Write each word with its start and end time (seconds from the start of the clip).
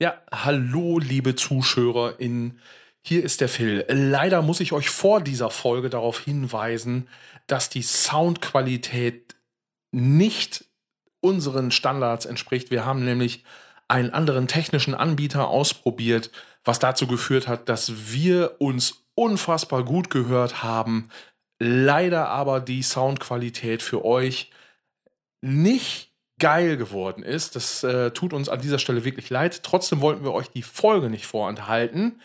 Ja, 0.00 0.22
hallo, 0.30 1.00
liebe 1.00 1.34
ZuschauerInnen. 1.34 2.60
Hier 3.02 3.24
ist 3.24 3.40
der 3.40 3.48
Phil. 3.48 3.84
Leider 3.88 4.42
muss 4.42 4.60
ich 4.60 4.72
euch 4.72 4.90
vor 4.90 5.20
dieser 5.20 5.50
Folge 5.50 5.90
darauf 5.90 6.20
hinweisen, 6.20 7.08
dass 7.48 7.68
die 7.68 7.82
Soundqualität 7.82 9.34
nicht 9.90 10.66
unseren 11.20 11.72
Standards 11.72 12.26
entspricht. 12.26 12.70
Wir 12.70 12.86
haben 12.86 13.04
nämlich 13.04 13.42
einen 13.88 14.10
anderen 14.10 14.46
technischen 14.46 14.94
Anbieter 14.94 15.48
ausprobiert, 15.48 16.30
was 16.62 16.78
dazu 16.78 17.08
geführt 17.08 17.48
hat, 17.48 17.68
dass 17.68 18.12
wir 18.12 18.60
uns 18.60 19.04
unfassbar 19.16 19.84
gut 19.84 20.10
gehört 20.10 20.62
haben. 20.62 21.08
Leider 21.58 22.28
aber 22.28 22.60
die 22.60 22.84
Soundqualität 22.84 23.82
für 23.82 24.04
euch 24.04 24.52
nicht 25.40 26.12
geil 26.38 26.76
geworden 26.76 27.22
ist. 27.22 27.56
Das 27.56 27.82
äh, 27.84 28.10
tut 28.10 28.32
uns 28.32 28.48
an 28.48 28.60
dieser 28.60 28.78
Stelle 28.78 29.04
wirklich 29.04 29.30
leid. 29.30 29.62
Trotzdem 29.62 30.00
wollten 30.00 30.24
wir 30.24 30.32
euch 30.32 30.48
die 30.48 30.62
Folge 30.62 31.10
nicht 31.10 31.26
vorenthalten. 31.26 32.20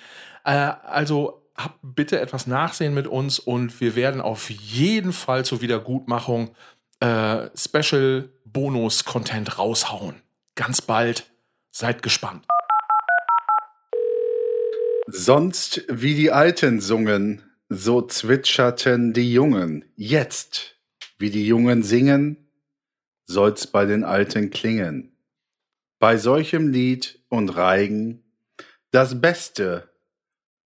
Äh, 0.45 0.51
also 0.51 1.41
habt 1.55 1.79
bitte 1.81 2.19
etwas 2.19 2.47
Nachsehen 2.47 2.93
mit 2.93 3.07
uns 3.07 3.39
und 3.39 3.79
wir 3.79 3.95
werden 3.95 4.21
auf 4.21 4.49
jeden 4.49 5.13
Fall 5.13 5.45
zur 5.45 5.61
Wiedergutmachung 5.61 6.55
äh, 6.99 7.49
Special 7.55 8.29
Bonus 8.45 9.05
Content 9.05 9.57
raushauen. 9.57 10.21
Ganz 10.55 10.81
bald. 10.81 11.29
Seid 11.71 12.03
gespannt. 12.03 12.45
Sonst 15.07 15.83
wie 15.89 16.13
die 16.13 16.31
Alten 16.31 16.79
sungen, 16.79 17.41
so 17.67 18.01
zwitscherten 18.03 19.13
die 19.13 19.33
Jungen. 19.33 19.85
Jetzt, 19.95 20.75
wie 21.17 21.31
die 21.31 21.45
Jungen 21.45 21.81
singen, 21.83 22.42
soll's 23.25 23.67
bei 23.67 23.85
den 23.85 24.03
Alten 24.03 24.49
klingen. 24.49 25.15
Bei 25.99 26.17
solchem 26.17 26.67
Lied 26.69 27.19
und 27.29 27.49
Reigen 27.49 28.23
das 28.91 29.19
Beste, 29.19 29.89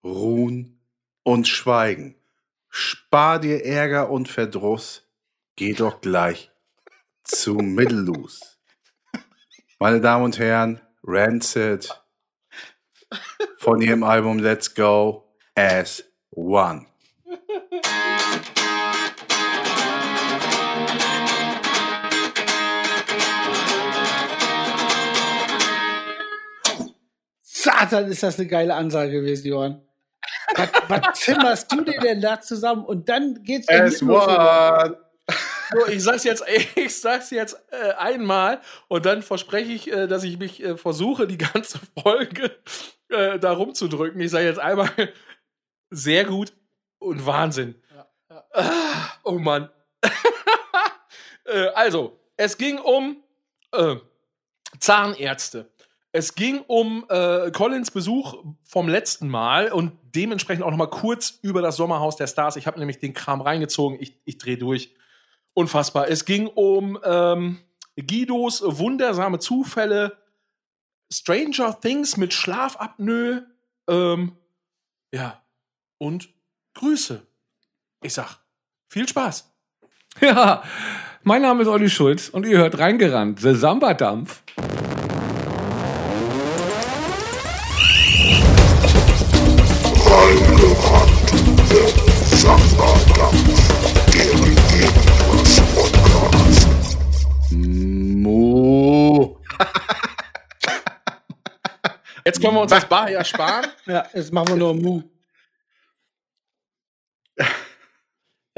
Ruhen 0.03 0.81
und 1.23 1.47
Schweigen. 1.47 2.15
Spar 2.69 3.39
dir 3.39 3.63
Ärger 3.63 4.09
und 4.09 4.27
Verdruss, 4.27 5.07
geh 5.55 5.73
doch 5.73 6.01
gleich 6.01 6.51
zu 7.23 7.53
Mittelloos. 7.55 8.59
Meine 9.79 10.01
Damen 10.01 10.25
und 10.25 10.39
Herren, 10.39 10.81
Rancid 11.03 11.89
von 13.59 13.81
ihrem 13.81 14.03
Album 14.03 14.39
Let's 14.39 14.75
Go 14.75 15.33
as 15.55 16.03
One. 16.31 16.85
Satan, 27.67 28.07
ist 28.09 28.23
das 28.23 28.39
eine 28.39 28.47
geile 28.47 28.75
Ansage 28.75 29.11
gewesen, 29.11 29.47
Johann. 29.47 29.81
Was, 30.55 30.69
was 30.87 31.19
zimmerst 31.19 31.71
du 31.71 31.81
dir 31.81 31.99
denn 31.99 32.21
da 32.21 32.39
zusammen? 32.39 32.85
Und 32.85 33.09
dann 33.09 33.43
geht's 33.43 33.67
As 33.67 34.01
One. 34.01 34.97
So, 35.73 35.87
ich 35.87 36.01
sag's 36.01 36.23
jetzt, 36.23 36.43
ich 36.75 36.99
sag's 36.99 37.29
jetzt 37.31 37.57
äh, 37.71 37.91
einmal 37.93 38.61
und 38.87 39.05
dann 39.05 39.21
verspreche 39.21 39.71
ich, 39.71 39.91
äh, 39.91 40.07
dass 40.07 40.23
ich 40.23 40.39
mich 40.39 40.63
äh, 40.63 40.77
versuche, 40.77 41.27
die 41.27 41.37
ganze 41.37 41.79
Folge 42.01 42.57
äh, 43.09 43.37
da 43.37 43.51
rumzudrücken. 43.51 44.21
Ich 44.21 44.31
sage 44.31 44.45
jetzt 44.45 44.59
einmal 44.59 44.89
sehr 45.89 46.23
gut 46.23 46.53
und 46.99 47.25
Wahnsinn. 47.25 47.75
Ja, 47.93 48.07
ja. 48.29 48.43
Ah, 48.53 49.11
oh 49.23 49.39
Mann. 49.39 49.69
Äh, 51.49 51.69
also, 51.75 52.19
es 52.35 52.57
ging 52.57 52.77
um 52.77 53.23
äh, 53.71 53.95
Zahnärzte. 54.81 55.71
Es 56.17 56.33
ging 56.33 56.61
um 56.65 57.05
äh, 57.09 57.51
Collins 57.51 57.91
Besuch 57.91 58.43
vom 58.63 58.89
letzten 58.89 59.29
Mal 59.29 59.71
und 59.71 59.91
dementsprechend 60.15 60.63
auch 60.63 60.71
noch 60.71 60.77
mal 60.77 60.89
kurz 60.89 61.37
über 61.43 61.61
das 61.61 61.75
Sommerhaus 61.75 62.15
der 62.15 62.25
Stars. 62.25 62.55
Ich 62.55 62.65
habe 62.65 62.79
nämlich 62.79 62.97
den 62.97 63.13
Kram 63.13 63.39
reingezogen. 63.39 63.99
Ich, 64.01 64.19
ich 64.25 64.39
drehe 64.39 64.57
durch. 64.57 64.95
Unfassbar. 65.53 66.07
Es 66.07 66.25
ging 66.25 66.47
um 66.47 66.97
ähm, 67.03 67.59
Guidos 67.95 68.63
wundersame 68.65 69.37
Zufälle, 69.37 70.17
Stranger 71.13 71.79
Things 71.79 72.17
mit 72.17 72.33
Schlafapnoe, 72.33 73.45
ähm, 73.87 74.31
ja, 75.13 75.43
und 75.99 76.29
Grüße. 76.73 77.27
Ich 78.01 78.15
sag, 78.15 78.39
viel 78.89 79.07
Spaß. 79.07 79.53
Ja, 80.19 80.63
mein 81.21 81.43
Name 81.43 81.61
ist 81.61 81.67
Olli 81.67 81.91
Schulz 81.91 82.29
und 82.29 82.43
ihr 82.47 82.57
hört 82.57 82.79
reingerannt, 82.79 83.39
The 83.39 83.53
Samba-Dampf. 83.53 84.41
Mo. 84.57 84.76
Jetzt 102.27 102.41
können 102.41 102.55
wir 102.55 102.61
uns 102.61 102.71
das 102.71 102.83
Bar 102.89 103.09
ja 103.09 103.23
sparen. 103.23 103.67
Ja, 103.85 104.05
jetzt 104.13 104.33
machen 104.33 104.49
wir 104.49 104.55
nur 104.57 104.73
Mu. 104.73 105.01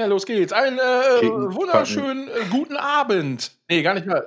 Ja, 0.00 0.06
los 0.06 0.26
geht's. 0.26 0.52
Einen 0.52 0.78
äh, 0.78 1.22
wunderschönen 1.54 2.26
äh, 2.26 2.46
guten 2.50 2.76
Abend. 2.76 3.52
Nee, 3.68 3.82
gar 3.82 3.94
nicht 3.94 4.06
mehr. 4.06 4.26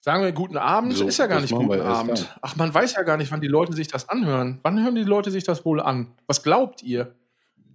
Sagen 0.00 0.24
wir 0.24 0.32
guten 0.32 0.58
Abend, 0.58 0.92
So, 0.94 1.06
ist 1.06 1.16
ja 1.18 1.26
gar 1.26 1.40
nicht 1.40 1.54
guten 1.54 1.80
Abend. 1.80 2.18
dann. 2.18 2.28
Ach, 2.42 2.56
man 2.56 2.74
weiß 2.74 2.94
ja 2.96 3.02
gar 3.02 3.16
nicht, 3.16 3.30
wann 3.32 3.40
die 3.40 3.48
Leute 3.48 3.72
sich 3.72 3.88
das 3.88 4.10
anhören. 4.10 4.58
Wann 4.62 4.82
hören 4.82 4.94
die 4.94 5.04
Leute 5.04 5.30
sich 5.30 5.44
das 5.44 5.64
wohl 5.64 5.80
an? 5.80 6.14
Was 6.26 6.42
glaubt 6.42 6.82
ihr? 6.82 7.14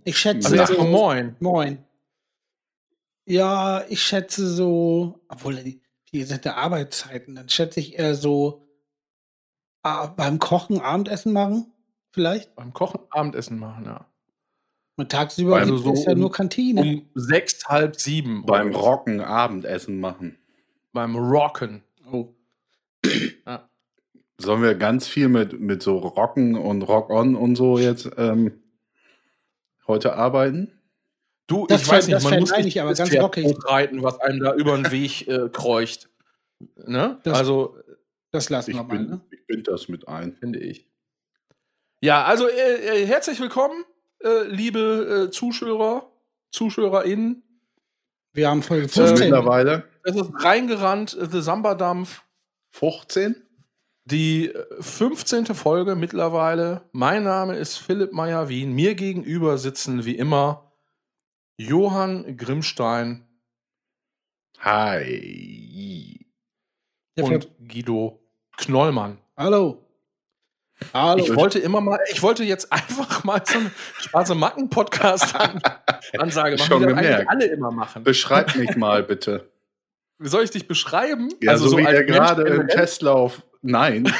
Ich 0.04 0.19
schätze. 0.19 0.59
Also 0.59 0.75
so- 0.75 0.84
moin. 0.84 1.36
Moin. 1.40 1.84
Ja, 3.25 3.84
ich 3.90 4.04
schätze 4.04 4.46
so, 4.48 5.19
obwohl 5.30 5.56
die, 5.56 5.81
die 6.12 6.24
sind 6.25 6.46
ja 6.46 6.58
Arbeitszeiten, 6.58 7.34
dann 7.34 7.50
schätze 7.50 7.80
ich 7.80 7.98
eher 7.98 8.14
so 8.14 8.66
ah, 9.88 10.06
beim 10.08 10.40
Kochen 10.40 10.80
Abendessen 10.81 11.34
machen, 11.34 11.72
vielleicht. 12.12 12.56
Beim 12.56 12.74
Kochen 12.74 13.00
Abendessen 13.09 13.58
machen, 13.59 13.86
ja. 13.86 14.06
Und 15.00 15.12
tagsüber 15.12 15.58
Also 15.58 15.74
gibt 15.75 15.86
so 15.86 15.94
es 15.94 16.06
ja 16.06 16.14
um- 16.14 16.20
nur 16.20 16.31
Kantine. 16.31 16.81
Um 16.81 17.09
sechs, 17.14 17.66
halb 17.68 18.00
sieben. 18.00 18.46
Beim 18.46 18.74
Rocken 18.74 19.22
Abendessen 19.22 20.00
machen. 20.00 20.38
Beim 20.94 21.16
Rocken. 21.16 21.84
oh. 22.12 22.34
Ja. 23.46 23.70
Sollen 24.40 24.62
wir 24.64 24.75
ganz 24.75 25.08
viel 25.08 25.30
mit, 25.30 25.59
mit 25.59 25.81
so 25.84 25.98
Rocken 25.98 26.56
und 26.56 26.81
Rock-On 26.84 27.36
und 27.36 27.56
so 27.56 27.78
jetzt 27.78 28.09
ähm, 28.18 28.62
heute 29.88 30.14
arbeiten? 30.16 30.74
Du, 31.48 31.66
Das 31.68 31.84
ich 31.84 31.88
weiß 31.90 32.06
fänd- 32.06 32.08
nicht, 32.08 32.16
das 32.16 32.24
man 32.24 32.40
muss 32.42 32.52
ich 32.58 32.66
nicht 32.66 32.81
aber 32.81 32.94
ganz 32.94 33.14
rockig. 33.16 33.56
reiten, 33.66 34.04
was 34.04 34.19
einem 34.19 34.40
da 34.42 34.54
über 34.56 34.75
den 34.75 34.92
Weg 34.92 35.28
äh, 35.28 35.50
kreucht. 35.50 36.09
Ne? 36.86 37.19
Das- 37.24 37.38
also, 37.38 37.78
Das 38.31 38.49
lassen 38.49 38.71
Ich 38.71 38.77
wir 38.77 38.83
mal. 38.83 38.97
bin, 38.97 39.09
Ne? 39.09 39.21
ich 39.31 39.45
bin 39.47 39.63
das 39.63 39.88
mit 39.88 40.07
ein. 40.07 40.33
finde 40.35 40.59
ich. 40.59 40.88
Ja, 42.01 42.25
also 42.25 42.47
äh, 42.47 43.01
äh, 43.01 43.05
herzlich 43.07 43.39
willkommen, 43.39 43.83
äh, 44.23 44.43
liebe 44.43 45.25
äh, 45.27 45.31
Zuschauer, 45.31 46.11
ZuschauerInnen. 46.51 47.43
Wir 48.33 48.49
haben 48.49 48.61
Folge 48.61 48.85
Äh, 48.85 48.89
15. 48.89 49.19
mittlerweile 49.29 49.85
Es 50.03 50.15
ist 50.15 50.29
reingerannt, 50.43 51.15
äh, 51.17 51.27
The 51.29 51.41
Samba-Dampf. 51.41 52.23
15? 52.71 53.35
Die 54.05 54.49
äh, 54.49 54.81
15. 54.81 55.47
Folge 55.47 55.95
mittlerweile. 55.95 56.83
Mein 56.91 57.23
Name 57.23 57.55
ist 57.57 57.77
Philipp 57.77 58.13
Meyer-Wien. 58.13 58.73
Mir 58.73 58.94
gegenüber 58.95 59.57
sitzen 59.57 60.05
wie 60.05 60.15
immer 60.15 60.71
Johann 61.57 62.38
Grimmstein 62.38 63.23
Hi. 64.59 66.16
Der 67.17 67.25
und 67.25 67.50
Guido 67.67 68.19
Knollmann. 68.57 69.17
Hallo. 69.35 69.83
Hallo. 70.94 71.24
Ich 71.24 71.36
wollte 71.36 71.57
immer 71.57 71.81
mal, 71.81 71.97
ich 72.12 72.21
wollte 72.21 72.44
jetzt 72.44 72.71
einfach 72.75 73.24
mal 73.24 73.42
so 73.44 73.57
eine 73.57 73.71
schwarze 73.97 74.36
Macken-Podcast-Ansage 74.36 75.63
machen, 76.57 76.68
Schon 76.68 76.86
gemerkt. 76.86 77.27
alle 77.27 77.47
immer 77.47 77.71
machen. 77.71 78.03
Beschreib 78.03 78.56
mich 78.56 78.75
mal 78.75 79.01
bitte. 79.01 79.50
Wie 80.19 80.27
soll 80.30 80.44
ich 80.44 80.51
dich 80.51 80.68
beschreiben? 80.68 81.30
Ja, 81.42 81.57
so, 81.57 81.75
wie 81.75 81.88
als 81.88 82.00
ihr 82.00 82.06
gerade 82.06 82.44
im? 82.44 82.68
Testlauf. 82.68 83.42
Nein. 83.63 84.13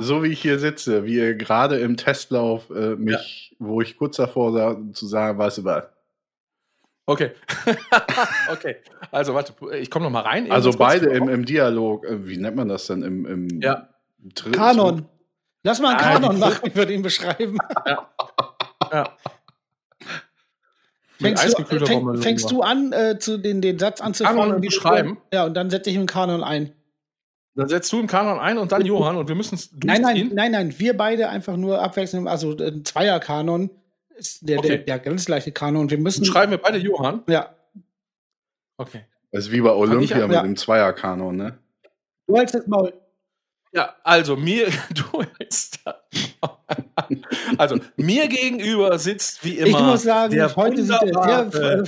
so 0.00 0.22
wie 0.22 0.28
ich 0.28 0.40
hier 0.40 0.60
sitze, 0.60 1.04
wie 1.04 1.16
ihr 1.16 1.34
gerade 1.34 1.80
im 1.80 1.96
Testlauf 1.96 2.70
äh, 2.70 2.94
mich, 2.94 3.56
wo 3.58 3.80
ich 3.80 3.96
kurz 3.96 4.14
davor 4.16 4.54
war, 4.54 4.76
zu 4.92 5.08
sagen, 5.08 5.36
weißt 5.36 5.58
du 5.58 5.64
was? 5.64 5.82
Okay. 7.06 7.32
okay. 8.52 8.76
Also, 9.10 9.34
warte, 9.34 9.54
ich 9.76 9.90
komme 9.90 10.04
noch 10.04 10.12
mal 10.12 10.20
rein. 10.20 10.50
Also 10.50 10.70
beide 10.72 11.06
im, 11.10 11.28
im 11.28 11.44
Dialog, 11.44 12.04
äh, 12.04 12.26
wie 12.26 12.36
nennt 12.36 12.56
man 12.56 12.68
das 12.68 12.86
denn? 12.86 13.02
Im, 13.02 13.26
im 13.26 13.60
Ja. 13.60 13.88
Kanon. 14.52 15.06
Lass 15.62 15.80
mal 15.80 15.90
einen 15.96 15.98
Kanon 15.98 16.38
machen, 16.38 16.60
ich 16.68 16.74
würde 16.76 16.92
ihn 16.92 17.02
beschreiben. 17.02 17.58
Ja. 18.92 19.16
Mit 21.18 21.38
Fängst, 21.38 21.58
du, 21.58 21.86
fäng, 21.86 22.16
fängst 22.22 22.50
du 22.50 22.62
an, 22.62 22.92
äh, 22.92 23.18
zu 23.18 23.36
den, 23.38 23.60
den 23.60 23.78
Satz 23.78 24.00
anzufangen? 24.00 24.52
Du- 24.52 24.60
beschreiben? 24.60 25.18
Ja, 25.32 25.44
und 25.44 25.54
dann 25.54 25.68
setze 25.68 25.90
ich 25.90 25.96
einen 25.98 26.06
Kanon 26.06 26.42
ein. 26.42 26.72
Dann 27.54 27.68
setzt 27.68 27.92
du 27.92 28.00
im 28.00 28.06
Kanon 28.06 28.38
ein 28.38 28.56
und 28.56 28.72
dann 28.72 28.86
Johann 28.86 29.16
und 29.16 29.28
wir 29.28 29.34
müssen 29.34 29.56
es 29.56 29.70
Nein, 29.84 30.00
nein, 30.00 30.30
nein, 30.32 30.52
nein. 30.52 30.74
Wir 30.78 30.96
beide 30.96 31.28
einfach 31.28 31.56
nur 31.56 31.82
abwechselnd, 31.82 32.26
also 32.26 32.56
ein 32.56 32.84
Zweier-Kanon 32.84 33.70
ist 34.20 34.48
der, 34.48 34.58
Okay. 34.58 34.68
der, 34.68 34.78
der 34.78 34.98
ganz 35.00 35.24
gleiche 35.26 35.50
Kanon. 35.52 35.90
Wir 35.90 35.98
müssen. 35.98 36.22
Dann 36.24 36.32
schreiben 36.32 36.50
wir 36.52 36.58
beide 36.58 36.78
Johann. 36.78 37.22
Ja. 37.28 37.54
Okay. 38.76 39.04
Das 39.32 39.46
ist 39.46 39.52
wie 39.52 39.60
bei 39.60 39.70
Olympia 39.72 40.16
ich- 40.18 40.22
mit 40.26 40.32
ja. 40.32 40.42
dem 40.42 40.56
Zweierkanon, 40.56 41.36
ne? 41.36 41.58
Du 42.26 42.36
hältst 42.36 42.54
das 42.54 42.66
Maul. 42.66 42.92
Ja, 43.72 43.94
also 44.02 44.36
mir, 44.36 44.66
du 44.94 45.22
hältst 45.38 45.78
da- 45.84 46.00
Also 47.58 47.76
mir 47.96 48.28
gegenüber 48.28 48.98
sitzt 48.98 49.44
wie 49.44 49.58
immer. 49.58 49.68
Ich 49.68 49.78
muss 49.84 50.02
sagen, 50.02 50.32
der 50.32 50.54
heute 50.56 50.82
sieht 50.82 51.02
er 51.02 51.50
sehr, 51.50 51.78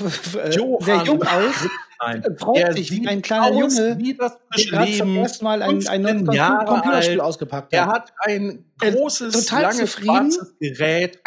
äh, 0.44 0.52
sehr 0.81 1.02
jung 1.05 1.23
aus. 1.23 1.69
Nein. 2.05 2.23
Er 2.25 2.37
freut 2.37 2.58
Er 2.58 2.73
sich 2.73 2.90
wie 2.90 3.06
ein 3.06 3.23
kleiner 3.23 3.46
aus 3.64 3.76
Junge, 3.78 3.99
wie 3.99 4.14
das 4.17 4.37
der 4.73 4.87
zum 4.99 5.17
ersten 5.17 5.44
Mal 5.44 5.62
ein, 5.62 5.87
ein 5.87 6.02
15 6.05 6.25
neues 6.25 6.37
Jahre 6.37 6.64
Computerspiel 6.67 7.20
alt. 7.20 7.28
ausgepackt 7.28 7.73
Er 7.73 7.87
hat. 7.87 7.94
hat 7.94 8.12
ein 8.23 8.64
großes, 8.81 9.32
total 9.46 9.62
langes, 9.62 9.93
schwarzes 9.93 10.55
Gerät 10.58 11.20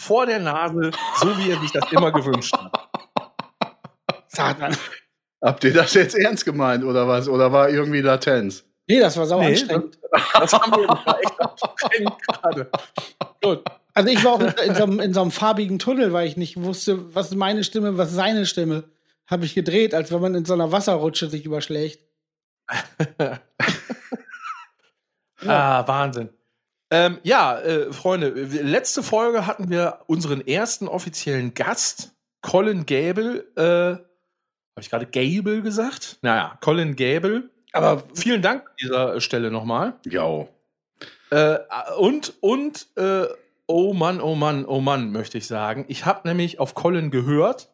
vor 0.00 0.24
der 0.26 0.38
Nase, 0.38 0.90
so 1.20 1.36
wie 1.36 1.50
er 1.50 1.60
sich 1.60 1.72
das 1.72 1.92
immer 1.92 2.10
gewünscht 2.10 2.54
hat. 2.56 2.88
Satan. 4.28 4.76
Habt 5.42 5.64
ihr 5.64 5.72
das 5.72 5.94
jetzt 5.94 6.16
ernst 6.16 6.44
gemeint 6.44 6.84
oder 6.84 7.06
was? 7.06 7.28
Oder 7.28 7.52
war 7.52 7.68
irgendwie 7.68 8.00
Latenz? 8.00 8.64
Nee, 8.88 9.00
das 9.00 9.16
war 9.16 9.26
sau 9.26 9.40
Nee, 9.40 9.48
anstrengend. 9.48 9.98
Das 10.34 10.52
haben 10.52 10.72
wir 10.72 10.86
das 10.86 11.06
war 11.06 11.20
echt 11.20 11.40
anstrengend 11.40 12.14
gerade. 12.26 12.70
Gut. 13.42 13.64
Also 13.92 14.10
ich 14.10 14.24
war 14.24 14.32
auch 14.32 14.40
in, 14.40 14.54
in, 14.66 14.74
so 14.74 14.82
einem, 14.84 15.00
in 15.00 15.14
so 15.14 15.20
einem 15.20 15.30
farbigen 15.30 15.78
Tunnel, 15.78 16.12
weil 16.12 16.26
ich 16.26 16.36
nicht 16.36 16.62
wusste, 16.62 17.14
was 17.14 17.26
ist 17.26 17.36
meine 17.36 17.64
Stimme, 17.64 17.98
was 17.98 18.10
ist 18.10 18.16
seine 18.16 18.46
Stimme. 18.46 18.84
Habe 19.26 19.44
ich 19.44 19.54
gedreht, 19.54 19.94
als 19.94 20.10
wenn 20.10 20.20
man 20.20 20.34
in 20.34 20.44
so 20.44 20.54
einer 20.54 20.72
Wasserrutsche 20.72 21.28
sich 21.28 21.44
überschlägt. 21.44 22.00
Ah, 25.46 25.86
Wahnsinn. 25.88 26.28
Ähm, 26.90 27.18
ja, 27.22 27.58
äh, 27.60 27.92
Freunde, 27.92 28.30
letzte 28.30 29.02
Folge 29.02 29.46
hatten 29.46 29.70
wir 29.70 30.00
unseren 30.06 30.46
ersten 30.46 30.88
offiziellen 30.88 31.54
Gast, 31.54 32.12
Colin 32.42 32.84
Gable. 32.84 33.46
Äh, 33.56 34.02
Habe 34.02 34.80
ich 34.80 34.90
gerade 34.90 35.06
Gable 35.06 35.62
gesagt? 35.62 36.18
Naja, 36.22 36.58
Colin 36.60 36.96
Gable. 36.96 37.50
Aber 37.72 38.02
Vielen 38.14 38.42
Dank 38.42 38.66
an 38.66 38.74
dieser 38.80 39.20
Stelle 39.20 39.52
nochmal. 39.52 39.94
Jo. 40.04 40.48
Äh, 41.30 41.58
und, 41.98 42.34
und, 42.40 42.88
äh, 42.96 43.26
oh 43.66 43.92
Mann, 43.94 44.20
oh 44.20 44.34
Mann, 44.34 44.64
oh 44.64 44.80
Mann, 44.80 45.12
möchte 45.12 45.38
ich 45.38 45.46
sagen. 45.46 45.84
Ich 45.86 46.06
habe 46.06 46.26
nämlich 46.26 46.58
auf 46.58 46.74
Colin 46.74 47.12
gehört. 47.12 47.68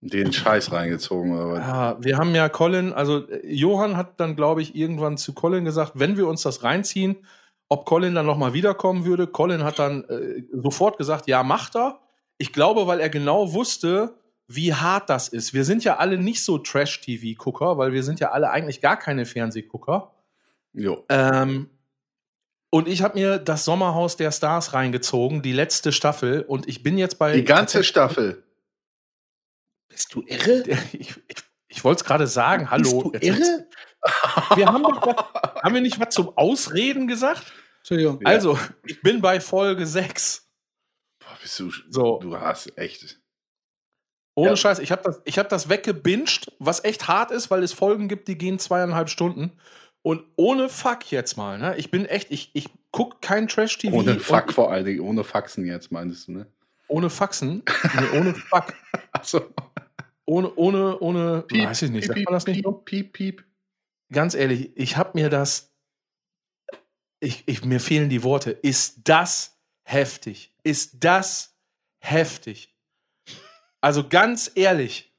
Den 0.00 0.32
Scheiß 0.32 0.72
reingezogen 0.72 1.32
oder 1.32 1.52
was? 1.52 1.58
Ja, 1.58 1.96
wir 2.00 2.16
haben 2.16 2.34
ja 2.34 2.48
Colin, 2.48 2.92
also 2.92 3.28
äh, 3.28 3.46
Johann 3.46 3.96
hat 3.98 4.18
dann, 4.18 4.36
glaube 4.36 4.62
ich, 4.62 4.74
irgendwann 4.74 5.18
zu 5.18 5.34
Colin 5.34 5.64
gesagt, 5.64 5.92
wenn 5.96 6.16
wir 6.16 6.26
uns 6.26 6.42
das 6.42 6.62
reinziehen, 6.62 7.16
ob 7.68 7.84
Colin 7.86 8.14
dann 8.14 8.26
nochmal 8.26 8.52
wiederkommen 8.52 9.04
würde. 9.04 9.26
Colin 9.26 9.64
hat 9.64 9.78
dann 9.78 10.04
äh, 10.04 10.42
sofort 10.52 10.98
gesagt, 10.98 11.26
ja, 11.26 11.42
macht 11.42 11.76
er. 11.76 12.00
Ich 12.38 12.52
glaube, 12.52 12.86
weil 12.86 13.00
er 13.00 13.08
genau 13.08 13.52
wusste, 13.54 14.18
wie 14.46 14.74
hart 14.74 15.10
das 15.10 15.28
ist. 15.28 15.54
Wir 15.54 15.64
sind 15.64 15.82
ja 15.84 15.96
alle 15.96 16.18
nicht 16.18 16.44
so 16.44 16.58
Trash-TV-Gucker, 16.58 17.78
weil 17.78 17.92
wir 17.92 18.02
sind 18.02 18.20
ja 18.20 18.30
alle 18.30 18.50
eigentlich 18.50 18.80
gar 18.80 18.96
keine 18.96 19.24
Fernsehgucker. 19.26 20.12
Jo. 20.72 21.04
Ähm, 21.08 21.70
und 22.70 22.86
ich 22.88 23.02
habe 23.02 23.18
mir 23.18 23.38
das 23.38 23.64
Sommerhaus 23.64 24.16
der 24.16 24.30
Stars 24.30 24.74
reingezogen, 24.74 25.40
die 25.42 25.52
letzte 25.52 25.92
Staffel. 25.92 26.42
Und 26.42 26.68
ich 26.68 26.82
bin 26.82 26.98
jetzt 26.98 27.18
bei. 27.18 27.32
Die 27.34 27.44
ganze 27.44 27.82
Staffel. 27.82 28.44
bist 29.88 30.14
du 30.14 30.22
irre? 30.26 30.62
Ich, 30.92 31.14
ich, 31.28 31.36
ich 31.68 31.84
wollte 31.84 32.00
es 32.02 32.04
gerade 32.04 32.26
sagen. 32.26 32.70
Hallo. 32.70 33.10
Bist 33.10 33.24
du 33.24 33.26
Jetzt- 33.26 33.38
irre? 33.40 33.66
Wir 34.56 34.66
haben, 34.66 34.82
doch 34.82 35.06
was, 35.06 35.62
haben 35.62 35.74
wir 35.74 35.80
nicht 35.80 35.98
was 36.00 36.14
zum 36.14 36.36
Ausreden 36.36 37.06
gesagt? 37.06 37.52
Entschuldigung. 37.78 38.20
Ja. 38.22 38.28
Also, 38.28 38.58
ich 38.86 39.00
bin 39.02 39.20
bei 39.20 39.40
Folge 39.40 39.86
6. 39.86 40.48
Boah, 41.20 41.36
bist 41.40 41.58
du, 41.60 41.70
So. 41.90 42.18
du 42.20 42.38
hast 42.38 42.76
echt. 42.78 43.20
Ohne 44.34 44.50
Ja. 44.50 44.56
Scheiß, 44.56 44.80
ich 44.80 44.92
habe 44.92 45.02
das, 45.02 45.22
ich 45.24 45.38
hab 45.38 45.48
das 45.48 45.68
weggebinged, 45.68 46.52
was 46.58 46.84
echt 46.84 47.08
hart 47.08 47.30
ist, 47.30 47.50
weil 47.50 47.62
es 47.62 47.72
Folgen 47.72 48.08
gibt, 48.08 48.28
die 48.28 48.36
gehen 48.36 48.58
zweieinhalb 48.58 49.08
Stunden. 49.08 49.52
Und 50.02 50.22
ohne 50.36 50.68
Fuck 50.68 51.10
jetzt 51.10 51.36
mal, 51.36 51.58
ne? 51.58 51.76
Ich 51.78 51.90
bin 51.90 52.04
echt, 52.06 52.30
ich, 52.30 52.50
ich 52.52 52.68
guck 52.92 53.20
kein 53.22 53.48
Trash-TV. 53.48 53.96
Ohne 53.96 54.20
Fuck 54.20 54.52
vor 54.52 54.70
allen 54.70 54.84
Dingen, 54.84 55.00
ohne 55.00 55.24
Faxen 55.24 55.66
jetzt, 55.66 55.90
meintest 55.90 56.28
du, 56.28 56.32
ne? 56.32 56.46
Ohne 56.88 57.10
Faxen. 57.10 57.62
Nee, 57.98 58.18
ohne 58.18 58.34
Fuck. 58.34 58.74
Achso. 59.12 59.40
Ohne, 60.26 60.52
ohne, 60.54 60.98
ohne, 61.00 61.44
weiß 61.50 61.82
ich 61.82 61.90
nicht, 61.90 62.06
sagt 62.06 62.18
man 62.24 62.34
das 62.34 62.46
nicht 62.46 62.62
so? 62.64 62.72
Piep, 62.72 63.12
piep. 63.12 63.44
Ganz 64.12 64.34
ehrlich, 64.34 64.70
ich 64.76 64.96
habe 64.96 65.10
mir 65.14 65.28
das, 65.28 65.72
ich, 67.20 67.46
ich, 67.46 67.64
mir 67.64 67.80
fehlen 67.80 68.08
die 68.08 68.22
Worte. 68.22 68.50
Ist 68.50 69.00
das 69.04 69.58
heftig? 69.82 70.52
Ist 70.62 71.04
das 71.04 71.56
heftig? 71.98 72.74
Also 73.80 74.08
ganz 74.08 74.50
ehrlich, 74.54 75.12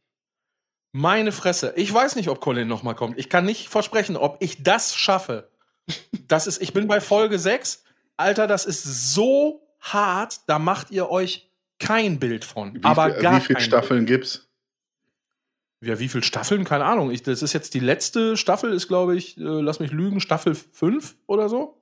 meine 0.92 1.32
Fresse. 1.32 1.74
Ich 1.76 1.94
weiß 1.94 2.16
nicht, 2.16 2.30
ob 2.30 2.42
Colin 2.42 2.68
noch 2.68 2.84
mal 2.84 2.94
kommt. 2.94 3.18
Ich 3.18 3.30
kann 3.30 3.46
nicht 3.46 3.70
versprechen, 3.70 4.16
ob 4.16 4.38
ich 4.42 4.64
das 4.64 4.96
schaffe. 4.96 5.50
Das 6.28 6.48
ist, 6.48 6.62
ich 6.62 6.74
bin 6.74 6.88
bei 6.88 7.00
Folge 7.00 7.40
6. 7.40 7.84
Alter, 8.18 8.48
das 8.48 8.66
ist 8.66 9.14
so 9.14 9.68
hart, 9.80 10.42
da 10.48 10.60
macht 10.60 10.92
ihr 10.92 11.10
euch 11.10 11.50
kein 11.80 12.20
Bild 12.20 12.44
von. 12.44 12.76
Wie, 12.76 12.84
aber 12.84 13.12
gar 13.12 13.38
wie 13.38 13.46
viele 13.46 13.62
Staffeln 13.62 14.06
gibt's? 14.06 14.47
Ja, 15.82 16.00
wie 16.00 16.08
viele 16.08 16.24
Staffeln? 16.24 16.64
Keine 16.64 16.86
Ahnung. 16.86 17.12
Ich, 17.12 17.24
das 17.24 17.42
ist 17.42 17.54
jetzt 17.54 17.74
die 17.74 17.80
letzte 17.80 18.36
Staffel, 18.36 18.74
ist, 18.74 18.88
glaube 18.88 19.16
ich, 19.16 19.38
äh, 19.38 19.42
lass 19.42 19.80
mich 19.80 19.92
lügen, 19.92 20.20
Staffel 20.20 20.56
5 20.56 21.16
oder 21.28 21.50
so. 21.50 21.82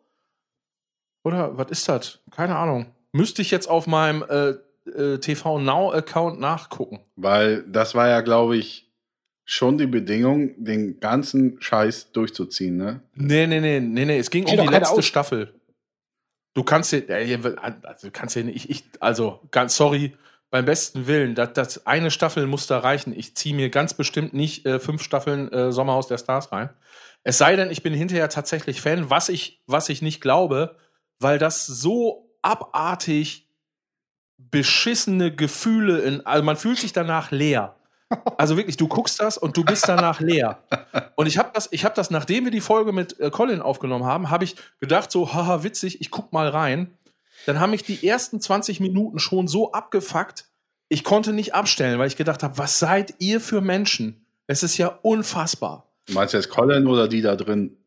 Oder 1.24 1.58
was 1.58 1.72
ist 1.72 1.88
das? 1.88 2.20
Keine 2.32 2.56
Ahnung. 2.56 2.88
Müsste 3.14 3.42
ich 3.42 3.52
jetzt 3.52 3.68
auf 3.68 3.88
meinem 3.88 4.24
äh, 4.24 4.56
äh, 4.90 5.20
TV 5.20 5.60
Now-Account 5.60 6.40
nachgucken. 6.40 7.00
Weil 7.16 7.64
das 7.64 7.96
war 7.96 8.10
ja, 8.10 8.22
glaube 8.22 8.58
ich, 8.58 8.92
schon 9.46 9.78
die 9.78 9.88
Bedingung, 9.88 10.64
den 10.64 11.00
ganzen 11.00 11.62
Scheiß 11.62 12.12
durchzuziehen, 12.12 12.78
ne? 12.78 13.02
Nee, 13.14 13.48
nee, 13.48 13.62
nee, 13.62 13.80
nee, 13.80 14.06
nee. 14.06 14.18
Es 14.18 14.30
ging 14.30 14.46
Steht 14.46 14.60
um 14.60 14.68
die 14.68 14.74
letzte 14.74 14.98
aus. 14.98 15.06
Staffel. 15.06 15.54
Du 16.54 16.64
kannst 16.64 16.92
dir, 16.92 17.06
also 17.10 18.08
du 18.08 18.12
kannst 18.12 18.36
dir 18.36 18.44
nicht, 18.44 18.56
ich, 18.56 18.70
ich, 18.70 18.84
also 19.00 19.42
ganz 19.52 19.76
sorry, 19.76 20.16
beim 20.52 20.66
besten 20.66 21.08
Willen, 21.08 21.36
das, 21.36 21.54
das 21.54 21.88
eine 21.88 22.12
Staffel 22.12 22.48
muss 22.48 22.68
da 22.68 22.80
reichen. 22.80 23.14
Ich 23.18 23.36
ziehe 23.36 23.56
mir 23.56 23.70
ganz 23.70 23.94
bestimmt 23.94 24.34
nicht 24.34 24.66
äh, 24.66 24.80
fünf 24.80 25.04
Staffeln 25.04 25.52
äh, 25.52 25.72
Sommerhaus 25.72 26.08
der 26.08 26.18
Stars 26.18 26.52
rein. 26.52 26.70
Es 27.24 27.38
sei 27.38 27.56
denn, 27.56 27.72
ich 27.72 27.84
bin 27.84 27.94
hinterher 27.94 28.30
tatsächlich 28.30 28.82
Fan, 28.82 29.10
was 29.10 29.30
ich, 29.30 29.64
was 29.66 29.90
ich 29.90 30.02
nicht 30.02 30.22
glaube, 30.22 30.78
weil 31.20 31.40
das 31.40 31.66
so 31.66 32.30
abartig 32.42 33.50
beschissene 34.38 35.36
Gefühle 35.36 36.00
in, 36.00 36.26
also 36.26 36.44
man 36.44 36.58
fühlt 36.58 36.78
sich 36.78 36.94
danach 36.94 37.32
leer. 37.32 37.76
Also 38.38 38.56
wirklich, 38.56 38.78
du 38.78 38.88
guckst 38.88 39.20
das 39.20 39.38
und 39.38 39.58
du 39.58 39.64
bist 39.64 39.88
danach 39.88 40.20
leer. 40.20 40.60
Und 41.16 41.26
ich 41.26 41.38
habe 41.40 41.50
das, 41.54 41.68
ich 41.72 41.84
habe 41.86 41.96
das, 41.96 42.12
nachdem 42.12 42.46
wir 42.46 42.52
die 42.52 42.62
Folge 42.62 42.92
mit 42.92 43.20
äh, 43.20 43.32
Colin 43.32 43.62
aufgenommen 43.62 44.06
haben, 44.06 44.30
habe 44.30 44.44
ich 44.44 44.56
gedacht 44.80 45.12
so, 45.12 45.34
haha, 45.34 45.64
witzig, 45.64 46.02
ich 46.02 46.12
guck 46.12 46.32
mal 46.32 46.48
rein. 46.48 46.96
Dann 47.46 47.60
haben 47.60 47.72
mich 47.72 47.84
die 47.84 48.08
ersten 48.08 48.42
20 48.42 48.80
Minuten 48.80 49.20
schon 49.20 49.48
so 49.48 49.72
abgefuckt, 49.72 50.46
ich 50.88 51.04
konnte 51.04 51.34
nicht 51.34 51.54
abstellen, 51.56 52.00
weil 52.00 52.08
ich 52.08 52.16
gedacht 52.16 52.44
habe, 52.44 52.58
was 52.58 52.80
seid 52.80 53.16
ihr 53.20 53.42
für 53.42 53.62
Menschen? 53.62 54.26
Es 54.48 54.62
ist 54.64 54.78
ja 54.78 55.00
unfassbar. 55.02 55.92
Meinst 56.12 56.34
du 56.34 56.38
jetzt 56.38 56.50
Colin 56.50 56.86
oder 56.88 57.08
die 57.08 57.22
da 57.22 57.36
drin? 57.36 57.78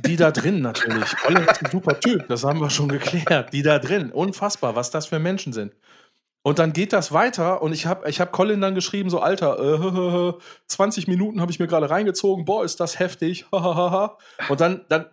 Die 0.00 0.16
da 0.16 0.32
drin 0.32 0.60
natürlich. 0.60 1.16
Colin 1.24 1.44
ist 1.44 1.64
ein 1.64 1.70
super 1.70 2.00
Typ, 2.00 2.26
das 2.28 2.42
haben 2.44 2.60
wir 2.60 2.70
schon 2.70 2.88
geklärt. 2.88 3.52
Die 3.52 3.62
da 3.62 3.78
drin, 3.78 4.10
unfassbar, 4.10 4.74
was 4.74 4.90
das 4.90 5.06
für 5.06 5.20
Menschen 5.20 5.52
sind. 5.52 5.72
Und 6.44 6.58
dann 6.58 6.72
geht 6.72 6.92
das 6.92 7.12
weiter 7.12 7.62
und 7.62 7.72
ich 7.72 7.86
habe 7.86 8.08
ich 8.10 8.20
hab 8.20 8.32
Colin 8.32 8.60
dann 8.60 8.74
geschrieben, 8.74 9.10
so 9.10 9.20
Alter, 9.20 10.34
äh, 10.34 10.34
20 10.66 11.06
Minuten 11.06 11.40
habe 11.40 11.52
ich 11.52 11.60
mir 11.60 11.68
gerade 11.68 11.88
reingezogen, 11.88 12.44
boah, 12.44 12.64
ist 12.64 12.80
das 12.80 12.98
heftig. 12.98 13.46
hahaha. 13.52 14.18
und 14.48 14.60
dann, 14.60 14.84
dann, 14.88 15.06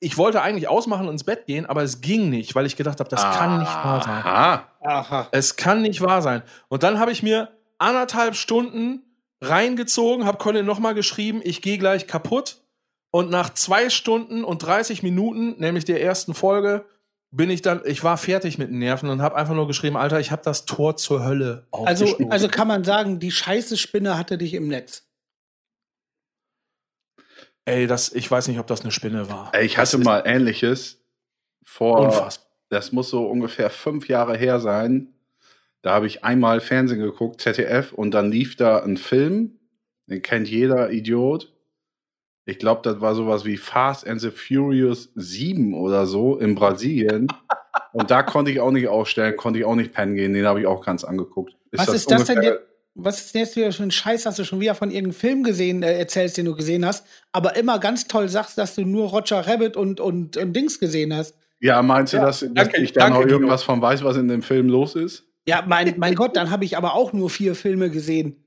ich 0.00 0.18
wollte 0.18 0.42
eigentlich 0.42 0.68
ausmachen 0.68 1.06
und 1.06 1.14
ins 1.14 1.24
Bett 1.24 1.46
gehen, 1.46 1.66
aber 1.66 1.82
es 1.82 2.00
ging 2.00 2.28
nicht, 2.28 2.54
weil 2.54 2.66
ich 2.66 2.76
gedacht 2.76 3.00
habe, 3.00 3.08
das 3.08 3.22
kann 3.22 3.60
nicht 3.60 3.72
wahr 3.72 4.02
sein. 4.02 4.22
Aha. 4.24 4.68
Aha. 4.82 5.28
Es 5.32 5.56
kann 5.56 5.82
nicht 5.82 6.00
wahr 6.00 6.22
sein. 6.22 6.42
Und 6.68 6.82
dann 6.82 6.98
habe 6.98 7.12
ich 7.12 7.22
mir 7.22 7.48
anderthalb 7.78 8.36
Stunden 8.36 9.02
reingezogen, 9.40 10.26
habe 10.26 10.38
Colin 10.38 10.66
nochmal 10.66 10.94
geschrieben, 10.94 11.40
ich 11.42 11.62
gehe 11.62 11.78
gleich 11.78 12.06
kaputt. 12.06 12.60
Und 13.10 13.30
nach 13.30 13.54
zwei 13.54 13.90
Stunden 13.90 14.42
und 14.42 14.58
30 14.58 15.04
Minuten, 15.04 15.54
nämlich 15.58 15.84
der 15.84 16.02
ersten 16.02 16.34
Folge, 16.34 16.84
bin 17.30 17.50
ich 17.50 17.62
dann, 17.62 17.82
ich 17.84 18.02
war 18.04 18.16
fertig 18.16 18.58
mit 18.58 18.70
den 18.70 18.78
Nerven 18.78 19.08
und 19.08 19.22
habe 19.22 19.36
einfach 19.36 19.54
nur 19.54 19.66
geschrieben, 19.66 19.96
Alter, 19.96 20.20
ich 20.20 20.30
habe 20.30 20.42
das 20.44 20.66
Tor 20.66 20.96
zur 20.96 21.24
Hölle 21.24 21.66
Also, 21.70 22.16
also 22.30 22.48
kann 22.48 22.68
man 22.68 22.84
sagen, 22.84 23.18
die 23.18 23.30
scheiße 23.30 23.76
Spinne 23.76 24.16
hatte 24.16 24.38
dich 24.38 24.54
im 24.54 24.68
Netz. 24.68 25.08
Ey, 27.66 27.86
das, 27.86 28.12
ich 28.12 28.30
weiß 28.30 28.48
nicht, 28.48 28.58
ob 28.58 28.66
das 28.66 28.82
eine 28.82 28.90
Spinne 28.90 29.28
war. 29.30 29.50
Ey, 29.54 29.64
ich 29.66 29.74
Das 29.76 29.92
hatte 29.92 30.00
ist 30.02 30.04
mal 30.04 30.22
ähnliches 30.26 31.02
vor, 31.64 32.00
Unfassbar. 32.00 32.46
das 32.68 32.92
muss 32.92 33.08
so 33.10 33.26
ungefähr 33.26 33.70
fünf 33.70 34.08
Jahre 34.08 34.36
her 34.36 34.60
sein. 34.60 35.14
Da 35.82 35.92
habe 35.92 36.06
ich 36.06 36.24
einmal 36.24 36.60
Fernsehen 36.60 37.00
geguckt, 37.00 37.40
ZDF, 37.40 37.92
und 37.92 38.12
dann 38.12 38.30
lief 38.30 38.56
da 38.56 38.82
ein 38.82 38.96
Film, 38.96 39.58
den 40.06 40.22
kennt 40.22 40.48
jeder 40.48 40.90
Idiot. 40.90 41.52
Ich 42.46 42.58
glaube, 42.58 42.82
das 42.82 43.00
war 43.00 43.14
sowas 43.14 43.46
wie 43.46 43.56
Fast 43.56 44.06
and 44.06 44.20
the 44.20 44.30
Furious 44.30 45.10
7 45.14 45.72
oder 45.74 46.06
so 46.06 46.36
in 46.36 46.54
Brasilien. 46.54 47.28
Und 47.92 48.10
da 48.10 48.22
konnte 48.22 48.50
ich 48.50 48.60
auch 48.60 48.70
nicht 48.70 48.88
ausstellen, 48.88 49.36
konnte 49.36 49.58
ich 49.60 49.64
auch 49.64 49.74
nicht 49.74 49.94
pennen 49.94 50.14
gehen. 50.14 50.34
Den 50.34 50.46
habe 50.46 50.60
ich 50.60 50.66
auch 50.66 50.84
ganz 50.84 51.04
angeguckt. 51.04 51.56
Was 51.72 51.88
ist 51.88 52.10
das 52.10 52.24
denn 52.24 52.42
jetzt? 52.42 52.60
Was 52.96 53.20
ist 53.20 53.34
denn 53.34 53.42
jetzt 53.42 53.56
wieder 53.56 53.72
für 53.72 53.82
ein 53.82 53.90
Scheiß? 53.90 54.24
Hast 54.24 54.38
du 54.38 54.44
schon 54.44 54.60
wieder 54.60 54.74
von 54.74 54.90
irgendeinem 54.90 55.14
Film 55.18 55.42
gesehen, 55.42 55.82
äh, 55.82 55.98
erzählst, 55.98 56.36
den 56.36 56.46
du 56.46 56.54
gesehen 56.54 56.86
hast, 56.86 57.06
aber 57.32 57.56
immer 57.56 57.78
ganz 57.80 58.06
toll 58.06 58.28
sagst, 58.28 58.56
dass 58.56 58.76
du 58.76 58.82
nur 58.82 59.08
Roger 59.08 59.46
Rabbit 59.46 59.76
und, 59.76 60.00
und, 60.00 60.36
und 60.36 60.52
Dings 60.52 60.78
gesehen 60.78 61.14
hast. 61.14 61.36
Ja, 61.60 61.82
meinst 61.82 62.12
du, 62.12 62.18
Ja, 62.18 62.26
dass, 62.26 62.40
dass 62.40 62.52
danke, 62.52 62.80
ich 62.80 62.92
da 62.92 63.10
noch 63.10 63.26
irgendwas 63.26 63.62
von 63.62 63.82
weiß, 63.82 64.04
was 64.04 64.16
in 64.16 64.28
dem 64.28 64.42
Film 64.42 64.68
los 64.68 64.94
ist? 64.94 65.26
Ja, 65.46 65.64
mein, 65.66 65.94
mein 65.98 66.14
Gott, 66.14 66.36
dann 66.36 66.50
habe 66.50 66.64
ich 66.64 66.76
aber 66.76 66.94
auch 66.94 67.12
nur 67.12 67.30
vier 67.30 67.54
Filme 67.54 67.90
gesehen. 67.90 68.44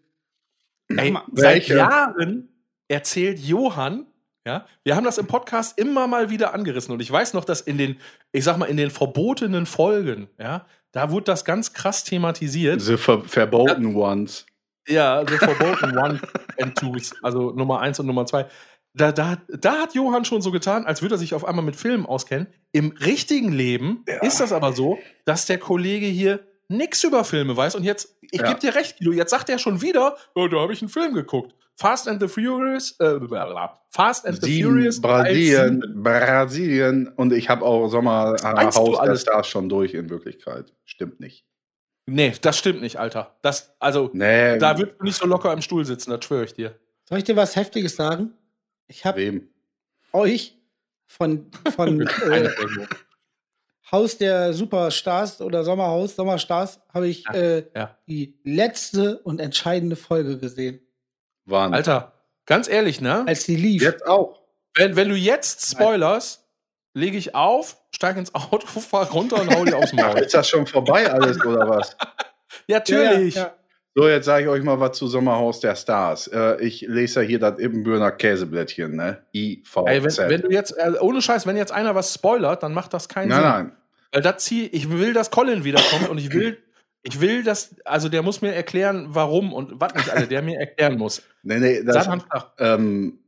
Ey, 0.90 1.14
seit 1.34 1.56
Welche? 1.56 1.76
Jahren 1.76 2.50
erzählt 2.88 3.40
Johann, 3.40 4.07
ja, 4.48 4.66
wir 4.84 4.96
haben 4.96 5.04
das 5.04 5.18
im 5.18 5.28
Podcast 5.28 5.78
immer 5.78 6.08
mal 6.08 6.30
wieder 6.30 6.54
angerissen 6.54 6.94
und 6.94 7.02
ich 7.02 7.12
weiß 7.12 7.34
noch, 7.34 7.44
dass 7.46 7.62
in 7.62 7.78
den, 7.78 7.98
ich 8.32 8.44
sag 8.46 8.58
mal, 8.58 8.66
in 8.66 8.78
den 8.78 8.90
verbotenen 8.90 9.66
Folgen, 9.66 10.30
ja, 10.40 10.66
da 10.94 11.12
wurde 11.12 11.26
das 11.26 11.44
ganz 11.46 11.74
krass 11.74 12.04
thematisiert. 12.06 12.82
The 12.82 12.96
Ver 12.98 13.22
Verboten 13.26 13.94
Ones. 13.96 14.46
Ja, 14.88 15.24
The 15.28 15.36
Forgotten 15.38 15.98
One 15.98 16.22
and 16.62 16.76
Twos, 16.78 17.14
also 17.22 17.52
Nummer 17.52 17.82
eins 17.82 18.00
und 18.00 18.06
Nummer 18.08 18.26
zwei. 18.26 18.46
Da, 18.94 19.12
da, 19.12 19.38
da 19.50 19.74
hat 19.82 19.94
Johann 19.94 20.24
schon 20.24 20.42
so 20.42 20.50
getan, 20.50 20.86
als 20.86 21.02
würde 21.02 21.16
er 21.16 21.18
sich 21.18 21.34
auf 21.36 21.44
einmal 21.46 21.66
mit 21.66 21.76
Filmen 21.76 22.06
auskennen. 22.06 22.48
Im 22.72 22.94
richtigen 23.06 23.52
Leben 23.52 24.06
ist 24.22 24.40
das 24.40 24.54
aber 24.54 24.72
so, 24.72 24.98
dass 25.26 25.46
der 25.46 25.58
Kollege 25.60 26.06
hier 26.08 26.40
nix 26.70 27.04
über 27.04 27.24
Filme 27.26 27.56
weiß. 27.56 27.76
Und 27.76 27.84
jetzt, 27.84 28.16
ich 28.22 28.40
Ja. 28.42 28.48
gebe 28.48 28.60
dir 28.62 28.76
recht, 28.76 28.98
Guido, 28.98 29.12
jetzt 29.12 29.30
sagt 29.32 29.50
er 29.50 29.60
schon 29.60 29.82
wieder, 29.82 30.16
oh, 30.36 30.48
da 30.48 30.58
habe 30.62 30.72
ich 30.74 30.82
einen 30.82 30.90
Film 30.90 31.14
geguckt. 31.14 31.54
Fast 31.80 32.08
and 32.08 32.20
the 32.20 32.28
Furious, 32.28 33.00
äh. 33.00 33.20
Fast 33.92 34.26
and 34.26 34.42
the 34.42 34.48
Sieben, 34.48 34.72
Furious. 34.72 35.00
Brasilien. 35.00 35.84
Brasilien 36.04 37.08
und 37.08 37.32
ich 37.34 37.50
habe 37.50 37.64
auch 37.64 37.82
Meinst 37.82 37.94
du 37.94 37.98
Sommerhaus 37.98 38.92
der 38.94 39.00
alles? 39.00 39.22
Stars 39.22 39.48
schon 39.48 39.70
durch 39.70 39.94
in 39.94 40.10
Wirklichkeit. 40.10 40.74
Stimmt 40.86 41.20
nicht. 41.20 41.46
Nee, 42.08 42.34
das 42.42 42.58
stimmt 42.58 42.82
nicht, 42.82 42.98
Alter. 42.98 43.36
Das, 43.44 43.76
also, 43.80 44.10
Nee, 44.14 44.58
da 44.58 44.78
würdest 44.78 45.00
du 45.00 45.04
nicht 45.04 45.18
so 45.18 45.28
locker 45.28 45.54
im 45.54 45.62
Stuhl 45.62 45.86
sitzen, 45.86 46.10
das 46.10 46.26
schwöre 46.26 46.46
ich 46.46 46.54
dir. 46.56 46.80
Soll 47.08 47.20
ich 47.20 47.26
dir 47.26 47.36
was 47.36 47.56
Heftiges 47.56 47.96
sagen? 47.96 48.34
Ich 48.88 49.06
habe 49.06 49.20
wem? 49.20 49.50
euch 50.14 50.58
von, 51.06 51.52
von 51.76 52.02
äh, 52.32 52.50
Haus 53.92 54.18
der 54.18 54.54
Superstars 54.54 55.42
oder 55.42 55.64
Sommerhaus, 55.64 56.16
Sommerstars, 56.16 56.80
habe 56.94 57.08
ich 57.08 57.24
Ja, 57.26 57.34
äh, 57.34 57.64
ja. 57.76 57.98
die 58.08 58.40
letzte 58.44 59.20
und 59.20 59.40
entscheidende 59.40 59.96
Folge 59.96 60.38
gesehen. 60.40 60.80
Wann? 61.48 61.74
Alter, 61.74 62.14
ganz 62.46 62.68
ehrlich, 62.68 63.02
ne? 63.02 63.24
Als 63.26 63.46
die 63.46 63.56
lief. 63.56 63.82
Jetzt 63.82 64.06
auch. 64.06 64.42
Wenn, 64.76 64.96
wenn 64.96 65.10
du 65.10 65.16
jetzt 65.16 65.72
spoilerst, 65.72 66.44
lege 66.94 67.18
ich 67.18 67.34
auf, 67.34 67.78
steig 67.92 68.18
ins 68.18 68.36
Auto, 68.36 68.68
fahr 68.80 69.10
runter 69.10 69.42
und 69.42 69.56
hau 69.56 69.66
dir 69.66 69.78
aufs 69.78 69.94
Maul. 69.94 70.20
Ist 70.20 70.34
das 70.34 70.48
schon 70.48 70.68
vorbei 70.68 71.12
alles 71.12 71.44
oder 71.44 71.68
was? 71.68 71.96
Ja, 72.66 72.78
natürlich. 72.78 73.36
Ja, 73.36 73.42
ja, 73.42 73.54
So, 73.94 74.08
jetzt 74.08 74.26
sage 74.26 74.44
ich 74.44 74.50
euch 74.50 74.64
mal 74.64 74.80
was 74.80 74.98
zu 74.98 75.08
Sommerhaus 75.08 75.60
der 75.60 75.76
Stars. 75.76 76.28
Äh, 76.28 76.62
ich 76.62 76.82
lese 76.82 77.22
ja 77.22 77.28
hier 77.28 77.40
das 77.40 77.60
Ibbenbürner 77.60 78.12
Käseblättchen, 78.12 78.96
ne? 78.96 79.22
IVZ. 79.34 79.78
Ey, 79.86 80.04
wenn, 80.04 80.30
wenn 80.30 80.42
du 80.42 80.50
jetzt, 80.50 80.72
äh, 80.78 80.94
ohne 81.00 81.22
Scheiß, 81.22 81.46
wenn 81.46 81.56
jetzt 81.56 81.72
einer 81.72 81.94
was 81.94 82.14
spoilert, 82.14 82.64
dann 82.64 82.74
macht 82.74 82.94
das 82.94 83.10
keinen 83.10 83.30
nein, 83.30 83.42
Sinn. 83.42 83.50
nein. 83.50 83.72
Weil 84.12 84.22
da 84.22 84.38
zieh, 84.38 84.66
ich 84.68 84.90
will, 84.90 85.14
dass 85.14 85.30
Colin 85.30 85.64
wiederkommt 85.66 86.10
und 86.10 86.18
ich 86.18 86.34
will, 86.34 86.58
ich 87.08 87.22
will, 87.22 87.44
dass, 87.44 87.76
also 87.86 88.10
der 88.10 88.22
muss 88.22 88.42
mir 88.42 88.54
erklären, 88.54 89.08
warum 89.10 89.54
und 89.54 89.80
was 89.80 89.94
nicht 89.96 90.10
alle, 90.10 90.28
der 90.28 90.42
mir 90.42 90.60
erklären 90.60 90.98
muss. 90.98 91.22
Nee, 91.44 91.60
nee, 91.60 91.84
das, 91.84 92.06
ähm, 92.60 93.20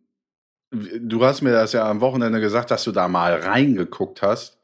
du 0.71 1.23
hast 1.23 1.41
mir 1.41 1.51
das 1.53 1.71
ja 1.71 1.89
am 1.89 2.01
Wochenende 2.01 2.41
gesagt, 2.41 2.69
dass 2.69 2.83
du 2.83 2.91
da 2.91 3.07
mal 3.07 3.33
reingeguckt 3.35 4.21
hast. 4.21 4.59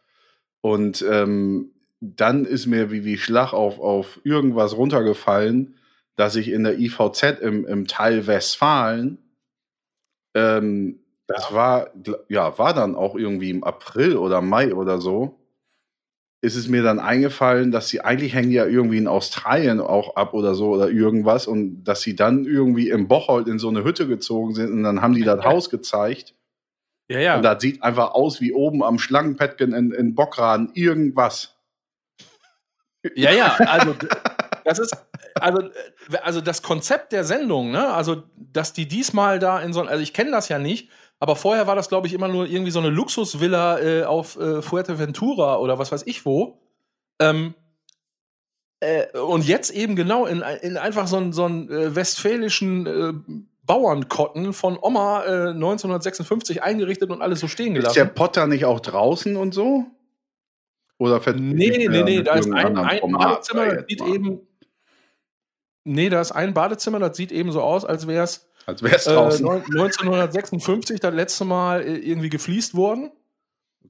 Und 0.62 1.06
ähm, 1.10 1.72
dann 2.02 2.44
ist 2.46 2.66
mir 2.66 2.92
wie, 2.92 3.06
wie 3.06 3.18
Schlag 3.18 3.54
auf, 3.54 3.80
auf 3.80 4.20
irgendwas 4.24 4.76
runtergefallen, 4.76 5.78
dass 6.18 6.36
ich 6.36 6.50
in 6.50 6.64
der 6.64 6.78
IVZ 6.80 7.40
im, 7.42 7.66
im 7.66 7.88
Teil 7.88 8.28
Westfalen, 8.28 9.18
ähm, 10.36 11.00
das 11.28 11.54
war, 11.54 11.90
gl- 11.96 12.20
ja, 12.30 12.58
war 12.58 12.74
dann 12.74 12.96
auch 12.96 13.16
irgendwie 13.16 13.50
im 13.52 13.64
April 13.64 14.18
oder 14.18 14.42
Mai 14.42 14.74
oder 14.74 15.00
so, 15.00 15.40
ist 16.46 16.56
es 16.56 16.68
mir 16.68 16.84
dann 16.84 17.00
eingefallen, 17.00 17.72
dass 17.72 17.90
sie 17.90 18.02
eigentlich 18.02 18.36
hängen 18.36 18.52
ja 18.52 18.66
irgendwie 18.66 19.00
in 19.00 19.08
Australien 19.08 19.80
auch 19.80 20.16
ab 20.16 20.36
oder 20.36 20.54
so 20.54 20.70
oder 20.70 20.90
irgendwas 20.90 21.48
und 21.48 21.84
dass 21.84 22.02
sie 22.02 22.16
dann 22.16 22.46
irgendwie 22.46 22.90
im 22.90 23.08
Bocholt 23.08 23.48
in 23.48 23.58
so 23.58 23.68
eine 23.68 23.84
Hütte 23.84 24.08
gezogen 24.08 24.54
sind 24.54 24.72
und 24.72 24.84
dann 24.84 25.02
haben 25.02 25.16
die 25.16 25.24
das 25.24 25.44
Haus 25.44 25.72
gezeigt 25.72 26.36
Ja, 27.10 27.20
ja. 27.20 27.36
und 27.36 27.42
das 27.42 27.62
sieht 27.62 27.82
einfach 27.82 28.14
aus 28.14 28.42
wie 28.42 28.54
oben 28.54 28.84
am 28.84 29.00
Schlangenpettgen 29.00 29.74
in, 29.74 29.92
in 29.92 30.14
Bockraden 30.14 30.70
irgendwas. 30.76 31.58
Ja, 33.16 33.32
ja, 33.32 33.56
also 33.56 33.96
das 34.64 34.80
ist 34.80 34.96
also 35.36 35.70
also 36.22 36.42
das 36.42 36.62
Konzept 36.62 37.12
der 37.12 37.24
Sendung, 37.24 37.72
ne? 37.72 37.92
Also 37.92 38.24
dass 38.38 38.74
die 38.74 38.88
diesmal 38.88 39.40
da 39.40 39.60
in 39.62 39.74
so 39.74 39.82
also 39.82 40.02
ich 40.02 40.14
kenne 40.14 40.32
das 40.32 40.50
ja 40.50 40.60
nicht, 40.60 40.90
aber 41.20 41.36
vorher 41.36 41.68
war 41.68 41.76
das 41.76 41.90
glaube 41.90 42.08
ich 42.08 42.14
immer 42.14 42.28
nur 42.28 42.46
irgendwie 42.46 42.72
so 42.72 42.80
eine 42.80 42.90
Luxusvilla 42.90 43.80
äh, 43.80 44.04
auf 44.04 44.38
äh, 44.40 44.62
Fuerteventura 44.62 45.58
oder 45.60 45.80
was 45.80 45.92
weiß 45.92 46.04
ich 46.06 46.26
wo. 46.26 46.60
Ähm, 47.20 47.54
äh, 48.82 49.18
und 49.18 49.48
jetzt 49.48 49.72
eben 49.72 49.96
genau 49.96 50.26
in, 50.26 50.44
in 50.62 50.78
einfach 50.78 51.08
so 51.08 51.18
einen 51.18 51.34
so 51.34 51.46
einen, 51.46 51.70
äh, 51.70 51.96
westfälischen 51.96 52.86
äh, 52.86 53.14
Bauernkotten 53.66 54.54
von 54.54 54.78
Oma 54.80 55.24
äh, 55.24 55.50
1956 55.50 56.62
eingerichtet 56.62 57.10
und 57.10 57.22
alles 57.22 57.40
so 57.40 57.48
stehen 57.48 57.76
Ist 57.76 57.96
der 57.96 58.04
gelassen. 58.04 58.16
Potter 58.16 58.48
nicht 58.48 58.66
auch 58.66 58.80
draußen 58.80 59.36
und 59.38 59.54
so? 59.54 59.86
Oder 60.98 61.22
Nee, 61.36 61.88
nee, 61.90 62.04
nee, 62.04 62.22
da 62.22 62.36
ist 62.36 62.52
ein, 62.52 62.78
ein 62.78 63.12
Badezimmer, 63.12 63.66
das 63.66 63.76
jetzt 63.76 63.90
sieht 63.90 64.00
mal. 64.00 64.16
eben. 64.16 64.48
Nee, 65.84 66.10
da 66.10 66.22
ist 66.22 66.32
ein 66.32 66.54
Badezimmer, 66.54 67.00
das 67.00 67.18
sieht 67.18 67.32
eben 67.32 67.52
so 67.52 67.62
aus, 67.62 67.86
als 67.86 68.08
wäre 68.08 68.24
es 68.24 68.50
Als 68.66 68.82
wäre 68.84 68.96
es 68.96 69.08
äh, 69.08 69.14
draußen. 69.14 69.46
neun- 69.46 69.64
1956 69.64 71.00
das 71.00 71.14
letzte 71.14 71.46
Mal 71.46 71.82
äh, 71.84 71.96
irgendwie 71.98 72.30
gefliest 72.30 72.76
worden. 72.76 73.12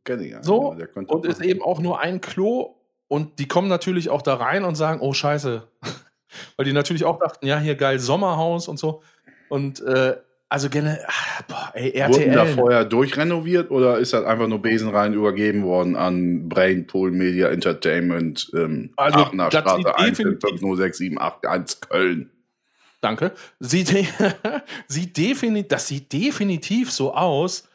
Kenn 0.03 0.21
ich 0.21 0.31
ja. 0.31 0.43
So, 0.43 0.73
der 0.77 0.87
könnte 0.87 1.13
Und 1.13 1.25
ist 1.25 1.41
eben 1.41 1.61
auch 1.61 1.79
nur 1.79 1.99
ein 1.99 2.21
Klo. 2.21 2.75
Und 3.07 3.39
die 3.39 3.47
kommen 3.47 3.67
natürlich 3.67 4.09
auch 4.09 4.21
da 4.21 4.35
rein 4.35 4.63
und 4.65 4.75
sagen, 4.75 4.99
oh 5.01 5.13
Scheiße. 5.13 5.67
Weil 6.57 6.65
die 6.65 6.73
natürlich 6.73 7.05
auch 7.05 7.19
dachten, 7.19 7.45
ja, 7.45 7.59
hier 7.59 7.75
geil 7.75 7.99
Sommerhaus 7.99 8.67
und 8.67 8.77
so. 8.77 9.01
Und 9.47 9.79
äh, 9.81 10.15
also 10.49 10.69
gerne, 10.69 10.99
ah, 11.07 11.43
boah, 11.47 11.71
ey, 11.73 11.93
Wurden 12.07 12.33
da 12.33 12.41
RTL. 12.43 12.55
vorher 12.55 12.85
durchrenoviert 12.85 13.71
oder 13.71 13.97
ist 13.97 14.13
das 14.13 14.25
einfach 14.25 14.47
nur 14.47 14.61
besenrein 14.61 15.13
übergeben 15.13 15.63
worden 15.63 15.95
an 15.95 16.47
Brainpool 16.49 17.11
Media 17.11 17.47
Entertainment 17.49 18.51
ähm, 18.55 18.91
Also, 18.95 19.19
Aachener 19.19 19.49
Straße 19.51 19.77
sieht 19.77 19.87
1 19.87 20.17
definitiv- 20.17 20.59
50678 20.59 21.81
Köln? 21.89 22.31
Danke. 23.05 23.33
Sieht, 23.59 23.95
sieht 24.87 25.15
definitiv, 25.15 25.67
das 25.67 25.87
sieht 25.87 26.11
definitiv 26.11 26.91
so 26.91 27.13
aus, 27.13 27.69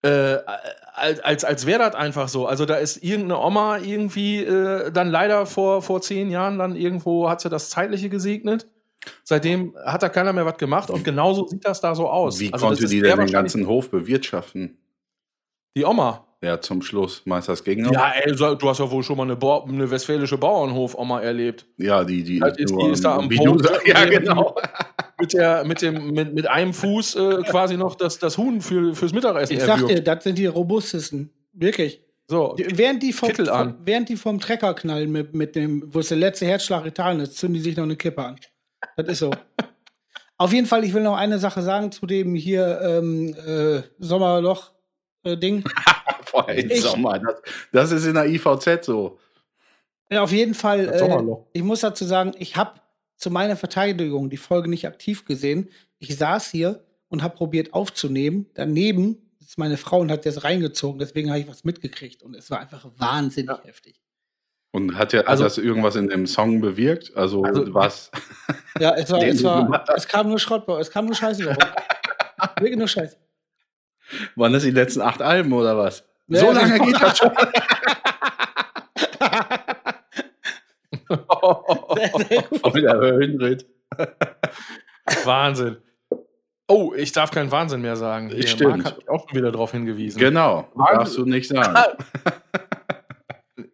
äh, 0.00 0.38
als, 0.94 1.20
als, 1.20 1.44
als 1.44 1.66
wäre 1.66 1.80
das 1.80 1.94
einfach 1.94 2.30
so. 2.30 2.46
Also 2.46 2.64
da 2.64 2.76
ist 2.76 3.04
irgendeine 3.04 3.38
Oma 3.38 3.76
irgendwie 3.76 4.38
äh, 4.38 4.90
dann 4.90 5.10
leider 5.10 5.44
vor, 5.44 5.82
vor 5.82 6.00
zehn 6.00 6.30
Jahren 6.30 6.58
dann 6.58 6.74
irgendwo 6.74 7.28
hat 7.28 7.42
sie 7.42 7.50
das 7.50 7.68
Zeitliche 7.68 8.08
gesegnet. 8.08 8.66
Seitdem 9.24 9.76
hat 9.84 10.02
da 10.02 10.08
keiner 10.08 10.32
mehr 10.32 10.46
was 10.46 10.56
gemacht 10.56 10.88
und 10.88 11.04
genauso 11.04 11.46
sieht 11.46 11.66
das 11.66 11.82
da 11.82 11.94
so 11.94 12.08
aus. 12.08 12.40
Wie 12.40 12.50
Also 12.50 12.68
konnte 12.68 12.86
die 12.86 13.02
denn 13.02 13.18
den 13.18 13.30
ganzen 13.30 13.66
Hof 13.66 13.90
bewirtschaften? 13.90 14.78
Die 15.76 15.84
Oma. 15.84 16.26
Ja, 16.44 16.60
zum 16.60 16.82
Schluss. 16.82 17.22
Meinst 17.24 17.46
du 17.48 17.52
das 17.52 17.64
noch? 17.64 17.92
Ja, 17.92 18.12
ey, 18.20 18.34
du 18.34 18.68
hast 18.68 18.78
ja 18.80 18.90
wohl 18.90 19.02
schon 19.04 19.16
mal 19.16 19.22
eine, 19.22 19.36
Bau- 19.36 19.64
eine 19.64 19.88
westfälische 19.88 20.36
Bauernhof-Oma 20.36 21.20
erlebt. 21.20 21.64
Ja, 21.76 22.02
die, 22.02 22.24
die 22.24 22.40
Das 22.40 22.56
ist- 22.58 22.70
die 22.74 22.88
ist 22.90 23.04
da 23.04 23.16
am 23.16 23.28
sagst, 23.30 23.86
Ja, 23.86 24.04
genau. 24.06 24.56
Mit, 25.20 25.32
der, 25.34 25.64
mit, 25.64 25.80
dem, 25.82 26.10
mit, 26.10 26.34
mit 26.34 26.48
einem 26.48 26.74
Fuß 26.74 27.14
äh, 27.14 27.42
quasi 27.44 27.76
noch 27.76 27.94
das, 27.94 28.18
das 28.18 28.36
Huhn 28.38 28.60
für, 28.60 28.92
fürs 28.96 29.12
Mittagessen 29.12 29.52
Ich 29.54 29.60
sag 29.60 29.76
erwürgt. 29.82 29.90
dir, 29.92 30.02
das 30.02 30.24
sind 30.24 30.36
die 30.36 30.46
robustesten. 30.46 31.30
Wirklich. 31.52 32.00
So, 32.26 32.54
Die- 32.58 32.76
Während 32.76 33.04
die 33.04 33.12
vom, 33.12 33.28
Kittel 33.28 33.48
an. 33.48 33.74
vom- 33.74 33.86
während 33.86 34.08
die 34.08 34.16
vom 34.16 34.40
Trecker 34.40 34.74
knallen 34.74 35.12
mit, 35.12 35.34
mit 35.34 35.54
dem, 35.54 35.84
wo 35.94 36.00
es 36.00 36.08
der 36.08 36.16
letzte 36.18 36.46
Herzschlag 36.46 36.82
getan 36.82 37.20
ist, 37.20 37.36
zünden 37.38 37.54
die 37.54 37.60
sich 37.60 37.76
noch 37.76 37.84
eine 37.84 37.94
Kippe 37.94 38.20
an. 38.24 38.36
Das 38.96 39.06
ist 39.06 39.18
so. 39.20 39.30
Auf 40.38 40.52
jeden 40.52 40.66
Fall, 40.66 40.82
ich 40.82 40.92
will 40.92 41.02
noch 41.04 41.16
eine 41.16 41.38
Sache 41.38 41.62
sagen 41.62 41.92
zu 41.92 42.04
dem 42.04 42.34
hier 42.34 42.80
ähm, 42.82 43.36
äh, 43.46 43.82
Sommerloch-Ding. 45.24 45.64
Vorher 46.24 46.56
im 46.58 46.70
Ich- 46.70 46.82
Sommer. 46.82 47.18
Das, 47.18 47.42
das 47.72 47.92
ist 47.92 48.06
in 48.06 48.14
der 48.14 48.26
IVZ 48.26 48.84
so. 48.84 49.18
Ja, 50.10 50.22
auf 50.22 50.32
jeden 50.32 50.54
Fall. 50.54 50.88
Äh, 50.88 50.98
Sommerloch. 50.98 51.46
ich 51.52 51.62
muss 51.62 51.80
dazu 51.80 52.04
sagen, 52.04 52.32
ich 52.38 52.56
habe 52.56 52.80
zu 53.16 53.30
meiner 53.30 53.56
Verteidigung 53.56 54.30
die 54.30 54.36
Folge 54.36 54.68
nicht 54.68 54.86
aktiv 54.86 55.24
gesehen. 55.24 55.68
Ich 55.98 56.16
saß 56.16 56.50
hier 56.50 56.82
und 57.08 57.22
habe 57.22 57.36
probiert 57.36 57.72
aufzunehmen. 57.74 58.46
Daneben 58.54 59.30
ist 59.40 59.58
meine 59.58 59.76
Frau 59.76 60.00
und 60.00 60.10
hat 60.10 60.26
das 60.26 60.44
reingezogen. 60.44 60.98
Deswegen 60.98 61.30
habe 61.30 61.40
ich 61.40 61.48
was 61.48 61.64
mitgekriegt. 61.64 62.22
Und 62.22 62.34
es 62.34 62.50
war 62.50 62.60
einfach 62.60 62.86
wahnsinnig 62.98 63.56
heftig. 63.64 64.00
Und 64.72 64.96
hat 64.96 65.12
ja 65.12 65.20
Also- 65.22 65.44
hat 65.44 65.50
das 65.50 65.58
irgendwas 65.58 65.96
in 65.96 66.08
dem 66.08 66.26
Song 66.26 66.60
bewirkt? 66.60 67.14
Also, 67.16 67.42
Also- 67.44 67.72
was? 67.74 68.10
Ja, 68.80 68.94
es, 68.94 69.10
war, 69.10 69.22
es, 69.22 69.44
war, 69.44 69.84
es 69.94 70.08
kam 70.08 70.28
nur 70.28 70.38
Schrott, 70.38 70.66
es 70.80 70.90
kam 70.90 71.04
nur 71.06 71.14
Scheiße. 71.14 71.44
Wirklich 72.58 72.78
nur 72.78 72.88
Scheiße. 72.88 73.16
Waren 74.36 74.52
das 74.52 74.62
die 74.62 74.70
letzten 74.70 75.00
acht 75.00 75.22
Alben 75.22 75.52
oder 75.52 75.76
was? 75.76 76.04
Ja, 76.28 76.40
so 76.40 76.52
lange 76.52 76.72
genau. 76.72 76.84
geht 76.84 77.02
das 77.02 77.18
schon. 77.18 77.30
Sehr 81.08 82.42
gut. 82.42 82.60
Voll 82.60 82.80
der 82.82 82.94
Höhenritt. 82.94 83.66
Wahnsinn. 85.24 85.76
Oh, 86.68 86.94
ich 86.96 87.12
darf 87.12 87.30
keinen 87.30 87.50
Wahnsinn 87.50 87.82
mehr 87.82 87.96
sagen. 87.96 88.30
Hier, 88.30 88.46
Stimmt. 88.46 88.76
Marc 88.78 88.84
hat 88.86 88.96
mich 88.98 89.08
auch 89.08 89.28
schon 89.28 89.38
wieder 89.38 89.52
darauf 89.52 89.72
hingewiesen. 89.72 90.18
Genau, 90.18 90.68
Wahnsinn. 90.74 90.96
darfst 90.96 91.18
du 91.18 91.24
nicht 91.24 91.48
sagen. 91.48 91.76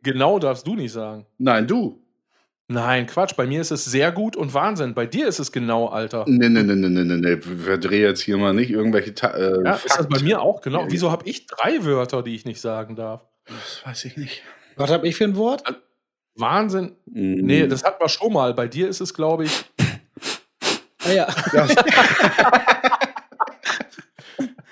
Genau 0.03 0.39
darfst 0.39 0.67
du 0.67 0.75
nicht 0.75 0.93
sagen. 0.93 1.27
Nein, 1.37 1.67
du. 1.67 2.03
Nein, 2.71 3.07
Quatsch. 3.07 3.35
Bei 3.35 3.47
mir 3.47 3.63
ist 3.63 3.71
es 3.71 3.87
sehr 3.87 4.13
gut 4.13 4.37
und 4.37 4.53
Wahnsinn. 4.53 4.93
Bei 4.93 5.07
dir 5.07 5.27
ist 5.27 5.39
es 5.39 5.53
genau, 5.53 5.87
Alter. 5.87 6.27
Nee, 6.29 6.51
nee, 6.51 6.63
nee, 6.63 6.75
nee, 6.75 6.89
nee, 6.89 7.05
nee, 7.05 7.17
nee. 7.17 7.41
Verdreh 7.41 8.03
jetzt 8.03 8.21
hier 8.21 8.37
mal 8.37 8.53
nicht 8.53 8.71
irgendwelche 8.71 9.15
Ta 9.15 9.29
äh, 9.29 9.65
Ja, 9.65 9.73
ist 9.73 9.99
das 9.99 10.07
bei 10.07 10.21
mir 10.21 10.43
auch 10.43 10.61
genau? 10.61 10.85
Wieso 10.89 11.11
habe 11.11 11.27
ich 11.27 11.47
drei 11.47 11.83
Wörter, 11.87 12.23
die 12.23 12.35
ich 12.35 12.45
nicht 12.45 12.61
sagen 12.61 12.95
darf? 12.95 13.25
Das 13.47 13.87
weiß 13.87 14.05
ich 14.05 14.19
nicht. 14.19 14.43
Was 14.77 14.91
habe 14.91 15.09
ich 15.09 15.17
für 15.17 15.25
ein 15.25 15.37
Wort? 15.37 15.63
Wahnsinn. 16.35 16.95
Mm. 17.07 17.47
Nee, 17.47 17.67
das 17.67 17.85
hatten 17.85 18.03
wir 18.03 18.09
schon 18.11 18.35
mal. 18.35 18.53
Bei 18.53 18.69
dir 18.69 18.87
ist 18.89 19.01
es, 19.01 19.15
glaube 19.15 19.45
ich. 19.45 19.65
Ah, 21.07 21.13
ja. 21.13 21.29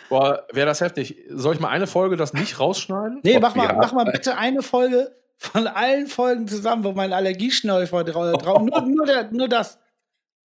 Boah, 0.08 0.44
wäre 0.52 0.66
das 0.66 0.80
heftig. 0.80 1.16
Soll 1.30 1.54
ich 1.54 1.60
mal 1.60 1.68
eine 1.68 1.86
Folge 1.86 2.16
das 2.16 2.34
nicht 2.34 2.58
rausschneiden? 2.58 3.20
Nee, 3.22 3.38
mach 3.38 3.54
mal, 3.54 3.68
ja. 3.68 3.74
mach 3.74 3.92
mal 3.92 4.04
bitte 4.04 4.36
eine 4.36 4.62
Folge 4.62 5.16
von 5.36 5.66
allen 5.66 6.06
Folgen 6.06 6.48
zusammen, 6.48 6.84
wo 6.84 6.92
mein 6.92 7.12
Allergieschnäufer 7.12 8.04
drauf. 8.04 8.42
Drau 8.42 8.62
nur, 8.62 8.80
nur, 8.86 9.06
der, 9.06 9.30
nur 9.30 9.48
das. 9.48 9.78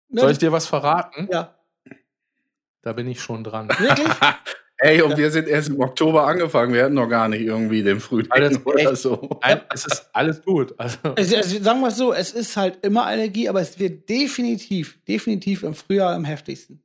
Nur 0.09 0.21
Soll 0.21 0.31
ich 0.31 0.37
dir 0.37 0.51
was 0.51 0.67
verraten? 0.67 1.29
Ja. 1.31 1.55
Da 2.81 2.93
bin 2.93 3.07
ich 3.07 3.21
schon 3.21 3.43
dran. 3.43 3.69
Wirklich? 3.69 4.07
Ey, 4.83 4.99
und 5.03 5.15
wir 5.15 5.29
sind 5.29 5.47
erst 5.47 5.69
im 5.69 5.79
Oktober 5.79 6.25
angefangen. 6.25 6.73
Wir 6.73 6.85
hatten 6.85 6.95
noch 6.95 7.07
gar 7.07 7.27
nicht 7.27 7.41
irgendwie 7.41 7.83
den 7.83 7.99
Frühling 7.99 8.31
Alles 8.31 8.65
oder 8.65 8.95
so. 8.95 9.39
Nein, 9.43 9.61
es 9.71 9.85
ist 9.85 10.09
alles 10.11 10.41
gut. 10.41 10.73
Also, 10.79 10.97
Es, 11.15 11.31
es, 11.31 11.51
sagen 11.63 11.81
wir 11.81 11.89
es 11.89 11.97
so, 11.97 12.11
es 12.13 12.31
ist 12.31 12.57
halt 12.57 12.83
immer 12.83 13.05
Allergie, 13.05 13.47
aber 13.47 13.61
es 13.61 13.77
wird 13.77 14.09
definitiv, 14.09 14.97
definitiv 15.07 15.61
im 15.61 15.75
Frühjahr 15.75 16.15
am 16.15 16.25
heftigsten. 16.25 16.83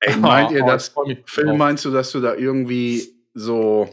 Ey, 0.00 0.16
meint 0.16 0.50
ihr 0.50 0.64
Oh, 0.64 0.66
das? 0.66 0.88
freu 0.88 1.04
mich 1.06 1.18
Phil, 1.26 1.52
meinst 1.54 1.84
du, 1.84 1.92
dass 1.92 2.10
du 2.10 2.20
da 2.20 2.34
irgendwie 2.34 3.08
so 3.34 3.88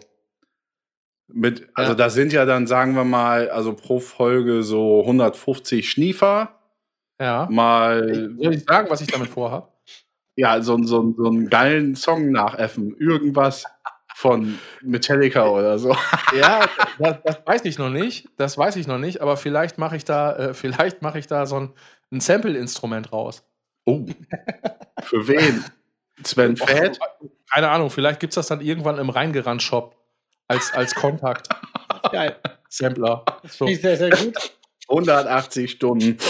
mit, 1.28 1.68
also 1.74 1.92
Ja. 1.92 1.96
da 1.96 2.10
sind 2.10 2.34
ja 2.34 2.46
dann, 2.46 2.68
sagen 2.68 2.96
wir 2.96 3.04
mal, 3.04 3.50
also 3.50 3.74
pro 3.74 4.00
Folge 4.00 4.64
so 4.64 5.02
150 5.06 5.90
Schniefer, 5.90 6.60
Ja. 7.20 7.48
mal, 7.52 8.36
Soll 8.40 8.54
ich 8.54 8.64
sagen, 8.64 8.90
was 8.90 9.02
ich 9.02 9.08
damit 9.08 9.30
vorhabe? 9.30 9.68
ja, 10.36 10.62
so, 10.62 10.78
so, 10.84 11.14
so 11.18 11.26
einen 11.28 11.50
geilen 11.50 11.96
Song 11.96 12.32
nachäffen, 12.32 12.96
irgendwas 13.00 13.66
von 14.16 14.58
Metallica 14.82 15.48
oder 15.48 15.78
so. 15.80 15.96
Ja, 16.36 16.66
das, 17.00 17.18
das 17.24 17.38
weiß 17.46 17.66
ich 17.66 17.78
noch 17.80 17.90
nicht. 17.90 18.30
Das 18.38 18.58
weiß 18.58 18.76
ich 18.76 18.86
noch 18.88 18.98
nicht, 18.98 19.22
aber 19.22 19.38
vielleicht 19.38 19.78
mache 19.78 19.96
ich 19.96 20.06
da, 20.06 20.36
äh, 20.36 20.54
vielleicht 20.54 21.02
mache 21.02 21.20
ich 21.20 21.28
da 21.28 21.46
so 21.46 21.60
ein, 21.60 21.74
ein 22.12 22.20
Sample-Instrument 22.20 23.12
raus. 23.14 23.44
Oh. 23.86 24.06
Für 25.04 25.28
wen? 25.28 25.64
Sven 26.24 26.58
Fett? 26.58 27.00
Keine 27.52 27.70
Ahnung, 27.70 27.90
vielleicht 27.90 28.20
gibt 28.20 28.32
es 28.32 28.36
das 28.36 28.48
dann 28.48 28.60
irgendwann 28.62 28.98
im 28.98 29.10
Reingerannt-Shop 29.10 29.96
als, 30.48 30.74
als 30.74 30.96
Kontakt. 30.96 31.50
Geil. 32.12 32.36
Sampler. 32.70 33.24
So. 33.50 33.66
Ich 33.66 33.82
sehr, 33.82 33.98
sehr 33.98 34.10
gut. 34.10 34.36
180 34.90 35.72
Stunden. 35.72 36.18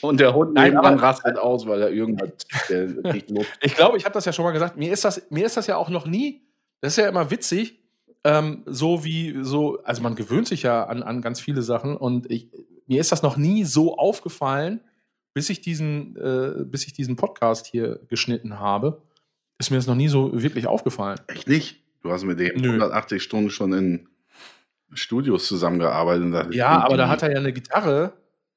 Und 0.00 0.18
der 0.18 0.34
Hund 0.34 0.54
Nein, 0.54 0.72
nebenan 0.72 0.94
aber- 0.94 1.02
rastet 1.02 1.38
aus, 1.38 1.66
weil 1.66 1.80
er 1.80 1.90
irgendwas 1.90 2.30
der 2.68 2.86
nicht 3.12 3.30
Luft. 3.30 3.50
Ich 3.60 3.76
glaube, 3.76 3.96
ich 3.96 4.04
habe 4.04 4.14
das 4.14 4.24
ja 4.24 4.32
schon 4.32 4.44
mal 4.44 4.50
gesagt. 4.50 4.76
Mir 4.76 4.92
ist 4.92 5.04
das, 5.04 5.22
mir 5.30 5.46
ist 5.46 5.56
das 5.56 5.68
ja 5.68 5.76
auch 5.76 5.88
noch 5.90 6.06
nie. 6.06 6.42
Das 6.80 6.94
ist 6.94 6.96
ja 6.96 7.08
immer 7.08 7.30
witzig. 7.30 7.78
Ähm, 8.24 8.62
so 8.66 9.04
wie 9.04 9.38
so, 9.42 9.80
also 9.84 10.02
man 10.02 10.14
gewöhnt 10.16 10.48
sich 10.48 10.62
ja 10.62 10.84
an, 10.84 11.02
an 11.02 11.22
ganz 11.22 11.40
viele 11.40 11.62
Sachen 11.62 11.96
und 11.96 12.30
ich, 12.30 12.48
mir 12.86 13.00
ist 13.00 13.10
das 13.12 13.22
noch 13.22 13.36
nie 13.36 13.64
so 13.64 13.96
aufgefallen, 13.96 14.80
bis 15.34 15.50
ich 15.50 15.60
diesen, 15.60 16.16
äh, 16.16 16.64
bis 16.64 16.86
ich 16.86 16.92
diesen 16.92 17.16
Podcast 17.16 17.66
hier 17.66 18.00
geschnitten 18.08 18.58
habe, 18.60 19.02
ist 19.62 19.70
mir 19.70 19.76
das 19.78 19.86
noch 19.86 19.94
nie 19.94 20.08
so 20.08 20.30
wirklich 20.42 20.66
aufgefallen. 20.66 21.18
Echt 21.28 21.48
nicht? 21.48 21.82
Du 22.02 22.10
hast 22.10 22.24
mit 22.24 22.38
dem 22.40 22.60
Nö. 22.60 22.68
180 22.68 23.22
Stunden 23.22 23.50
schon 23.50 23.72
in 23.72 24.08
Studios 24.92 25.46
zusammengearbeitet. 25.46 26.54
Ja, 26.54 26.84
aber 26.84 26.96
da 26.96 27.08
hat 27.08 27.22
er 27.22 27.30
ja 27.32 27.38
eine 27.38 27.52
Gitarre 27.52 28.12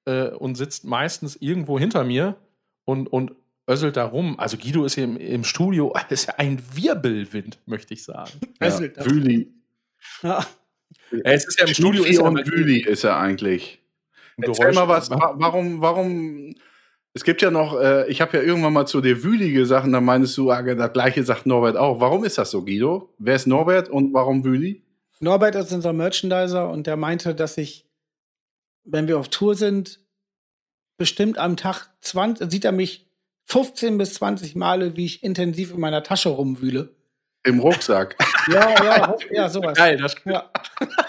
äh, 0.05 0.29
und 0.29 0.55
sitzt 0.55 0.83
meistens 0.85 1.35
irgendwo 1.37 1.79
hinter 1.79 2.03
mir 2.03 2.35
und, 2.83 3.07
und 3.07 3.33
össelt 3.67 3.97
da 3.97 4.05
rum. 4.05 4.39
Also 4.39 4.57
Guido 4.57 4.83
ist 4.85 4.95
hier 4.95 5.05
im, 5.05 5.17
im 5.17 5.43
Studio, 5.43 5.93
ist 6.09 6.27
ja 6.27 6.33
ein 6.37 6.61
Wirbelwind, 6.73 7.59
möchte 7.65 7.93
ich 7.93 8.03
sagen. 8.03 8.31
ja. 8.61 8.79
Wüli. 9.05 9.53
Ja. 10.23 10.45
Es 11.23 11.45
ist 11.45 11.59
ja 11.59 11.67
im 11.67 11.73
Studio 11.73 12.03
ist 12.03 12.17
ja 12.19 12.25
Wüli 12.33 12.81
ist 12.81 13.03
er 13.03 13.17
eigentlich. 13.17 13.79
Erzähl 14.37 14.65
Geräusch- 14.71 14.75
mal 14.75 14.87
was, 14.87 15.09
wa- 15.09 15.33
warum, 15.37 15.81
warum, 15.81 16.55
es 17.15 17.23
gibt 17.23 17.41
ja 17.41 17.49
noch, 17.49 17.79
äh, 17.79 18.07
ich 18.09 18.19
habe 18.19 18.37
ja 18.37 18.43
irgendwann 18.43 18.73
mal 18.73 18.85
zu 18.85 18.99
dir 18.99 19.23
Wüli 19.23 19.53
gesagt, 19.53 19.85
und 19.85 19.93
dann 19.93 20.03
meinst 20.03 20.37
du, 20.37 20.51
ah, 20.51 20.61
das 20.61 20.91
gleiche 20.91 21.23
sagt 21.23 21.45
Norbert 21.45 21.77
auch. 21.77 22.01
Warum 22.01 22.25
ist 22.25 22.37
das 22.37 22.51
so, 22.51 22.63
Guido? 22.63 23.13
Wer 23.17 23.35
ist 23.35 23.47
Norbert 23.47 23.87
und 23.87 24.13
warum 24.13 24.43
Wüli? 24.43 24.83
Norbert 25.21 25.55
ist 25.55 25.71
unser 25.71 25.93
Merchandiser 25.93 26.69
und 26.69 26.87
der 26.87 26.97
meinte, 26.97 27.33
dass 27.33 27.57
ich, 27.57 27.85
wenn 28.83 29.07
wir 29.07 29.17
auf 29.17 29.29
Tour 29.29 29.55
sind, 29.55 30.01
bestimmt 30.97 31.37
am 31.37 31.55
Tag 31.55 31.87
20, 32.01 32.51
sieht 32.51 32.65
er 32.65 32.73
mich 32.73 33.07
15 33.45 33.97
bis 33.97 34.15
20 34.15 34.55
Male, 34.55 34.97
wie 34.97 35.05
ich 35.05 35.23
intensiv 35.23 35.73
in 35.73 35.79
meiner 35.79 36.03
Tasche 36.03 36.29
rumwühle. 36.29 36.93
Im 37.45 37.59
Rucksack. 37.59 38.17
Ja, 38.51 38.83
ja, 38.83 39.17
ja, 39.31 39.49
sowas. 39.49 39.77
Geil, 39.77 39.97
das 39.97 40.15
Ja. 40.25 40.51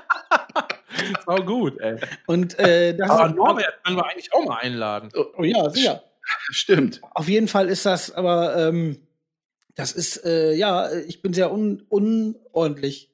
ist 1.19 1.29
auch 1.29 1.45
gut, 1.47 1.79
ey. 1.81 1.97
Und 2.27 2.59
äh, 2.59 2.95
das 2.97 3.11
Aber 3.11 3.29
Norbert 3.31 3.83
können 3.85 3.97
wir 3.97 4.07
eigentlich 4.07 4.33
auch 4.33 4.45
mal 4.45 4.59
einladen. 4.59 5.11
Oh 5.37 5.42
ja, 5.45 5.69
sicher. 5.71 6.03
Stimmt. 6.51 7.01
Auf 7.12 7.29
jeden 7.29 7.49
Fall 7.49 7.69
ist 7.69 7.87
das, 7.87 8.11
aber 8.12 8.57
ähm, 8.69 8.99
das 9.75 9.92
ist, 9.92 10.25
äh, 10.25 10.55
ja, 10.55 10.90
ich 10.92 11.23
bin 11.23 11.33
sehr 11.33 11.53
un 11.53 11.83
unordentlich. 11.88 13.11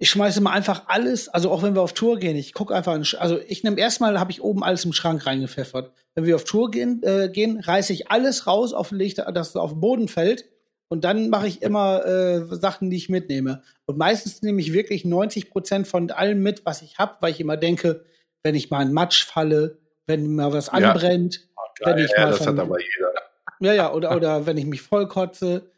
Ich 0.00 0.10
schmeiße 0.10 0.40
mal 0.40 0.52
einfach 0.52 0.84
alles, 0.86 1.28
also 1.28 1.50
auch 1.50 1.62
wenn 1.64 1.74
wir 1.74 1.82
auf 1.82 1.92
Tour 1.92 2.18
gehen, 2.18 2.36
ich 2.36 2.52
gucke 2.52 2.72
einfach, 2.74 2.92
also 3.18 3.40
ich 3.48 3.64
nehme 3.64 3.80
erstmal, 3.80 4.20
habe 4.20 4.30
ich 4.30 4.42
oben 4.42 4.62
alles 4.62 4.84
im 4.84 4.92
Schrank 4.92 5.26
reingepfeffert. 5.26 5.92
Wenn 6.14 6.24
wir 6.24 6.36
auf 6.36 6.44
Tour 6.44 6.70
gehen, 6.70 7.02
äh, 7.02 7.28
gehen 7.32 7.58
reiße 7.58 7.92
ich 7.92 8.08
alles 8.10 8.46
raus, 8.46 8.72
auf, 8.72 8.90
da- 8.90 9.32
dass 9.32 9.48
es 9.50 9.56
auf 9.56 9.72
den 9.72 9.80
Boden 9.80 10.06
fällt. 10.08 10.44
Und 10.88 11.04
dann 11.04 11.28
mache 11.28 11.46
ich 11.46 11.60
immer 11.62 12.04
äh, 12.06 12.44
Sachen, 12.56 12.88
die 12.90 12.96
ich 12.96 13.08
mitnehme. 13.08 13.62
Und 13.86 13.98
meistens 13.98 14.40
nehme 14.42 14.60
ich 14.60 14.72
wirklich 14.72 15.04
90 15.04 15.50
Prozent 15.50 15.86
von 15.86 16.10
allem 16.10 16.42
mit, 16.42 16.64
was 16.64 16.80
ich 16.82 16.98
habe, 16.98 17.16
weil 17.20 17.30
ich 17.32 17.40
immer 17.40 17.56
denke, 17.58 18.04
wenn 18.42 18.54
ich 18.54 18.70
mal 18.70 18.82
in 18.82 18.92
Matsch 18.92 19.26
falle, 19.26 19.78
wenn 20.06 20.26
mir 20.34 20.52
was 20.52 20.66
Ja. 20.68 20.72
anbrennt, 20.72 21.46
wenn 21.84 21.98
ich 21.98 22.10
Ja, 22.12 22.22
mal 22.22 22.30
das 22.30 22.38
von, 22.38 22.46
hat 22.48 22.58
aber 22.58 22.78
jeder. 22.80 23.12
ja, 23.60 23.72
ja, 23.74 23.92
oder, 23.92 24.16
oder 24.16 24.46
wenn 24.46 24.56
ich 24.56 24.64
mich 24.64 24.80
vollkotze. 24.80 25.70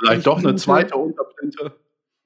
Vielleicht 0.00 0.18
ich 0.18 0.24
doch 0.24 0.38
eine 0.38 0.54
zweite 0.56 0.96
Unterplinte. 0.96 1.72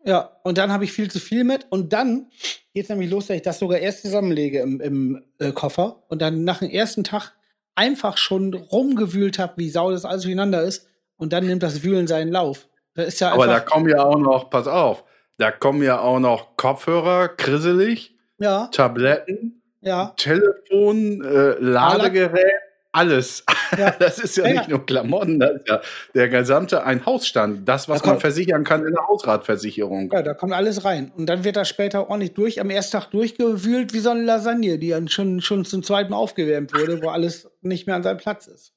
Ja, 0.05 0.37
und 0.42 0.59
dann 0.59 0.72
habe 0.72 0.83
ich 0.85 0.92
viel 0.92 1.09
zu 1.11 1.20
viel 1.20 1.44
mit. 1.44 1.66
Und 1.70 1.92
dann 1.92 2.26
geht 2.74 2.85
es 2.85 2.88
nämlich 2.88 3.09
los, 3.09 3.28
dass 3.28 3.37
ich 3.37 3.42
das 3.42 3.61
sogar 3.61 3.78
erst 3.78 4.02
zusammenlege 4.02 4.59
im, 4.61 4.81
im 4.81 5.24
äh, 5.38 5.52
Koffer 5.52 6.02
und 6.09 6.20
dann 6.20 6.42
nach 6.42 6.59
dem 6.59 6.70
ersten 6.70 7.05
Tag 7.05 7.33
einfach 7.76 8.16
schon 8.16 8.52
rumgewühlt 8.52 9.38
habe, 9.38 9.52
wie 9.59 9.70
sau 9.70 9.92
das 9.92 10.05
alles 10.05 10.22
durcheinander 10.22 10.62
ist. 10.64 10.88
Und 11.23 11.33
dann 11.33 11.47
nimmt 11.47 11.63
das 11.63 11.85
Wühlen 11.85 12.09
seinen 12.09 12.33
Lauf. 12.33 12.67
Ja 12.97 13.31
Aber 13.31 13.47
da 13.47 13.61
kommen 13.61 13.89
ja 13.89 14.03
auch 14.03 14.19
noch, 14.19 14.51
pass 14.51 14.67
auf, 14.67 15.05
da 15.39 15.53
kommen 15.53 15.81
ja 15.81 16.01
auch 16.01 16.19
noch 16.19 16.57
Kopfhörer, 16.57 17.29
krisselig, 17.29 18.17
ja, 18.39 18.67
Tabletten, 18.73 19.63
ja. 19.83 20.15
Telefon, 20.17 21.25
äh, 21.25 21.55
Ladegerät, 21.61 22.45
alles. 22.91 23.45
Ja. 23.79 23.91
Das 23.99 24.19
ist 24.19 24.37
ja, 24.37 24.47
Ja, 24.47 24.53
nicht 24.53 24.69
nur 24.69 24.85
Klamotten, 24.85 25.41
das 25.41 25.53
ist 25.53 25.69
ja 25.69 25.81
der 26.15 26.29
gesamte 26.29 26.85
ein 26.85 27.07
Hausstand. 27.07 27.67
Das, 27.67 27.89
was 27.89 28.03
Da 28.03 28.11
man 28.11 28.21
versichern 28.21 28.65
kann 28.65 28.85
in 28.85 28.93
der 28.93 29.07
Hausratversicherung. 29.09 30.11
Ja, 30.13 30.21
da 30.21 30.35
kommt 30.35 30.53
alles 30.53 30.85
rein. 30.85 31.11
Und 31.17 31.25
dann 31.25 31.43
wird 31.43 31.57
das 31.57 31.71
später 31.71 32.11
ordentlich 32.11 32.35
durch, 32.35 32.61
am 32.61 32.69
ersten 32.69 32.99
Tag 32.99 33.11
durchgewühlt 33.13 33.95
wie 33.95 34.01
so 34.01 34.11
eine 34.11 34.25
Lasagne, 34.25 34.79
die 34.79 34.91
dann 34.91 35.09
schon, 35.09 35.41
schon 35.41 35.65
zum 35.65 35.83
zweiten 35.83 36.11
Mal 36.11 36.19
aufgewärmt 36.19 36.75
wurde, 36.75 37.01
wo 37.03 37.09
alles 37.09 37.49
nicht 37.63 37.87
mehr 37.87 37.97
an 37.97 38.03
seinem 38.03 38.19
Platz 38.19 38.47
ist. 38.47 38.75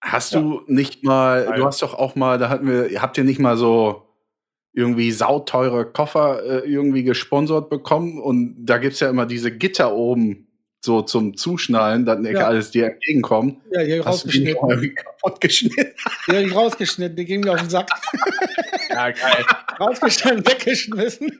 Hast 0.00 0.34
du 0.34 0.62
nicht 0.66 1.02
mal, 1.04 1.52
du 1.56 1.64
hast 1.64 1.82
doch 1.82 1.94
auch 1.94 2.14
mal, 2.14 2.38
da 2.38 2.48
hatten 2.48 2.68
wir, 2.68 3.00
habt 3.02 3.18
ihr 3.18 3.24
nicht 3.24 3.40
mal 3.40 3.56
so 3.56 4.02
irgendwie 4.72 5.10
sauteure 5.10 5.84
Koffer 5.86 6.42
äh, 6.44 6.70
irgendwie 6.70 7.02
gesponsert 7.02 7.70
bekommen 7.70 8.20
und 8.20 8.56
da 8.66 8.78
gibt's 8.78 9.00
ja 9.00 9.08
immer 9.08 9.24
diese 9.26 9.50
Gitter 9.50 9.94
oben 9.94 10.42
so 10.84 11.00
zum 11.02 11.36
Zuschnallen, 11.36 12.04
dass 12.04 12.18
nicht 12.20 12.34
Ja. 12.34 12.46
alles 12.46 12.70
dir 12.70 12.86
entgegenkommt. 12.92 13.58
Ja, 13.72 13.82
die 13.82 14.00
Hast 14.04 14.24
du 14.24 14.28
die 14.28 14.52
rausgeschnitten. 14.52 14.54
noch 14.62 14.68
irgendwie 14.68 14.94
kaputt 14.94 15.40
geschnitten? 15.40 15.92
Die 16.30 16.36
ich 16.36 16.54
rausgeschnitten, 16.54 17.16
die 17.16 17.24
ging 17.24 17.40
mir 17.40 17.52
auf 17.52 17.60
den 17.60 17.70
Sack. 17.70 17.88
Ja, 18.88 19.10
geil. 19.10 19.44
rausgeschnitten, 19.80 20.46
weggeschmissen. 20.46 21.38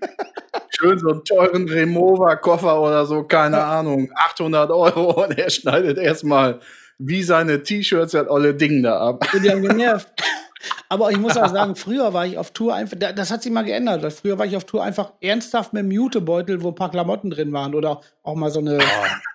Schön 0.79 0.99
so 0.99 1.11
einen 1.11 1.25
teuren 1.25 1.67
Remover-Koffer 1.69 2.83
oder 2.83 3.07
so, 3.07 3.23
keine 3.23 3.63
Ahnung, 3.65 4.11
800 4.15 4.71
Euro 4.71 5.25
und 5.25 5.39
er 5.39 5.49
schneidet 5.49 5.97
erstmal 5.97 6.61
wie 6.99 7.23
seine 7.23 7.63
T-Shirts 7.63 8.13
das 8.13 8.29
olle 8.29 8.55
Ding 8.55 8.83
da 8.83 8.99
ab. 9.01 9.25
Und 9.33 9.43
die 9.45 9.51
haben 9.51 9.63
genervt. 9.63 10.09
Aber 10.89 11.11
ich 11.11 11.19
muss 11.19 11.37
auch 11.37 11.49
sagen, 11.49 11.77
früher 11.77 12.13
war 12.15 12.27
ich 12.27 12.39
auf 12.39 12.51
Tour 12.53 12.75
einfach, 12.75 12.97
da- 12.99 13.13
das 13.13 13.31
hat 13.31 13.43
sich 13.43 13.53
mal 13.53 13.63
geändert. 13.65 14.03
weil 14.03 14.11
Früher 14.11 14.39
war 14.39 14.47
ich 14.47 14.57
auf 14.57 14.65
Tour 14.65 14.83
einfach 14.83 15.13
ernsthaft 15.21 15.73
mit 15.73 15.81
einem 15.81 15.91
Jutebeutel, 15.93 16.63
wo 16.63 16.69
ein 16.69 16.75
paar 16.75 16.91
Klamotten 16.91 17.31
drin 17.31 17.53
waren 17.53 17.75
oder 17.75 18.01
auch 18.23 18.35
mal 18.35 18.51
so 18.51 18.61
eine, 18.61 18.79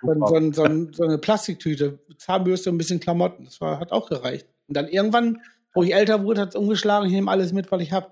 so, 0.02 0.12
ein- 0.12 0.20
so, 0.20 0.52
so, 0.54 0.64
ein- 0.64 0.94
so 0.94 1.04
eine 1.04 1.18
Plastiktüte, 1.18 2.00
Zahnbürste 2.18 2.70
und 2.70 2.76
ein 2.76 2.78
bisschen 2.80 3.00
Klamotten. 3.00 3.46
Das 3.46 3.62
war, 3.62 3.80
hat 3.80 3.92
auch 3.92 4.10
gereicht. 4.10 4.48
Und 4.68 4.76
dann 4.78 4.88
irgendwann, 4.88 5.42
wo 5.74 5.84
ich 5.84 5.94
älter 5.94 6.24
wurde, 6.24 6.42
hat 6.42 6.50
es 6.50 6.56
umgeschlagen, 6.56 7.06
ich 7.08 7.14
nehme 7.14 7.30
alles 7.30 7.54
mit, 7.54 7.72
was 7.72 7.82
ich 7.82 7.92
habe. 7.92 8.08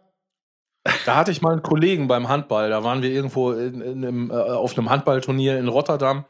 Da 1.05 1.15
hatte 1.15 1.31
ich 1.31 1.41
mal 1.41 1.51
einen 1.53 1.63
Kollegen 1.63 2.07
beim 2.07 2.29
Handball. 2.29 2.69
Da 2.69 2.83
waren 2.83 3.01
wir 3.01 3.09
irgendwo 3.09 3.51
in, 3.51 3.81
in, 3.81 4.05
einem, 4.05 4.31
äh, 4.31 4.33
auf 4.33 4.77
einem 4.77 4.89
Handballturnier 4.89 5.57
in 5.57 5.67
Rotterdam 5.67 6.25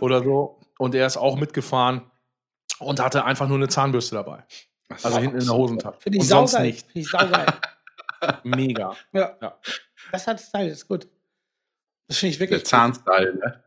oder 0.00 0.22
so. 0.22 0.58
Und 0.78 0.94
er 0.94 1.06
ist 1.06 1.16
auch 1.16 1.36
mitgefahren 1.36 2.02
und 2.78 3.00
hatte 3.00 3.24
einfach 3.24 3.48
nur 3.48 3.56
eine 3.58 3.68
Zahnbürste 3.68 4.14
dabei. 4.16 4.44
Also 5.02 5.18
hinten 5.18 5.38
in 5.40 5.44
der 5.46 5.54
Hosentasche. 5.54 6.00
Finde 6.00 6.18
ich 6.18 6.22
und 6.22 6.28
sonst 6.28 6.58
nicht. 6.60 6.86
Finde 6.92 7.00
ich 7.00 7.10
saugeil. 7.10 7.46
Mega. 8.44 8.94
ja. 9.12 9.36
Ja. 9.42 9.58
Das 10.12 10.26
hat 10.26 10.40
Style, 10.40 10.68
ist 10.70 10.86
gut. 10.88 11.08
Das 12.08 12.18
finde 12.18 12.30
ich 12.32 12.38
Der 12.38 12.48
wirklich 12.48 12.60
gut. 12.62 12.68
Zahnstyle, 12.68 13.34
ne? 13.34 13.64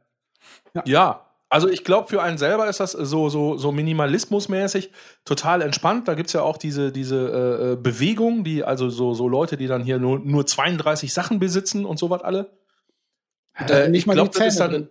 Ja, 0.86 1.26
also 1.50 1.67
ich 1.67 1.84
glaube, 1.84 2.08
für 2.08 2.22
einen 2.22 2.38
selber 2.38 2.69
ist 2.69 2.80
das 2.80 2.91
so, 2.93 3.28
so, 3.30 3.58
so 3.58 3.72
minimalismusmäßig 3.72 4.91
total 5.26 5.62
entspannt. 5.62 6.08
Da 6.08 6.13
gibt 6.13 6.28
es 6.28 6.34
ja 6.34 6.43
auch 6.43 6.58
diese, 6.58 6.91
diese 6.91 7.15
äh, 7.17 7.72
äh, 7.72 7.76
Bewegung, 7.76 8.43
die, 8.43 8.63
also 8.63 8.89
so, 8.89 9.13
so 9.13 9.28
Leute, 9.28 9.58
die 9.58 9.67
dann 9.67 9.84
hier 9.84 10.00
nur, 10.00 10.19
nur 10.19 10.45
32 10.45 11.12
Sachen 11.13 11.39
besitzen 11.39 11.86
und 11.86 11.98
sowas 12.00 12.22
alle. 12.22 12.52
Sind 13.67 13.91
nicht 13.91 14.02
ich 14.02 14.06
mal 14.08 14.13
glaub, 14.13 14.32
die 14.32 14.38
das 14.39 14.48
ist 14.48 14.58
Zähne 14.58 14.69
dann- 14.69 14.82
drin. 14.84 14.89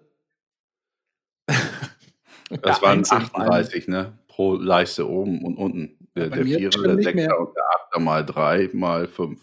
Das 2.63 2.79
Ja, 2.79 2.83
waren 2.83 2.99
einzeln. 2.99 3.23
38, 3.23 3.89
ne? 3.89 4.13
Pro 4.29 4.55
Leiste 4.55 5.09
oben 5.09 5.45
und 5.45 5.57
unten. 5.57 5.97
Der, 6.17 6.31
der 6.31 6.45
Vierer, 6.45 6.71
der 6.83 7.03
Sechser 7.03 7.39
und 7.39 7.55
der 7.55 7.65
Achter 7.77 8.01
mal 8.01 8.25
drei 8.25 8.71
mal 8.73 9.07
fünf. 9.07 9.41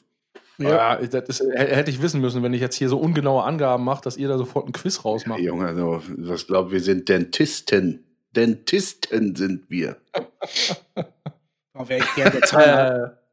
Ja, 0.57 0.95
das 0.95 1.41
ist, 1.41 1.43
hätte 1.53 1.91
ich 1.91 2.01
wissen 2.01 2.21
müssen, 2.21 2.41
wenn 2.41 2.53
ich 2.53 2.61
jetzt 2.61 2.75
hier 2.75 2.89
so 2.89 2.97
ungenaue 2.97 3.43
Angaben 3.43 3.83
mache, 3.83 4.01
dass 4.03 4.15
ihr 4.17 4.27
da 4.27 4.37
sofort 4.37 4.67
ein 4.67 4.71
Quiz 4.71 5.03
rausmacht. 5.03 5.41
Junge, 5.41 5.75
so, 5.75 6.01
was 6.17 6.47
glaubt, 6.47 6.71
wir 6.71 6.79
sind 6.79 7.09
Dentisten. 7.09 8.05
Dentisten 8.35 9.35
sind 9.35 9.69
wir. 9.69 9.97
Oh, 11.77 11.89
wäre 11.89 12.05
ich 12.05 12.15
gern 12.15 12.31
der 12.31 12.41
Zahnarzt. 12.43 13.17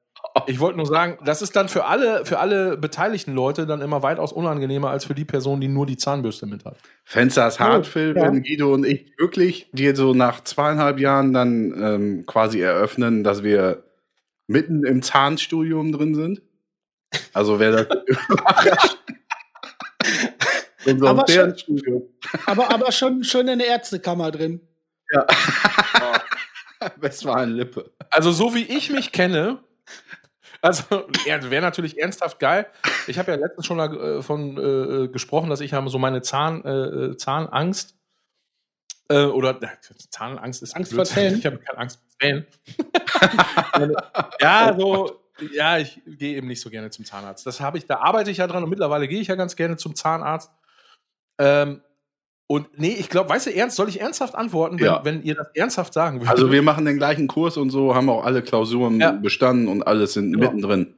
Ich 0.47 0.61
wollte 0.61 0.79
nur 0.79 0.87
sagen, 0.87 1.19
das 1.25 1.43
ist 1.43 1.55
dann 1.57 1.69
für 1.69 1.85
alle, 1.85 2.25
für 2.25 2.39
alle 2.39 2.77
beteiligten 2.79 3.35
Leute 3.35 3.67
dann 3.67 3.81
immer 3.83 4.03
weitaus 4.03 4.33
unangenehmer 4.33 4.91
als 4.91 5.05
für 5.05 5.15
die 5.15 5.25
Person, 5.27 5.61
die 5.61 5.69
nur 5.69 5.85
die 5.87 5.97
Zahnbürste 5.97 6.47
mit 6.47 6.65
hat. 6.65 6.77
Fenster 7.05 7.47
ist 7.49 7.61
hart, 7.61 7.87
Phil, 7.87 8.15
ja. 8.17 8.23
wenn 8.25 8.43
Guido 8.43 8.73
und 8.73 8.87
ich 8.87 9.13
wirklich 9.19 9.69
dir 9.73 9.95
so 9.95 10.15
nach 10.15 10.43
zweieinhalb 10.43 10.99
Jahren 10.99 11.33
dann 11.33 11.75
ähm, 11.77 12.27
quasi 12.27 12.61
eröffnen, 12.61 13.25
dass 13.25 13.43
wir 13.43 13.85
mitten 14.47 14.85
im 14.85 15.03
Zahnstudium 15.03 15.93
drin 15.93 16.15
sind. 16.15 16.43
Also 17.35 17.61
wäre 17.61 17.87
das 17.87 18.97
in 20.85 20.99
so 20.99 21.07
einem 21.07 21.19
Aber 21.21 21.31
schon- 21.31 21.55
aber, 22.47 22.71
aber 22.73 22.91
schon, 22.93 23.23
schon 23.25 23.49
in 23.49 23.59
der 23.59 23.69
Ärztekammer 23.69 24.31
drin. 24.31 24.61
Westfalen-Lippe. 26.97 27.91
Also 28.11 28.33
so 28.33 28.55
wie 28.55 28.65
ich 28.65 28.91
mich 28.91 29.13
kenne, 29.13 29.63
also 30.63 30.85
wäre 31.25 31.61
natürlich 31.61 31.99
ernsthaft 31.99 32.39
geil. 32.39 32.67
Ich 33.07 33.19
habe 33.19 33.33
ja 33.33 33.37
letztens 33.37 33.67
schon 33.67 33.79
davon 33.79 34.57
äh, 34.57 35.09
gesprochen, 35.09 35.51
dass 35.51 35.61
ich 35.61 35.75
habe 35.75 35.91
so 35.91 35.99
meine 35.99 36.23
Zahn, 36.23 36.65
äh, 36.65 37.17
Zahnangst 37.17 37.97
äh, 39.09 39.25
oder 39.25 39.61
äh, 39.63 39.69
Zahnangst 40.11 40.63
ist 40.63 40.75
Angst 40.75 40.95
vor. 40.95 41.05
Zähnen? 41.05 41.39
Ich 41.39 41.47
habe 41.47 41.59
keine 41.59 41.79
Angst 41.79 41.99
vor 41.99 42.09
Zähnen. 42.21 42.47
ja, 44.41 44.75
so 44.79 45.23
ja, 45.53 45.79
ich 45.79 46.01
gehe 46.07 46.37
eben 46.37 46.47
nicht 46.47 46.61
so 46.61 46.71
gerne 46.71 46.91
zum 46.91 47.05
Zahnarzt. 47.05 47.47
Das 47.47 47.61
habe 47.61 47.79
ich, 47.79 47.87
da 47.87 47.99
arbeite 47.99 48.31
ich 48.31 48.39
ja 48.39 48.47
dran 48.47 48.63
und 48.63 48.71
mittlerweile 48.71 49.09
gehe 49.09 49.21
ich 49.21 49.29
ja 49.29 49.35
ganz 49.35 49.57
gerne 49.57 49.77
zum 49.77 49.95
Zahnarzt. 49.95 50.51
Ähm, 51.39 51.83
und 52.53 52.79
nee, 52.79 52.95
ich 52.99 53.09
glaube, 53.09 53.31
weißt 53.31 53.47
du, 53.47 53.55
ernst, 53.55 53.77
soll 53.77 53.89
ich 53.89 54.01
ernsthaft 54.01 54.35
antworten, 54.35 54.79
wenn, 54.79 54.85
Ja. 54.87 55.05
wenn 55.05 55.23
ihr 55.23 55.35
das 55.35 55.49
ernsthaft 55.55 55.93
sagen 55.95 56.19
würdet? 56.21 56.31
Also 56.31 56.51
wir 56.53 56.63
machen 56.63 56.85
den 56.85 56.97
gleichen 56.99 57.27
Kurs 57.29 57.57
und 57.57 57.71
so, 57.71 57.95
haben 57.95 58.09
auch 58.11 58.25
alle 58.25 58.43
Klausuren 58.43 59.01
Ja. 59.01 59.13
bestanden 59.13 59.69
und 59.69 59.83
alles 59.87 60.13
sind 60.15 60.33
Genau. 60.33 60.47
mittendrin. 60.47 60.95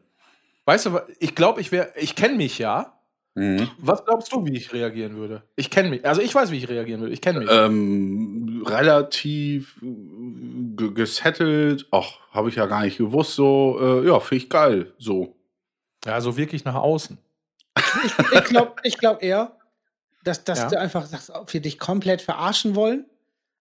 Weißt 0.64 0.86
du, 0.86 0.98
ich 1.20 1.34
glaube, 1.34 1.60
ich 1.60 1.70
wäre, 1.72 1.90
ich 1.96 2.14
kenne 2.16 2.36
mich 2.36 2.58
ja. 2.58 2.92
Mhm. 3.36 3.68
Was 3.78 4.04
glaubst 4.04 4.32
du, 4.32 4.44
wie 4.46 4.56
ich 4.56 4.72
reagieren 4.72 5.16
würde? 5.16 5.42
Ich 5.56 5.68
kenne 5.68 5.90
mich. 5.90 6.04
Also 6.06 6.22
ich 6.22 6.32
weiß, 6.34 6.50
wie 6.52 6.56
ich 6.58 6.68
reagieren 6.68 7.00
würde. 7.00 7.12
Ich 7.12 7.20
kenne 7.20 7.40
mich. 7.40 7.48
Ähm, 7.52 8.62
relativ 8.66 9.80
äh, 9.82 10.88
gesettelt. 10.92 11.86
Ach, 11.90 12.18
habe 12.30 12.48
ich 12.48 12.54
ja 12.56 12.66
gar 12.66 12.82
nicht 12.84 12.98
gewusst. 12.98 13.34
So, 13.34 13.78
äh, 13.80 14.06
ja, 14.06 14.20
finde 14.20 14.44
ich 14.44 14.50
geil. 14.50 14.92
So. 14.98 15.34
ja, 16.06 16.20
so 16.20 16.36
wirklich 16.36 16.64
nach 16.64 16.76
außen. 16.76 17.18
Ich 18.04 18.44
glaube 18.44 18.72
ich 18.84 18.98
glaub 18.98 19.22
eher, 19.22 19.56
dass, 20.24 20.44
dass 20.44 20.58
Ja. 20.60 20.68
du 20.70 20.78
einfach 20.80 21.06
sagst, 21.06 21.30
ob 21.30 21.52
wir 21.52 21.60
dich 21.60 21.78
komplett 21.78 22.22
verarschen 22.22 22.74
wollen. 22.74 23.04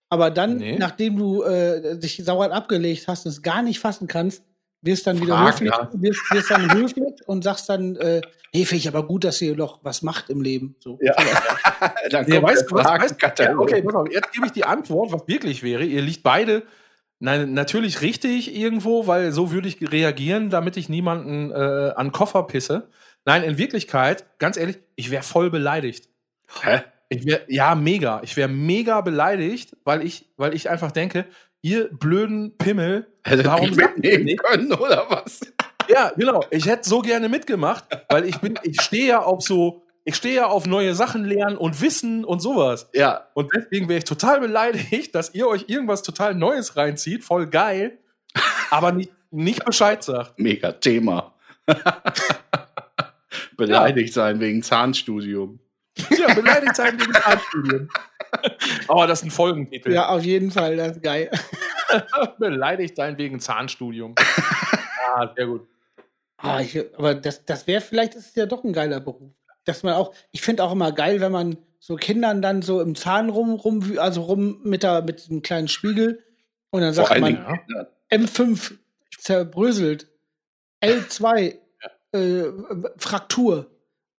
Aber 0.09 0.29
dann, 0.31 0.57
Nee. 0.57 0.77
nachdem 0.77 1.17
du 1.17 1.43
äh, 1.43 1.97
dich 1.97 2.21
sauer 2.23 2.51
abgelegt 2.51 3.07
hast 3.07 3.25
und 3.25 3.31
es 3.31 3.41
gar 3.41 3.61
nicht 3.61 3.79
fassen 3.79 4.07
kannst, 4.07 4.43
wirst 4.81 5.07
dann 5.07 5.19
wieder 5.21 5.35
Frag 5.37 5.53
höflich, 5.53 5.69
nach. 5.71 5.89
wirst, 5.93 6.19
wirst 6.31 6.51
dann 6.51 6.73
höflich 6.73 7.13
und 7.27 7.43
sagst 7.43 7.69
dann, 7.69 7.95
äh, 7.95 8.21
hey, 8.53 8.65
finde 8.65 8.79
ich 8.79 8.87
aber 8.87 9.07
gut, 9.07 9.23
dass 9.23 9.41
ihr 9.41 9.55
doch 9.55 9.79
was 9.83 10.01
macht 10.01 10.29
im 10.29 10.41
Leben. 10.41 10.75
So. 10.79 10.99
Ja. 11.01 11.13
Dann 12.11 12.25
Nee, 12.27 12.41
weißt 12.41 12.69
du 12.69 12.75
was? 12.75 12.85
Weißt, 12.85 13.15
ja, 13.39 13.57
okay, 13.57 13.81
pass 13.81 13.95
auf, 13.95 14.11
jetzt 14.11 14.31
gebe 14.33 14.45
ich 14.45 14.51
die 14.51 14.65
Antwort, 14.65 15.11
was 15.11 15.27
wirklich 15.27 15.63
wäre. 15.63 15.83
Ihr 15.83 16.01
liegt 16.01 16.21
beide 16.23 16.63
nein, 17.19 17.53
natürlich 17.53 18.01
richtig 18.01 18.53
irgendwo, 18.53 19.07
weil 19.07 19.31
so 19.31 19.51
würde 19.51 19.69
ich 19.69 19.91
reagieren, 19.91 20.49
damit 20.49 20.75
ich 20.77 20.89
niemanden 20.89 21.51
äh, 21.51 21.93
an 21.95 22.07
den 22.07 22.11
Koffer 22.11 22.43
pisse. 22.43 22.89
Nein, 23.25 23.43
in 23.43 23.57
Wirklichkeit, 23.57 24.25
ganz 24.39 24.57
ehrlich, 24.57 24.79
ich 24.97 25.09
wäre 25.09 25.23
voll 25.23 25.49
beleidigt. 25.49 26.09
Hä? 26.61 26.81
Ich 27.09 27.25
wäre, 27.25 27.41
ja, 27.47 27.75
mega. 27.75 28.21
Ich 28.23 28.35
wäre 28.37 28.49
mega 28.49 29.01
beleidigt, 29.01 29.75
weil 29.83 30.05
ich, 30.05 30.29
weil 30.37 30.53
ich 30.53 30.69
einfach 30.69 30.91
denke, 30.91 31.25
ihr 31.61 31.89
blöden 31.91 32.57
Pimmel, 32.57 33.07
Hätte 33.23 33.45
warum 33.45 33.71
mitnehmen 33.71 34.25
nicht? 34.25 34.43
können, 34.43 34.71
oder 34.73 35.05
was? 35.09 35.41
Ja, 35.89 36.11
genau. 36.15 36.43
Ich 36.51 36.65
hätte 36.65 36.87
so 36.87 37.01
gerne 37.01 37.29
mitgemacht, 37.29 37.85
weil 38.09 38.25
ich 38.25 38.39
bin, 38.39 38.59
ich 38.63 38.81
stehe 38.81 39.07
ja 39.07 39.21
auf 39.21 39.41
so, 39.41 39.83
ich 40.05 40.15
stehe 40.15 40.35
ja 40.35 40.47
auf 40.47 40.65
neue 40.65 40.95
Sachen 40.95 41.25
lernen 41.25 41.57
und 41.57 41.81
Wissen 41.81 42.25
und 42.25 42.39
sowas. 42.41 42.89
Ja. 42.93 43.27
Und 43.33 43.51
deswegen 43.55 43.87
wäre 43.89 43.99
ich 43.99 44.05
total 44.05 44.39
beleidigt, 44.39 45.13
dass 45.15 45.33
ihr 45.33 45.47
euch 45.47 45.65
irgendwas 45.67 46.03
total 46.03 46.35
Neues 46.35 46.75
reinzieht, 46.75 47.23
voll 47.23 47.47
geil, 47.47 47.99
aber 48.71 48.91
nicht, 48.91 49.11
nicht 49.31 49.65
Bescheid 49.65 50.03
sagt. 50.03 50.39
Mega 50.39 50.71
Thema. 50.73 51.33
Beleidigt 53.57 54.13
sein 54.13 54.39
wegen 54.39 54.63
Zahnstudium. 54.63 55.59
Ja, 55.97 56.33
beleidigt 56.33 56.75
sein 56.75 56.99
wegen 56.99 57.13
Zahnstudien. 57.13 57.89
Aber 58.87 59.07
das 59.07 59.19
ist 59.19 59.25
ein 59.25 59.31
Folgentitel. 59.31 59.91
Ja, 59.91 60.09
auf 60.09 60.23
jeden 60.23 60.51
Fall, 60.51 60.75
das 60.77 60.97
ist 60.97 61.03
geil. 61.03 61.29
Beleidigt 62.39 62.95
sein 62.95 63.17
wegen 63.17 63.39
Zahnstudium. 63.39 64.15
Ah, 65.15 65.31
sehr 65.35 65.45
gut. 65.45 65.67
Ah, 66.37 66.59
ich, 66.59 66.75
aber 66.97 67.13
das, 67.13 67.45
das 67.45 67.67
wäre 67.67 67.81
vielleicht, 67.81 68.15
ist 68.15 68.29
es 68.29 68.35
ja 68.35 68.47
doch 68.47 68.63
ein 68.63 68.73
geiler 68.73 68.99
Beruf. 68.99 69.31
Dass 69.63 69.83
man 69.83 69.93
auch, 69.93 70.11
ich 70.31 70.41
finde 70.41 70.63
auch 70.63 70.71
immer 70.71 70.91
geil, 70.91 71.21
wenn 71.21 71.31
man 71.31 71.57
so 71.79 71.95
Kindern 71.95 72.41
dann 72.41 72.63
so 72.63 72.81
im 72.81 72.95
Zahn 72.95 73.29
rum, 73.29 73.53
rum 73.53 73.97
also 73.99 74.23
rum 74.23 74.59
mit, 74.63 74.81
der, 74.81 75.03
mit 75.03 75.29
einem 75.29 75.43
kleinen 75.43 75.67
Spiegel 75.67 76.23
und 76.71 76.81
dann 76.81 76.93
sagt 76.93 77.19
man, 77.19 77.35
Kindern. 77.35 77.87
M5 78.09 78.73
zerbröselt, 79.19 80.07
L2 80.81 81.59
äh, 82.13 82.43
Fraktur. 82.97 83.69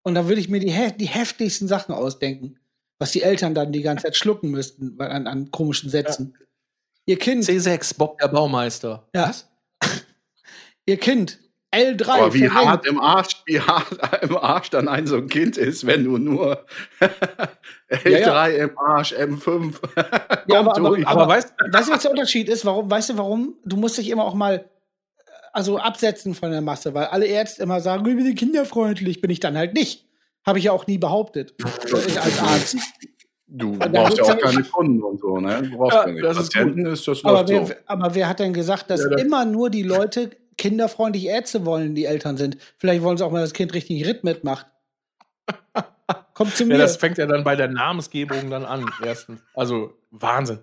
Und 0.07 0.15
da 0.15 0.29
würde 0.29 0.41
ich 0.41 0.49
mir 0.49 0.61
die, 0.61 0.73
die 0.99 1.07
heftigsten 1.07 1.67
Sachen 1.67 1.95
ausdenken, 1.95 2.59
was 2.99 3.11
die 3.11 3.23
Eltern 3.23 3.55
dann 3.55 3.73
die 3.73 3.83
ganze 3.83 4.05
Zeit 4.05 4.17
schlucken 4.17 4.51
müssten 4.51 4.97
weil- 4.99 5.11
an, 5.11 5.27
an 5.27 5.51
komischen 5.51 5.91
Sätzen. 5.91 6.37
Ihr 7.07 7.19
Kind, 7.19 7.45
C6, 7.45 7.97
Bob 7.99 8.19
der 8.19 8.29
Baumeister. 8.29 9.09
ja. 9.15 9.33
Ihr 10.87 10.99
Kind, 10.99 11.39
L3 11.75 12.09
Aber 12.09 12.35
wie 12.35 12.47
verrenkt. 12.47 12.67
hart 12.69 12.87
im 12.87 13.01
Arsch, 13.01 13.43
wie 13.47 13.59
hart 13.61 14.23
im 14.23 14.37
Arsch 14.37 14.71
dann 14.71 14.87
ein 14.87 15.07
so 15.07 15.17
ein 15.17 15.29
Kind 15.29 15.57
ist, 15.57 15.87
wenn 15.87 16.05
du 16.05 16.19
nur 16.19 16.65
L3 17.91 18.51
im 18.57 18.79
Arsch, 18.79 19.13
M5. 19.15 19.75
Ja, 20.47 20.61
aber- 20.61 20.77
aber- 20.77 20.89
durch. 20.91 21.07
Aber 21.07 21.27
weißt 21.29 21.55
Weißt 21.71 21.89
du, 21.89 21.93
was 21.93 22.03
der 22.03 22.11
Unterschied 22.11 22.49
ist? 22.51 22.65
Warum, 22.67 22.91
weißt 22.91 23.11
du, 23.11 23.19
warum? 23.19 23.55
Du 23.65 23.77
musst 23.77 23.97
dich 23.99 24.11
immer 24.11 24.25
auch 24.25 24.35
mal 24.35 24.69
also 25.55 25.79
absetzen 25.79 26.35
von 26.35 26.51
der 26.51 26.61
Masse, 26.61 26.93
weil 26.95 27.07
alle 27.07 27.27
Ärzte 27.27 27.63
immer 27.63 27.81
sagen, 27.81 28.07
ich 28.07 28.17
bin 28.17 28.35
kinderfreundlich, 28.35 29.21
bin 29.21 29.31
ich 29.31 29.41
dann 29.41 29.57
halt 29.57 29.73
nicht. 29.75 30.07
Habe 30.45 30.59
ich 30.59 30.65
ja 30.67 30.73
auch 30.73 30.87
nie 30.87 30.99
behauptet. 30.99 31.55
Als 31.93 32.39
Arzt. 32.41 32.77
du 33.47 33.79
brauchst 33.79 34.19
ja 34.19 34.25
auch 34.25 34.29
ja- 34.29 34.37
keine 34.37 34.63
Kunden 34.65 35.03
und 35.03 35.21
so, 35.21 35.39
ne? 35.39 35.63
Du 35.63 35.77
brauchst 35.79 35.95
Ja, 35.97 36.05
keine 36.05 36.21
das 36.21 36.37
ist 36.39 36.53
Patienten, 36.53 36.87
ist, 36.87 37.07
das 37.09 37.25
Aber 37.25 37.39
läuft 37.39 37.49
wer, 37.51 37.67
so. 37.67 37.75
aber 37.87 38.15
wer 38.15 38.29
hat 38.29 38.41
denn 38.41 38.53
gesagt, 38.53 38.91
dass 38.91 39.03
Ja, 39.05 39.11
das- 39.11 39.23
immer 39.23 39.45
nur 39.45 39.71
die 39.71 39.83
Leute 39.85 40.31
kinderfreundliche 40.59 41.29
Ärzte 41.29 41.65
wollen, 41.65 41.95
die 41.95 42.05
Eltern 42.05 42.37
sind? 42.37 42.59
Vielleicht 42.79 43.03
wollen 43.03 43.17
sie 43.17 43.25
auch 43.25 43.31
mal, 43.31 43.41
dass 43.41 43.51
das 43.51 43.57
Kind 43.57 43.73
richtig 43.75 44.05
Ritt 44.07 44.23
mitmacht. 44.25 44.67
Kommt 46.35 46.57
zu 46.57 46.65
Ja, 46.65 46.69
mir. 46.71 46.79
das 46.79 46.97
fängt 46.97 47.17
ja 47.19 47.27
dann 47.27 47.45
bei 47.45 47.55
der 47.57 47.69
Namensgebung 47.69 48.51
dann 48.51 48.65
an, 48.65 48.85
erstens. 49.05 49.41
Also 49.55 49.95
Wahnsinn. 50.11 50.59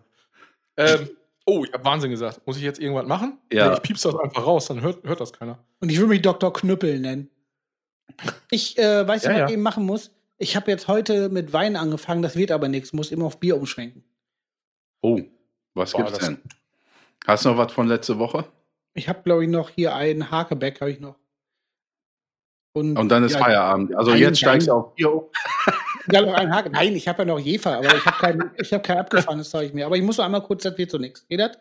Ähm, 0.77 1.09
Oh, 1.45 1.63
ich 1.65 1.73
habe 1.73 1.83
Wahnsinn 1.83 2.11
gesagt. 2.11 2.45
Muss 2.45 2.57
ich 2.57 2.63
jetzt 2.63 2.79
irgendwas 2.79 3.05
machen? 3.07 3.39
Ja. 3.51 3.69
Nee, 3.69 3.73
ich 3.75 3.81
piepse 3.81 4.11
das 4.11 4.19
einfach 4.19 4.45
raus, 4.45 4.67
dann 4.67 4.81
hört, 4.81 5.03
hört 5.03 5.19
das 5.19 5.33
keiner. 5.33 5.59
Und 5.79 5.89
ich 5.89 5.99
will 5.99 6.07
mich 6.07 6.21
Dr. 6.21 6.53
Knüppel 6.53 6.99
nennen. 6.99 7.29
Ich 8.49 8.77
äh, 8.77 9.07
weiß 9.07 9.23
Ja, 9.23 9.31
ja, 9.31 9.35
was 9.35 9.39
ja. 9.39 9.45
ich 9.47 9.53
eben 9.53 9.61
machen 9.61 9.85
muss. 9.85 10.11
Ich 10.37 10.55
habe 10.55 10.71
jetzt 10.71 10.87
heute 10.87 11.29
mit 11.29 11.53
Wein 11.53 11.75
angefangen, 11.75 12.21
das 12.21 12.35
wird 12.35 12.51
aber 12.51 12.67
nichts, 12.67 12.93
muss 12.93 13.11
immer 13.11 13.25
auf 13.25 13.39
Bier 13.39 13.57
umschwenken. 13.57 14.03
Oh, 15.01 15.19
was 15.73 15.91
Boah, 15.91 16.05
gibt's 16.05 16.19
denn? 16.19 16.41
Hast 17.27 17.45
du 17.45 17.49
noch 17.49 17.57
was 17.57 17.71
von 17.71 17.87
letzte 17.87 18.17
Woche? 18.19 18.45
Ich 18.93 19.07
habe, 19.07 19.21
glaube 19.23 19.43
ich, 19.43 19.49
noch 19.49 19.69
hier 19.69 19.95
einen 19.95 20.31
Hakebeck, 20.31 20.81
habe 20.81 20.91
ich 20.91 20.99
noch. 20.99 21.15
Und, 22.73 22.97
Und 22.97 23.09
dann 23.09 23.23
ist 23.23 23.33
ja, 23.33 23.39
Feierabend. 23.39 23.95
Also 23.95 24.11
Nein, 24.11 24.21
jetzt 24.21 24.39
steigst 24.39 24.67
du 24.67 24.73
auf 24.73 24.95
Bier 24.95 25.13
um. 25.13 25.23
Ja, 26.11 26.21
noch 26.21 26.33
einen 26.33 26.53
Hake. 26.53 26.69
Nein, 26.71 26.95
ich 26.95 27.07
habe 27.07 27.19
ja 27.19 27.25
noch 27.25 27.39
Jefer, 27.39 27.77
aber 27.77 27.95
ich 27.95 28.05
habe 28.05 28.17
kein, 28.17 28.51
ich 28.57 28.73
hab 28.73 28.83
kein 28.83 28.97
abgefahrenes 28.97 29.49
Zeug 29.51 29.71
mehr. 29.73 29.85
Aber 29.85 29.95
ich 29.97 30.01
muss 30.01 30.17
noch 30.17 30.25
einmal 30.25 30.41
kurz, 30.41 30.63
das 30.63 30.75
wird 30.77 30.89
so 30.89 30.97
nichts. 30.97 31.27
Geht 31.27 31.39
das? 31.39 31.51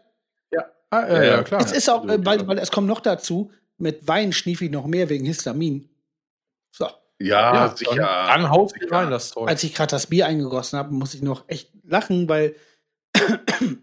Ah, 0.92 1.06
Ja, 1.08 1.22
ja, 1.22 1.42
klar. 1.44 1.60
Es 1.60 1.70
ist 1.70 1.88
auch, 1.88 2.04
äh, 2.08 2.18
weil, 2.24 2.44
weil 2.48 2.58
es 2.58 2.70
kommt 2.72 2.88
noch 2.88 2.98
dazu, 3.00 3.52
mit 3.78 4.08
Wein 4.08 4.32
schnief 4.32 4.60
ich 4.60 4.70
noch 4.72 4.86
mehr 4.86 5.08
wegen 5.08 5.24
Histamin. 5.24 5.88
So, 6.72 6.86
Ja, 7.20 7.54
ja, 7.54 7.76
sicher. 7.76 7.94
Dann, 7.94 8.42
dann 8.42 8.50
haust 8.50 8.74
du 8.80 8.86
rein, 8.90 9.08
das 9.10 9.30
Zeug. 9.30 9.48
als 9.48 9.62
ich 9.62 9.72
gerade 9.74 9.90
das 9.92 10.08
Bier 10.08 10.26
eingegossen 10.26 10.78
habe, 10.80 10.92
muss 10.92 11.14
ich 11.14 11.22
noch 11.22 11.44
echt 11.46 11.70
lachen, 11.84 12.28
weil 12.28 12.56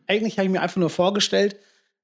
eigentlich 0.08 0.38
habe 0.38 0.48
ich 0.48 0.52
mir 0.52 0.62
einfach 0.62 0.78
nur 0.78 0.90
vorgestellt, 0.90 1.56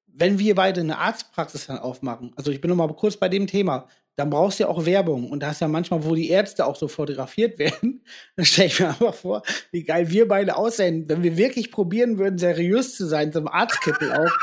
wenn 0.08 0.40
wir 0.40 0.56
beide 0.56 0.80
eine 0.82 0.98
Arztpraxis 1.00 1.68
dann 1.68 1.80
aufmachen, 1.80 2.32
also 2.38 2.52
ich 2.52 2.62
bin 2.62 2.70
noch 2.70 2.78
mal 2.78 2.88
kurz 2.94 3.18
bei 3.18 3.28
dem 3.30 3.48
Thema, 3.48 3.88
dann 4.16 4.30
brauchst 4.30 4.60
du 4.60 4.64
ja 4.64 4.70
auch 4.70 4.86
Werbung. 4.86 5.30
Und 5.32 5.42
da 5.42 5.52
ist 5.52 5.62
ja 5.62 5.68
manchmal, 5.68 6.04
wo 6.04 6.16
die 6.16 6.30
Ärzte 6.30 6.66
auch 6.66 6.76
so 6.76 6.88
fotografiert 6.88 7.60
werden, 7.60 8.04
dann 8.36 8.46
stelle 8.46 8.68
ich 8.68 8.80
mir 8.80 8.90
einfach 8.90 9.14
vor, 9.14 9.44
wie 9.72 9.84
geil 9.84 10.10
wir 10.10 10.28
beide 10.28 10.56
aussehen, 10.56 11.06
wenn 11.08 11.24
wir 11.24 11.38
wirklich 11.38 11.72
probieren 11.72 12.18
würden, 12.18 12.38
seriös 12.38 12.96
zu 12.96 13.06
sein, 13.06 13.32
so 13.32 13.40
ein 13.40 13.48
Arztkittel 13.48 14.12
auch. 14.12 14.32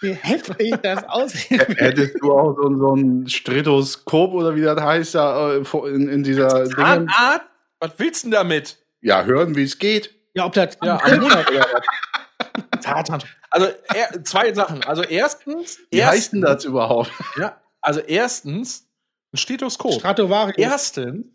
Wie 0.00 0.12
heftig 0.12 0.76
das 0.80 1.02
aussehen. 1.08 1.60
Hättest 1.76 2.22
du 2.22 2.32
auch 2.32 2.54
so, 2.54 2.78
so 2.78 2.94
ein 2.94 3.28
Stethoskop 3.28 4.32
oder 4.32 4.54
wie 4.54 4.62
das 4.62 4.80
heißt, 4.80 5.16
da 5.16 5.56
äh, 5.56 5.62
in, 5.88 6.08
in 6.08 6.22
dieser? 6.22 6.66
Zahnarzt? 6.66 7.46
Was 7.80 7.90
willst 7.96 8.22
du 8.22 8.28
denn 8.28 8.38
damit? 8.38 8.78
Ja, 9.00 9.24
hören, 9.24 9.56
wie 9.56 9.64
es 9.64 9.76
geht. 9.76 10.14
Ja, 10.34 10.46
ob 10.46 10.52
das 10.52 10.78
Ja, 10.84 11.00
am 11.02 11.18
Monat 11.18 11.50
oder 11.50 11.66
was? 11.72 11.82
Also 13.50 13.66
er, 13.92 14.24
zwei 14.24 14.52
Sachen. 14.52 14.84
Also 14.84 15.02
erstens, 15.02 15.78
Wie 15.90 16.04
heißt 16.04 16.32
denn 16.32 16.42
das 16.42 16.64
überhaupt? 16.64 17.10
Ja, 17.36 17.60
also 17.80 18.00
erstens 18.00 18.87
ein 19.32 19.36
Stethoskop. 19.36 19.94
Stratovarius. 19.94 20.56
Erstens, 20.58 21.26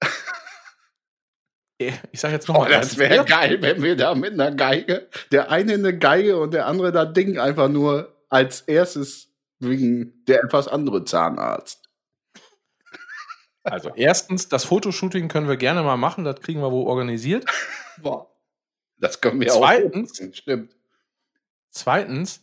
ich 1.78 2.20
sage 2.20 2.34
jetzt 2.34 2.48
Oh, 2.48 2.52
nochmal, 2.54 2.70
das 2.70 2.96
wäre 2.96 3.24
geil, 3.24 3.60
wenn 3.60 3.82
wir 3.82 3.96
da 3.96 4.14
mit 4.14 4.32
einer 4.34 4.52
Geige, 4.52 5.08
der 5.30 5.50
eine 5.50 5.74
eine 5.74 5.96
Geige 5.98 6.38
und 6.38 6.52
der 6.54 6.66
andere 6.66 6.92
das 6.92 7.12
Ding 7.12 7.38
einfach 7.38 7.68
nur 7.68 8.16
als 8.28 8.62
erstes 8.62 9.28
wegen 9.58 10.24
der 10.26 10.42
etwas 10.44 10.68
andere 10.68 11.04
Zahnarzt. 11.04 11.88
also 13.64 13.90
erstens, 13.94 14.48
das 14.48 14.64
Fotoshooting 14.64 15.28
können 15.28 15.48
wir 15.48 15.56
gerne 15.56 15.82
mal 15.82 15.96
machen, 15.96 16.24
das 16.24 16.40
kriegen 16.40 16.60
wir 16.60 16.72
wo 16.72 16.86
organisiert. 16.86 17.44
Boah. 17.98 18.28
Das 18.98 19.20
können 19.20 19.40
wir 19.40 19.48
Zweitens- 19.48 20.20
auch. 20.20 20.34
Stimmt. 20.34 20.76
Zweitens, 21.70 22.40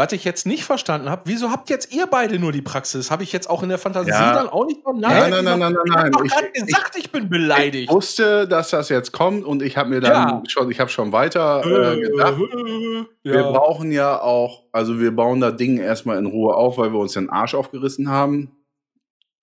was 0.00 0.12
ich 0.12 0.24
jetzt 0.24 0.46
nicht 0.46 0.64
verstanden 0.64 1.10
habe, 1.10 1.22
wieso 1.26 1.50
habt 1.50 1.68
jetzt 1.68 1.92
ihr 1.94 2.06
beide 2.06 2.38
nur 2.38 2.52
die 2.52 2.62
Praxis? 2.62 3.10
Habe 3.10 3.22
ich 3.22 3.32
jetzt 3.32 3.50
auch 3.50 3.62
in 3.62 3.68
der 3.68 3.76
Fantasie 3.76 4.08
Ja. 4.10 4.32
dann 4.32 4.48
auch 4.48 4.64
nicht 4.66 4.82
mal 4.82 4.94
Nein, 4.94 5.30
nein, 5.30 5.44
nein, 5.44 5.58
nein, 5.58 5.72
nein, 5.74 5.76
Ich 5.84 5.92
habe 5.92 6.02
nein. 6.04 6.12
doch 6.12 6.24
Ich- 6.24 6.30
gerade 6.32 6.46
ich- 6.54 6.64
gesagt, 6.66 6.96
ich, 6.96 7.12
bin 7.12 7.24
Ich 7.24 7.28
beleidigt. 7.30 7.92
wusste, 7.92 8.48
dass 8.48 8.70
das 8.70 8.88
jetzt 8.88 9.12
kommt 9.12 9.44
und 9.44 9.60
ich 9.62 9.76
habe 9.76 9.90
mir 9.90 10.00
dann 10.00 10.12
Ja. 10.28 10.42
schon, 10.48 10.70
ich 10.70 10.80
habe 10.80 10.88
schon 10.90 11.12
weiter 11.12 11.60
äh, 11.64 12.00
gedacht. 12.00 12.34
Wir 13.22 13.34
ja. 13.34 13.50
brauchen 13.50 13.92
ja 13.92 14.18
auch, 14.22 14.62
also 14.72 14.98
wir 14.98 15.14
bauen 15.14 15.40
da 15.40 15.50
Dinge 15.50 15.82
erstmal 15.82 16.16
in 16.16 16.24
Ruhe 16.24 16.54
auf, 16.54 16.78
weil 16.78 16.90
wir 16.92 16.98
uns 16.98 17.12
den 17.12 17.28
Arsch 17.28 17.54
aufgerissen 17.54 18.08
haben. 18.08 18.50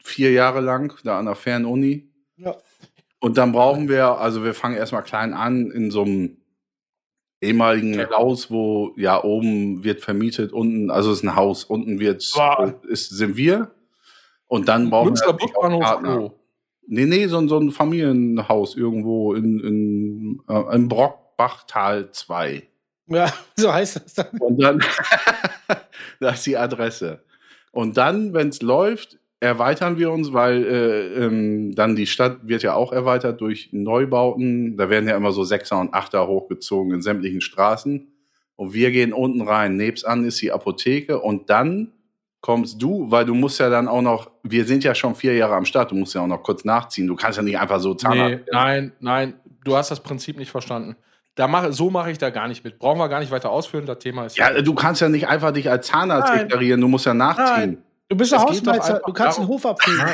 Vier 0.04 0.32
Jahre 0.32 0.62
lang, 0.62 0.92
da 1.04 1.20
an 1.20 1.26
der 1.26 1.36
Fernuni. 1.36 2.10
Ja. 2.38 2.56
Und 3.20 3.38
dann 3.38 3.52
brauchen 3.52 3.88
wir, 3.90 4.18
also 4.18 4.44
wir 4.44 4.56
fangen 4.56 4.76
erstmal 4.76 5.04
klein 5.04 5.34
an 5.36 5.70
in 5.70 5.92
so 5.92 6.02
einem 6.04 6.38
ehemaligen 7.42 7.94
Keller. 7.94 8.18
Haus, 8.18 8.50
wo 8.52 8.94
ja 8.98 9.24
oben 9.24 9.84
wird 9.84 10.02
vermietet, 10.02 10.52
unten, 10.54 10.90
also 10.92 11.12
es 11.12 11.18
ist 11.20 11.24
ein 11.24 11.36
Haus, 11.36 11.64
unten 11.64 12.00
wird 12.00 12.28
Boah. 12.34 12.74
ist, 12.88 13.10
sind 13.10 13.38
wir. 13.38 13.72
Und 14.48 14.68
dann 14.68 14.90
brauchen 14.90 15.08
Münster 15.10 15.28
wir 15.28 15.34
Busbahnhof 15.34 15.82
Partner. 15.84 16.32
Nee, 16.88 17.06
nee, 17.06 17.28
so, 17.28 17.38
ein- 17.38 17.50
so 17.50 17.60
ein 17.60 17.72
Familienhaus 17.72 18.76
irgendwo 18.78 19.34
in, 19.34 19.60
in, 19.60 20.42
äh, 20.48 20.76
im 20.76 20.88
Brockbachtal 20.88 22.12
2. 22.12 22.64
Ja, 23.08 23.32
so 23.58 23.74
heißt 23.74 23.98
das 23.98 24.14
dann. 24.14 24.38
Und 24.40 24.62
dann, 24.62 24.80
das 26.20 26.38
ist 26.40 26.46
die 26.46 26.58
Adresse. 26.58 27.24
Und 27.72 27.98
dann, 27.98 28.34
wenn 28.34 28.50
es 28.50 28.62
läuft, 28.62 29.17
erweitern 29.40 29.98
wir 29.98 30.12
uns, 30.12 30.34
weil 30.34 30.64
äh, 30.66 31.26
ähm, 31.26 31.76
dann 31.76 31.96
die 31.96 32.08
Stadt 32.08 32.40
wird 32.48 32.64
ja 32.64 32.74
auch 32.74 32.92
erweitert 32.92 33.40
durch 33.42 33.70
Neubauten. 33.72 34.78
Da 34.78 34.90
werden 34.90 35.08
ja 35.08 35.16
immer 35.16 35.32
so 35.32 35.44
Sechser 35.44 35.80
und 35.80 35.94
Achter 35.94 36.28
hochgezogen 36.28 36.94
in 36.94 37.02
sämtlichen 37.02 37.42
Straßen. 37.42 38.08
Und 38.56 38.74
wir 38.74 38.92
gehen 38.92 39.14
unten 39.14 39.42
rein. 39.42 39.76
Nebstan 39.78 40.26
ist 40.26 40.42
die 40.42 40.52
Apotheke. 40.52 41.20
Und 41.20 41.50
dann 41.52 41.92
kommst 42.42 42.82
du, 42.82 43.12
weil 43.12 43.26
du 43.26 43.36
musst 43.36 43.60
ja 43.60 43.70
dann 43.70 43.88
auch 43.88 44.02
noch, 44.02 44.32
wir 44.44 44.66
sind 44.66 44.84
ja 44.84 44.96
schon 44.96 45.14
vier 45.14 45.36
Jahre 45.36 45.56
am 45.56 45.66
Start, 45.66 45.92
du 45.92 45.96
musst 45.96 46.16
ja 46.16 46.22
auch 46.22 46.28
noch 46.28 46.42
kurz 46.42 46.66
nachziehen. 46.66 47.06
Du 47.06 47.16
kannst 47.16 47.38
ja 47.38 47.44
nicht 47.44 47.60
einfach 47.60 47.80
so 47.80 47.92
Nee, 47.92 47.98
Zahnarzt. 47.98 48.46
nein, 48.52 48.92
nein, 49.00 49.34
du 49.64 49.76
hast 49.76 49.92
das 49.92 50.00
Prinzip 50.02 50.38
nicht 50.38 50.50
verstanden. 50.50 50.96
Da 51.36 51.48
mach, 51.48 51.72
so 51.72 51.92
mache 51.92 52.10
ich 52.10 52.18
da 52.18 52.32
gar 52.32 52.48
nicht 52.48 52.64
mit. 52.64 52.80
Brauchen 52.80 52.98
wir 53.00 53.10
gar 53.10 53.20
nicht 53.20 53.32
weiter 53.32 53.52
ausführen, 53.52 53.86
das 53.86 54.00
Thema 54.00 54.26
ist. 54.26 54.38
Ja, 54.38 54.60
du 54.60 54.74
kannst 54.74 55.02
ja 55.02 55.10
nicht 55.10 55.28
einfach 55.28 55.52
dich 55.52 55.70
als 55.70 55.86
Zahnarzt 55.88 56.30
Nein. 56.30 56.48
deklarieren, 56.48 56.82
du 56.82 56.88
musst 56.88 57.06
ja 57.06 57.14
nachziehen. 57.14 57.72
Nein. 57.74 57.84
Du 58.10 58.16
bist 58.16 58.32
doch 58.32 58.44
Hausmeister, 58.46 59.02
du 59.06 59.14
kannst 59.14 59.38
den 59.38 59.44
darum- 59.44 59.56
Hof 59.56 59.66
abfegen. 59.66 60.14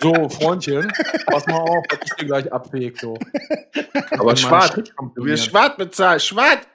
So, 0.00 0.28
Freundchen, 0.30 0.90
pass 1.26 1.46
mal 1.46 1.58
auf, 1.60 1.86
dass 1.88 2.00
ich 2.04 2.12
dir 2.14 2.26
gleich 2.26 2.52
abweg. 2.52 2.98
So. 2.98 3.16
Aber 4.18 4.34
schwarz. 4.36 4.74
Du 4.74 4.82
Du 5.14 5.24
wirst 5.24 5.44
schwarz 5.46 5.76
bezahlt, 5.76 6.22
schwarz! 6.22 6.66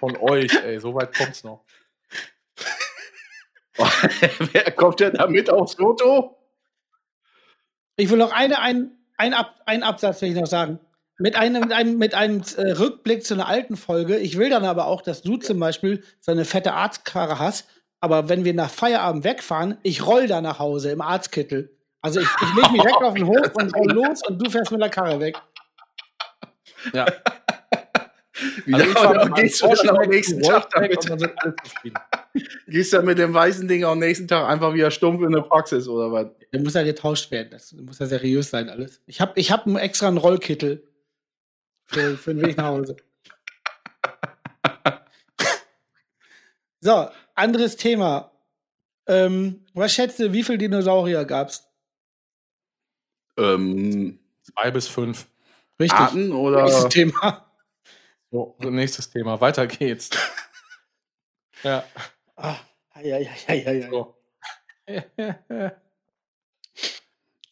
Von 0.00 0.16
euch, 0.16 0.52
ey, 0.54 0.78
so 0.78 0.94
weit 0.94 1.14
kommt's 1.14 1.44
noch. 1.44 1.64
Wer 4.52 4.70
kommt 4.72 5.00
denn 5.00 5.12
da 5.14 5.26
mit 5.26 5.50
aufs 5.50 5.74
Foto? 5.74 6.38
Ich 7.96 8.08
will 8.08 8.18
noch 8.18 8.32
eine, 8.32 8.60
ein, 8.60 8.92
ein, 9.16 9.34
Ab, 9.34 9.60
einen 9.66 9.82
Absatz 9.82 10.22
will 10.22 10.30
ich 10.30 10.36
noch 10.36 10.46
sagen. 10.46 10.78
Mit 11.18 11.36
einem, 11.36 11.60
mit 11.62 11.72
einem, 11.72 11.98
mit 11.98 12.14
einem 12.14 12.42
äh, 12.56 12.72
Rückblick 12.72 13.24
zu 13.24 13.34
einer 13.34 13.46
alten 13.48 13.76
Folge. 13.76 14.16
Ich 14.16 14.38
will 14.38 14.50
dann 14.50 14.64
aber 14.64 14.86
auch, 14.86 15.02
dass 15.02 15.22
du 15.22 15.36
zum 15.36 15.60
Beispiel 15.60 16.02
so 16.20 16.32
eine 16.32 16.44
fette 16.44 16.72
Arztkarre 16.72 17.38
hast. 17.38 17.68
Aber 18.04 18.28
wenn 18.28 18.44
wir 18.44 18.52
nach 18.52 18.68
Feierabend 18.68 19.24
wegfahren, 19.24 19.78
ich 19.82 20.06
roll 20.06 20.26
da 20.26 20.42
nach 20.42 20.58
Hause 20.58 20.90
im 20.90 21.00
Arztkittel. 21.00 21.74
Also 22.02 22.20
ich, 22.20 22.28
ich 22.28 22.54
leg 22.54 22.70
mich 22.70 22.82
direkt 22.82 23.02
auf 23.02 23.14
den 23.14 23.26
Hof 23.26 23.50
und 23.54 23.74
roll 23.74 23.92
los 23.92 24.20
und 24.28 24.38
du 24.38 24.50
fährst 24.50 24.70
mit 24.72 24.82
der 24.82 24.90
Karre 24.90 25.18
weg. 25.20 25.38
Ja. 26.92 27.06
Wie 28.66 28.74
Also 28.74 28.90
fahr 28.90 29.24
mit 29.24 29.36
gehst 29.36 29.62
du 29.62 29.68
dann 29.68 29.96
am 29.96 30.08
nächsten 30.10 30.38
weg, 30.42 30.68
Tag 30.70 30.82
weg 30.82 31.00
damit? 31.00 31.32
dann. 31.42 31.54
Gehst 32.66 32.92
du 32.92 33.00
mit 33.00 33.16
dem 33.16 33.32
weißen 33.32 33.66
Ding 33.66 33.84
am 33.84 33.98
nächsten 34.00 34.28
Tag 34.28 34.50
einfach 34.50 34.74
wieder 34.74 34.90
stumpf 34.90 35.22
in 35.22 35.32
der 35.32 35.40
Praxis 35.40 35.88
oder 35.88 36.12
was? 36.12 36.26
Der 36.52 36.60
muss 36.60 36.74
ja 36.74 36.82
getauscht 36.82 37.30
werden. 37.30 37.48
Das 37.52 37.72
muss 37.72 38.00
ja 38.00 38.04
seriös 38.04 38.50
sein 38.50 38.68
alles. 38.68 39.00
Ich 39.06 39.22
habe 39.22 39.32
ich 39.36 39.50
hab 39.50 39.66
einen 39.66 39.76
extra 39.76 40.08
einen 40.08 40.18
Rollkittel 40.18 40.86
für, 41.86 42.18
für 42.18 42.34
den 42.34 42.44
Weg 42.44 42.58
nach 42.58 42.66
Hause. 42.66 42.96
So, 46.86 47.08
anderes 47.34 47.76
Thema. 47.76 48.30
Ähm, 49.06 49.64
was 49.74 49.92
schätzt 49.92 50.18
du, 50.18 50.32
wie 50.32 50.42
viele 50.42 50.58
Dinosaurier 50.58 51.24
gab's? 51.24 51.68
Ähm, 53.36 54.18
Zwei 54.42 54.70
bis 54.70 54.88
fünf. 54.88 55.26
Richtig. 55.80 55.98
Arten 55.98 56.32
oder? 56.32 56.64
Nächstes 56.64 56.88
Thema. 56.88 57.50
So, 58.30 58.56
nächstes 58.60 59.10
Thema. 59.10 59.40
Weiter 59.40 59.66
geht's. 59.66 60.10
ja. 61.62 61.84
Ah, 62.36 62.56
ja, 63.02 63.18
ja, 63.18 63.30
ja, 63.48 63.54
ja, 63.54 63.72
ja. 63.72 63.90
So. 63.90 64.16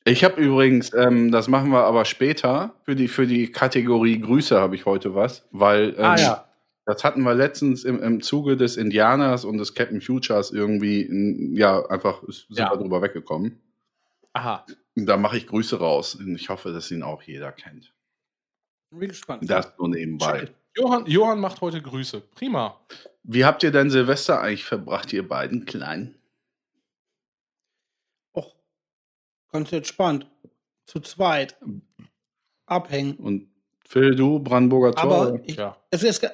Ich 0.05 0.25
habe 0.25 0.41
übrigens, 0.41 0.93
ähm, 0.93 1.31
das 1.31 1.49
machen 1.49 1.71
wir 1.71 1.85
aber 1.85 2.05
später, 2.05 2.75
für 2.85 2.97
die, 2.97 3.09
für 3.09 3.27
die 3.27 3.51
Kategorie 3.53 4.21
Grüße 4.21 4.61
habe 4.61 4.75
ich 4.75 4.85
heute 4.85 5.15
was, 5.15 5.47
weil 5.53 5.95
ähm, 5.97 6.05
ah 6.05 6.17
ja. 6.17 6.52
Das 6.85 7.05
hatten 7.05 7.23
wir 7.23 7.35
letztens 7.35 7.85
im, 7.85 8.03
im 8.03 8.21
Zuge 8.23 8.57
des 8.57 8.77
Indianers 8.77 9.45
und 9.45 9.59
des 9.59 9.75
Captain 9.75 10.01
Futures 10.01 10.51
irgendwie, 10.51 11.07
n- 11.07 11.55
ja, 11.55 11.85
einfach 11.87 12.23
sind 12.27 12.59
Ja. 12.59 12.71
wir 12.71 12.77
drüber 12.79 13.03
weggekommen. 13.03 13.61
Aha. 14.33 14.67
Und 14.97 15.07
Da 15.07 15.17
mache 15.17 15.37
ich 15.37 15.47
Grüße 15.47 15.79
raus. 15.79 16.15
Und 16.17 16.35
ich 16.37 16.49
hoffe, 16.49 16.73
dass 16.73 16.91
ihn 16.91 17.03
auch 17.03 17.23
jeder 17.23 17.53
kennt. 17.53 17.93
Bin 18.91 19.09
gespannt. 19.09 19.49
Das 19.49 19.73
nur 19.79 19.89
nebenbei. 19.89 20.51
Johann, 20.77 21.07
Johann 21.07 21.39
macht 21.41 21.61
heute 21.61 21.81
Grüße. 21.81 22.21
Prima. 22.21 22.79
Wie 23.23 23.45
habt 23.45 23.63
ihr 23.63 23.71
denn 23.71 23.89
Silvester 23.91 24.41
eigentlich 24.41 24.65
verbracht, 24.65 25.13
ihr 25.13 25.27
beiden 25.27 25.65
Kleinen? 25.67 26.15
Och, 28.35 28.55
ganz 29.51 29.73
entspannt. 29.73 30.27
Zu 30.87 31.01
zweit. 31.01 31.57
Abhängen. 32.67 33.17
Und 33.17 33.49
Phil, 33.87 34.15
du, 34.17 34.39
Brandenburger 34.41 34.93
Tor? 34.95 35.03
Aber 35.29 35.41
ich, 35.45 35.57
Ja. 35.57 35.77
es 35.91 36.03
ist, 36.03 36.21
ge- 36.21 36.31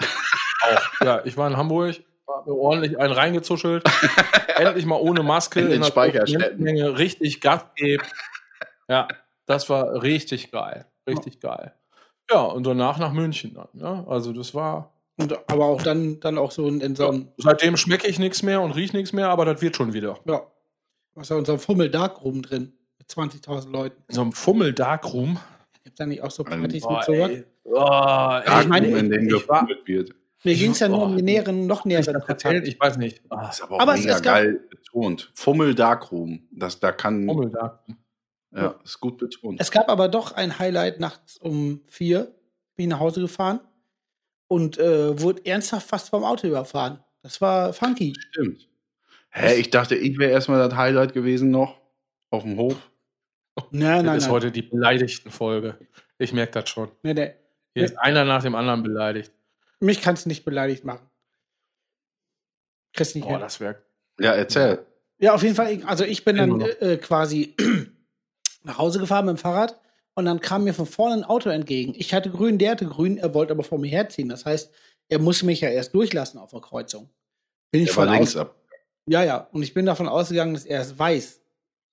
auch. 0.00 1.04
Ja, 1.04 1.24
ich 1.24 1.36
war 1.36 1.48
in 1.48 1.56
Hamburg, 1.56 1.96
hab 2.26 2.46
mir 2.46 2.54
ordentlich 2.54 2.98
einen 2.98 3.12
reingezuschelt. 3.12 3.84
Endlich 4.56 4.86
mal 4.86 4.96
ohne 5.00 5.22
Maske 5.22 5.60
In 5.60 5.70
den 5.70 5.84
Speicherstätten. 5.84 6.62
Menge 6.62 6.98
richtig 6.98 7.40
Gas 7.40 7.64
geben. 7.74 8.04
Ja, 8.88 9.08
das 9.46 9.68
war 9.70 10.02
richtig 10.02 10.50
geil. 10.50 10.86
Richtig 11.08 11.40
geil. 11.40 11.72
Ja, 12.30 12.42
und 12.42 12.66
danach 12.66 12.98
nach 12.98 13.12
München 13.12 13.54
dann. 13.54 13.68
Ne? 13.72 14.04
Also 14.08 14.32
das 14.32 14.54
war. 14.54 14.92
Und, 15.18 15.32
aber 15.50 15.66
auch 15.66 15.82
dann, 15.82 16.20
dann 16.20 16.36
auch 16.36 16.50
so 16.50 16.66
in, 16.68 16.80
in 16.80 16.96
so 16.96 17.08
einem, 17.08 17.28
Seitdem 17.38 17.76
schmecke 17.76 18.06
ich 18.06 18.18
nichts 18.18 18.42
mehr 18.42 18.60
und 18.60 18.72
riech 18.72 18.92
nichts 18.92 19.12
mehr, 19.12 19.28
aber 19.30 19.44
das 19.44 19.62
wird 19.62 19.76
schon 19.76 19.92
wieder. 19.92 20.18
ja, 20.26 20.42
was 21.14 21.22
ist 21.24 21.30
da 21.30 21.36
unser 21.36 21.58
Fummel 21.58 21.90
Darkroom 21.90 22.42
drin? 22.42 22.74
Mit 22.98 23.08
20.000 23.08 23.70
Leuten. 23.70 24.02
In 24.08 24.14
so 24.14 24.20
einem 24.20 24.32
Fummel 24.32 24.74
Darkroom. 24.74 25.38
Gibt 25.84 25.98
da 25.98 26.06
nicht 26.06 26.22
auch 26.22 26.30
so 26.30 26.44
Partys 26.44 26.82
Boah, 26.82 26.96
mit 26.98 27.04
so. 27.06 27.44
Oh, 27.68 28.38
ich 28.60 28.68
meine, 28.68 28.86
in 28.98 29.10
dem 29.10 29.28
ich 29.28 29.48
war- 29.48 29.66
wird. 29.84 30.14
Mir 30.44 30.54
ging 30.54 30.70
es 30.70 30.78
ja 30.78 30.88
nur 30.88 31.00
Oh, 31.00 31.04
um 31.06 31.16
die 31.16 31.22
näheren, 31.22 31.66
noch 31.66 31.84
näheren 31.84 32.14
das 32.14 32.24
Kontakt. 32.26 32.68
ich 32.68 32.78
weiß 32.78 32.98
nicht. 32.98 33.22
Das 33.28 33.56
ist 33.56 33.62
aber 33.64 33.76
auch 33.76 33.80
Aber 33.80 33.94
es- 33.94 34.00
mega 34.04 34.20
geil 34.20 34.60
betont. 34.70 35.32
Fummel 35.34 35.74
Darkroom. 35.74 36.46
Das, 36.52 36.78
da 36.78 36.92
kann, 36.92 37.26
Fummel 37.26 37.50
Darkroom. 37.50 37.96
ja, 38.54 38.74
ist 38.84 39.00
gut 39.00 39.18
betont. 39.18 39.60
Es 39.60 39.70
gab 39.72 39.88
aber 39.88 40.08
doch 40.08 40.32
ein 40.32 40.58
Highlight 40.58 41.00
nachts 41.00 41.36
um 41.38 41.80
vier. 41.88 42.32
Bin 42.76 42.84
ich 42.84 42.88
nach 42.90 43.00
Hause 43.00 43.20
gefahren 43.22 43.60
und 44.48 44.78
äh, 44.78 45.18
wurde 45.20 45.44
ernsthaft 45.46 45.88
fast 45.88 46.10
vom 46.10 46.22
Auto 46.22 46.46
überfahren. 46.46 47.00
Das 47.22 47.40
war 47.40 47.72
funky. 47.72 48.12
Stimmt. 48.30 48.68
Hä, 49.30 49.54
ich 49.56 49.70
dachte, 49.70 49.96
ich 49.96 50.16
wäre 50.18 50.30
erstmal 50.30 50.68
das 50.68 50.76
Highlight 50.78 51.12
gewesen 51.12 51.50
noch 51.50 51.80
auf 52.30 52.42
dem 52.44 52.56
Hof. 52.58 52.76
Nein, 53.70 53.96
Das 53.96 54.02
nein, 54.04 54.18
ist 54.18 54.24
nein. 54.24 54.32
heute 54.32 54.50
die 54.52 54.62
beleidigten 54.62 55.30
Folge. 55.30 55.78
Ich 56.18 56.32
merke 56.32 56.52
das 56.60 56.68
schon. 56.68 56.90
Nee, 57.02 57.14
nee. 57.14 57.34
Hier 57.76 57.84
ist 57.84 57.98
einer 57.98 58.24
nach 58.24 58.42
dem 58.42 58.54
anderen 58.54 58.82
beleidigt. 58.82 59.30
Mich 59.80 60.00
kannst 60.00 60.24
du 60.24 60.28
nicht 60.28 60.44
beleidigt 60.44 60.84
machen. 60.84 61.08
Kriegst 62.94 63.14
nicht 63.14 63.26
Oh, 63.26 63.30
hin. 63.32 63.40
das 63.40 63.60
wäre. 63.60 63.82
Ja, 64.18 64.32
erzähl. 64.32 64.84
Ja, 65.18 65.34
auf 65.34 65.42
jeden 65.42 65.54
Fall. 65.54 65.72
ich- 65.72 65.86
Also 65.86 66.04
ich 66.04 66.24
bin 66.24 66.36
dann 66.36 66.50
noch. 66.50 66.66
äh, 66.66 66.96
quasi 66.96 67.54
nach 68.64 68.78
Hause 68.78 68.98
gefahren 68.98 69.26
mit 69.26 69.36
dem 69.36 69.38
Fahrrad 69.38 69.78
und 70.14 70.24
dann 70.24 70.40
kam 70.40 70.64
mir 70.64 70.72
von 70.74 70.86
vorne 70.86 71.16
ein 71.16 71.24
Auto 71.24 71.50
entgegen. 71.50 71.92
Ich 71.96 72.14
hatte 72.14 72.30
grün, 72.30 72.58
der 72.58 72.72
hatte 72.72 72.86
grün, 72.86 73.18
er 73.18 73.34
wollte 73.34 73.52
aber 73.52 73.62
vor 73.64 73.78
mir 73.78 73.90
herziehen. 73.90 74.28
Das 74.28 74.46
heißt, 74.46 74.72
er 75.08 75.18
musste 75.18 75.46
mich 75.46 75.60
ja 75.60 75.68
erst 75.68 75.94
durchlassen 75.94 76.38
auf 76.40 76.50
der 76.50 76.60
Kreuzung. 76.60 77.10
Bin 77.70 77.82
ich 77.82 77.88
Der 77.88 77.96
war 77.98 78.06
von 78.06 78.14
links 78.14 78.36
ab. 78.36 78.56
Ja, 79.06 79.22
ja. 79.22 79.36
Und 79.52 79.62
ich 79.62 79.74
bin 79.74 79.86
davon 79.86 80.08
ausgegangen, 80.08 80.54
dass 80.54 80.64
er 80.64 80.80
es 80.80 80.98
weiß, 80.98 81.40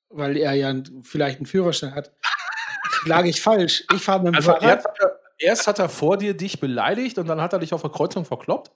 weil 0.10 0.38
er 0.38 0.54
ja 0.54 0.74
vielleicht 1.04 1.38
einen 1.39 1.46
Führerschein 1.46 1.93
hat. 1.93 2.13
Lag 3.06 3.26
ich 3.26 3.41
falsch. 3.41 3.86
Ich 3.93 4.02
fahre 4.02 4.19
mit 4.24 4.30
dem 4.30 4.36
Also 4.38 4.52
Fahrrad. 4.52 4.63
erst 4.63 4.86
hat, 4.88 5.00
er, 5.02 5.12
erst 5.43 5.67
hat 5.67 5.79
er 5.79 5.89
vor 5.89 6.17
dir 6.17 6.36
dich 6.36 6.60
beleidigt 6.60 7.17
und 7.17 7.27
dann 7.27 7.41
hat 7.41 7.53
er 7.53 7.60
dich 7.60 7.73
auf 7.73 7.82
der 7.82 7.91
Kreuzung 7.91 8.25
verkloppt. 8.25 8.71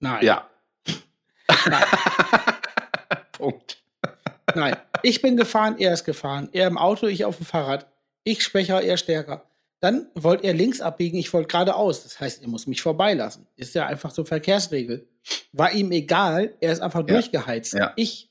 Nein, 0.00 0.24
Ja. 0.24 0.48
nein, 1.68 1.84
Punkt. 3.32 3.82
nein. 4.54 4.76
Ich 5.02 5.20
bin 5.22 5.36
gefahren, 5.36 5.76
er 5.78 5.92
ist 5.92 6.04
gefahren. 6.04 6.48
Er 6.52 6.66
im 6.68 6.78
Auto, 6.78 7.06
ich 7.06 7.24
auf 7.24 7.36
dem 7.36 7.46
Fahrrad. 7.46 7.86
Ich 8.24 8.42
schwächer, 8.44 8.82
er 8.82 8.96
stärker. 8.96 9.44
Dann 9.80 10.06
wollte 10.14 10.44
er 10.46 10.54
links 10.54 10.80
abbiegen, 10.80 11.18
ich 11.18 11.32
wollte 11.32 11.48
geradeaus. 11.48 12.04
Das 12.04 12.20
heißt, 12.20 12.42
er 12.42 12.48
muss 12.48 12.68
mich 12.68 12.80
vorbeilassen. 12.82 13.46
Ist 13.56 13.74
ja 13.74 13.86
einfach 13.86 14.12
so 14.12 14.24
Verkehrsregel. 14.24 15.08
War 15.52 15.72
ihm 15.72 15.90
egal, 15.90 16.54
er 16.60 16.72
ist 16.72 16.80
einfach 16.80 17.00
Ja. 17.00 17.06
durchgeheizt. 17.06 17.74
Ja. 17.74 17.92
Ich 17.96 18.30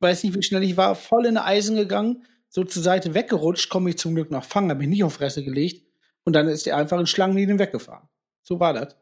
weiß 0.00 0.24
nicht, 0.24 0.34
wie 0.34 0.42
schnell 0.42 0.64
ich 0.64 0.76
war, 0.76 0.96
voll 0.96 1.26
in 1.26 1.36
Eisen 1.38 1.76
gegangen, 1.76 2.24
so 2.48 2.64
zur 2.64 2.82
Seite 2.82 3.14
weggerutscht, 3.14 3.68
komme 3.70 3.90
ich 3.90 3.98
zum 3.98 4.14
Glück 4.16 4.32
noch 4.32 4.44
fangen, 4.44 4.70
habe 4.70 4.80
mich 4.80 4.88
nicht 4.88 5.04
auf 5.04 5.14
Fresse 5.14 5.44
gelegt 5.44 5.84
und 6.24 6.34
dann 6.34 6.48
ist 6.48 6.66
er 6.66 6.76
einfach 6.76 6.98
in 6.98 7.06
Schlangenlinien 7.06 7.58
weggefahren. 7.58 8.08
So 8.42 8.58
war 8.60 8.72
das. 8.72 8.96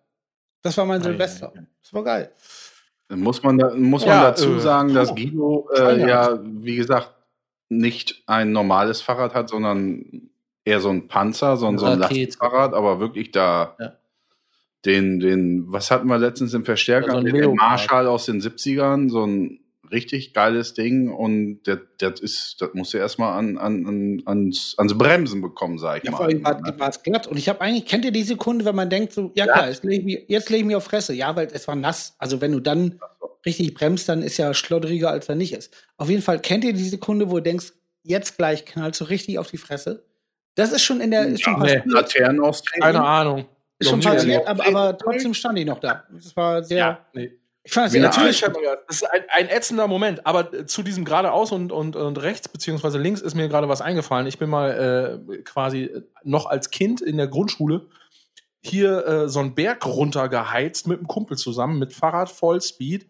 Das 0.62 0.76
war 0.76 0.84
mein 0.86 1.00
Ei, 1.00 1.04
Silvester. 1.04 1.52
Das 1.82 1.92
war 1.94 2.04
geil. 2.04 2.32
Dann 3.08 3.20
muss 3.20 3.42
man, 3.42 3.58
da, 3.58 3.74
muss 3.74 4.02
man 4.04 4.14
Ja, 4.16 4.22
dazu 4.24 4.54
äh, 4.56 4.60
sagen, 4.60 4.94
dass 4.94 5.08
puh. 5.08 5.14
Guido 5.16 5.68
äh, 5.72 5.76
Feierabend. 5.78 6.08
ja, 6.08 6.40
wie 6.64 6.76
gesagt, 6.76 7.14
nicht 7.68 8.22
ein 8.26 8.52
normales 8.52 9.00
Fahrrad 9.00 9.34
hat, 9.34 9.48
sondern 9.48 10.30
eher 10.64 10.80
so 10.80 10.90
ein 10.90 11.08
Panzer, 11.08 11.56
so 11.56 11.66
ein, 11.66 11.78
so 11.78 11.86
ein. 11.86 11.98
Lastfahrrad, 11.98 12.74
aber 12.74 13.00
wirklich 13.00 13.30
da 13.32 13.76
Ja. 13.78 13.92
den, 14.84 15.18
den, 15.20 15.72
was 15.72 15.90
hatten 15.90 16.08
wir 16.08 16.18
letztens 16.18 16.52
im 16.54 16.64
Verstärker? 16.64 17.08
Ja, 17.08 17.12
so 17.14 17.18
ein 17.18 17.24
den. 17.24 17.54
Marshall 17.54 18.06
aus 18.06 18.26
den 18.26 18.40
70ern, 18.40 19.10
so 19.10 19.24
ein 19.26 19.60
richtig 19.90 20.32
geiles 20.34 20.74
Ding 20.74 21.10
und 21.10 21.62
das, 21.64 21.78
das 21.98 22.20
ist, 22.20 22.56
das 22.60 22.70
muss 22.74 22.92
ja 22.92 23.00
erstmal 23.00 23.38
an, 23.38 23.58
an, 23.58 23.86
an, 23.86 24.22
ans, 24.26 24.74
ans 24.78 24.96
Bremsen 24.96 25.40
bekommen, 25.42 25.78
sag 25.78 25.98
ich 25.98 26.04
Ja, 26.04 26.10
mal. 26.12 26.16
vor 26.18 26.26
allem 26.26 26.44
war, 26.44 26.78
war 26.78 26.88
es 26.88 27.02
glatt. 27.02 27.26
Und 27.26 27.36
ich 27.36 27.48
habe 27.48 27.60
eigentlich, 27.60 27.86
kennt 27.86 28.04
ihr 28.04 28.12
die 28.12 28.22
Sekunde, 28.22 28.64
wenn 28.64 28.76
man 28.76 28.88
denkt, 28.90 29.12
so, 29.12 29.32
ja 29.34 29.44
klar, 29.46 29.68
jetzt 29.68 29.84
lege 29.84 29.96
ich, 30.00 30.04
mich- 30.04 30.24
jetzt 30.28 30.50
leg 30.50 30.60
ich 30.60 30.66
mich 30.66 30.76
auf 30.76 30.84
Fresse. 30.84 31.12
Ja, 31.14 31.34
weil 31.36 31.48
es 31.52 31.66
war 31.68 31.76
nass. 31.76 32.14
Also 32.18 32.40
wenn 32.40 32.52
du 32.52 32.60
dann 32.60 33.00
richtig 33.46 33.74
bremst, 33.74 34.08
dann 34.08 34.22
ist 34.22 34.36
ja 34.36 34.52
schlodderiger, 34.54 35.10
als 35.10 35.28
er 35.28 35.34
nicht 35.34 35.52
ist. 35.54 35.74
Auf 35.96 36.08
jeden 36.10 36.22
Fall, 36.22 36.38
kennt 36.40 36.64
ihr 36.64 36.72
die 36.72 36.88
Sekunde, 36.88 37.30
wo 37.30 37.36
du 37.36 37.42
denkst, 37.42 37.72
jetzt 38.02 38.36
gleich 38.36 38.64
knallst 38.64 39.00
du 39.00 39.04
richtig 39.04 39.38
auf 39.38 39.50
die 39.50 39.56
Fresse? 39.58 40.04
Das 40.56 40.72
ist 40.72 40.82
schon 40.82 41.00
in 41.00 41.10
der, 41.10 41.26
ist 41.26 41.42
schon 41.42 41.54
nee, 41.54 41.60
passiert. 41.60 41.86
Laternen 41.86 42.40
aus 42.40 42.62
Keine 42.64 43.02
Ahnung. 43.02 43.46
Ist 43.78 43.88
schon 43.88 44.00
passiert, 44.00 44.46
aber, 44.46 44.66
aber 44.66 44.98
trotzdem 44.98 45.32
stand 45.32 45.58
ich 45.58 45.64
noch 45.64 45.78
da. 45.78 46.04
Das 46.12 46.36
war 46.36 46.62
sehr, 46.62 46.76
Ja, 46.78 47.06
nee. 47.14 47.32
Ich 47.62 47.72
fand 47.72 47.86
das 47.86 48.00
Natürlich, 48.00 48.40
das 48.40 48.96
ist 48.96 49.04
ein, 49.04 49.22
ein 49.28 49.48
ätzender 49.48 49.86
Moment. 49.86 50.26
Aber 50.26 50.66
zu 50.66 50.82
diesem 50.82 51.04
geradeaus 51.04 51.52
und, 51.52 51.72
und, 51.72 51.94
und 51.94 52.22
rechts 52.22 52.48
beziehungsweise 52.48 52.98
links 52.98 53.20
ist 53.20 53.34
mir 53.34 53.48
gerade 53.48 53.68
was 53.68 53.82
eingefallen. 53.82 54.26
Ich 54.26 54.38
bin 54.38 54.48
mal 54.48 55.20
äh, 55.30 55.38
quasi 55.42 55.90
noch 56.24 56.46
als 56.46 56.70
Kind 56.70 57.00
in 57.00 57.18
der 57.18 57.28
Grundschule 57.28 57.86
hier 58.62 59.06
äh, 59.06 59.28
so 59.28 59.40
einen 59.40 59.54
Berg 59.54 59.86
runtergeheizt 59.86 60.86
mit 60.86 60.98
einem 60.98 61.08
Kumpel 61.08 61.36
zusammen 61.36 61.78
mit 61.78 61.92
Fahrrad 61.92 62.30
Vollspeed. 62.30 63.06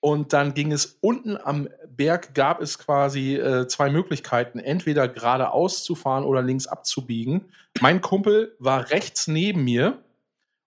Und 0.00 0.32
dann 0.32 0.54
ging 0.54 0.72
es 0.72 0.98
unten 1.00 1.36
am 1.36 1.68
Berg, 1.88 2.34
gab 2.34 2.62
es 2.62 2.78
quasi 2.78 3.36
äh, 3.36 3.66
zwei 3.66 3.90
Möglichkeiten, 3.90 4.58
entweder 4.58 5.08
geradeaus 5.08 5.84
zu 5.84 5.94
fahren 5.94 6.24
oder 6.24 6.42
links 6.42 6.66
abzubiegen. 6.66 7.52
Mein 7.80 8.00
Kumpel 8.00 8.56
war 8.58 8.90
rechts 8.90 9.26
neben 9.26 9.64
mir 9.64 9.98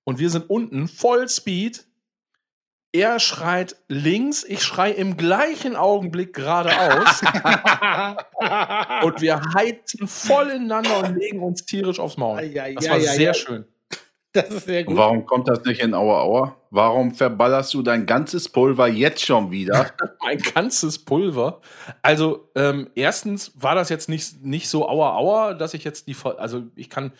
und 0.03 0.19
wir 0.19 0.29
sind 0.29 0.49
unten 0.49 0.87
Vollspeed 0.87 1.85
er 2.93 3.19
schreit 3.19 3.75
links, 3.89 4.43
ich 4.43 4.61
schrei 4.63 4.91
im 4.91 5.17
gleichen 5.17 5.75
Augenblick 5.75 6.33
geradeaus 6.33 7.21
und 9.03 9.19
wir 9.21 9.41
heizen 9.55 10.07
voll 10.07 10.49
ineinander 10.51 10.99
und 10.99 11.17
legen 11.17 11.41
uns 11.41 11.65
tierisch 11.65 11.99
aufs 11.99 12.17
Maul. 12.17 12.49
Das 12.75 12.87
war 12.89 12.99
sehr 12.99 13.33
schön. 13.33 13.65
Das 14.35 14.49
ist 14.49 14.65
sehr 14.65 14.79
Und 14.81 14.87
gut. 14.87 14.97
warum 14.97 15.25
kommt 15.27 15.47
das 15.47 15.63
nicht 15.63 15.79
in 15.81 15.93
Aua 15.93 16.21
Aua? 16.21 16.57
Warum 16.71 17.13
verballerst 17.13 17.71
du 17.75 17.83
dein 17.83 18.07
ganzes 18.07 18.49
Pulver 18.49 18.87
jetzt 18.87 19.23
schon 19.23 19.51
wieder? 19.51 19.91
Ein 20.25 20.39
ganzes 20.39 20.97
Pulver. 20.97 21.61
Also, 22.01 22.49
ähm, 22.55 22.89
erstens 22.95 23.51
war 23.55 23.75
das 23.75 23.89
jetzt 23.89 24.09
nicht, 24.09 24.43
nicht 24.43 24.69
so 24.69 24.89
aua 24.89 25.15
aua, 25.17 25.53
dass 25.53 25.75
ich 25.75 25.83
jetzt 25.83 26.07
die, 26.07 26.15
also 26.37 26.63
ich 26.75 26.89
kann, 26.89 27.11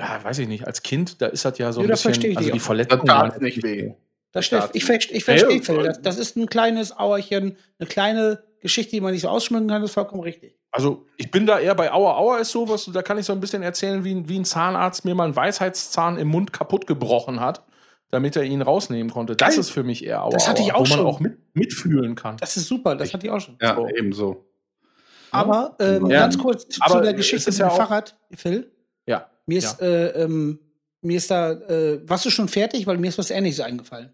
ja, 0.00 0.18
weiß 0.24 0.40
ich 0.40 0.48
nicht, 0.48 0.66
als 0.66 0.82
Kind, 0.82 1.22
da 1.22 1.26
ist 1.26 1.44
das 1.44 1.58
ja 1.58 1.70
so 1.70 1.80
ein 1.80 1.84
Ja, 1.84 1.90
das 1.90 2.02
verstehe 2.02 2.30
bisschen, 2.30 2.32
ich 2.32 2.38
also 2.38 2.52
die. 2.52 2.58
Verletzung 2.60 3.00
Das 3.04 3.08
tat 3.08 3.40
nicht 3.40 3.62
weh. 3.62 3.92
Das 4.32 4.44
stimmt. 4.46 4.70
Ich, 4.74 4.84
verste- 4.84 5.12
ich 5.12 5.26
Ja, 5.26 5.36
verstehe, 5.36 5.56
ja, 5.56 5.62
Phil. 5.62 5.82
Das, 5.84 6.02
das 6.02 6.18
ist 6.18 6.36
ein 6.36 6.46
kleines 6.46 6.96
Auerchen, 6.96 7.56
eine 7.78 7.88
kleine 7.88 8.42
Geschichte, 8.60 8.90
die 8.92 9.00
man 9.00 9.12
nicht 9.12 9.22
so 9.22 9.28
ausschmücken 9.28 9.68
kann, 9.68 9.80
das 9.82 9.90
ist 9.90 9.94
vollkommen 9.94 10.22
richtig. 10.22 10.56
Also 10.70 11.06
ich 11.16 11.30
bin 11.30 11.46
da 11.46 11.58
eher 11.58 11.74
bei 11.74 11.90
Aua 11.92 12.18
Aua 12.18 12.38
ist 12.38 12.50
sowas, 12.50 12.90
da 12.92 13.00
kann 13.02 13.16
ich 13.18 13.24
so 13.24 13.32
ein 13.32 13.40
bisschen 13.40 13.62
erzählen, 13.62 14.04
wie, 14.04 14.28
wie 14.28 14.38
ein 14.38 14.44
Zahnarzt 14.44 15.04
mir 15.06 15.14
mal 15.14 15.24
einen 15.24 15.36
Weisheitszahn 15.36 16.18
im 16.18 16.28
Mund 16.28 16.52
kaputt 16.52 16.86
gebrochen 16.86 17.40
hat, 17.40 17.64
damit 18.10 18.36
er 18.36 18.42
ihn 18.42 18.60
rausnehmen 18.60 19.10
konnte. 19.10 19.34
Das 19.34 19.50
Geil. 19.54 19.60
ist 19.60 19.70
für 19.70 19.82
mich 19.82 20.04
eher 20.04 20.22
Aua 20.24 20.30
Das 20.30 20.46
hatte 20.46 20.60
ich 20.60 20.74
auch 20.74 20.80
wo 20.80 20.88
man 20.90 20.98
schon. 20.98 21.06
auch 21.06 21.20
mit, 21.20 21.38
mitfühlen 21.54 22.14
kann. 22.16 22.36
Das 22.36 22.56
ist 22.58 22.66
super, 22.68 22.96
das 22.96 23.14
hatte 23.14 23.26
ich 23.26 23.32
auch 23.32 23.40
schon. 23.40 23.56
Ja, 23.62 23.76
So. 23.76 23.88
ebenso. 23.88 24.44
Aber 25.30 25.76
ähm, 25.80 26.06
Ja. 26.10 26.20
ganz 26.20 26.38
kurz 26.38 26.68
zu 26.68 26.80
Aber 26.82 27.00
der 27.00 27.10
es 27.12 27.16
Geschichte 27.16 27.50
mit 27.50 27.58
dem 27.58 27.62
ja 27.66 27.70
Fahrrad, 27.70 28.16
Phil. 28.36 28.70
Ja. 29.06 29.30
Mir 29.46 29.58
ist, 29.58 29.80
äh, 29.80 30.22
ähm, 30.24 30.58
mir 31.00 31.16
ist 31.16 31.30
da, 31.30 31.52
äh, 31.52 32.00
warst 32.08 32.24
du 32.26 32.30
schon 32.30 32.48
fertig? 32.48 32.86
Weil 32.86 32.98
mir 32.98 33.08
ist 33.08 33.18
was 33.18 33.30
Ähnliches 33.30 33.60
eingefallen. 33.60 34.12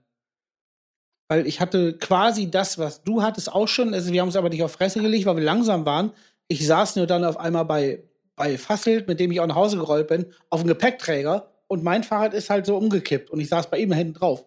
Weil 1.28 1.46
ich 1.46 1.60
hatte 1.60 1.96
quasi 1.96 2.50
das, 2.50 2.78
was 2.78 3.02
du 3.02 3.22
hattest, 3.22 3.52
auch 3.52 3.68
schon. 3.68 3.94
Also 3.94 4.12
wir 4.12 4.20
haben 4.20 4.28
es 4.28 4.36
aber 4.36 4.50
nicht 4.50 4.62
auf 4.62 4.72
Fresse 4.72 5.00
gelegt, 5.00 5.26
weil 5.26 5.36
wir 5.36 5.44
langsam 5.44 5.86
waren. 5.86 6.12
Ich 6.48 6.66
saß 6.66 6.96
nur 6.96 7.06
dann 7.06 7.24
auf 7.24 7.38
einmal 7.38 7.64
bei, 7.64 8.02
bei 8.36 8.58
Fasselt, 8.58 9.08
mit 9.08 9.20
dem 9.20 9.30
ich 9.32 9.40
auch 9.40 9.46
nach 9.46 9.54
Hause 9.54 9.78
gerollt 9.78 10.08
bin, 10.08 10.26
auf 10.50 10.60
dem 10.60 10.68
Gepäckträger 10.68 11.50
und 11.66 11.82
mein 11.82 12.04
Fahrrad 12.04 12.34
ist 12.34 12.50
halt 12.50 12.66
so 12.66 12.76
umgekippt 12.76 13.30
und 13.30 13.40
ich 13.40 13.48
saß 13.48 13.68
bei 13.70 13.78
ihm 13.78 13.92
hinten 13.92 14.14
drauf. 14.14 14.44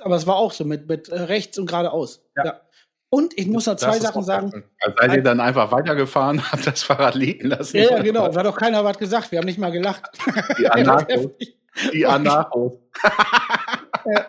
Aber 0.00 0.16
es 0.16 0.26
war 0.26 0.36
auch 0.36 0.52
so 0.52 0.64
mit, 0.64 0.88
mit 0.88 1.08
äh, 1.08 1.22
rechts 1.22 1.58
und 1.58 1.66
geradeaus. 1.66 2.22
Ja. 2.36 2.60
Und 3.08 3.38
ich 3.38 3.46
muss 3.46 3.66
noch 3.66 3.76
zwei 3.76 3.98
Sachen 4.00 4.24
sagen. 4.24 4.64
Also 4.80 4.96
seid 4.98 5.14
ihr 5.14 5.22
dann 5.22 5.38
einfach 5.38 5.70
weitergefahren, 5.70 6.42
habt 6.52 6.66
das 6.66 6.82
Fahrrad 6.82 7.14
liegen 7.14 7.48
lassen? 7.48 7.76
Ja, 7.76 7.92
ja, 7.92 8.02
genau. 8.02 8.28
Da 8.28 8.40
hat 8.40 8.46
doch 8.46 8.56
keiner 8.56 8.84
was 8.84 8.98
gesagt. 8.98 9.30
Wir 9.30 9.38
haben 9.38 9.46
nicht 9.46 9.58
mal 9.58 9.70
gelacht. 9.70 10.10
Die 10.58 10.68
Anarchos. 10.70 11.28
Die 11.92 12.04
Anarchos. 12.04 12.72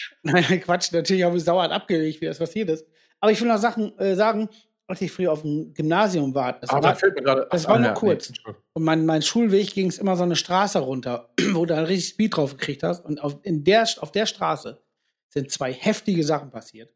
Nein, 0.22 0.60
Quatsch, 0.60 0.92
natürlich 0.92 1.22
habe 1.22 1.36
ich 1.36 1.44
sauer 1.44 1.70
abgelegt, 1.70 2.20
wie 2.20 2.26
das 2.26 2.38
passiert 2.38 2.70
ist. 2.70 2.86
Aber 3.20 3.32
ich 3.32 3.40
will 3.40 3.48
noch 3.48 3.58
Sachen 3.58 3.96
äh, 3.98 4.14
sagen, 4.14 4.48
als 4.86 5.00
ich 5.00 5.12
früher 5.12 5.32
auf 5.32 5.42
dem 5.42 5.72
Gymnasium 5.74 6.34
war. 6.34 6.58
Das 6.60 6.70
Ah, 6.70 6.82
war 6.82 6.94
fällt 6.94 7.14
mir 7.14 7.22
gerade. 7.22 7.46
das 7.50 7.66
war 7.66 7.76
ah, 7.76 7.78
nur 7.78 7.88
ja, 7.88 7.94
kurz. 7.94 8.30
nee, 8.30 8.52
und 8.74 8.82
mein, 8.84 9.06
mein 9.06 9.22
Schulweg 9.22 9.72
ging 9.72 9.86
es 9.88 9.98
immer 9.98 10.16
so 10.16 10.22
eine 10.22 10.36
Straße 10.36 10.78
runter, 10.80 11.30
wo 11.52 11.64
du 11.64 11.74
dann 11.74 11.84
richtig 11.84 12.10
Speed 12.10 12.36
drauf 12.36 12.56
gekriegt 12.56 12.82
hast. 12.82 13.04
Und 13.04 13.22
auf, 13.22 13.38
in 13.42 13.64
der, 13.64 13.86
auf 14.00 14.12
der 14.12 14.26
Straße 14.26 14.82
sind 15.28 15.50
zwei 15.50 15.72
heftige 15.72 16.24
Sachen 16.24 16.50
passiert. 16.50 16.92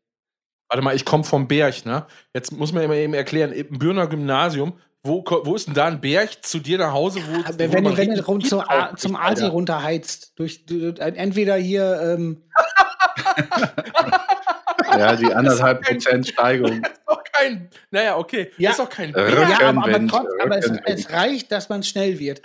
Warte 0.68 0.82
mal, 0.82 0.97
ich 0.97 1.05
komme 1.05 1.24
vom 1.24 1.47
Berg, 1.47 1.86
ne? 1.86 2.07
Jetzt 2.34 2.53
muss 2.53 2.72
man 2.72 2.90
eben 2.90 3.14
erklären, 3.14 3.53
im 3.53 3.78
Bürner 3.78 4.09
Gymnasium, 4.09 4.78
wo, 5.05 5.24
wo 5.44 5.55
ist 5.55 5.68
denn 5.68 5.74
da 5.74 5.86
ein 5.86 6.01
Berg 6.01 6.44
zu 6.44 6.59
dir 6.59 6.78
nach 6.78 6.92
Hause? 6.92 7.20
Wo, 7.26 7.32
ja, 7.32 7.57
wenn, 7.57 7.84
wo 7.84 7.97
wenn 7.97 8.14
du 8.14 8.26
rund 8.26 8.47
zu, 8.47 8.62
zum 8.97 9.14
Asi 9.14 9.47
runterheizt, 9.47 10.32
durch, 10.36 10.66
durch, 10.66 10.99
entweder 10.99 11.55
hier. 11.57 12.01
Ähm 12.03 12.42
ja, 14.99 15.17
die 15.17 15.27
anderthalb 15.35 15.83
Prozent 15.83 16.29
Steigung. 16.29 16.83
Das 16.83 16.91
ist 16.93 17.03
doch 17.07 17.23
kein. 17.33 17.71
Naja, 17.91 18.17
okay. 18.17 18.51
Ja. 18.59 18.71
Das 18.71 18.79
ist 18.79 18.85
doch 18.85 18.91
kein 18.91 19.11
Äh, 19.11 19.12
Berg. 19.12 19.49
ja, 19.49 19.59
aber, 19.61 19.69
aber, 19.69 19.87
Rückenwind, 19.87 20.11
trotz, 20.11 20.27
aber 20.43 20.59
es, 20.59 20.64
Rückenwind. 20.71 20.99
es 20.99 21.11
reicht, 21.12 21.53
dass 21.53 21.69
man 21.69 21.83
schnell 21.83 22.19
wird. 22.19 22.41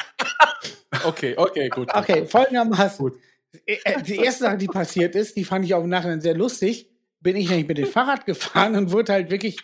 Okay, 1.03 1.33
okay, 1.37 1.69
gut. 1.69 1.93
Okay, 1.93 2.25
folgendermaßen. 2.25 2.97
Gut. 3.09 3.19
Äh, 3.65 4.01
Die 4.03 4.17
erste 4.17 4.43
Sache, 4.45 4.57
die 4.57 4.67
passiert 4.67 5.15
ist, 5.15 5.35
die 5.35 5.45
fand 5.45 5.65
ich 5.65 5.73
auch 5.73 5.83
im 5.83 5.89
Nachhinein 5.89 6.21
sehr 6.21 6.35
lustig. 6.35 6.89
Bin 7.21 7.35
ich 7.35 7.49
nämlich 7.49 7.67
mit 7.67 7.77
dem 7.77 7.87
Fahrrad 7.87 8.25
gefahren 8.25 8.75
und 8.75 8.91
wurde 8.91 9.13
halt 9.13 9.29
wirklich, 9.29 9.57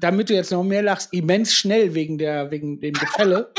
damit 0.00 0.28
du 0.28 0.34
jetzt 0.34 0.50
noch 0.50 0.64
mehr 0.64 0.82
lachst, 0.82 1.12
immens 1.12 1.54
schnell 1.54 1.94
wegen 1.94 2.18
der, 2.18 2.50
wegen 2.50 2.80
dem 2.80 2.94
Gefälle. 2.94 3.52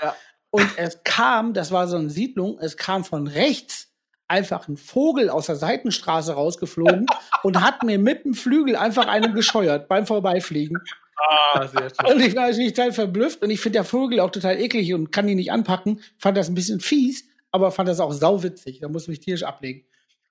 Ja. 0.00 0.16
Und 0.50 0.66
es 0.76 1.02
kam, 1.04 1.52
das 1.54 1.70
war 1.72 1.86
so 1.88 1.96
eine 1.96 2.08
Siedlung, 2.10 2.58
es 2.60 2.76
kam 2.76 3.04
von 3.04 3.26
rechts 3.26 3.91
einfach 4.32 4.66
ein 4.66 4.76
Vogel 4.76 5.30
aus 5.30 5.46
der 5.46 5.56
Seitenstraße 5.56 6.32
rausgeflogen 6.32 7.06
und 7.44 7.60
hat 7.64 7.84
mir 7.84 7.98
mit 7.98 8.24
dem 8.24 8.34
Flügel 8.34 8.74
einfach 8.76 9.06
einen 9.06 9.34
gescheuert 9.34 9.86
beim 9.88 10.06
Vorbeifliegen. 10.06 10.78
Ah, 11.16 11.68
sehr 11.68 11.88
schön. 11.90 12.12
Und 12.14 12.20
ich 12.20 12.34
war 12.34 12.48
natürlich 12.48 12.72
total 12.72 12.92
verblüfft 12.92 13.42
und 13.42 13.50
ich 13.50 13.60
finde 13.60 13.78
der 13.78 13.84
Vogel 13.84 14.18
auch 14.20 14.30
total 14.30 14.58
eklig 14.58 14.92
und 14.94 15.12
kann 15.12 15.28
ihn 15.28 15.36
nicht 15.36 15.52
anpacken. 15.52 16.00
Fand 16.18 16.36
das 16.36 16.48
ein 16.48 16.54
bisschen 16.54 16.80
fies, 16.80 17.24
aber 17.52 17.70
fand 17.70 17.88
das 17.88 18.00
auch 18.00 18.12
sauwitzig. 18.12 18.80
Da 18.80 18.88
muss 18.88 19.02
ich 19.02 19.08
mich 19.08 19.20
tierisch 19.20 19.44
ablegen. 19.44 19.84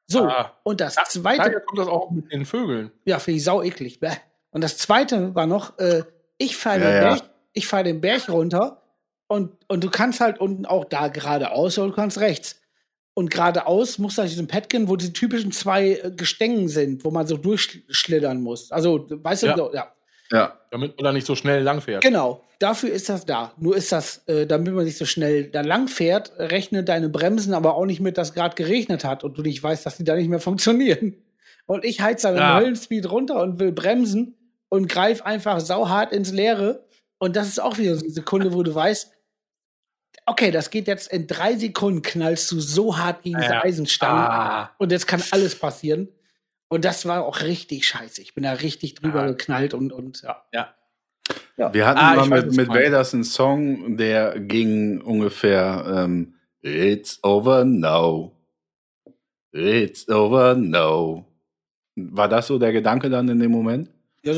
So, 0.07 0.25
Ah. 0.25 0.51
und 0.63 0.81
das 0.81 0.95
Daher 0.95 1.07
zweite, 1.09 1.61
kommt 1.61 1.79
das 1.79 1.87
auch 1.87 2.11
mit 2.11 2.31
den 2.33 2.45
Vögeln. 2.45 2.91
ja, 3.05 3.19
finde 3.19 3.37
ich 3.37 3.43
sau 3.45 3.61
eklig. 3.63 3.99
Und 4.49 4.61
das 4.61 4.77
zweite 4.77 5.33
war 5.35 5.47
noch, 5.47 5.77
äh, 5.79 6.03
ich 6.37 6.57
fahre 6.57 6.79
Ja, 6.81 6.85
den, 6.91 6.95
ja. 7.03 7.09
Berg- 7.15 7.29
ich 7.53 7.67
fahr 7.67 7.83
den 7.83 8.01
Berg 8.01 8.27
runter 8.27 8.81
und, 9.27 9.51
und 9.69 9.83
du 9.83 9.89
kannst 9.89 10.19
halt 10.19 10.39
unten 10.41 10.65
auch 10.65 10.83
da 10.85 11.07
geradeaus 11.07 11.77
oder 11.77 11.87
du 11.89 11.93
kannst 11.93 12.19
rechts. 12.19 12.60
Und 13.21 13.29
geradeaus 13.29 13.99
musst 13.99 14.17
du 14.17 14.23
halt 14.23 14.31
diesen 14.31 14.47
Petkin, 14.47 14.89
wo 14.89 14.95
die 14.95 15.13
typischen 15.13 15.51
zwei 15.51 15.91
äh, 15.91 16.11
Gestängen 16.11 16.67
sind, 16.67 17.03
wo 17.05 17.11
man 17.11 17.27
so 17.27 17.37
durchschlittern 17.37 18.41
muss. 18.41 18.71
Also, 18.71 19.05
weißt 19.09 19.43
Ja. 19.43 19.53
du, 19.53 19.57
so, 19.65 19.73
ja. 19.75 19.91
Ja. 20.31 20.57
Damit 20.71 20.97
man 20.97 21.03
da 21.03 21.11
nicht 21.13 21.27
so 21.27 21.35
schnell 21.35 21.61
langfährt. 21.61 22.01
Genau, 22.01 22.43
dafür 22.57 22.89
ist 22.91 23.09
das 23.09 23.25
da. 23.27 23.51
Nur 23.59 23.75
ist 23.75 23.91
das, 23.91 24.23
äh, 24.27 24.47
damit 24.47 24.73
man 24.73 24.85
nicht 24.85 24.97
so 24.97 25.05
schnell 25.05 25.43
da 25.51 25.61
lang 25.61 25.87
fährt, 25.87 26.31
rechne 26.39 26.83
deine 26.83 27.09
Bremsen 27.09 27.53
aber 27.53 27.75
auch 27.75 27.85
nicht 27.85 27.99
mit, 27.99 28.17
dass 28.17 28.33
gerade 28.33 28.55
geregnet 28.55 29.03
hat 29.05 29.23
und 29.23 29.37
du 29.37 29.43
nicht 29.43 29.61
weißt, 29.61 29.85
dass 29.85 29.97
die 29.97 30.03
da 30.03 30.15
nicht 30.15 30.29
mehr 30.29 30.39
funktionieren. 30.39 31.15
Und 31.67 31.85
ich 31.85 32.01
heiz 32.01 32.23
dann 32.23 32.35
Ja. 32.37 32.57
im 32.57 32.63
Höllenspeed 32.65 33.11
runter 33.11 33.39
und 33.41 33.59
will 33.59 33.71
bremsen 33.71 34.35
und 34.69 34.87
greif 34.89 35.21
einfach 35.21 35.59
sauhart 35.59 36.11
ins 36.11 36.31
Leere. 36.31 36.85
Und 37.19 37.35
das 37.35 37.47
ist 37.49 37.61
auch 37.61 37.77
wieder 37.77 37.93
so 37.95 38.01
eine 38.03 38.09
Sekunde, 38.13 38.53
wo 38.53 38.63
du 38.63 38.73
weißt, 38.73 39.11
okay, 40.31 40.51
das 40.51 40.69
geht 40.69 40.87
jetzt 40.87 41.11
in 41.11 41.27
drei 41.27 41.55
Sekunden, 41.55 42.01
knallst 42.01 42.51
du 42.51 42.59
so 42.59 42.97
hart 42.97 43.23
gegen 43.23 43.37
diese 43.39 43.53
Ja. 43.53 43.63
Eisenstangen. 43.63 44.23
Ah. 44.23 44.71
Und 44.77 44.91
jetzt 44.91 45.07
kann 45.07 45.21
alles 45.31 45.55
passieren. 45.57 46.09
Und 46.69 46.85
das 46.85 47.05
war 47.05 47.25
auch 47.25 47.41
richtig 47.41 47.85
scheiße. 47.85 48.21
Ich 48.21 48.33
bin 48.33 48.43
da 48.43 48.53
richtig 48.53 48.95
drüber 48.95 49.23
Ah. 49.23 49.27
geknallt 49.27 49.73
und, 49.73 49.91
und 49.91 50.21
ja. 50.23 50.43
Ja. 50.53 51.73
Wir 51.73 51.85
hatten 51.85 51.99
Ah, 51.99 52.15
mal 52.15 52.23
ich 52.25 52.31
weiß, 52.31 52.55
mit, 52.55 52.55
mit. 52.55 52.69
Vaders 52.69 53.13
einen 53.13 53.23
Song, 53.23 53.95
der 53.97 54.39
ging 54.39 55.01
ungefähr 55.01 55.85
ähm, 56.05 56.33
It's 56.63 57.19
over 57.23 57.63
now. 57.65 58.31
It's 59.53 60.07
over 60.09 60.55
now. 60.55 61.25
War 61.95 62.29
das 62.29 62.47
so 62.47 62.57
der 62.57 62.71
Gedanke 62.71 63.09
dann 63.09 63.27
in 63.29 63.39
dem 63.39 63.51
Moment? 63.51 63.89
Ja, 64.23 64.33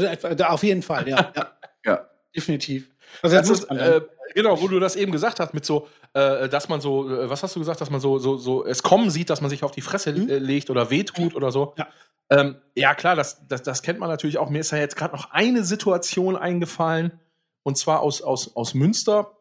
auf 0.50 0.64
jeden 0.64 0.82
Fall, 0.82 1.08
ja. 1.08 1.32
ja. 1.36 1.52
Ja. 1.86 2.08
Definitiv. 2.36 2.90
Also 3.22 3.38
ist, 3.38 3.50
muss 3.50 3.64
äh, 3.66 4.00
genau, 4.34 4.62
wo 4.62 4.68
du 4.68 4.80
das 4.80 4.96
eben 4.96 5.12
gesagt 5.12 5.40
hast, 5.40 5.54
mit 5.54 5.66
so, 5.66 5.88
äh, 6.14 6.50
dass 6.50 6.70
man 6.70 6.82
so, 6.82 7.10
äh, 7.10 7.30
was 7.30 7.44
hast 7.44 7.56
du 7.56 7.60
gesagt, 7.60 7.82
dass 7.82 7.90
man 7.90 8.00
so, 8.00 8.20
so, 8.20 8.38
so 8.38 8.66
es 8.66 8.84
kommen 8.84 9.10
sieht, 9.10 9.30
dass 9.30 9.42
man 9.42 9.50
sich 9.50 9.64
auf 9.64 9.72
die 9.72 9.82
Fresse 9.82 10.14
Mhm. 10.14 10.30
äh, 10.30 10.38
legt 10.38 10.70
oder 10.70 10.90
wehtut 10.90 11.36
oder 11.36 11.52
so. 11.52 11.74
Ja. 11.78 11.88
Ähm, 12.30 12.56
ja, 12.76 12.96
klar, 12.96 13.16
das, 13.16 13.46
das, 13.48 13.64
das 13.64 13.82
kennt 13.82 14.00
man 14.00 14.10
natürlich 14.10 14.38
auch. 14.38 14.50
Mir 14.50 14.60
ist 14.60 14.72
ja 14.72 14.78
jetzt 14.78 14.96
gerade 14.96 15.16
noch 15.16 15.32
eine 15.32 15.64
Situation 15.64 16.36
eingefallen, 16.36 17.20
und 17.64 17.78
zwar 17.78 18.02
aus, 18.02 18.22
aus, 18.22 18.56
aus 18.56 18.74
Münster. 18.74 19.38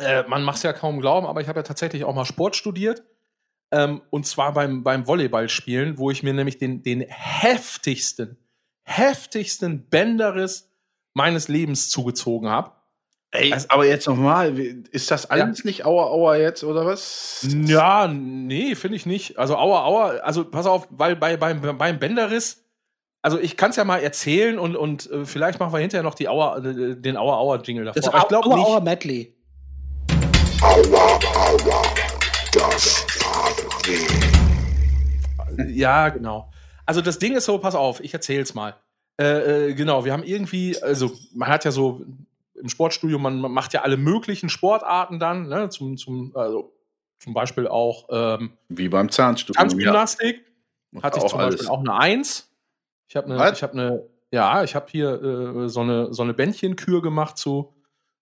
Äh, 0.00 0.24
man 0.28 0.42
macht 0.42 0.58
es 0.58 0.62
ja 0.62 0.72
kaum 0.72 1.00
glauben, 1.00 1.26
aber 1.26 1.40
ich 1.40 1.48
habe 1.48 1.60
ja 1.60 1.62
tatsächlich 1.62 2.04
auch 2.04 2.14
mal 2.14 2.24
Sport 2.24 2.56
studiert. 2.56 3.02
Ähm, 3.72 4.02
und 4.10 4.26
zwar 4.26 4.52
beim, 4.52 4.82
beim 4.82 5.06
Volleyballspielen, 5.06 5.98
wo 5.98 6.10
ich 6.10 6.22
mir 6.22 6.32
nämlich 6.32 6.58
den, 6.58 6.82
den 6.82 7.00
heftigsten, 7.08 8.36
heftigsten 8.84 9.88
Bänderriss 9.88 10.70
meines 11.14 11.48
Lebens 11.48 11.88
zugezogen 11.88 12.48
habe. 12.48 12.72
Ey, 13.36 13.52
Also- 13.52 13.66
aber 13.70 13.86
jetzt 13.86 14.06
nochmal, 14.06 14.58
ist 14.90 15.10
das 15.10 15.26
alles 15.30 15.64
nicht 15.64 15.84
Aua 15.84 16.06
Aua 16.06 16.36
jetzt 16.36 16.64
oder 16.64 16.86
was? 16.86 17.46
Ja, 17.66 18.08
nee, 18.08 18.74
finde 18.74 18.96
ich 18.96 19.06
nicht. 19.06 19.38
Also 19.38 19.56
Aua, 19.56 19.84
Aua, 19.84 20.08
also 20.22 20.44
pass 20.44 20.66
auf, 20.66 20.88
weil 20.90 21.16
bei, 21.16 21.36
beim, 21.36 21.60
beim 21.78 21.98
Bänderriss, 21.98 22.64
also 23.22 23.38
ich 23.38 23.56
kann 23.56 23.70
es 23.70 23.76
ja 23.76 23.84
mal 23.84 23.98
erzählen 24.02 24.58
und, 24.58 24.76
und 24.76 25.10
äh, 25.10 25.24
vielleicht 25.26 25.58
machen 25.60 25.72
wir 25.72 25.80
hinterher 25.80 26.02
noch 26.02 26.14
die 26.14 26.28
Aua, 26.28 26.58
äh, 26.58 26.96
den 26.96 27.16
Aua 27.16 27.36
Aua 27.38 27.56
Jingle 27.62 27.84
davor. 27.86 28.00
Das 28.00 28.08
Aber 28.08 28.18
ich 28.22 28.28
glaube 28.28 28.48
Aua, 28.48 28.56
nicht. 28.56 28.66
Aua 28.66 28.80
Medley. 28.80 29.34
Ja, 35.68 36.08
genau. 36.08 36.50
Also 36.84 37.00
das 37.00 37.18
Ding 37.18 37.34
ist 37.34 37.44
so, 37.46 37.58
pass 37.58 37.74
auf, 37.74 38.00
ich 38.00 38.12
erzähl's 38.14 38.54
mal. 38.54 38.74
Äh, 39.20 39.70
äh, 39.70 39.74
genau, 39.74 40.04
wir 40.04 40.12
haben 40.12 40.22
irgendwie, 40.22 40.80
also 40.82 41.10
man 41.34 41.48
hat 41.48 41.64
ja 41.64 41.70
so 41.70 42.02
im 42.60 42.68
Sportstudio, 42.68 43.18
man, 43.18 43.40
man 43.40 43.52
macht 43.52 43.72
ja 43.72 43.82
alle 43.82 43.96
möglichen 43.96 44.48
Sportarten 44.48 45.18
dann, 45.18 45.48
ne, 45.48 45.68
zum, 45.68 45.96
zum, 45.96 46.32
also 46.34 46.72
zum 47.18 47.34
Beispiel 47.34 47.66
auch 47.68 48.08
ähm, 48.10 48.52
Wie 48.68 48.88
beim 48.88 49.10
Zahnstudium. 49.10 49.60
Tanzgymnastik. 49.60 50.44
Ja. 50.92 51.02
hatte 51.02 51.18
ich 51.18 51.24
Auch 51.24 51.30
zum 51.30 51.40
alles. 51.40 51.56
Beispiel 51.56 51.70
auch 51.70 51.80
eine 51.80 51.94
Eins. 51.94 52.50
Ich 53.08 53.16
habe 53.16 53.32
eine, 53.32 53.52
ich 53.52 53.62
habe 53.62 53.72
eine, 53.72 54.08
ja, 54.30 54.64
ich 54.64 54.74
habe 54.74 54.86
hier 54.90 55.22
äh, 55.22 55.68
so 55.68 55.80
eine 55.80 56.12
so 56.12 56.22
eine 56.22 56.34
Bändchenkür 56.34 57.00
gemacht 57.02 57.38
zu 57.38 57.72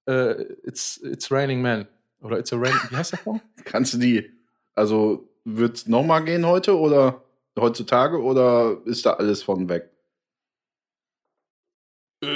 äh, 0.07 0.43
It's 0.65 0.99
It's 0.99 1.31
Raining 1.31 1.63
Man 1.63 1.89
oder 2.21 2.39
It's 2.39 2.53
a 2.53 2.57
Rain. 2.57 2.75
Wie 2.91 2.97
heißt 2.97 3.13
der 3.13 3.19
Song? 3.21 3.41
Kannst 3.65 3.95
du 3.95 3.99
die, 3.99 4.31
also 4.75 5.29
wird's 5.45 5.87
nochmal 5.87 6.25
gehen 6.25 6.47
heute 6.47 6.79
oder 6.79 7.23
heutzutage 7.59 8.21
oder 8.21 8.79
ist 8.85 9.07
da 9.07 9.15
alles 9.15 9.43
von 9.43 9.69
weg? 9.69 9.91
äh, 12.25 12.27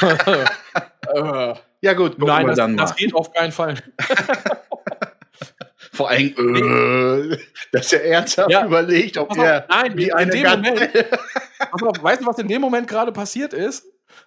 Ja 1.80 1.92
gut, 1.94 2.12
gucken 2.12 2.26
nein, 2.26 2.46
wir 2.46 2.54
das, 2.54 2.70
das 2.76 2.96
geht 2.96 3.14
auf 3.14 3.32
keinen 3.32 3.52
Fall. 3.52 3.74
Vor 5.92 6.10
allem, 6.10 6.34
äh, 6.36 7.38
dass 7.72 7.92
er 7.92 8.04
ernsthaft 8.04 8.50
Ja. 8.50 8.66
überlegt, 8.66 9.16
ob 9.16 9.30
auf, 9.30 9.38
er 9.38 9.66
nein, 9.68 9.96
wie 9.96 10.04
in 10.08 10.12
eine 10.12 10.30
dem 10.30 10.42
Gat- 10.42 10.60
Moment- 10.62 10.90
auf, 11.72 12.02
weißt 12.02 12.20
du, 12.22 12.26
was 12.26 12.38
in 12.38 12.48
dem 12.48 12.60
Moment 12.60 12.88
gerade 12.88 13.12
passiert 13.12 13.52
ist? 13.52 13.84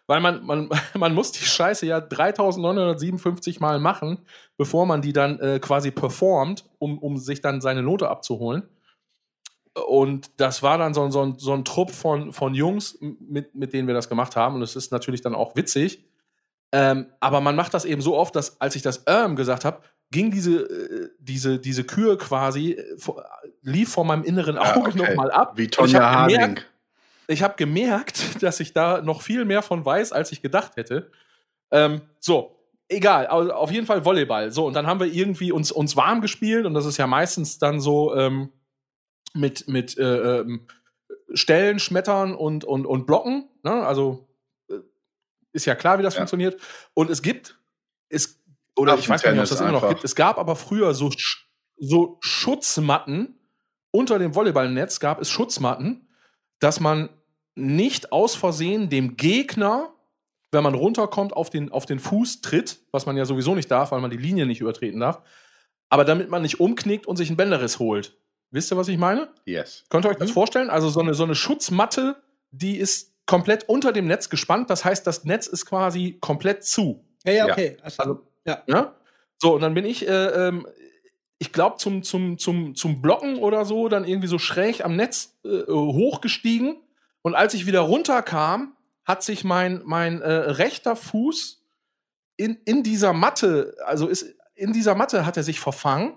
Weil 0.07 0.19
man, 0.21 0.45
man, 0.45 0.69
man 0.93 1.13
muss 1.13 1.31
die 1.31 1.43
Scheiße 1.45 1.85
ja 1.85 1.99
3957 2.01 3.59
Mal 3.59 3.79
machen, 3.79 4.19
bevor 4.57 4.85
man 4.85 5.01
die 5.01 5.13
dann 5.13 5.39
äh, 5.39 5.59
quasi 5.59 5.91
performt, 5.91 6.65
um, 6.79 6.97
um 6.97 7.17
sich 7.17 7.41
dann 7.41 7.61
seine 7.61 7.83
Note 7.83 8.09
abzuholen. 8.09 8.63
Und 9.73 10.31
das 10.37 10.63
war 10.63 10.77
dann 10.77 10.93
so, 10.93 11.03
ein- 11.03 11.11
so, 11.11 11.21
ein, 11.21 11.35
so 11.37 11.53
ein 11.53 11.63
Trupp 11.63 11.91
von, 11.91 12.33
von 12.33 12.53
Jungs, 12.53 12.97
mit, 13.01 13.55
mit 13.55 13.73
denen 13.73 13.87
wir 13.87 13.93
das 13.95 14.09
gemacht 14.09 14.35
haben. 14.35 14.55
Und 14.55 14.61
es 14.61 14.75
ist 14.75 14.91
natürlich 14.91 15.21
dann 15.21 15.35
auch 15.35 15.55
witzig. 15.55 16.03
Ähm, 16.73 17.07
aber 17.19 17.41
man 17.41 17.55
macht 17.55 17.73
das 17.73 17.85
eben 17.85 18.01
so 18.01 18.15
oft, 18.17 18.35
dass 18.35 18.59
als 18.61 18.75
ich 18.75 18.81
das 18.81 19.03
ähm 19.07 19.35
gesagt 19.35 19.65
habe, 19.65 19.81
ging 20.09 20.31
diese, 20.31 20.61
äh, 20.63 21.09
diese, 21.19 21.59
diese 21.59 21.83
Kür 21.85 22.17
quasi, 22.17 22.71
äh, 22.73 22.97
vor- 22.97 23.25
lief 23.61 23.91
vor 23.91 24.03
meinem 24.05 24.23
inneren 24.23 24.57
Ah, 24.57 24.73
Auge 24.75 24.89
okay. 24.89 24.97
nochmal 24.97 25.31
ab. 25.31 25.53
Wie 25.57 25.67
Tonja 25.67 25.99
Harding. 26.11 26.59
ich 27.27 27.43
habe 27.43 27.55
gemerkt, 27.57 28.21
dass 28.43 28.59
ich 28.59 28.73
da 28.73 29.01
noch 29.01 29.21
viel 29.21 29.45
mehr 29.45 29.61
von 29.61 29.85
weiß, 29.85 30.11
als 30.11 30.31
ich 30.33 30.41
gedacht 30.41 30.75
hätte. 30.75 31.11
Ähm, 31.71 32.01
so, 32.19 32.57
egal, 32.89 33.27
also 33.27 33.53
auf 33.53 33.71
jeden 33.71 33.85
Fall 33.85 34.03
Volleyball. 34.03 34.51
So, 34.51 34.65
und 34.65 34.73
dann 34.73 34.85
haben 34.87 34.99
wir 34.99 35.07
irgendwie 35.07 35.51
uns, 35.53 35.71
uns 35.71 35.95
warm 35.95 36.19
gespielt 36.21 36.65
und 36.65 36.73
das 36.73 36.85
ist 36.85 36.97
ja 36.97 37.07
meistens 37.07 37.57
dann 37.57 37.79
so 37.79 38.13
ähm, 38.15 38.49
mit, 39.33 39.67
mit 39.67 39.97
äh, 39.97 40.39
ähm, 40.39 40.67
Stellen, 41.33 41.79
Schmettern 41.79 42.35
und, 42.35 42.63
und, 42.65 42.85
und 42.85 43.05
Blocken. 43.07 43.49
Ne? 43.63 43.71
Also 43.71 44.27
äh, 44.69 44.79
ist 45.53 45.65
ja 45.65 45.75
klar, 45.75 45.99
wie 45.99 46.03
das 46.03 46.15
Ja. 46.15 46.19
funktioniert. 46.19 46.59
Und 46.93 47.09
es 47.09 47.21
gibt, 47.21 47.57
es, 48.09 48.41
oder 48.75 48.97
ich 48.97 49.07
weiß 49.07 49.21
gar 49.23 49.31
nicht, 49.31 49.39
ob 49.39 49.43
es 49.45 49.49
das 49.49 49.61
immer 49.61 49.71
noch 49.71 49.83
einfach. 49.83 49.89
gibt, 49.95 50.03
es 50.03 50.15
gab 50.15 50.37
aber 50.37 50.55
früher 50.55 50.93
so, 50.93 51.11
so 51.77 52.17
Schutzmatten. 52.21 53.37
Unter 53.93 54.19
dem 54.19 54.33
Volleyballnetz 54.35 54.99
gab 55.01 55.19
es 55.21 55.29
Schutzmatten, 55.29 56.07
dass 56.59 56.79
man 56.79 57.09
nicht 57.55 58.13
aus 58.13 58.35
Versehen 58.35 58.89
dem 58.89 59.17
Gegner, 59.17 59.93
wenn 60.53 60.63
man 60.63 60.73
runterkommt, 60.75 61.33
auf 61.33 61.49
den, 61.49 61.71
auf 61.71 61.85
den 61.85 61.99
Fuß 61.99 62.39
tritt, 62.41 62.79
was 62.91 63.05
man 63.05 63.17
ja 63.17 63.25
sowieso 63.25 63.53
nicht 63.55 63.69
darf, 63.69 63.91
weil 63.91 63.99
man 63.99 64.11
die 64.11 64.17
Linie 64.17 64.45
nicht 64.45 64.61
übertreten 64.61 65.01
darf, 65.01 65.21
aber 65.89 66.05
damit 66.05 66.29
man 66.29 66.41
nicht 66.41 66.61
umknickt 66.61 67.05
und 67.05 67.17
sich 67.17 67.27
einen 67.29 67.35
Bänderriss 67.37 67.79
holt. 67.79 68.17
Wisst 68.51 68.71
ihr, 68.71 68.77
was 68.77 68.87
ich 68.89 68.97
meine? 68.97 69.29
Yes. 69.45 69.83
Könnt 69.89 70.05
ihr 70.05 70.09
euch 70.09 70.17
das 70.17 70.29
Mhm. 70.29 70.33
vorstellen? 70.33 70.69
Also 70.69 70.89
so 70.89 70.99
eine, 70.99 71.13
so 71.13 71.23
eine 71.23 71.35
Schutzmatte, 71.35 72.21
die 72.51 72.77
ist 72.77 73.13
komplett 73.25 73.67
unter 73.69 73.93
dem 73.93 74.07
Netz 74.07 74.29
gespannt. 74.29 74.69
Das 74.69 74.83
heißt, 74.83 75.07
das 75.07 75.23
Netz 75.23 75.47
ist 75.47 75.65
quasi 75.65 76.17
komplett 76.19 76.63
zu. 76.65 77.05
Ja, 77.23 77.31
ja, 77.31 77.47
Ja. 77.47 77.53
okay. 77.53 77.77
Also, 77.81 78.01
Also, 78.03 78.27
ja. 78.45 78.63
Ja? 78.67 78.95
So, 79.37 79.55
und 79.55 79.61
dann 79.61 79.73
bin 79.73 79.85
ich, 79.85 80.07
äh, 80.07 80.47
ähm, 80.47 80.67
ich 81.39 81.51
glaube, 81.53 81.77
zum, 81.77 82.03
zum, 82.03 82.37
zum, 82.37 82.75
zum 82.75 83.01
Blocken 83.01 83.37
oder 83.37 83.63
so, 83.65 83.87
dann 83.87 84.05
irgendwie 84.05 84.27
so 84.27 84.37
schräg 84.37 84.83
am 84.83 84.95
Netz 84.95 85.39
äh, 85.45 85.63
hochgestiegen. 85.67 86.77
Und 87.23 87.35
als 87.35 87.53
ich 87.53 87.65
wieder 87.65 87.79
runterkam, 87.81 88.75
hat 89.05 89.23
sich 89.23 89.43
mein, 89.43 89.81
mein 89.85 90.21
äh, 90.21 90.29
rechter 90.31 90.95
Fuß 90.95 91.63
in, 92.37 92.57
in 92.65 92.83
dieser 92.83 93.13
Matte, 93.13 93.75
also 93.85 94.07
ist, 94.07 94.35
in 94.55 94.73
dieser 94.73 94.93
Matte 94.95 95.25
hat 95.25 95.37
er 95.37 95.43
sich 95.43 95.59
verfangen. 95.59 96.15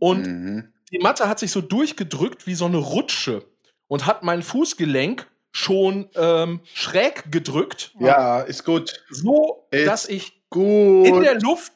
Und 0.00 0.26
Mhm. 0.26 0.72
Die 0.94 1.00
Matte 1.00 1.28
hat 1.28 1.40
sich 1.40 1.50
so 1.50 1.60
durchgedrückt 1.60 2.46
wie 2.46 2.54
so 2.54 2.66
eine 2.66 2.76
Rutsche 2.76 3.44
und 3.88 4.06
hat 4.06 4.22
mein 4.22 4.42
Fußgelenk 4.42 5.26
schon 5.50 6.08
ähm, 6.14 6.60
schräg 6.72 7.32
gedrückt. 7.32 7.92
Ja, 7.98 8.40
ist 8.40 8.64
gut. 8.64 9.02
So, 9.10 9.66
Ist 9.70 9.86
dass 9.88 10.08
ich 10.08 10.40
Gut. 10.50 11.06
in 11.08 11.20
der 11.22 11.40
Luft, 11.40 11.72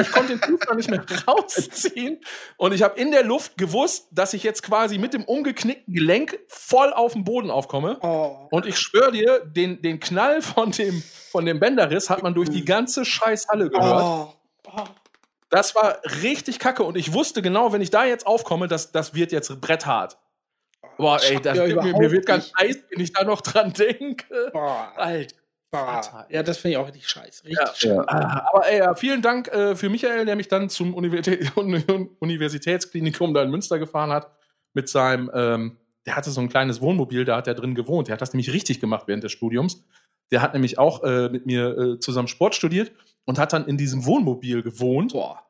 ich 0.00 0.10
konnte 0.10 0.36
den 0.36 0.40
Fuß 0.40 0.60
noch 0.66 0.76
nicht 0.76 0.90
mehr 0.90 1.04
rausziehen. 1.26 2.20
Und 2.56 2.72
ich 2.72 2.82
habe 2.82 2.98
in 2.98 3.10
der 3.10 3.22
Luft 3.22 3.58
gewusst, 3.58 4.08
dass 4.12 4.32
ich 4.32 4.42
jetzt 4.42 4.62
quasi 4.62 4.96
mit 4.96 5.12
dem 5.12 5.24
umgeknickten 5.24 5.92
Gelenk 5.92 6.38
voll 6.48 6.90
auf 6.94 7.12
den 7.12 7.24
Boden 7.24 7.50
aufkomme. 7.50 7.98
Oh. 8.00 8.48
Und 8.50 8.64
ich 8.64 8.78
schwöre 8.78 9.12
dir, 9.12 9.40
den, 9.40 9.82
den 9.82 10.00
Knall 10.00 10.40
von 10.40 10.70
dem, 10.70 11.02
von 11.30 11.44
dem 11.44 11.60
Bänderriss 11.60 12.08
hat 12.08 12.22
man 12.22 12.32
durch 12.32 12.48
die 12.48 12.64
ganze 12.64 13.04
Scheißhalle 13.04 13.68
gehört. 13.68 14.02
Oh. 14.02 14.32
Oh. 14.74 14.84
Das 15.54 15.76
war 15.76 15.98
richtig 16.22 16.58
kacke. 16.58 16.82
Und 16.82 16.96
ich 16.96 17.12
wusste 17.12 17.40
genau, 17.40 17.72
wenn 17.72 17.80
ich 17.80 17.90
da 17.90 18.04
jetzt 18.04 18.26
aufkomme, 18.26 18.66
das, 18.66 18.90
das 18.90 19.14
wird 19.14 19.30
jetzt 19.30 19.60
bretthart. 19.60 20.18
Boah, 20.98 21.20
ey, 21.22 21.40
das, 21.40 21.56
Ja, 21.56 21.66
mir, 21.66 21.96
mir 21.96 22.10
wird 22.10 22.26
ganz 22.26 22.52
heiß, 22.58 22.76
wenn 22.90 23.00
ich 23.00 23.12
da 23.12 23.22
noch 23.22 23.40
dran 23.40 23.72
denke. 23.72 24.50
Boah. 24.52 24.92
Alt. 24.96 25.36
Boah. 25.70 26.26
Ja, 26.28 26.42
das 26.42 26.58
finde 26.58 26.72
ich 26.72 26.76
auch 26.78 26.86
richtig 26.88 27.08
scheiße. 27.08 27.44
Richtig 27.44 27.82
Ja. 27.82 27.94
scheiße. 28.04 28.04
Ja. 28.22 28.46
Aber 28.52 28.66
ey, 28.66 28.78
ja, 28.78 28.94
vielen 28.94 29.22
Dank 29.22 29.46
äh, 29.48 29.76
für 29.76 29.88
Michael, 29.90 30.26
der 30.26 30.34
mich 30.34 30.48
dann 30.48 30.68
zum 30.70 30.92
Universitä 30.92 31.38
Universitätsklinikum 32.20 33.32
da 33.32 33.42
in 33.42 33.50
Münster 33.50 33.78
gefahren 33.78 34.10
hat. 34.10 34.32
Mit 34.72 34.88
seinem, 34.88 35.30
ähm, 35.32 35.76
der 36.04 36.16
hatte 36.16 36.32
so 36.32 36.40
ein 36.40 36.48
kleines 36.48 36.80
Wohnmobil, 36.80 37.24
da 37.24 37.36
hat 37.36 37.46
er 37.46 37.54
drin 37.54 37.76
gewohnt. 37.76 38.08
Der 38.08 38.14
hat 38.14 38.22
das 38.22 38.32
nämlich 38.32 38.52
richtig 38.52 38.80
gemacht 38.80 39.04
während 39.06 39.22
des 39.22 39.30
Studiums. 39.30 39.84
Der 40.32 40.42
hat 40.42 40.52
nämlich 40.52 40.78
auch 40.78 41.04
äh, 41.04 41.28
mit 41.28 41.46
mir 41.46 41.78
äh, 41.78 41.98
zusammen 42.00 42.26
Sport 42.26 42.56
studiert 42.56 42.90
und 43.24 43.38
hat 43.38 43.52
dann 43.52 43.66
in 43.66 43.76
diesem 43.76 44.04
Wohnmobil 44.04 44.62
gewohnt. 44.62 45.12
Boah. 45.12 45.43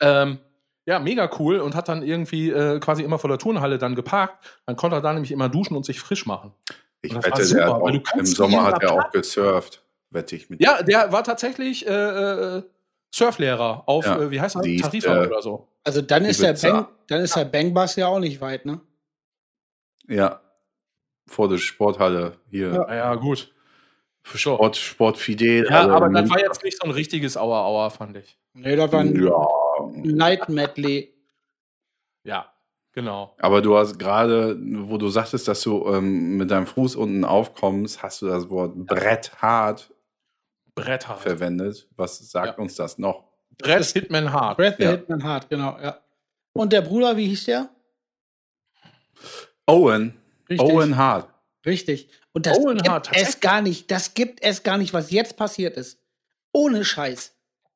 Ähm, 0.00 0.38
ja, 0.86 0.98
mega 0.98 1.30
cool 1.38 1.60
und 1.60 1.74
hat 1.74 1.88
dann 1.88 2.02
irgendwie 2.02 2.50
äh, 2.50 2.78
quasi 2.78 3.02
immer 3.02 3.18
vor 3.18 3.28
der 3.28 3.38
Turnhalle 3.38 3.78
dann 3.78 3.94
geparkt. 3.94 4.44
Dann 4.66 4.76
konnte 4.76 4.96
er 4.96 5.00
da 5.00 5.12
nämlich 5.12 5.32
immer 5.32 5.48
duschen 5.48 5.76
und 5.76 5.84
sich 5.84 6.00
frisch 6.00 6.26
machen. 6.26 6.52
Ich 7.00 7.14
wette, 7.14 7.44
super, 7.44 7.60
der 7.64 7.74
auch, 7.74 7.88
im 8.18 8.26
Sommer 8.26 8.64
hat 8.64 8.82
er 8.82 8.92
auch 8.92 9.10
gesurft. 9.10 9.82
Wette 10.10 10.36
ich 10.36 10.48
mit 10.50 10.60
Ja, 10.62 10.82
der 10.82 11.12
war 11.12 11.24
tatsächlich 11.24 11.86
äh, 11.86 11.90
äh, 12.58 12.62
Surflehrer 13.14 13.84
auf, 13.86 14.04
Ja, 14.04 14.18
äh, 14.18 14.30
wie 14.30 14.40
heißt 14.40 14.56
das? 14.56 14.64
äh, 14.66 15.08
oder 15.08 15.42
so. 15.42 15.68
Also 15.84 16.02
dann 16.02 16.24
ist, 16.24 16.42
der. 16.42 16.54
Bang, 16.54 16.88
dann 17.08 17.20
ist 17.20 17.36
der 17.36 17.44
Bangbus 17.44 17.96
ja 17.96 18.08
auch 18.08 18.18
nicht 18.20 18.40
weit, 18.40 18.64
ne? 18.64 18.80
Ja. 20.08 20.40
Vor 21.26 21.48
der 21.48 21.58
Sporthalle 21.58 22.36
hier. 22.50 22.72
Ja. 22.72 22.94
Ja, 22.94 23.14
gut. 23.14 23.52
Für 24.22 24.38
Sport, 24.38 24.76
Sportfidel. 24.76 25.66
Ja, 25.68 25.80
also 25.80 25.90
aber 25.92 26.08
das 26.08 26.30
war 26.30 26.40
jetzt 26.40 26.62
nicht 26.64 26.78
so 26.78 26.84
ein 26.84 26.90
richtiges 26.90 27.36
Auer-Auer, 27.36 27.90
fand 27.90 28.16
ich. 28.16 28.38
Nee, 28.54 28.76
das 28.76 28.90
war 28.90 29.00
ein 29.00 29.22
Ja. 29.22 29.46
Night 30.02 30.48
Medley. 30.48 31.14
Ja, 32.24 32.52
genau. 32.92 33.34
Aber 33.38 33.60
du 33.62 33.76
hast 33.76 33.98
gerade, 33.98 34.56
wo 34.88 34.96
du 34.98 35.08
sagtest, 35.08 35.46
dass 35.48 35.60
du 35.62 35.86
ähm, 35.92 36.36
mit 36.36 36.50
deinem 36.50 36.66
Fuß 36.66 36.96
unten 36.96 37.24
aufkommst, 37.24 38.02
hast 38.02 38.22
du 38.22 38.26
das 38.26 38.48
Wort 38.50 38.74
bretthart 38.86 39.92
Bretthart. 40.74 41.20
verwendet. 41.20 41.88
Was 41.96 42.18
sagt 42.30 42.56
Ja. 42.58 42.62
uns 42.62 42.74
das 42.76 42.98
noch? 42.98 43.24
Brett 43.58 43.84
Hitman 43.84 44.32
Hart. 44.32 44.56
Breath 44.56 44.76
the 44.78 44.84
Ja. 44.84 44.90
Hitman 44.92 45.22
Hart, 45.22 45.48
genau, 45.48 45.78
ja. 45.80 46.00
Und 46.52 46.72
der 46.72 46.80
Bruder, 46.82 47.16
wie 47.16 47.28
hieß 47.28 47.44
der? 47.44 47.68
Owen. 49.66 50.14
Richtig. 50.48 50.60
Owen 50.72 50.96
Hart. 50.96 51.28
Richtig. 51.64 52.10
Und 52.32 52.46
das 52.46 52.58
Owen 52.58 52.76
gibt 52.76 52.88
Hart, 52.88 53.10
es 53.14 53.40
gar 53.40 53.62
nicht. 53.62 53.90
Das 53.90 54.14
gibt 54.14 54.42
es 54.42 54.62
gar 54.62 54.76
nicht, 54.78 54.92
was 54.92 55.10
jetzt 55.10 55.36
passiert 55.36 55.76
ist. 55.76 55.98
Ohne 56.52 56.84
Scheiß. 56.84 57.33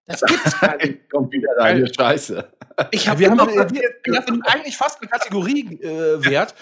Das 0.09 0.23
gibt's 0.23 0.61
gar 0.61 0.77
nicht. 0.85 1.11
Kommt 1.11 1.33
wieder 1.33 1.55
deine 1.57 1.93
Scheiße. 1.93 2.51
Ich 2.91 3.09
habe 3.09 3.21
Wir 3.21 3.31
haben 3.31 3.39
wir, 3.39 3.65
das 4.05 4.25
ist 4.25 4.43
eigentlich 4.45 4.77
fast 4.77 5.01
eine 5.01 5.11
Kategorie 5.11 5.81
äh, 5.83 6.25
wert. 6.25 6.55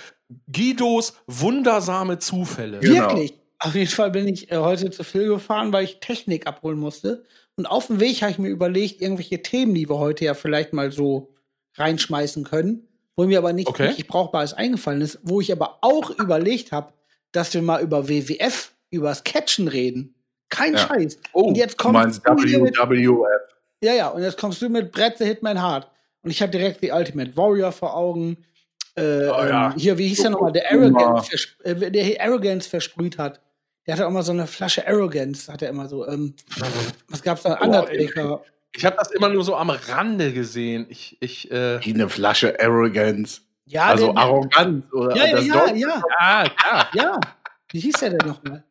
Guidos 0.53 1.15
wundersame 1.27 2.19
Zufälle. 2.19 2.81
Genau. 2.81 2.95
wirklich. 3.11 3.35
Auf 3.59 3.75
jeden 3.75 3.91
Fall 3.91 4.11
bin 4.11 4.29
ich 4.29 4.51
äh, 4.51 4.57
heute 4.57 4.91
zu 4.91 5.05
viel 5.05 5.29
gefahren, 5.29 5.73
weil 5.73 5.85
ich 5.85 6.01
Technik 6.01 6.47
abholen 6.47 6.79
musste. 6.79 7.25
Und 7.57 7.67
auf 7.67 7.87
dem 7.87 8.01
Weg 8.01 8.21
habe 8.23 8.33
ich 8.33 8.39
mir 8.39 8.49
überlegt, 8.49 9.01
irgendwelche 9.01 9.43
Themen, 9.43 9.75
die 9.75 9.89
wir 9.89 9.99
heute 9.99 10.25
ja 10.25 10.35
vielleicht 10.35 10.73
mal 10.73 10.93
so 10.93 11.33
reinschmeißen 11.77 12.45
können, 12.45 12.89
wo 13.15 13.25
mir 13.25 13.39
aber 13.39 13.53
nichts 13.53 13.71
Okay. 13.71 13.87
richtig 13.87 14.09
Brauchbares 14.09 14.53
eingefallen 14.53 15.01
ist, 15.01 15.21
wo 15.23 15.41
ich 15.41 15.53
aber 15.53 15.79
auch 15.81 16.11
überlegt 16.11 16.73
habe, 16.73 16.93
dass 17.33 17.55
wir 17.55 17.63
mal 17.63 17.83
über 17.83 18.09
WWF, 18.09 18.73
über 18.91 19.09
das 19.09 19.25
Catchen 19.25 19.69
reden. 19.69 20.16
Kein 20.49 20.75
Ja. 20.75 20.79
Scheiß. 20.81 21.19
Oh, 21.33 21.43
und 21.45 21.57
jetzt 21.57 21.75
Du 21.79 21.85
kommt 21.85 21.95
meinst 21.95 22.25
WWF. 22.25 23.41
Ja, 23.83 23.93
ja, 23.95 24.09
und 24.09 24.23
jetzt 24.23 24.39
kommst 24.39 24.63
du 24.63 24.69
mit 24.69 24.93
Brett 24.93 25.19
the 25.19 25.25
Hitman 25.25 25.61
Hard. 25.61 25.91
Und 26.23 26.31
ich 26.31 26.41
habe 26.43 26.51
direkt 26.51 26.83
die 26.83 26.91
Ultimate 26.91 27.37
Warrior 27.37 27.73
vor 27.73 27.95
Augen. 27.97 28.39
Äh, 28.97 29.29
Oh, 29.29 29.45
ja. 29.45 29.71
ähm, 29.73 29.79
hier, 29.79 29.99
wie 29.99 30.09
hieß 30.09 30.23
der 30.23 30.31
nochmal? 30.31 30.53
Der. 30.53 30.71
Arrogance, 30.71 31.49
äh, 31.65 31.91
der 31.91 32.03
hier 32.05 32.21
Arrogance 32.23 32.69
versprüht 32.69 33.19
hat. 33.19 33.41
Der 33.87 33.95
hatte 33.95 34.07
auch 34.07 34.11
mal 34.11 34.23
so 34.23 34.33
eine 34.33 34.47
Flasche 34.47 34.87
Arrogance, 34.89 35.53
hat 35.53 35.63
er 35.63 35.69
immer 35.69 35.89
so. 35.89 36.07
Ähm, 36.09 36.35
was 37.09 37.23
gab's 37.23 37.43
da? 37.43 37.55
Undertaker. 37.61 38.43
Ich 38.75 38.85
habe 38.85 38.97
das 38.99 39.11
immer 39.13 39.29
nur 39.29 39.45
so 39.45 39.55
am 39.57 39.71
Rande 39.71 40.33
gesehen. 40.33 40.87
Ich, 40.89 41.17
ich, 41.21 41.51
äh, 41.51 41.85
Wie 41.85 41.95
eine 41.95 42.09
Flasche 42.09 42.59
Arrogance. 42.61 43.43
Ja, 43.65 43.87
also. 43.87 44.11
Oder 44.11 45.17
ja, 45.17 45.27
ja, 45.27 45.41
ja, 45.41 45.75
ja, 45.75 46.03
ja. 46.15 46.89
ja. 46.95 47.21
Wie 47.71 47.81
hieß 47.81 47.95
der 48.01 48.11
denn 48.11 48.29
nochmal? 48.29 48.65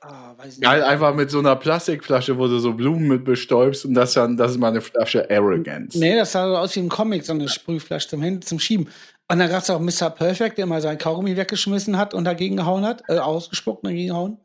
Ah. 0.00 0.34
Geil, 0.60 0.82
einfach 0.82 1.14
mit 1.14 1.30
so 1.30 1.38
einer 1.38 1.56
Plastikflasche, 1.56 2.38
wo 2.38 2.46
du 2.46 2.58
so 2.58 2.72
Blumen 2.72 3.08
mit 3.08 3.24
bestäubst 3.24 3.84
und 3.84 3.94
das 3.94 4.14
dann, 4.14 4.36
das 4.36 4.52
ist 4.52 4.58
mal 4.58 4.68
eine 4.68 4.80
Flasche 4.80 5.28
Arrogance. 5.30 5.98
Nee, 5.98 6.16
das 6.16 6.32
sah 6.32 6.48
so 6.48 6.56
aus 6.56 6.76
wie 6.76 6.80
ein 6.80 6.88
Comic, 6.88 7.24
so 7.24 7.32
eine 7.32 7.48
Sprühflasche 7.48 8.08
zum 8.08 8.22
Hin 8.22 8.40
zum 8.42 8.60
Schieben. 8.60 8.88
Und 9.30 9.38
dann 9.38 9.50
gab 9.50 9.62
es 9.62 9.70
auch 9.70 9.80
Mr. 9.80 10.10
Perfect, 10.10 10.56
der 10.56 10.66
mal 10.66 10.80
sein 10.80 10.96
Kaugummi 10.98 11.36
weggeschmissen 11.36 11.98
hat 11.98 12.14
und 12.14 12.24
dagegen 12.24 12.56
gehauen 12.56 12.84
hat, 12.84 13.02
äh, 13.08 13.18
ausgespuckt 13.18 13.82
und 13.84 13.90
dagegen 13.90 14.08
gehauen. 14.08 14.38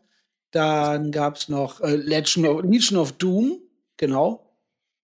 Dann 0.51 1.11
gab 1.11 1.37
es 1.37 1.49
noch 1.49 1.81
äh, 1.81 1.95
Legend 1.95 2.47
of, 2.47 2.63
Legion 2.63 2.99
of 2.99 3.13
Doom, 3.13 3.59
genau. 3.97 4.49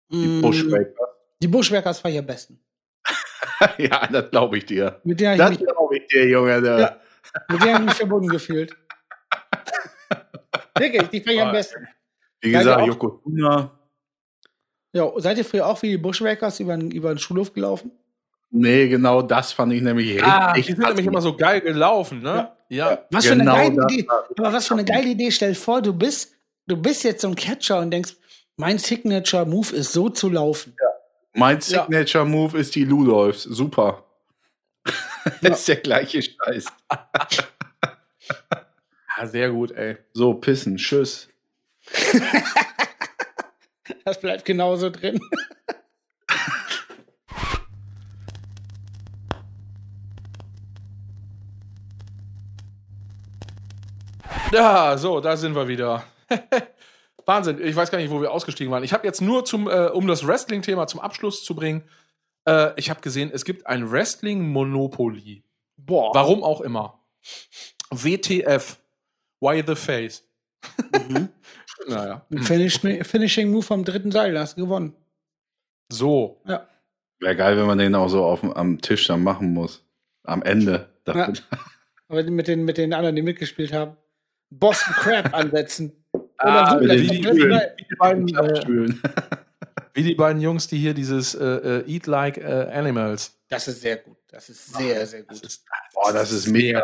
Die 0.09 0.25
Mm, 0.25 0.41
Bushwaker. 0.41 1.07
Die 1.41 1.47
Bushwackers 1.47 2.03
war 2.03 2.11
am 2.11 2.25
besten. 2.25 2.59
ja, 3.77 4.07
das 4.07 4.31
glaube 4.31 4.57
ich 4.57 4.65
dir. 4.65 5.01
Das 5.03 5.39
habe 5.39 5.57
glaube 5.57 5.97
ich 5.97 6.07
dir, 6.07 6.27
Junge. 6.27 6.61
Der. 6.61 6.79
Ja. 6.79 6.97
mit 7.49 7.61
denen 7.61 7.73
hab 7.73 7.79
ich 7.81 7.85
mich 7.87 7.95
verbunden 7.95 8.29
gefühlt. 8.29 8.75
Wirklich, 10.79 11.07
die 11.09 11.21
fand 11.21 11.35
ich 11.35 11.41
am 11.41 11.51
besten. 11.51 11.87
Wie 12.41 12.51
Seid 12.51 12.61
ihr 12.61 12.63
gesagt, 12.65 12.81
auch- 12.81 12.87
Yokotuna. 12.87 13.71
Ja, 14.93 15.11
seid 15.17 15.37
ihr 15.37 15.45
früher 15.45 15.65
auch 15.67 15.81
wie 15.81 15.89
die 15.91 15.97
Bushwackers 15.97 16.59
über, 16.59 16.77
den- 16.77 16.91
über 16.91 17.13
den 17.13 17.17
Schulhof 17.19 17.53
gelaufen? 17.53 17.91
Nee, 18.49 18.87
genau 18.87 19.21
das 19.21 19.51
fand 19.51 19.73
ich 19.73 19.81
nämlich 19.81 20.23
Ah, 20.23 20.53
die 20.53 20.59
richtig. 20.61 20.75
sind 20.77 20.87
nämlich 20.87 21.05
immer 21.05 21.21
so 21.21 21.35
geil 21.35 21.59
gelaufen, 21.61 22.21
ne? 22.21 22.51
Ja. 22.69 23.05
Was 23.11 23.25
Genau 23.25 23.53
für 23.55 23.61
eine 23.61 23.71
geile 23.71 23.75
das 23.75 23.91
Idee. 23.93 24.07
Aber 24.37 24.53
was 24.53 24.67
für 24.67 24.73
eine 24.73 24.85
geile 24.85 25.07
Idee. 25.09 25.31
Stell 25.31 25.49
dir 25.49 25.55
vor, 25.55 25.81
du 25.81 25.93
bist, 25.93 26.33
du 26.65 26.77
bist 26.77 27.03
jetzt 27.03 27.21
so 27.21 27.27
ein 27.27 27.35
Catcher 27.35 27.79
und 27.79 27.91
denkst, 27.91 28.13
mein 28.55 28.77
Signature 28.77 29.45
Move 29.45 29.75
ist 29.75 29.91
so 29.93 30.07
zu 30.09 30.29
laufen. 30.29 30.75
Mein 31.33 31.57
Ja. 31.67 31.81
Signature 31.83 32.25
Move 32.25 32.57
ist 32.57 32.73
die 32.75 32.85
Ludolfs. 32.85 33.43
Super. 33.43 34.05
das 35.41 35.59
ist 35.59 35.67
der 35.67 35.75
gleiche 35.77 36.21
Scheiß. 36.21 36.65
Ah, 39.19 39.25
sehr 39.25 39.49
gut, 39.49 39.71
ey. 39.71 39.97
So, 40.13 40.35
pissen, 40.35 40.77
tschüss. 40.77 41.27
Das 44.03 44.21
bleibt 44.21 44.45
genauso 44.45 44.89
drin. 44.89 45.19
Ja, 54.53 54.97
so, 54.97 55.19
da 55.19 55.35
sind 55.35 55.55
wir 55.55 55.67
wieder. 55.67 56.05
Wahnsinn, 57.25 57.59
ich 57.61 57.75
weiß 57.75 57.91
gar 57.91 57.97
nicht, 57.97 58.09
wo 58.09 58.21
wir 58.21 58.31
ausgestiegen 58.31 58.71
waren. 58.71 58.83
Ich 58.83 58.93
habe 58.93 59.05
jetzt 59.05 59.21
nur 59.21 59.43
zum, 59.43 59.67
äh, 59.67 59.87
um 59.87 60.07
das 60.07 60.25
Wrestling-Thema 60.25 60.87
zum 60.87 61.01
Abschluss 61.01 61.43
zu 61.43 61.53
bringen, 61.53 61.83
äh, 62.45 62.71
ich 62.77 62.89
habe 62.89 63.01
gesehen, 63.01 63.29
es 63.33 63.43
gibt 63.43 63.67
ein 63.67 63.91
Wrestling-Monopoly. 63.91 65.43
Boah. 65.75 66.15
Warum 66.15 66.43
auch 66.43 66.61
immer. 66.61 67.03
WTF. 67.91 68.77
Why 69.39 69.63
the 69.65 69.75
face? 69.75 70.23
Mhm. 71.09 71.29
Naja. 71.87 72.25
Ein 72.31 72.39
Finish, 72.39 72.79
Finishing 72.79 73.49
Move 73.51 73.63
vom 73.63 73.85
dritten 73.85 74.11
Seil, 74.11 74.33
da 74.33 74.41
hast 74.41 74.57
du 74.57 74.63
gewonnen. 74.63 74.93
So. 75.89 76.41
Ja. 76.45 76.67
Wäre 77.19 77.35
geil, 77.35 77.55
wenn 77.57 77.65
man 77.67 77.77
den 77.77 77.95
auch 77.95 78.09
so 78.09 78.25
auf, 78.25 78.41
dem- 78.41 78.51
am 78.51 78.81
Tisch 78.81 79.07
dann 79.07 79.23
machen 79.23 79.53
muss. 79.53 79.85
Am 80.23 80.41
Ende. 80.41 80.89
Ja. 81.07 81.31
Aber 82.09 82.23
mit 82.23 82.47
den, 82.47 82.65
mit 82.65 82.77
den 82.77 82.93
anderen, 82.93 83.15
die 83.15 83.21
mitgespielt 83.21 83.71
haben, 83.71 83.95
Boston 84.49 84.93
Crab 84.95 85.33
ansetzen. 85.33 86.03
Ah, 86.39 86.75
Oder 86.77 86.95
wie 86.95 87.07
die-. 87.07 87.21
Die 87.21 87.95
beiden, 87.97 88.27
äh, 88.35 88.93
wie 89.93 90.03
die 90.03 90.15
beiden 90.15 90.41
Jungs, 90.41 90.67
die 90.67 90.77
hier 90.79 90.93
dieses 90.93 91.35
äh, 91.35 91.45
äh, 91.45 91.89
Eat 91.93 92.07
Like 92.07 92.37
äh, 92.37 92.69
Animals. 92.73 93.37
Das 93.47 93.67
ist 93.67 93.81
sehr 93.81 93.97
gut. 93.97 94.17
Das 94.27 94.49
ist 94.49 94.73
sehr, 94.73 95.05
sehr 95.05 95.23
Das 95.23 95.39
gut. 95.41 95.47
ist, 95.49 95.65
Boah, 95.93 96.11
das 96.11 96.31
ist 96.33 96.47
mega. 96.47 96.79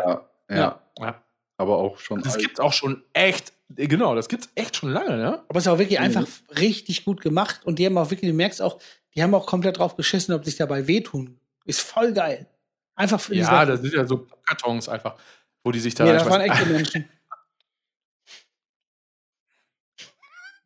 Ja. 0.48 0.56
Ja. 0.56 0.80
Ja. 0.98 1.23
Aber 1.56 1.78
auch 1.78 1.98
schon. 1.98 2.20
Das 2.22 2.34
alt. 2.34 2.42
gibt's 2.42 2.60
auch 2.60 2.72
schon 2.72 3.02
echt, 3.12 3.52
äh, 3.76 3.86
genau, 3.86 4.14
das 4.14 4.28
gibt's 4.28 4.48
echt 4.56 4.76
schon 4.76 4.90
lange, 4.90 5.16
ne? 5.16 5.44
Aber 5.48 5.58
es 5.58 5.66
ist 5.66 5.72
auch 5.72 5.78
wirklich 5.78 5.98
Mhm. 6.00 6.04
einfach 6.06 6.26
richtig 6.58 7.04
gut 7.04 7.20
gemacht 7.20 7.60
und 7.64 7.78
die 7.78 7.86
haben 7.86 7.96
auch 7.98 8.10
wirklich, 8.10 8.30
du 8.30 8.36
merkst 8.36 8.60
auch, 8.60 8.80
die 9.14 9.22
haben 9.22 9.34
auch 9.34 9.46
komplett 9.46 9.78
drauf 9.78 9.94
geschissen, 9.96 10.34
ob 10.34 10.44
sich 10.44 10.56
dabei 10.56 10.86
wehtun. 10.88 11.38
Ist 11.64 11.80
voll 11.80 12.12
geil. 12.12 12.48
Einfach 12.96 13.20
für 13.20 13.34
die 13.34 13.40
Ja, 13.40 13.64
das 13.64 13.80
sind 13.80 13.94
ja 13.94 14.04
so 14.06 14.26
Kartons 14.46 14.88
einfach, 14.88 15.16
wo 15.62 15.70
die 15.72 15.80
sich 15.80 15.94
da 15.94 16.04
Nee, 16.04 16.12
das 16.12 16.28
waren 16.28 16.40
echte 16.40 16.66
Menschen. 16.66 17.08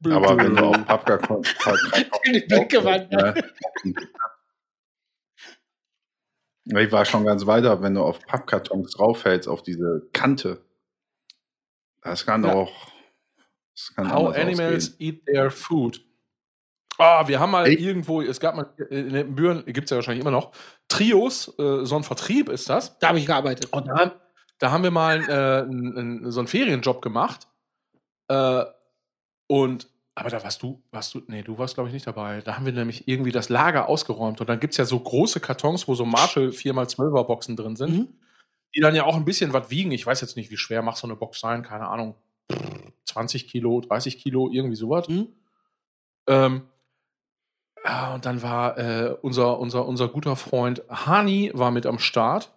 Aber 0.05 0.37
wenn 0.39 0.55
du 0.55 0.65
auf 0.65 0.85
Pappkarton. 0.87 1.43
Die 2.27 2.41
Blicke 2.47 2.85
waren 2.85 3.09
Ja. 3.11 3.35
Ich 6.81 6.93
war 6.93 7.05
schon 7.05 7.25
ganz 7.25 7.47
weiter, 7.47 7.81
wenn 7.83 7.95
du 7.95 8.03
auf 8.03 8.21
Pappkartons 8.21 8.93
draufhältst, 8.93 9.49
auf 9.49 9.63
diese 9.63 10.07
Kante. 10.13 10.61
Das 12.03 12.25
kann 12.25 12.45
Ja. 12.45 12.53
auch. 12.55 12.73
Das 13.75 13.95
kann 13.95 14.13
How 14.13 14.35
Animals 14.37 14.91
ausgehen. 14.93 15.15
Eat 15.17 15.27
Their 15.27 15.51
Food. 15.51 16.01
Ah, 17.01 17.29
wir 17.29 17.39
haben 17.39 17.53
mal 17.53 17.67
Ey. 17.69 17.75
irgendwo, 17.75 18.23
es 18.23 18.41
gab 18.41 18.57
mal, 18.57 18.69
in 18.91 19.11
den 19.13 19.35
Büren 19.37 19.65
gibt 19.67 19.85
es 19.85 19.91
ja 19.91 19.97
wahrscheinlich 19.99 20.21
immer 20.23 20.33
noch, 20.33 20.51
Trios, 20.89 21.47
äh, 21.59 21.85
so 21.85 21.95
ein 21.97 22.03
Vertrieb 22.03 22.49
ist 22.49 22.69
das. 22.69 22.99
Da 22.99 23.09
habe 23.09 23.19
ich 23.21 23.27
gearbeitet. 23.27 23.73
Und 23.73 23.87
da, 23.87 24.21
da 24.59 24.71
haben 24.73 24.83
wir 24.83 24.91
mal 24.91 25.23
äh, 25.29 25.61
n- 25.61 25.97
n- 26.25 26.31
so 26.33 26.41
einen 26.41 26.49
Ferienjob 26.49 27.01
gemacht. 27.01 27.47
Äh, 28.27 28.65
und, 29.47 29.89
aber 30.17 30.31
da 30.31 30.43
warst 30.43 30.61
du, 30.65 30.83
warst 30.91 31.15
du, 31.15 31.23
nee, 31.29 31.43
du 31.43 31.57
warst 31.57 31.75
glaube 31.75 31.89
ich 31.89 31.95
nicht 31.95 32.07
dabei. 32.09 32.41
Da 32.41 32.57
haben 32.57 32.67
wir 32.67 32.73
nämlich 32.73 33.07
irgendwie 33.07 33.31
das 33.31 33.49
Lager 33.49 33.89
ausgeräumt. 33.89 34.41
Und 34.41 34.49
dann 34.49 34.59
gibt 34.59 34.73
es 34.75 34.79
ja 34.79 34.85
so 34.85 34.99
große 34.99 35.39
Kartons, 35.39 35.87
wo 35.87 35.95
so 35.95 36.05
Marshall 36.05 36.49
4x12er 36.49 37.25
Boxen 37.25 37.55
drin 37.55 37.77
sind, 37.77 37.95
Mhm. 37.95 38.09
Die 38.75 38.81
dann 38.81 38.95
ja 38.95 39.05
auch 39.05 39.17
ein 39.17 39.25
bisschen 39.25 39.53
was 39.53 39.71
wiegen. 39.71 39.91
Ich 39.93 40.07
weiß 40.07 40.21
jetzt 40.21 40.37
nicht, 40.37 40.51
wie 40.51 40.57
schwer 40.57 40.83
macht 40.83 40.99
so 40.99 41.07
eine 41.07 41.17
Box 41.17 41.41
sein, 41.41 41.63
keine 41.63 41.89
Ahnung. 41.89 42.15
20 43.07 43.49
Kilo, 43.49 43.81
30 43.81 44.19
Kilo, 44.19 44.51
irgendwie 44.51 44.77
sowas. 44.77 45.09
Mhm. 45.09 45.29
Ähm, 46.27 46.69
ja, 47.85 48.15
und 48.15 48.27
dann 48.27 48.43
war 48.43 48.77
äh, 48.79 49.17
unser, 49.23 49.59
unser, 49.59 49.87
unser 49.87 50.09
guter 50.09 50.37
Freund 50.37 50.83
Hani 50.89 51.51
war 51.55 51.71
mit 51.71 51.87
am 51.87 51.99
Start. 51.99 52.53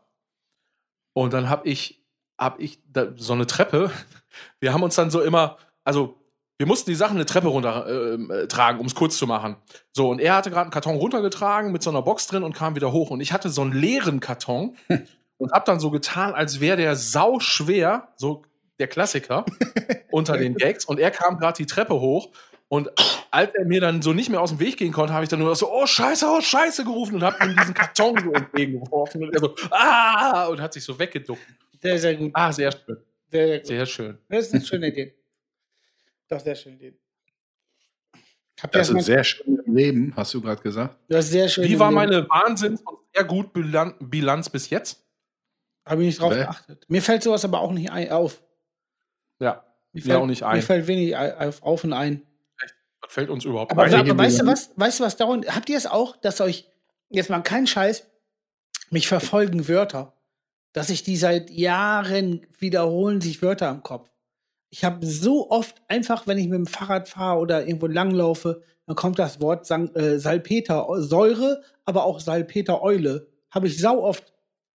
Und 1.14 1.34
dann 1.34 1.49
habe 1.49 1.68
ich, 1.68 2.03
hab 2.38 2.59
ich 2.59 2.80
da, 2.91 3.07
so 3.16 3.34
eine 3.34 3.47
Treppe. 3.47 3.91
Wir 4.59 4.74
haben 4.74 4.84
uns 4.84 4.95
dann 4.95 5.12
so 5.12 5.22
immer, 5.22 5.57
also 5.84 6.18
wir 6.57 6.68
mussten 6.68 6.91
die 6.91 6.95
Sachen 6.95 7.18
eine 7.18 7.26
Treppe 7.26 7.47
runter 7.47 7.88
äh, 7.88 8.47
tragen, 8.47 8.80
um 8.80 8.86
es 8.86 8.93
kurz 8.93 9.18
zu 9.18 9.26
machen. 9.26 9.55
So, 9.93 10.12
und 10.12 10.22
er 10.22 10.36
hatte 10.36 10.51
gerade 10.51 10.62
einen 10.62 10.72
Karton 10.72 10.95
runtergetragen 10.95 11.72
mit 11.72 11.82
so 11.82 11.89
einer 11.89 12.03
Box 12.03 12.28
drin 12.28 12.43
und 12.43 12.53
kam 12.53 12.76
wieder 12.76 12.91
hoch. 12.91 13.09
Und 13.09 13.20
ich 13.20 13.34
hatte 13.34 13.49
so 13.49 13.64
einen 13.64 13.74
leeren 13.74 14.20
Karton 14.20 14.78
und 15.42 15.52
habe 15.54 15.66
dann 15.66 15.80
so 15.80 15.89
getan, 15.89 16.34
als 16.34 16.60
wäre 16.60 16.78
der 16.78 16.96
sau 16.96 17.39
schwer, 17.39 18.10
so 18.16 18.44
der 18.80 18.88
Klassiker, 18.88 19.46
unter 20.12 20.38
den 20.38 20.56
Gags. 20.56 20.86
Und 20.86 21.00
er 21.00 21.12
kam 21.12 21.38
gerade 21.38 21.58
die 21.58 21.66
Treppe 21.66 22.00
hoch. 22.00 22.30
Und 22.68 22.89
als 23.32 23.54
er 23.56 23.66
mir 23.66 23.82
dann 23.82 24.02
so 24.02 24.14
nicht 24.14 24.30
mehr 24.30 24.39
aus 24.39 24.52
dem 24.52 24.60
Weg 24.60 24.78
gehen 24.78 24.94
konnte, 24.94 25.14
habe 25.14 25.24
ich 25.24 25.30
dann 25.30 25.39
nur 25.39 25.54
so, 25.56 25.70
oh 25.72 25.86
Scheiße, 25.86 26.26
oh 26.26 26.42
Scheiße 26.42 26.84
gerufen 26.84 27.16
und 27.16 27.24
habe 27.24 27.44
ihm 27.44 27.56
diesen 27.58 27.74
Karton 27.74 28.18
so 28.24 28.32
entgegengeworfen. 28.32 29.24
Und 29.24 29.34
er 29.34 29.39
so, 29.39 29.56
ah, 29.72 30.46
und 30.46 30.62
hat 30.62 30.74
sich 30.74 30.84
so 30.84 30.98
weggeduckt. 30.98 31.42
Sehr, 31.82 31.98
sehr 31.98 32.16
gut. 32.16 32.32
Ah, 32.34 32.52
sehr 32.52 32.72
schön. 32.72 32.98
Sehr, 33.30 33.48
sehr 33.48 33.58
gut. 33.58 33.68
Sehr 33.68 33.86
schön. 33.86 34.18
Das 34.30 34.46
ist 34.48 34.54
eine 34.54 34.64
schöne 34.64 34.88
Idee. 34.88 35.16
Doch, 36.30 36.39
sehr 36.39 36.56
schöne 36.56 36.76
Idee. 36.76 36.94
Habt 38.62 38.76
Das 38.76 38.89
ist 38.89 39.06
sehr 39.06 39.24
schön 39.24 39.60
im 39.66 39.76
Leben, 39.76 40.14
hast 40.16 40.34
du 40.36 40.42
gerade 40.42 40.62
gesagt. 40.62 40.96
das 41.10 41.26
ist 41.26 41.32
sehr 41.32 41.50
schön. 41.50 41.64
Wie 41.64 41.80
war 41.80 41.89
meine 41.89 42.30
Wahnsinns- 42.30 42.82
und 42.82 43.00
sehr 43.14 43.24
gut 43.24 43.54
Bilan 43.54 43.96
Bilanz 44.00 44.50
bis 44.50 44.70
jetzt? 44.70 45.04
Habe 45.86 46.02
ich 46.04 46.08
nicht 46.08 46.22
drauf 46.22 46.34
Nee. 46.34 46.40
geachtet. 46.42 46.86
Mir 46.88 47.02
fällt 47.02 47.24
sowas 47.24 47.44
aber 47.46 47.60
auch 47.62 47.72
nicht 47.72 47.92
ein, 47.92 48.12
auf. 48.12 48.42
Ja, 49.40 49.64
Mir 49.94 50.00
Mir 50.00 50.02
fällt, 50.04 50.18
auch 50.18 50.26
nicht 50.28 50.44
ein. 50.44 50.56
Mir 50.58 50.62
fällt 50.64 50.88
wenig 50.88 51.16
auf, 51.18 51.64
auf 51.64 51.84
und 51.84 51.94
ein. 51.94 52.22
was 53.02 53.12
fällt 53.14 53.30
uns 53.30 53.46
überhaupt 53.46 53.72
Aber, 53.72 53.84
ein? 53.84 53.94
Aber 53.94 54.18
weißt 54.18 54.42
du 54.42 54.46
was? 54.46 54.72
Weißt 54.76 55.00
du 55.00 55.04
was 55.04 55.16
dauernd? 55.18 55.54
Habt 55.54 55.70
ihr 55.70 55.78
es 55.78 55.88
auch, 55.88 56.16
dass 56.18 56.40
euch 56.42 56.68
jetzt 57.10 57.30
mal 57.30 57.42
kein 57.42 57.68
Scheiß 57.68 58.08
mich 58.92 59.08
verfolgen 59.08 59.68
Wörter, 59.68 60.14
dass 60.74 60.90
ich 60.90 61.04
die 61.04 61.18
seit 61.18 61.50
Jahren 61.50 62.46
wiederholen 62.60 63.20
sich 63.22 63.42
Wörter 63.42 63.70
im 63.70 63.84
Kopf. 63.84 64.10
Ich 64.70 64.86
habe 64.86 65.06
so 65.06 65.50
oft 65.50 65.82
einfach, 65.90 66.28
wenn 66.28 66.38
ich 66.38 66.48
mit 66.48 66.58
dem 66.58 66.68
Fahrrad 66.68 67.10
fahre 67.10 67.40
oder 67.40 67.66
irgendwo 67.68 67.88
langlaufe, 67.88 68.62
dann 68.86 68.96
kommt 68.96 69.20
das 69.20 69.42
Wort 69.42 69.66
Sang, 69.66 69.94
äh, 69.96 70.18
Salpeter 70.20 70.86
Säure, 71.02 71.62
aber 71.84 72.06
auch 72.06 72.20
Salpeter 72.22 72.82
Eule. 72.82 73.28
Habe 73.50 73.68
ich 73.68 73.80
sau 73.80 74.02
oft. 74.04 74.31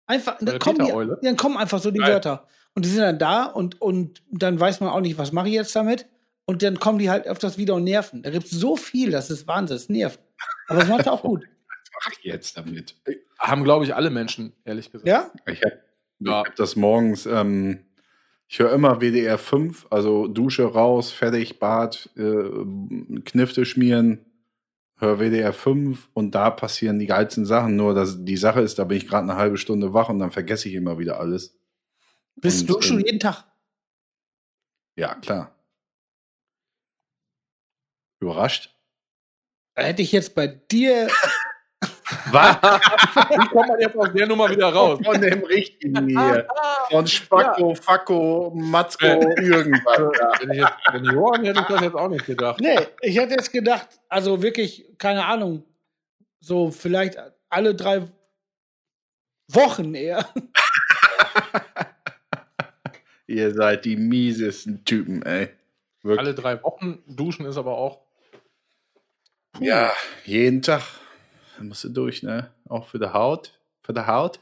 Einfach, 0.06 0.36
dann 0.40 0.58
kommen, 0.58 0.78
die, 0.86 1.26
dann 1.26 1.36
kommen 1.36 1.56
einfach 1.56 1.80
so 1.80 1.90
die 1.90 1.98
Geil. 1.98 2.12
Wörter. 2.12 2.46
Und 2.74 2.84
die 2.84 2.88
sind 2.90 3.00
dann 3.02 3.18
da 3.18 3.44
und, 3.44 3.80
und 3.80 4.22
dann 4.30 4.58
weiß 4.60 4.80
man 4.80 4.90
auch 4.90 5.00
nicht, 5.00 5.18
was 5.18 5.32
mache 5.32 5.48
ich 5.48 5.54
jetzt 5.54 5.74
damit. 5.74 6.06
Und 6.44 6.62
dann 6.62 6.78
kommen 6.78 6.98
die 6.98 7.10
halt 7.10 7.26
öfters 7.26 7.58
wieder 7.58 7.74
und 7.74 7.84
nerven. 7.84 8.22
Da 8.22 8.30
gibt 8.30 8.44
es 8.44 8.50
so 8.52 8.76
viel, 8.76 9.10
das 9.10 9.30
ist 9.30 9.48
Wahnsinn, 9.48 9.76
es 9.76 9.88
nervt. 9.88 10.20
Aber 10.68 10.82
es 10.82 10.88
macht 10.88 11.08
auch 11.08 11.22
gut. 11.24 11.44
Ach, 12.04 12.12
jetzt 12.22 12.56
damit. 12.56 12.94
Haben, 13.38 13.64
glaube 13.64 13.84
ich, 13.84 13.94
alle 13.94 14.10
Menschen, 14.10 14.52
ehrlich 14.64 14.92
gesagt. 14.92 15.08
Ja? 15.08 15.30
Ich 15.46 15.62
habe 15.64 15.80
Ja. 16.20 16.44
hab 16.44 16.54
das 16.56 16.76
morgens, 16.76 17.24
ähm, 17.26 17.80
ich 18.48 18.58
höre 18.60 18.72
immer 18.72 19.00
WDR 19.00 19.38
5, 19.38 19.86
also 19.90 20.28
Dusche 20.28 20.64
raus, 20.64 21.10
fertig, 21.10 21.58
Bad, 21.58 22.10
äh, 22.16 23.20
Knifte 23.24 23.64
schmieren, 23.64 24.25
höre 24.98 25.18
WDR 25.18 25.52
5 25.52 26.08
und 26.14 26.34
da 26.34 26.50
passieren 26.50 26.98
die 26.98 27.06
geilsten 27.06 27.44
Sachen. 27.44 27.76
Nur 27.76 27.94
dass 27.94 28.24
die 28.24 28.36
Sache 28.36 28.60
ist, 28.60 28.78
da 28.78 28.84
bin 28.84 28.96
ich 28.96 29.06
gerade 29.06 29.24
eine 29.24 29.36
halbe 29.36 29.58
Stunde 29.58 29.92
wach 29.92 30.08
und 30.08 30.18
dann 30.18 30.30
vergesse 30.30 30.68
ich 30.68 30.74
immer 30.74 30.98
wieder 30.98 31.20
alles. 31.20 31.56
Bist 32.36 32.62
Und, 32.62 32.70
du 32.70 32.82
schon 32.82 32.98
ähm, 33.00 33.06
jeden 33.06 33.20
Tag? 33.20 33.44
Ja, 34.96 35.14
klar. 35.14 35.54
Überrascht? 38.20 38.74
Hätte 39.74 40.02
ich 40.02 40.12
jetzt 40.12 40.34
bei 40.34 40.46
dir. 40.46 41.08
Was? 42.30 42.56
Wie 43.30 43.48
kommt 43.48 43.68
man 43.68 43.80
jetzt 43.80 43.96
aus 43.96 44.12
der 44.12 44.26
Nummer 44.26 44.48
wieder 44.48 44.72
raus? 44.72 45.00
Von 45.04 45.20
dem 45.20 45.42
richtigen 45.44 46.08
hier. 46.08 46.46
Von 46.90 47.06
Spacko, 47.06 47.74
Facko, 47.74 48.52
Matzko, 48.54 49.06
irgendwas. 49.06 49.98
Ja. 49.98 50.32
Wenn 50.40 50.50
ich, 50.52 50.58
jetzt, 50.58 50.72
wenn 50.92 51.04
ich 51.04 51.12
Johann 51.12 51.44
hätte 51.44 51.60
ich 51.60 51.66
das 51.66 51.80
jetzt 51.80 51.96
auch 51.96 52.08
nicht 52.08 52.26
gedacht. 52.26 52.60
Nee, 52.60 52.78
ich 53.02 53.18
hätte 53.18 53.34
jetzt 53.34 53.52
gedacht, 53.52 53.88
also 54.08 54.40
wirklich, 54.40 54.86
keine 54.98 55.24
Ahnung, 55.24 55.64
so 56.40 56.70
vielleicht 56.70 57.18
alle 57.48 57.74
drei 57.74 58.06
Wochen 59.48 59.94
eher. 59.94 60.28
Ihr 63.26 63.52
seid 63.52 63.84
die 63.84 63.96
miesesten 63.96 64.84
Typen, 64.84 65.22
ey. 65.22 65.48
Wirklich. 66.02 66.20
Alle 66.20 66.34
drei 66.34 66.62
Wochen 66.62 67.02
duschen 67.08 67.46
ist 67.46 67.56
aber 67.56 67.76
auch. 67.76 68.00
Ja, 69.58 69.92
jeden 70.24 70.62
Tag. 70.62 70.82
Da 71.56 71.64
musst 71.64 71.84
du 71.84 71.88
durch, 71.88 72.22
ne? 72.22 72.50
Auch 72.68 72.86
für 72.86 72.98
die 72.98 73.12
Haut. 73.12 73.52
Für 73.82 73.92
die 73.92 74.06
Haut. 74.06 74.40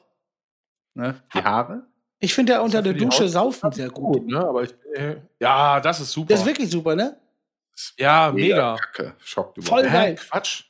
Ne? 0.95 1.15
Die 1.35 1.43
Haare. 1.43 1.83
Ich 2.21 2.33
finde 2.35 2.53
ja 2.53 2.61
unter 2.61 2.81
der 2.81 2.95
Dusche 2.95 3.25
Haut 3.25 3.31
saufen 3.31 3.73
sehr 3.73 3.91
gut. 3.91 4.21
Gut, 4.21 4.27
ne? 4.29 4.39
Aber 4.39 4.63
ich, 4.63 4.75
äh, 4.95 5.17
ja, 5.41 5.81
das 5.81 6.01
ist 6.01 6.13
super. 6.13 6.29
Das 6.29 6.41
ist 6.41 6.47
wirklich 6.47 6.71
super, 6.71 6.95
ne? 6.95 7.17
ja, 7.99 8.33
mega. 8.33 8.77
Kacke. 8.77 9.15
Schockt 9.19 9.63
Voll 9.65 9.83
geil. 9.83 10.15
Quatsch. 10.15 10.65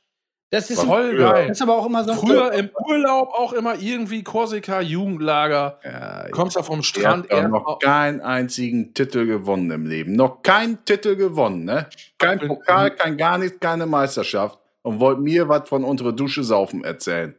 Das 0.51 0.70
ist, 0.70 0.82
Voll 0.82 1.16
geil. 1.16 1.49
das 1.49 1.59
ist 1.59 1.62
aber 1.62 1.76
auch 1.76 1.86
immer 1.86 2.05
so. 2.05 2.14
Früher 2.14 2.53
im 2.53 2.70
Urlaub 2.86 3.30
auch 3.34 3.53
immer 3.53 3.76
irgendwie 3.76 4.22
Korsika, 4.22 4.80
Jugendlager. 4.80 5.80
Ja, 5.82 6.28
Kommst 6.30 6.57
da 6.57 6.62
vom 6.62 6.82
Strand 6.84 7.26
doch 7.30 7.36
erst 7.36 7.51
noch 7.51 7.78
keinen 7.80 8.20
einzigen 8.20 8.95
Titel 8.95 9.26
gewonnen 9.26 9.70
im 9.72 9.86
Leben. 9.86 10.12
Noch 10.12 10.42
keinen 10.42 10.84
Titel 10.84 11.16
gewonnen, 11.16 11.64
ne? 11.64 11.88
Kein 12.18 12.38
Pokal, 12.38 12.92
kein 12.92 13.16
gar 13.16 13.38
nichts, 13.38 13.59
keine 13.59 13.86
Meisterschaft. 13.86 14.61
Und 14.85 15.01
wollt 15.01 15.18
mir 15.18 15.49
was 15.49 15.68
von 15.68 15.82
unserer 15.82 16.12
Dusche 16.12 16.45
saufen 16.45 16.85
erzählen. 16.85 17.35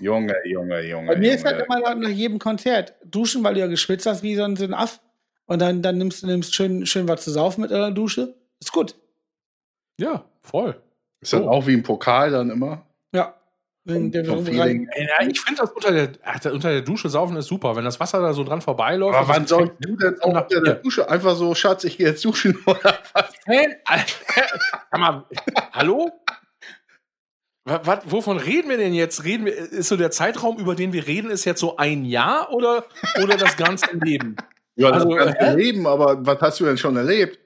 Junge, 0.00 0.34
Junge, 0.44 0.80
Junge. 0.86 1.08
Bei 1.08 1.16
mir 1.16 1.32
ist 1.34 1.44
Junge. 1.44 1.56
halt 1.56 1.66
immer 1.66 1.80
nach- 1.80 1.94
nach 1.96 2.08
jedem 2.10 2.38
Konzert 2.38 2.94
duschen, 3.04 3.42
weil 3.42 3.54
du 3.54 3.60
ja 3.60 3.66
geschwitzt 3.66 4.06
hast 4.06 4.22
wie 4.22 4.36
so 4.36 4.44
ein, 4.44 4.54
so 4.54 4.64
ein 4.64 4.74
Aff. 4.74 5.00
Und 5.46 5.60
dann, 5.60 5.80
dann 5.82 5.96
nimmst 5.98 6.22
du 6.22 6.26
nimmst 6.26 6.54
schön, 6.54 6.84
schön 6.86 7.08
was 7.08 7.24
zu 7.24 7.30
saufen 7.30 7.62
mit 7.62 7.72
einer 7.72 7.90
Dusche. 7.90 8.34
Ist 8.60 8.70
gut. 8.72 8.94
Ja, 9.98 10.24
voll. 10.42 10.80
Ist 11.20 11.32
das 11.32 11.40
Oh. 11.40 11.48
auch 11.48 11.66
wie 11.66 11.72
ein 11.74 11.82
Pokal 11.82 12.30
dann 12.30 12.50
immer? 12.50 12.86
Ja. 13.12 13.34
Vom. 13.86 14.12
Ey, 14.12 14.86
Ja, 14.98 15.26
ich 15.26 15.40
finde 15.40 15.62
das 15.62 15.70
unter 15.72 15.90
der, 15.90 16.10
ach, 16.22 16.44
unter 16.44 16.70
der 16.70 16.82
Dusche 16.82 17.08
saufen 17.08 17.36
ist 17.38 17.46
super. 17.46 17.74
Wenn 17.74 17.86
das 17.86 17.98
Wasser 17.98 18.20
da 18.20 18.34
so 18.34 18.44
dran 18.44 18.60
vorbeiläuft. 18.60 19.16
Aber 19.16 19.28
wann 19.28 19.42
das 19.44 19.48
sollst 19.48 19.72
du 19.80 19.96
denn 19.96 20.20
auch 20.20 20.42
unter 20.42 20.60
der 20.60 20.74
Dusche 20.74 21.08
einfach 21.08 21.34
so, 21.34 21.54
Schatz, 21.54 21.84
ich 21.84 21.96
gehe 21.96 22.08
jetzt 22.08 22.22
duschen 22.24 22.56
oder 22.66 22.98
was? 23.14 23.32
Hä? 23.46 23.76
Sag 24.90 25.00
mal, 25.00 25.24
hallo? 25.72 26.10
Wa- 27.68 27.80
wa- 27.84 28.02
wovon 28.06 28.38
reden 28.38 28.68
wir 28.70 28.76
denn 28.78 28.94
jetzt? 28.94 29.24
Reden 29.24 29.44
wir, 29.46 29.54
ist 29.56 29.88
so 29.88 29.96
der 29.96 30.10
Zeitraum, 30.10 30.58
über 30.58 30.74
den 30.74 30.92
wir 30.92 31.06
reden, 31.06 31.30
ist 31.30 31.44
jetzt 31.44 31.60
so 31.60 31.76
ein 31.76 32.04
Jahr 32.04 32.52
oder, 32.52 32.84
oder 33.22 33.36
das 33.36 33.56
ganze 33.56 33.86
Leben? 33.96 34.36
Ja, 34.76 34.90
Also, 34.90 35.14
das 35.14 35.24
ganze 35.34 35.38
hä? 35.50 35.54
Leben, 35.56 35.86
aber 35.86 36.24
was 36.26 36.40
hast 36.40 36.60
du 36.60 36.64
denn 36.64 36.78
schon 36.78 36.96
erlebt? 36.96 37.38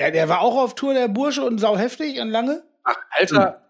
Ja, 0.00 0.10
der 0.10 0.28
war 0.28 0.40
auch 0.40 0.56
auf 0.56 0.74
Tour, 0.74 0.92
der 0.94 1.08
Bursche, 1.08 1.42
und 1.42 1.58
sau 1.58 1.76
heftig 1.76 2.20
und 2.20 2.28
lange. 2.30 2.62
Alter, 3.10 3.62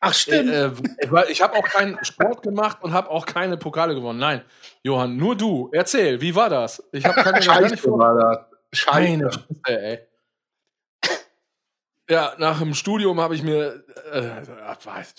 Ach, 0.00 0.14
stimmt. 0.14 0.50
äh, 0.50 0.66
äh, 0.66 0.70
weil 1.10 1.30
ich 1.30 1.42
habe 1.42 1.56
auch 1.56 1.62
keinen 1.64 2.02
Sport 2.04 2.42
gemacht 2.42 2.78
und 2.82 2.92
habe 2.92 3.10
auch 3.10 3.26
keine 3.26 3.56
Pokale 3.56 3.94
gewonnen. 3.94 4.18
Nein, 4.18 4.42
Johann, 4.82 5.16
nur 5.16 5.36
du. 5.36 5.68
Erzähl, 5.72 6.20
wie 6.20 6.34
war 6.34 6.48
das? 6.50 6.82
Ich 6.92 7.04
habe 7.04 7.22
keine 7.22 7.42
Scheiße 7.42 7.90
war 7.90 8.16
das. 8.70 8.78
Scheiße. 8.80 9.00
Meine 9.18 9.30
Fresse, 9.30 9.80
ey. 9.80 9.98
Ja, 12.10 12.32
nach 12.38 12.58
dem 12.58 12.74
Studium 12.74 13.20
habe 13.20 13.34
ich 13.36 13.42
mir, 13.42 13.84
äh, 14.12 14.28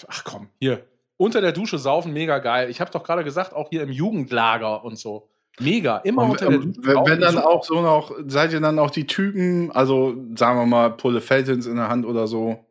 ach 0.07 0.23
komm, 0.25 0.49
hier, 0.59 0.83
unter 1.17 1.39
der 1.39 1.51
Dusche 1.53 1.77
saufen, 1.77 2.11
mega 2.13 2.39
geil. 2.39 2.69
Ich 2.69 2.81
habe 2.81 2.91
doch 2.91 3.03
gerade 3.03 3.23
gesagt, 3.23 3.53
auch 3.53 3.69
hier 3.69 3.81
im 3.83 3.91
Jugendlager 3.91 4.83
und 4.83 4.97
so. 4.97 5.29
Mega, 5.59 5.97
immer 5.97 6.23
Und, 6.23 6.31
unter 6.31 6.49
der 6.49 6.57
Dusche. 6.59 6.73
wenn, 6.83 6.93
saufen, 6.95 7.11
wenn 7.11 7.21
dann 7.21 7.37
auch 7.37 7.63
so 7.63 7.81
noch, 7.81 8.11
seid 8.27 8.51
ihr 8.53 8.59
dann 8.61 8.77
auch 8.79 8.89
die 8.91 9.05
Typen, 9.07 9.71
also 9.71 10.15
sagen 10.35 10.59
wir 10.59 10.65
mal 10.65 10.89
Pulle 10.91 11.21
Feltins 11.21 11.65
in 11.65 11.75
der 11.77 11.87
Hand 11.89 12.05
oder 12.05 12.27
so, 12.27 12.65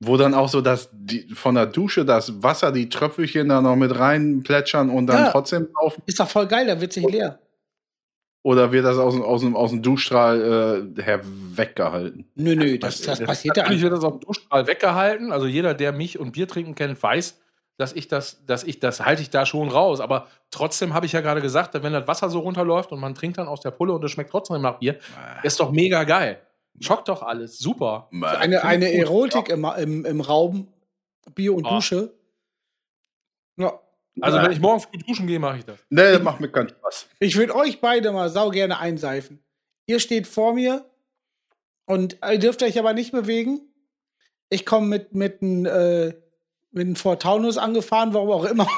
wo 0.00 0.16
dann 0.16 0.34
auch 0.34 0.48
so 0.48 0.60
das 0.60 0.90
die, 0.92 1.28
von 1.34 1.54
der 1.54 1.66
Dusche 1.66 2.04
das 2.04 2.42
Wasser, 2.42 2.72
die 2.72 2.88
Tröpfelchen 2.88 3.48
da 3.48 3.60
noch 3.60 3.76
mit 3.76 3.96
rein 3.98 4.42
plätschern 4.42 4.90
und 4.90 5.06
dann 5.06 5.24
Ja. 5.24 5.30
trotzdem 5.30 5.68
laufen? 5.80 6.02
Ist 6.06 6.18
doch 6.20 6.28
voll 6.28 6.46
geil, 6.46 6.66
da 6.66 6.80
wird 6.80 6.92
sich 6.92 7.06
leer. 7.08 7.38
Oder 8.44 8.72
wird 8.72 8.84
das 8.84 8.98
aus, 8.98 9.14
dem- 9.14 9.22
aus, 9.22 9.44
aus 9.54 9.70
dem 9.70 9.82
Duschstrahl 9.82 10.92
äh, 10.98 11.02
her 11.02 11.20
weggehalten? 11.22 12.28
Nö, 12.34 12.56
nö, 12.56 12.76
das, 12.78 13.00
das 13.02 13.20
passiert 13.22 13.56
ja 13.56 13.62
Natürlich 13.62 13.82
wird 13.82 13.92
das 13.92 14.02
auf 14.04 14.14
dem 14.18 14.20
Duschstrahl 14.20 14.66
weggehalten. 14.66 15.30
Also 15.32 15.46
jeder, 15.46 15.74
der 15.74 15.92
mich 15.92 16.18
und 16.18 16.32
Bier 16.32 16.48
trinken 16.48 16.74
kennt, 16.74 17.00
weiß, 17.00 17.38
dass 17.78 17.92
ich 17.92 18.08
das, 18.08 18.44
dass 18.44 18.64
ich 18.64 18.80
das 18.80 19.00
halte 19.04 19.22
ich 19.22 19.30
da 19.30 19.46
schon 19.46 19.68
raus. 19.68 20.00
Aber 20.00 20.26
trotzdem 20.50 20.92
habe 20.92 21.06
ich 21.06 21.12
ja 21.12 21.20
gerade 21.20 21.40
gesagt, 21.40 21.74
wenn 21.80 21.92
das 21.92 22.06
Wasser 22.08 22.30
so 22.30 22.40
runterläuft 22.40 22.90
und 22.90 22.98
man 23.00 23.14
trinkt 23.14 23.38
dann 23.38 23.46
aus 23.48 23.60
der 23.60 23.70
Pulle 23.70 23.92
und 23.92 24.02
es 24.04 24.10
schmeckt 24.10 24.30
trotzdem 24.30 24.60
nach 24.60 24.78
Bier, 24.80 24.98
ist 25.44 25.60
doch 25.60 25.70
mega 25.70 26.02
geil. 26.04 26.40
Schockt 26.80 27.08
doch 27.08 27.22
alles, 27.22 27.58
super. 27.58 28.08
Eine, 28.12 28.64
eine 28.64 28.86
Finde 28.86 28.88
ich 28.88 28.92
gut. 29.08 29.34
Erotik 29.34 29.48
im, 29.50 29.64
im, 29.78 30.04
im 30.04 30.20
Raum, 30.20 30.66
Bier 31.34 31.54
und 31.54 31.64
Ah. 31.66 31.76
Dusche. 31.76 32.12
Ja. 33.56 33.78
Also 34.20 34.36
Ja. 34.38 34.44
wenn 34.44 34.52
ich 34.52 34.60
morgen 34.60 34.80
früh 34.80 34.98
duschen 34.98 35.26
gehe, 35.26 35.38
mache 35.38 35.58
ich 35.58 35.64
das. 35.64 35.78
Nee, 35.88 36.12
das 36.12 36.22
macht 36.22 36.40
mir 36.40 36.48
keinen 36.50 36.68
Spaß. 36.68 37.06
Ich 37.18 37.36
würde 37.36 37.54
euch 37.56 37.80
beide 37.80 38.12
mal 38.12 38.28
sau 38.28 38.50
gerne 38.50 38.78
einseifen. 38.78 39.42
Ihr 39.86 40.00
steht 40.00 40.26
vor 40.26 40.54
mir 40.54 40.84
und 41.86 42.18
ihr 42.30 42.38
dürft 42.38 42.62
euch 42.62 42.78
aber 42.78 42.92
nicht 42.92 43.12
bewegen. 43.12 43.60
Ich 44.50 44.66
komme 44.66 44.86
mit, 44.86 45.14
mit 45.14 45.40
einem 45.42 45.64
äh, 45.66 46.14
mit 46.74 46.86
einem 46.86 46.96
Ford 46.96 47.22
Taunus 47.22 47.58
angefahren, 47.58 48.12
warum 48.14 48.30
auch 48.30 48.44
immer. 48.44 48.66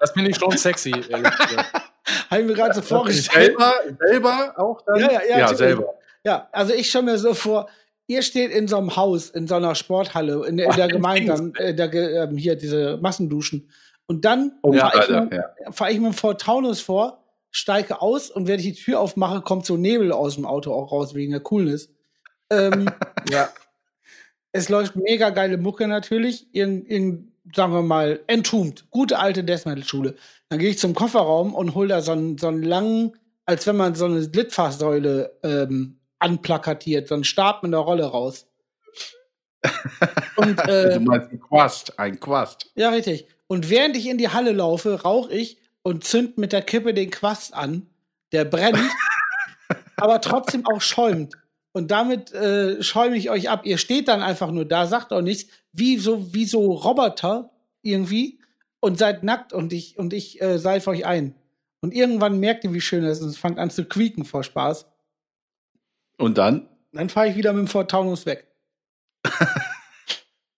Das 0.00 0.10
finde 0.12 0.30
ich 0.30 0.36
schon 0.36 0.56
sexy. 0.56 0.90
ehrlich 0.90 1.30
gesagt. 1.30 1.72
Habe 2.30 2.40
ich 2.40 2.46
mir 2.48 2.54
gerade 2.54 2.74
so 2.74 2.82
vorgestellt. 2.82 3.56
Selber, 3.58 3.72
selber 4.00 4.54
auch 4.56 4.80
dann? 4.84 4.96
Ja, 4.98 5.12
ja, 5.12 5.22
ja, 5.28 5.38
ja 5.38 5.54
selber. 5.54 5.94
Ja, 6.24 6.48
also 6.52 6.72
ich 6.74 6.88
stelle 6.88 7.04
mir 7.04 7.18
so 7.18 7.34
vor, 7.34 7.68
ihr 8.06 8.22
steht 8.22 8.50
in 8.50 8.68
so 8.68 8.76
einem 8.76 8.96
Haus, 8.96 9.30
in 9.30 9.46
so 9.46 9.54
einer 9.54 9.74
Sporthalle, 9.74 10.46
in, 10.46 10.58
in 10.58 10.70
der 10.76 10.84
in 10.86 10.90
Gemeinde, 10.90 11.52
äh, 11.58 11.74
der, 11.74 11.92
ähm, 11.92 12.36
hier 12.36 12.56
diese 12.56 12.98
Massenduschen. 12.98 13.70
Und 14.06 14.24
dann 14.24 14.52
Oh, 14.62 14.72
fahre 14.72 15.02
ich, 15.04 15.08
mit- 15.10 15.32
ja. 15.32 15.72
fahr 15.72 15.90
ich 15.90 15.98
mit 15.98 16.12
dem 16.12 16.14
Ford 16.14 16.40
Taunus 16.40 16.80
vor, 16.80 17.24
steige 17.50 18.02
aus 18.02 18.30
und 18.30 18.48
wenn 18.48 18.58
ich 18.60 18.66
die 18.66 18.74
Tür 18.74 19.00
aufmache, 19.00 19.40
kommt 19.42 19.64
so 19.66 19.76
Nebel 19.76 20.12
aus 20.12 20.34
dem 20.34 20.44
Auto 20.46 20.72
auch 20.72 20.90
raus, 20.92 21.14
wegen 21.14 21.32
der 21.32 21.40
Coolness. 21.40 21.90
Ähm, 22.50 22.90
ja. 23.30 23.48
es 24.52 24.68
läuft 24.68 24.96
mega 24.96 25.30
geile 25.30 25.56
Mucke 25.56 25.86
natürlich. 25.88 26.52
In, 26.54 26.84
in, 26.84 27.32
sagen 27.54 27.72
wir 27.72 27.82
mal, 27.82 28.20
entombed. 28.26 28.84
Gute 28.90 29.18
alte 29.18 29.44
Death 29.44 29.64
Metal 29.66 29.84
Schule. 29.84 30.14
Dann 30.48 30.58
gehe 30.58 30.70
ich 30.70 30.78
zum 30.78 30.94
Kofferraum 30.94 31.54
und 31.54 31.74
hole 31.74 31.88
da 31.88 32.02
so 32.02 32.12
einen, 32.12 32.36
so 32.38 32.48
einen 32.48 32.62
langen, 32.62 33.12
als 33.46 33.66
wenn 33.66 33.76
man 33.76 33.94
so 33.94 34.04
eine 34.04 34.20
Litfaßsäule 34.20 35.38
ähm, 35.42 35.98
anplakatiert, 36.22 37.08
so 37.08 37.14
einen 37.14 37.24
Stab 37.24 37.62
mit 37.62 37.70
einer 37.70 37.82
Rolle 37.82 38.04
raus. 38.06 38.46
und 40.36 40.58
äh, 40.68 40.94
Du 40.94 41.00
meinst 41.00 41.30
ein 41.30 41.40
Quast, 41.40 41.98
ein 41.98 42.18
Quast. 42.18 42.70
ja, 42.74 42.90
richtig. 42.90 43.26
Und 43.46 43.68
während 43.68 43.96
ich 43.96 44.08
in 44.08 44.18
die 44.18 44.30
Halle 44.30 44.52
laufe, 44.52 45.02
rauche 45.02 45.32
ich 45.32 45.58
und 45.82 46.04
zünd 46.04 46.38
mit 46.38 46.52
der 46.52 46.62
Kippe 46.62 46.94
den 46.94 47.10
Quast 47.10 47.54
an. 47.54 47.86
Der 48.32 48.44
brennt, 48.46 48.78
aber 49.96 50.20
trotzdem 50.20 50.66
auch 50.66 50.80
schäumt. 50.80 51.34
Und 51.72 51.90
damit 51.90 52.32
äh, 52.32 52.82
schäume 52.82 53.16
ich 53.16 53.30
euch 53.30 53.50
ab. 53.50 53.64
Ihr 53.64 53.78
steht 53.78 54.08
dann 54.08 54.22
einfach 54.22 54.50
nur 54.50 54.64
da, 54.64 54.86
sagt 54.86 55.12
auch 55.12 55.22
nichts, 55.22 55.50
wie 55.72 55.98
so, 55.98 56.32
wie 56.34 56.44
so 56.44 56.72
Roboter 56.72 57.50
irgendwie 57.82 58.40
und 58.80 58.98
seid 58.98 59.22
nackt 59.22 59.52
und 59.52 59.72
ich, 59.72 59.98
und 59.98 60.12
ich 60.12 60.40
äh, 60.40 60.58
seife 60.58 60.90
euch 60.90 61.04
ein. 61.06 61.34
Und 61.80 61.94
irgendwann 61.94 62.38
merkt 62.40 62.64
ihr, 62.64 62.72
wie 62.72 62.80
schön 62.80 63.02
das 63.04 63.18
ist 63.18 63.24
und 63.24 63.30
es 63.30 63.38
fängt 63.38 63.58
an 63.58 63.70
zu 63.70 63.84
quieken 63.84 64.24
vor 64.24 64.44
Spaß. 64.44 64.86
Und 66.22 66.38
dann? 66.38 66.68
Dann 66.92 67.08
fahre 67.08 67.28
ich 67.28 67.36
wieder 67.36 67.52
mit 67.52 67.66
dem 67.66 67.68
Ford 67.68 67.90
Taunus 67.90 68.26
weg. 68.26 68.46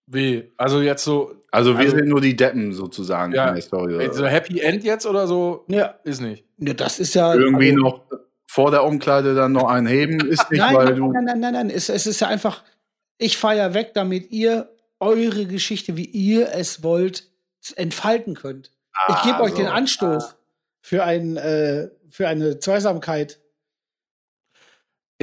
Wie? 0.06 0.52
Also 0.56 0.80
jetzt 0.82 1.04
so, 1.04 1.34
Also 1.50 1.72
wir 1.78 1.84
Also- 1.86 1.96
sind 1.96 2.08
nur 2.08 2.20
die 2.20 2.36
Deppen 2.36 2.72
sozusagen 2.72 3.32
Ja. 3.32 3.48
in 3.48 3.54
der 3.54 3.62
Story. 3.62 3.94
oder? 3.94 4.12
so 4.12 4.26
Happy 4.26 4.60
End 4.60 4.84
jetzt 4.84 5.06
oder 5.06 5.26
so? 5.26 5.64
Ja, 5.68 5.94
Ist 6.04 6.20
nicht. 6.20 6.44
ja 6.58 6.74
das 6.74 6.98
ist 7.00 7.14
ja. 7.14 7.34
Irgendwie 7.34 7.70
also- 7.70 7.80
noch 7.82 8.02
vor 8.46 8.70
der 8.70 8.84
Umkleide 8.84 9.34
dann 9.34 9.52
noch 9.52 9.68
einen 9.68 9.86
heben, 9.86 10.20
ist 10.28 10.50
nicht, 10.50 10.60
nein, 10.60 10.74
weil 10.76 10.84
nein, 10.86 10.96
du. 10.96 11.12
nein, 11.12 11.24
nein, 11.24 11.40
nein, 11.40 11.52
nein. 11.54 11.70
Es, 11.70 11.88
es 11.88 12.06
ist 12.06 12.20
ja 12.20 12.28
einfach, 12.28 12.62
ich 13.18 13.36
fahre 13.36 13.56
ja 13.56 13.74
weg, 13.74 13.92
damit 13.94 14.30
ihr 14.30 14.68
eure 15.00 15.46
Geschichte, 15.46 15.96
wie 15.96 16.04
ihr 16.04 16.52
es 16.52 16.82
wollt, 16.82 17.28
entfalten 17.76 18.34
könnt. 18.34 18.70
ich 19.08 19.22
gebe 19.22 19.36
Ah, 19.36 19.42
euch 19.42 19.54
den 19.54 19.66
so. 19.66 19.72
Anstoß 19.72 20.36
für, 20.82 21.02
ein, 21.04 21.36
äh, 21.36 21.88
für 22.10 22.28
eine 22.28 22.58
Zweisamkeit. 22.58 23.40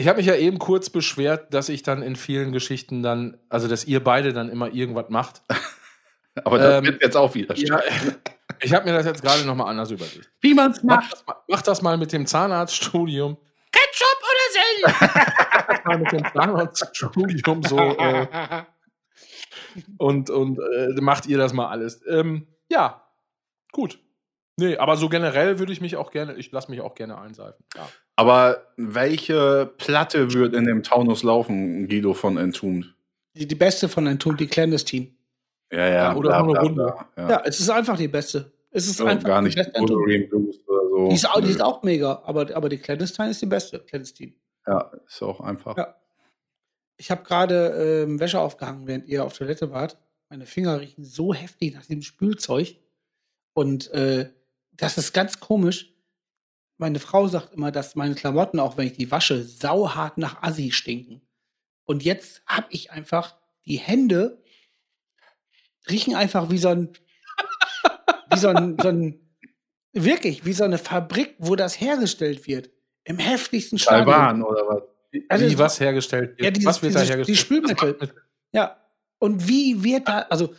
Ich 0.01 0.07
habe 0.07 0.17
mich 0.17 0.25
ja 0.25 0.35
eben 0.35 0.57
kurz 0.57 0.89
beschwert, 0.89 1.53
dass 1.53 1.69
ich 1.69 1.83
dann 1.83 2.01
in 2.01 2.15
vielen 2.15 2.51
Geschichten 2.51 3.03
dann, 3.03 3.37
also 3.49 3.67
dass 3.67 3.85
ihr 3.85 4.03
beide 4.03 4.33
dann 4.33 4.49
immer 4.49 4.73
irgendwas 4.73 5.09
macht. 5.09 5.43
Aber 6.43 6.57
das 6.57 6.79
Ähm, 6.79 6.85
wird 6.85 7.03
jetzt 7.03 7.15
auch 7.15 7.35
wieder 7.35 7.55
Ja, 7.55 7.79
ich 8.61 8.73
habe 8.73 8.85
mir 8.85 8.93
das 8.93 9.05
jetzt 9.05 9.21
gerade 9.21 9.45
nochmal 9.45 9.67
anders 9.69 9.91
überlegt. 9.91 10.31
Wie 10.39 10.55
man 10.55 10.71
es 10.71 10.81
Mach 10.81 11.07
das, 11.07 11.23
mal, 11.27 11.35
mach 11.47 11.61
das 11.61 11.81
mal 11.83 11.97
mit 11.97 12.13
dem 12.13 12.25
Zahnarztstudium. 12.25 13.37
Ketchup 13.71 14.21
oder 14.31 14.97
Senf? 14.97 15.01
Mach 15.53 15.65
das 15.67 15.85
mal 15.85 15.97
mit 15.99 16.11
dem 16.11 16.25
Zahnarztstudium 16.33 17.63
so. 17.63 17.77
Äh, 17.77 18.27
und 19.99 20.31
und 20.31 20.57
äh, 20.59 20.99
macht 20.99 21.27
ihr 21.27 21.37
das 21.37 21.53
mal 21.53 21.67
alles. 21.67 22.01
Ähm, 22.07 22.47
ja, 22.69 23.07
gut. 23.71 23.99
Nee, 24.57 24.77
aber 24.77 24.97
so 24.97 25.09
generell 25.09 25.59
würde 25.59 25.73
ich 25.73 25.81
mich 25.81 25.95
auch 25.95 26.09
gerne, 26.11 26.33
ich 26.33 26.51
lasse 26.51 26.71
mich 26.71 26.81
auch 26.81 26.95
gerne 26.95 27.19
einseifen. 27.19 27.63
Ja. 27.75 27.87
Aber 28.15 28.67
welche 28.77 29.71
Platte 29.77 30.33
wird 30.33 30.53
in 30.53 30.65
dem 30.65 30.83
Taunus 30.83 31.23
laufen, 31.23 31.87
Guido 31.87 32.13
von 32.13 32.37
Entombed? 32.37 32.93
Die, 33.35 33.47
die 33.47 33.55
beste 33.55 33.87
von 33.89 34.05
Entombed, 34.07 34.39
die 34.41 34.47
Clandestine. 34.47 35.07
Ja, 35.71 35.87
ja. 35.87 35.93
Ja, 35.93 36.15
oder 36.15 36.43
bla, 36.43 36.61
bla, 36.61 36.67
bla, 36.69 37.09
Ja. 37.17 37.29
Ja, 37.29 37.41
es 37.45 37.59
ist 37.59 37.69
einfach 37.69 37.97
die 37.97 38.07
beste. 38.09 38.51
Es 38.71 38.87
ist 38.87 38.97
So, 38.97 39.05
einfach 39.05 39.27
gar 39.27 39.39
die 39.41 39.45
nicht 39.45 39.55
beste 39.55 39.73
Entombed. 39.73 39.95
Wolverine 39.95 40.27
Blues 40.27 40.59
oder 40.67 40.89
so. 40.89 41.09
Die 41.09 41.15
ist, 41.15 41.29
auch, 41.29 41.41
die 41.41 41.49
ist 41.49 41.61
auch 41.61 41.83
mega, 41.83 42.21
aber, 42.25 42.55
aber 42.55 42.69
die 42.69 42.77
Clandestine 42.77 43.29
ist 43.29 43.41
die 43.41 43.45
beste. 43.45 43.79
Clandestine. 43.79 44.33
Ja, 44.67 44.91
ist 45.07 45.21
auch 45.23 45.39
einfach. 45.41 45.77
Ja. 45.77 45.95
Ich 46.97 47.09
habe 47.09 47.23
gerade 47.23 48.03
ähm, 48.05 48.19
Wäsche 48.19 48.39
aufgehangen, 48.39 48.85
während 48.85 49.07
ihr 49.07 49.23
auf 49.23 49.35
Toilette 49.35 49.71
wart. 49.71 49.97
Meine 50.29 50.45
Finger 50.45 50.79
riechen 50.79 51.03
so 51.03 51.33
heftig 51.33 51.73
nach 51.73 51.85
dem 51.85 52.01
Spülzeug. 52.01 52.75
Und 53.53 53.89
äh, 53.91 54.29
das 54.73 54.97
ist 54.97 55.13
ganz 55.13 55.39
komisch. 55.39 55.93
Meine 56.81 56.99
Frau 56.99 57.27
sagt 57.27 57.53
immer, 57.53 57.71
dass 57.71 57.95
meine 57.95 58.15
Klamotten, 58.15 58.59
auch 58.59 58.75
wenn 58.75 58.87
ich 58.87 58.93
die 58.93 59.11
wasche, 59.11 59.43
sauhart 59.43 60.17
nach 60.17 60.41
Assi 60.41 60.71
stinken. 60.71 61.21
Und 61.85 62.03
jetzt 62.03 62.41
habe 62.47 62.65
ich 62.71 62.91
einfach 62.91 63.35
die 63.65 63.77
Hände 63.77 64.41
riechen 65.87 66.15
einfach 66.15 66.49
wie 66.49 66.57
so 66.57 66.69
ein, 66.69 66.89
wie 68.31 68.37
so 68.39 68.47
ein, 68.49 68.77
so 68.81 68.87
ein, 68.87 69.19
wirklich, 69.93 70.43
wie 70.43 70.53
so 70.53 70.63
eine 70.63 70.79
Fabrik, 70.79 71.35
wo 71.37 71.55
das 71.55 71.79
hergestellt 71.79 72.47
wird. 72.47 72.71
Im 73.03 73.19
heftigsten 73.19 73.77
Stadium. 73.77 74.07
Taiwan 74.07 74.41
oder 74.43 74.67
was? 74.67 74.83
Also 75.29 75.45
Wie 75.49 75.57
was 75.59 75.79
hergestellt 75.79 76.29
wird. 76.31 76.41
Ja, 76.41 76.49
dieses- 76.51 76.65
was 76.65 76.81
wird 76.81 76.95
da 76.95 76.99
dieses- 77.01 77.09
hergestellt? 77.11 77.37
die 77.37 77.41
Spülmittel. 77.41 78.15
Ja. 78.53 78.77
Und 79.19 79.47
wie 79.47 79.83
wird 79.83 80.07
da, 80.07 80.19
also, 80.29 80.53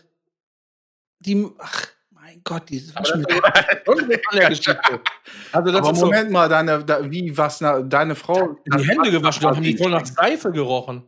die, 1.18 1.46
ach, 1.58 1.88
mein 2.32 2.40
Gott, 2.44 2.68
dieses 2.68 2.94
Waschmittel. 2.94 3.40
Also 5.52 5.70
das 5.70 5.80
Aber 5.80 5.90
ist 5.92 5.98
so, 5.98 6.06
Moment 6.06 6.30
mal, 6.30 6.48
deine, 6.48 6.84
da, 6.84 7.10
wie, 7.10 7.36
was, 7.36 7.60
na, 7.60 7.80
deine 7.82 8.14
Frau. 8.14 8.56
die 8.66 8.88
Hände 8.88 9.10
gewaschen, 9.10 9.42
dann 9.42 9.56
haben 9.56 9.62
die 9.62 9.76
voll 9.76 9.90
nach 9.90 10.06
Seife 10.06 10.50
gerochen. 10.50 11.04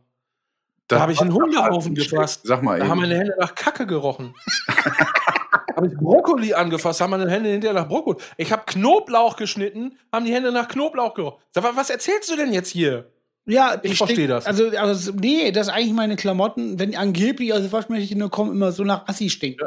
Da 0.88 1.00
habe 1.00 1.12
ich 1.12 1.20
einen 1.20 1.32
Hundehaufen 1.32 1.94
gefasst. 1.94 2.42
Sag 2.44 2.62
mal 2.62 2.78
Da 2.78 2.84
haben 2.86 2.98
eben. 2.98 3.08
meine 3.08 3.16
Hände 3.18 3.34
nach 3.38 3.54
Kacke 3.54 3.86
gerochen. 3.86 4.34
habe 5.76 5.86
ich 5.88 5.94
Brokkoli 5.94 6.52
angefasst, 6.54 7.00
haben 7.00 7.10
meine 7.10 7.30
Hände 7.30 7.48
hinterher 7.50 7.74
nach 7.74 7.88
Brokkoli. 7.88 8.18
Ich 8.36 8.52
habe 8.52 8.62
Knoblauch 8.66 9.36
geschnitten, 9.36 9.98
haben 10.12 10.24
die 10.26 10.32
Hände 10.34 10.52
nach 10.52 10.68
Knoblauch 10.68 11.14
gerochen. 11.14 11.40
Sag 11.52 11.64
mal, 11.64 11.74
was 11.76 11.88
erzählst 11.90 12.30
du 12.30 12.36
denn 12.36 12.52
jetzt 12.52 12.68
hier? 12.68 13.10
Ja, 13.46 13.74
Ich 13.82 13.96
steck- 13.96 14.08
versteh 14.08 14.26
das. 14.26 14.46
Also, 14.46 14.68
also, 14.76 15.12
nee, 15.12 15.52
das 15.52 15.68
ist 15.68 15.72
eigentlich 15.72 15.92
meine 15.92 16.16
Klamotten, 16.16 16.78
wenn 16.78 16.94
angeblich 16.96 17.52
aus 17.52 17.60
der 17.60 17.72
Waschmaschine 17.72 18.28
kommen, 18.30 18.52
immer 18.52 18.72
so 18.72 18.84
nach 18.84 19.06
Assi 19.08 19.28
stinken. 19.30 19.66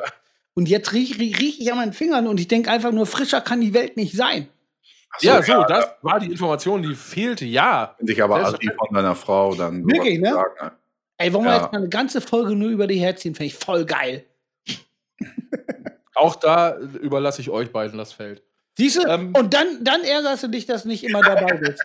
Und 0.57 0.67
jetzt 0.67 0.91
rieche 0.91 1.19
riech, 1.19 1.39
riech 1.39 1.59
ich 1.59 1.71
an 1.71 1.77
meinen 1.77 1.93
Fingern 1.93 2.25
und 2.25 2.39
ich 2.39 2.47
denke 2.47 2.71
einfach 2.71 2.91
nur, 2.91 3.05
frischer 3.05 3.41
kann 3.41 3.61
die 3.61 3.75
Welt 3.75 3.95
nicht 3.95 4.15
sein. 4.15 4.47
So, 5.19 5.27
ja, 5.27 5.43
so, 5.43 5.63
das 5.65 5.87
war 6.01 6.19
die 6.19 6.31
Information, 6.31 6.81
die 6.81 6.95
fehlte. 6.95 7.45
Ja. 7.45 7.93
Finde 7.99 8.13
ich 8.13 8.23
aber 8.23 8.37
assi 8.37 8.67
von 8.75 8.87
deiner 8.91 9.13
Frau 9.13 9.53
dann. 9.53 9.85
Wirklich, 9.85 10.17
ne? 10.17 10.33
Sagen, 10.33 10.71
Ey, 11.19 11.31
wollen 11.31 11.45
wir 11.45 11.51
Ja. 11.51 11.61
jetzt 11.61 11.71
mal 11.71 11.77
eine 11.77 11.89
ganze 11.89 12.21
Folge 12.21 12.55
nur 12.55 12.71
über 12.71 12.87
die 12.87 12.95
herziehen? 12.95 13.35
Finde 13.35 13.45
ich 13.45 13.55
voll 13.55 13.85
geil. 13.85 14.25
Auch 16.15 16.35
da 16.35 16.75
überlasse 16.75 17.39
ich 17.41 17.51
euch 17.51 17.71
beiden 17.71 17.99
das 17.99 18.13
Feld. 18.13 18.41
Siehst 18.79 18.97
du? 18.97 19.07
Ähm. 19.07 19.33
und 19.37 19.53
dann, 19.53 19.83
dann 19.83 20.01
ärgerst 20.01 20.41
du 20.41 20.47
dich, 20.47 20.65
dass 20.65 20.85
nicht 20.85 21.03
immer 21.03 21.21
dabei 21.21 21.53
bist. 21.53 21.83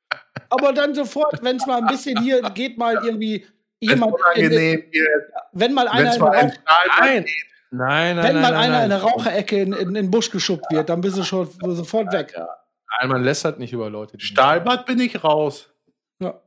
Aber 0.50 0.74
dann 0.74 0.94
sofort, 0.94 1.42
wenn 1.42 1.56
es 1.56 1.64
mal 1.64 1.80
ein 1.80 1.86
bisschen 1.86 2.22
hier 2.22 2.42
geht, 2.50 2.76
mal 2.76 3.00
irgendwie 3.02 3.46
jemand, 3.80 4.12
in, 4.36 4.44
unangenehm 4.44 4.84
wird, 4.92 5.32
wenn 5.52 5.72
mal 5.72 5.88
einer, 5.88 6.04
wenn's 6.04 6.16
in 6.16 6.20
mal 6.22 6.36
ein 6.36 6.52
Nein. 7.00 7.26
Nein, 7.74 8.16
nein, 8.16 8.24
wenn 8.24 8.34
mal 8.42 8.50
nein, 8.52 8.60
einer 8.60 8.74
nein. 8.74 8.84
in 8.84 8.90
der 8.90 9.02
Raucherecke 9.02 9.62
in, 9.62 9.72
in, 9.72 9.88
in 9.88 9.94
den 9.94 10.10
Busch 10.10 10.30
geschubbt 10.30 10.66
wird, 10.70 10.90
dann 10.90 11.00
bist 11.00 11.16
du 11.16 11.24
schon 11.24 11.48
sofort 11.74 12.12
weg. 12.12 12.34
Nein, 12.36 13.08
man 13.08 13.24
lästert 13.24 13.58
nicht 13.58 13.72
über 13.72 13.88
Leute. 13.88 14.18
die- 14.18 14.24
Stahlbad 14.24 14.84
bin 14.84 15.00
ich 15.00 15.24
raus. 15.24 15.72
Ja. 16.18 16.38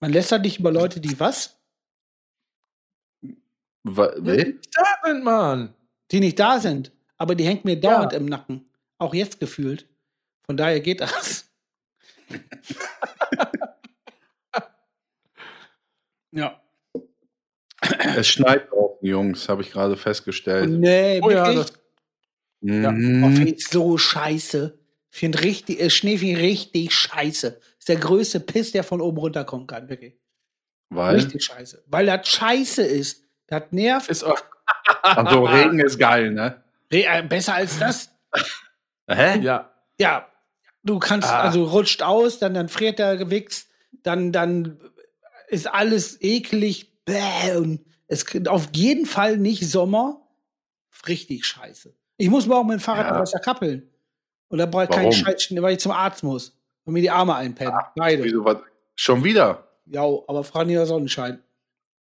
Man 0.00 0.12
lästert 0.12 0.42
nicht 0.42 0.60
über 0.60 0.70
Leute, 0.70 1.00
die 1.00 1.18
was? 1.18 1.58
Wa- 3.82 4.12
wie? 4.18 4.60
Da 4.72 4.84
sind 5.04 5.24
man. 5.24 5.74
Die 6.12 6.20
nicht 6.20 6.38
da 6.38 6.60
sind. 6.60 6.92
Aber 7.16 7.34
die 7.34 7.44
hängt 7.44 7.64
mir 7.64 7.80
dauernd 7.80 8.12
Ja. 8.12 8.18
im 8.18 8.26
Nacken. 8.26 8.70
Auch 8.98 9.14
jetzt 9.14 9.40
gefühlt. 9.40 9.88
Von 10.46 10.56
daher 10.56 10.78
geht 10.80 11.00
das. 11.00 11.50
ja. 16.30 16.61
Es 18.16 18.28
schneit 18.28 18.70
draußen, 18.70 18.98
Jungs, 19.06 19.48
habe 19.48 19.62
ich 19.62 19.70
gerade 19.72 19.96
festgestellt. 19.96 20.70
Nee, 20.70 21.20
Oh 21.22 21.30
ja, 21.30 21.46
wirklich? 21.46 21.66
das, 21.66 21.72
Mhm. 22.64 23.24
Oh, 23.24 23.30
finde 23.34 23.50
ich 23.54 23.66
so 23.66 23.98
scheiße. 23.98 24.78
Ich 25.10 25.18
finde 25.18 25.42
richtig, 25.42 25.80
äh, 25.80 25.90
Schnee 25.90 26.16
finde 26.16 26.34
ich 26.34 26.42
richtig 26.46 26.94
scheiße. 26.94 27.60
Ist 27.78 27.88
der 27.88 27.96
größte 27.96 28.38
Piss, 28.38 28.70
der 28.70 28.84
von 28.84 29.00
oben 29.00 29.18
runterkommen 29.18 29.66
kann, 29.66 29.88
wirklich. 29.88 30.14
Weil, 30.88 31.16
Richtig 31.16 31.42
scheiße. 31.44 31.82
Weil 31.88 32.06
das 32.06 32.28
scheiße 32.28 32.82
ist. 32.82 33.24
Das 33.48 33.64
nervt. 33.72 34.08
ist 34.08 34.22
auch, 34.22 34.40
also 35.02 35.44
Regen 35.44 35.80
ist 35.80 35.98
geil, 35.98 36.30
ne? 36.30 36.62
Re- 36.92 37.04
äh, 37.04 37.22
Besser 37.24 37.54
als 37.54 37.78
das. 37.80 38.10
Hä? 39.08 39.40
ja. 39.40 39.72
Ja. 39.98 40.28
Du 40.84 40.98
kannst, 41.00 41.28
Ah. 41.28 41.40
also 41.42 41.64
rutscht 41.64 42.02
aus, 42.02 42.38
dann, 42.38 42.54
dann 42.54 42.68
friert 42.68 42.98
der 43.00 43.16
gewichst, 43.16 43.68
dann, 44.04 44.30
dann 44.32 44.78
ist 45.48 45.66
alles 45.66 46.20
eklig. 46.22 46.91
Bäh, 47.04 47.56
und 47.56 47.80
es 48.08 48.24
auf 48.48 48.68
jeden 48.74 49.06
Fall 49.06 49.36
nicht 49.38 49.68
Sommer. 49.68 50.20
Richtig 51.08 51.44
scheiße. 51.44 51.94
Ich 52.16 52.28
muss 52.28 52.46
morgen 52.46 52.68
mit 52.68 52.78
dem 52.78 52.80
Fahrrad 52.80 53.06
Ja. 53.06 53.12
nach 53.12 53.20
Wasserkappeln. 53.20 53.88
Und 54.48 54.58
da 54.58 54.66
brauche 54.66 54.84
ich 54.84 54.90
keinen? 54.90 55.12
Scheiß, 55.12 55.48
weil 55.56 55.74
ich 55.74 55.80
zum 55.80 55.92
Arzt 55.92 56.22
muss. 56.22 56.56
Und 56.84 56.92
mir 56.94 57.00
die 57.00 57.10
Arme 57.10 57.34
einpennen. 57.34 57.74
Beide. 57.96 58.22
Wieso 58.24 58.44
was? 58.44 58.58
Schon 58.94 59.24
wieder? 59.24 59.68
Ja, 59.86 60.02
aber 60.02 60.44
Franier 60.44 60.84
Sonnenschein. 60.86 61.42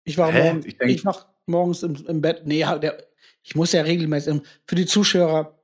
Ich 0.03 0.17
war, 0.17 0.31
Hä? 0.31 0.43
morgens, 0.53 0.65
Ich 0.65 0.79
ich, 0.79 1.05
wach 1.05 1.25
morgens 1.45 1.83
im, 1.83 1.95
im 2.07 2.21
Bett. 2.21 2.43
Nee, 2.45 2.65
der, 2.81 3.05
ich 3.43 3.55
muss 3.55 3.71
ja 3.73 3.81
regelmäßig. 3.81 4.41
Für 4.65 4.75
die 4.75 4.85
Zuschauer, 4.85 5.59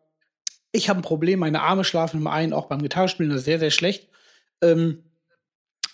ich 0.72 0.90
habe 0.90 1.00
ein 1.00 1.04
Problem. 1.04 1.40
Meine 1.40 1.62
Arme 1.62 1.84
schlafen 1.84 2.20
im 2.20 2.28
einen, 2.28 2.54
auch 2.54 2.66
beim 2.66 2.82
Gitarrespielen, 2.82 3.32
das 3.32 3.40
ist 3.42 3.46
sehr, 3.46 3.60
sehr 3.60 3.72
schlecht. 3.72 4.10
Ähm, 4.62 5.04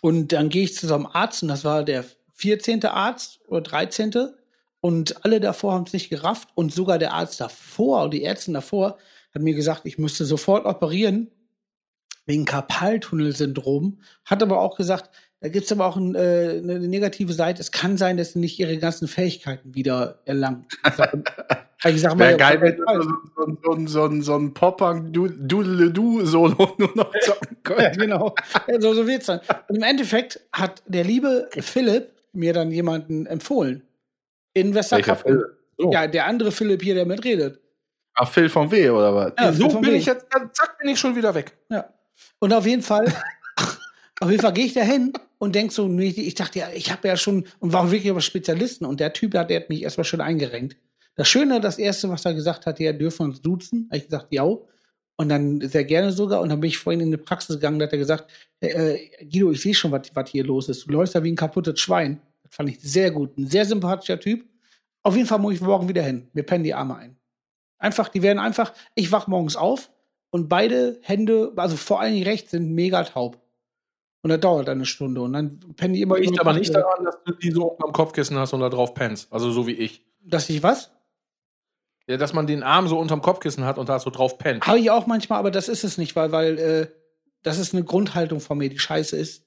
und 0.02 0.32
dann 0.32 0.50
gehe 0.50 0.64
ich 0.64 0.76
zu 0.76 0.88
so 0.88 0.96
einem 0.96 1.06
Arzt, 1.06 1.44
und 1.44 1.50
das 1.50 1.64
war 1.64 1.84
der 1.84 2.06
14. 2.40 2.86
Arzt 2.86 3.40
oder 3.48 3.62
13. 3.62 4.14
Und 4.82 5.26
alle 5.26 5.40
davor 5.40 5.74
haben 5.74 5.84
es 5.86 5.94
nicht 5.94 6.10
gerafft. 6.10 6.50
Und 6.56 6.74
sogar 6.74 6.98
der 6.98 7.14
Arzt 7.14 7.42
davor, 7.42 8.04
und 8.04 8.14
die 8.14 8.24
Ärztin 8.24 8.54
davor, 8.54 8.98
hat 9.34 9.42
mir 9.42 9.54
gesagt, 9.54 9.82
ich 9.84 9.98
müsste 9.98 10.26
sofort 10.26 10.66
operieren 10.66 11.30
wegen 12.26 12.46
Karpaltunnelsyndrom. 12.46 14.00
Hat 14.24 14.42
aber 14.42 14.62
auch 14.62 14.78
gesagt, 14.78 15.10
da 15.42 15.50
gibt 15.50 15.66
es 15.66 15.72
aber 15.72 15.86
auch 15.86 15.98
ein, 15.98 16.16
äh, 16.16 16.60
eine 16.62 16.80
negative 16.80 17.34
Seite. 17.34 17.62
Es 17.62 17.72
kann 17.72 17.98
sein, 17.98 18.18
dass 18.18 18.34
sie 18.34 18.40
nicht 18.40 18.60
ihre 18.60 18.78
ganzen 18.78 19.08
Fähigkeiten 19.08 19.74
wieder 19.74 20.20
erlangen. 20.26 20.66
Ich 20.86 20.94
sag, 20.96 21.14
mal, 22.16 22.20
Wäre 22.20 22.32
ja, 22.32 22.38
geil, 22.38 22.62
wenn 22.62 22.78
ja, 22.78 22.94
du 22.94 23.04
so, 23.04 23.10
so, 23.64 23.88
so, 23.88 24.22
so, 24.22 24.36
ein 24.36 24.54
Pop-Punk-Doodle-Doo-Solo 24.54 26.74
nur 26.78 26.92
noch 26.96 27.12
zocken 27.22 27.48
Ja, 27.52 27.58
könntest. 27.64 28.00
genau. 28.00 28.36
Ja, 28.68 28.82
so, 28.82 28.94
so 28.94 29.08
wird's 29.08 29.28
dann. 29.28 29.40
Und 29.68 29.78
im 29.78 29.84
Endeffekt 29.84 30.42
hat 30.52 30.84
der 30.88 31.04
liebe 31.04 31.50
Philipp 31.60 32.12
mir 32.34 32.54
dann 32.54 32.72
jemanden 32.72 33.26
empfohlen. 33.26 33.84
In 34.54 34.74
Welcher 34.74 34.98
Westerkappel. 34.98 35.34
Philipp? 35.34 35.60
So. 35.78 35.92
Ja, 35.92 36.08
der 36.08 36.26
andere 36.26 36.52
Philipp 36.52 36.82
hier, 36.82 36.96
der 36.96 37.06
mitredet. 37.06 37.60
Ach, 38.16 38.30
Phil 38.30 38.50
von 38.50 38.70
W, 38.70 38.90
oder 38.90 39.16
was? 39.16 39.34
Ja, 39.40 39.54
so 39.54 39.68
bin 39.70 39.86
wegen. 39.86 39.96
ich 39.96 40.06
jetzt, 40.06 40.28
dann 40.32 40.50
zack, 40.54 40.78
bin 40.78 40.90
ich 40.90 41.00
schon 41.00 41.16
wieder 41.16 41.34
weg. 41.34 41.58
Ja. 41.70 41.94
Und 42.40 42.52
auf 42.52 42.66
jeden 42.66 42.82
Fall, 42.82 43.06
auf 44.20 44.30
jeden 44.30 44.42
Fall 44.42 44.52
gehe 44.54 44.66
ich 44.66 44.74
da 44.74 44.82
hin 44.82 45.14
und 45.38 45.56
denk 45.56 45.72
so, 45.72 45.88
nee, 45.88 46.10
ich 46.10 46.36
dachte 46.36 46.60
ja, 46.60 46.68
ich 46.74 46.92
habe 46.92 47.08
ja 47.08 47.16
schon, 47.16 47.46
und 47.60 47.72
war 47.72 47.92
wirklich 47.92 48.12
aber 48.12 48.20
Spezialisten. 48.20 48.86
Und 48.86 49.00
der 49.00 49.14
Typ 49.14 49.36
hat, 49.36 49.50
der 49.50 49.62
hat 49.62 49.70
mich 49.70 49.84
erstmal 49.84 50.04
schön 50.04 50.20
eingerenkt. 50.20 50.76
Das 51.16 51.30
Schöne, 51.30 51.62
das 51.62 51.78
erste, 51.78 52.10
was 52.10 52.26
er 52.26 52.34
gesagt 52.34 52.66
hat, 52.66 52.80
ja, 52.80 52.92
dürfen 52.92 53.20
wir 53.20 53.26
uns 53.30 53.42
duzen. 53.42 53.88
Hab 53.90 53.98
ich 53.98 54.06
gesagt, 54.06 54.28
ja. 54.32 54.46
Und 55.20 55.28
dann 55.28 55.60
sehr 55.60 55.84
gerne 55.84 56.14
sogar. 56.14 56.40
Und 56.40 56.48
dann 56.48 56.62
bin 56.62 56.70
ich 56.70 56.78
vorhin 56.78 57.02
in 57.02 57.08
eine 57.08 57.18
Praxis 57.18 57.58
gegangen, 57.58 57.78
da 57.78 57.88
hat 57.88 57.92
er 57.92 57.98
gesagt, 57.98 58.32
äh, 58.62 58.98
Guido, 59.26 59.52
ich 59.52 59.62
sehe 59.62 59.74
schon, 59.74 59.92
was 59.92 60.30
hier 60.30 60.46
los 60.46 60.70
ist. 60.70 60.88
Du 60.88 60.94
läufst 60.94 61.14
da 61.14 61.22
wie 61.22 61.30
ein 61.30 61.36
kaputtes 61.36 61.78
Schwein. 61.78 62.22
Das 62.44 62.56
fand 62.56 62.70
ich 62.70 62.80
sehr 62.80 63.12
gut. 63.12 63.38
Ein 63.38 63.48
sehr 63.48 63.66
sympathischer 63.66 64.18
Typ. 64.18 64.46
Auf 65.04 65.18
jeden 65.18 65.28
Fall 65.28 65.40
muss 65.40 65.56
ich 65.56 65.62
morgen 65.62 65.90
wieder 65.90 66.04
hin. 66.04 66.30
Wir 66.32 66.44
pennen 66.44 66.64
die 66.64 66.74
Arme 66.74 66.96
ein. 66.96 67.18
Einfach, 67.80 68.08
die 68.08 68.22
werden 68.22 68.40
einfach, 68.40 68.74
ich 68.96 69.12
wach 69.12 69.28
morgens 69.28 69.58
auf 69.58 69.90
und 70.30 70.48
beide 70.48 71.00
Hände, 71.02 71.52
also 71.58 71.76
vor 71.76 72.00
allem 72.00 72.24
rechts, 72.24 72.52
sind 72.52 72.72
mega 72.72 73.04
taub. 73.04 73.42
Und 74.22 74.30
das 74.30 74.40
dauert 74.40 74.70
eine 74.70 74.86
Stunde. 74.86 75.20
Und 75.20 75.34
dann 75.34 75.60
pennen 75.76 75.96
die 75.96 76.02
immer 76.02 76.18
Liegt 76.18 76.40
aber 76.40 76.54
nicht 76.54 76.74
daran, 76.74 77.04
dass 77.04 77.18
du 77.26 77.34
die 77.34 77.52
so 77.52 77.78
am 77.80 77.92
Kopfkissen 77.92 78.38
hast 78.38 78.54
und 78.54 78.62
da 78.62 78.70
drauf 78.70 78.94
pennst. 78.94 79.34
Also 79.34 79.52
so 79.52 79.68
wie 79.68 79.74
ich. 79.74 80.02
Dass 80.24 80.50
ich 80.50 80.64
was? 80.64 80.92
Ja, 82.10 82.18
dass 82.18 82.34
man 82.34 82.48
den 82.48 82.64
Arm 82.64 82.88
so 82.88 82.98
unterm 82.98 83.22
Kopfkissen 83.22 83.66
hat 83.66 83.78
und 83.78 83.88
da 83.88 84.00
so 84.00 84.10
drauf 84.10 84.40
pennt. 84.40 84.66
Habe 84.66 84.80
ich 84.80 84.90
auch 84.90 85.06
manchmal, 85.06 85.38
aber 85.38 85.52
das 85.52 85.70
ist 85.70 85.84
es 85.84 86.00
nicht, 86.00 86.16
weil, 86.16 86.32
weil 86.32 86.58
äh, 86.58 86.88
das 87.44 87.60
ist 87.60 87.76
eine 87.76 87.84
Grundhaltung 87.84 88.40
von 88.40 88.58
mir, 88.58 88.68
die 88.68 88.80
scheiße 88.80 89.16
ist, 89.16 89.46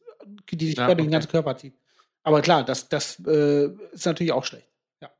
die 0.48 0.66
sich 0.66 0.76
Ja, 0.76 0.86
quer 0.86 0.94
durch 0.94 1.06
den 1.06 1.08
okay. 1.08 1.12
ganzen 1.12 1.30
Körper 1.32 1.56
zieht. 1.56 1.74
Aber 2.22 2.40
klar, 2.40 2.64
das, 2.64 2.88
das 2.88 3.20
äh, 3.26 3.68
ist 3.90 4.06
natürlich 4.06 4.30
auch 4.30 4.44
schlecht. 4.44 4.68
Ja. 5.00 5.10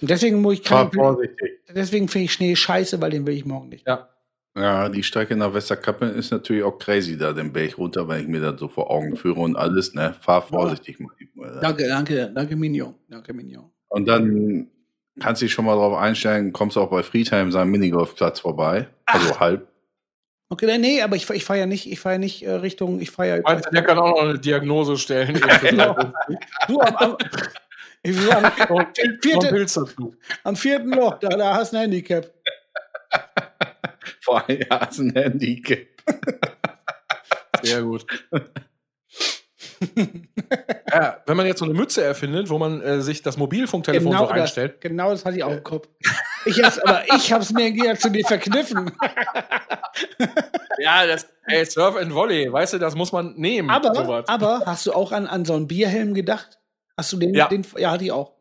Und 0.00 0.08
deswegen 0.08 0.40
muss 0.42 0.54
ich 0.54 0.62
keinen, 0.62 0.92
vorsichtig. 0.92 1.50
deswegen 1.74 2.06
finde 2.06 2.26
ich 2.26 2.32
Schnee 2.32 2.54
scheiße, 2.54 3.00
weil 3.00 3.10
den 3.10 3.26
will 3.26 3.34
ich 3.34 3.44
morgen 3.44 3.68
nicht. 3.68 3.84
Ja. 3.88 4.10
Ja, 4.56 4.88
die 4.88 5.02
Strecke 5.02 5.34
nach 5.34 5.52
Westerkappeln 5.52 6.14
ist 6.14 6.30
natürlich 6.30 6.62
auch 6.62 6.78
crazy 6.78 7.18
da, 7.18 7.32
den 7.32 7.52
Berg 7.52 7.76
runter, 7.76 8.06
wenn 8.06 8.20
ich 8.20 8.28
mir 8.28 8.40
das 8.40 8.60
so 8.60 8.68
vor 8.68 8.92
Augen 8.92 9.16
führe 9.16 9.40
und 9.40 9.56
alles, 9.56 9.92
ne? 9.94 10.14
Fahr 10.20 10.42
vorsichtig, 10.42 11.00
mein 11.00 11.10
Lieber. 11.18 11.58
Danke, 11.60 11.88
danke, 11.88 12.30
danke, 12.32 12.54
Mignon. 12.54 12.94
Danke, 13.08 13.34
Mignon. 13.34 13.72
Und 13.88 14.06
dann 14.06 14.70
kannst 15.20 15.42
du 15.42 15.46
dich 15.46 15.52
schon 15.52 15.64
mal 15.64 15.76
drauf 15.76 15.96
einstellen, 15.96 16.52
kommst 16.52 16.76
auch 16.76 16.90
bei 16.90 17.02
Friedheim 17.02 17.52
seinem 17.52 17.70
Minigolfplatz 17.70 18.40
vorbei. 18.40 18.88
Also 19.06 19.38
halb. 19.38 19.68
Okay, 20.50 20.78
nee, 20.78 21.00
aber 21.02 21.16
ich, 21.16 21.28
ich 21.30 21.44
fahre 21.44 21.60
ja 21.60 21.66
nicht, 21.66 21.90
ich 21.90 21.98
fahre 21.98 22.16
ja 22.16 22.18
nicht 22.18 22.42
äh, 22.42 22.50
Richtung, 22.50 23.00
ich 23.00 23.10
fahre 23.10 23.28
ja. 23.28 23.40
Meinst 23.42 23.66
du, 23.66 23.70
der 23.70 23.82
kann 23.82 23.98
auch 23.98 24.10
noch 24.10 24.22
eine 24.22 24.38
Diagnose 24.38 24.96
stellen? 24.96 25.40
Genau. 25.60 25.94
Du, 26.68 26.80
am, 26.80 26.96
am, 26.96 27.16
ich 28.02 28.32
am, 28.32 28.52
vierten, 29.22 29.68
am 30.44 30.56
vierten 30.56 30.90
Loch, 30.92 31.18
da, 31.18 31.28
da 31.30 31.54
hast 31.54 31.72
du 31.72 31.78
ein 31.78 31.82
Handicap. 31.82 32.30
Vor 34.20 34.46
allem 34.46 34.60
hast 34.70 34.98
du 34.98 35.04
ein 35.04 35.14
Handicap. 35.14 35.86
Sehr 37.62 37.82
gut. 37.82 38.06
Ja, 40.92 41.18
wenn 41.26 41.36
man 41.36 41.46
jetzt 41.46 41.58
so 41.60 41.64
eine 41.64 41.74
Mütze 41.74 42.02
erfindet, 42.02 42.48
wo 42.50 42.58
man 42.58 42.80
äh, 42.80 43.00
sich 43.00 43.22
das 43.22 43.36
Mobilfunktelefon 43.36 44.10
Genau 44.12 44.26
so 44.26 44.32
das, 44.32 44.40
einstellt. 44.42 44.80
genau 44.80 45.10
das 45.10 45.24
hatte 45.24 45.36
ich 45.36 45.44
auch 45.44 45.52
im 45.52 45.62
Kopf. 45.64 45.88
Ich 46.46 46.62
hab's, 46.62 46.78
aber 46.78 47.02
ich 47.16 47.32
hab's 47.32 47.52
mir 47.52 47.70
ja 47.70 47.94
zu 47.96 48.10
dir 48.10 48.24
verkniffen. 48.24 48.90
Ja, 50.78 51.06
das, 51.06 51.26
ey, 51.46 51.64
Surf 51.64 51.96
and 51.96 52.14
Volley, 52.14 52.52
weißt 52.52 52.74
du, 52.74 52.78
das 52.78 52.94
muss 52.94 53.12
man 53.12 53.34
nehmen. 53.36 53.70
Aber, 53.70 53.94
sowas. 53.94 54.28
aber 54.28 54.62
hast 54.66 54.86
du 54.86 54.92
auch 54.92 55.12
an, 55.12 55.26
an 55.26 55.44
so 55.44 55.54
einen 55.54 55.68
Bierhelm 55.68 56.14
gedacht? 56.14 56.58
Hast 56.96 57.12
du 57.12 57.16
den? 57.16 57.34
Ja. 57.34 57.48
den 57.48 57.64
ja, 57.76 57.92
hatte 57.92 58.04
ich 58.04 58.12
auch. 58.12 58.32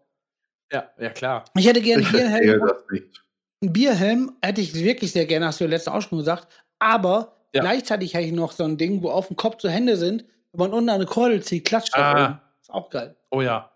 ja, 0.72 0.90
ja, 1.00 1.10
klar. 1.10 1.46
Ich 1.56 1.68
hätte 1.68 1.82
gerne 1.82 2.04
einen 2.06 2.12
Bierhelm. 2.12 2.60
das. 2.68 2.84
Einen 3.62 3.74
Bierhelm 3.74 4.32
hätte 4.42 4.62
ich 4.62 4.74
wirklich 4.74 5.12
sehr 5.12 5.26
gerne, 5.26 5.48
hast 5.48 5.60
du 5.60 5.64
ja 5.66 5.70
letztens 5.70 5.96
auch 5.96 6.02
schon 6.02 6.18
gesagt. 6.18 6.48
Aber 6.80 7.38
Ja. 7.54 7.62
gleichzeitig 7.62 8.14
hätte 8.14 8.26
ich 8.26 8.34
noch 8.34 8.52
so 8.52 8.64
ein 8.64 8.78
Ding, 8.78 9.02
wo 9.04 9.10
auf 9.12 9.28
dem 9.28 9.38
Kopf 9.38 9.62
so 9.62 9.70
Hände 9.70 9.96
sind. 9.96 10.26
Wenn 10.54 10.60
man 10.70 10.74
unten 10.74 10.90
eine 10.92 11.06
Kordel 11.06 11.44
zieht, 11.44 11.66
klatscht 11.66 11.96
Ah. 11.96 12.42
Ist 12.62 12.70
auch 12.72 12.90
geil. 12.90 13.16
Oh 13.32 13.42
ja. 13.42 13.70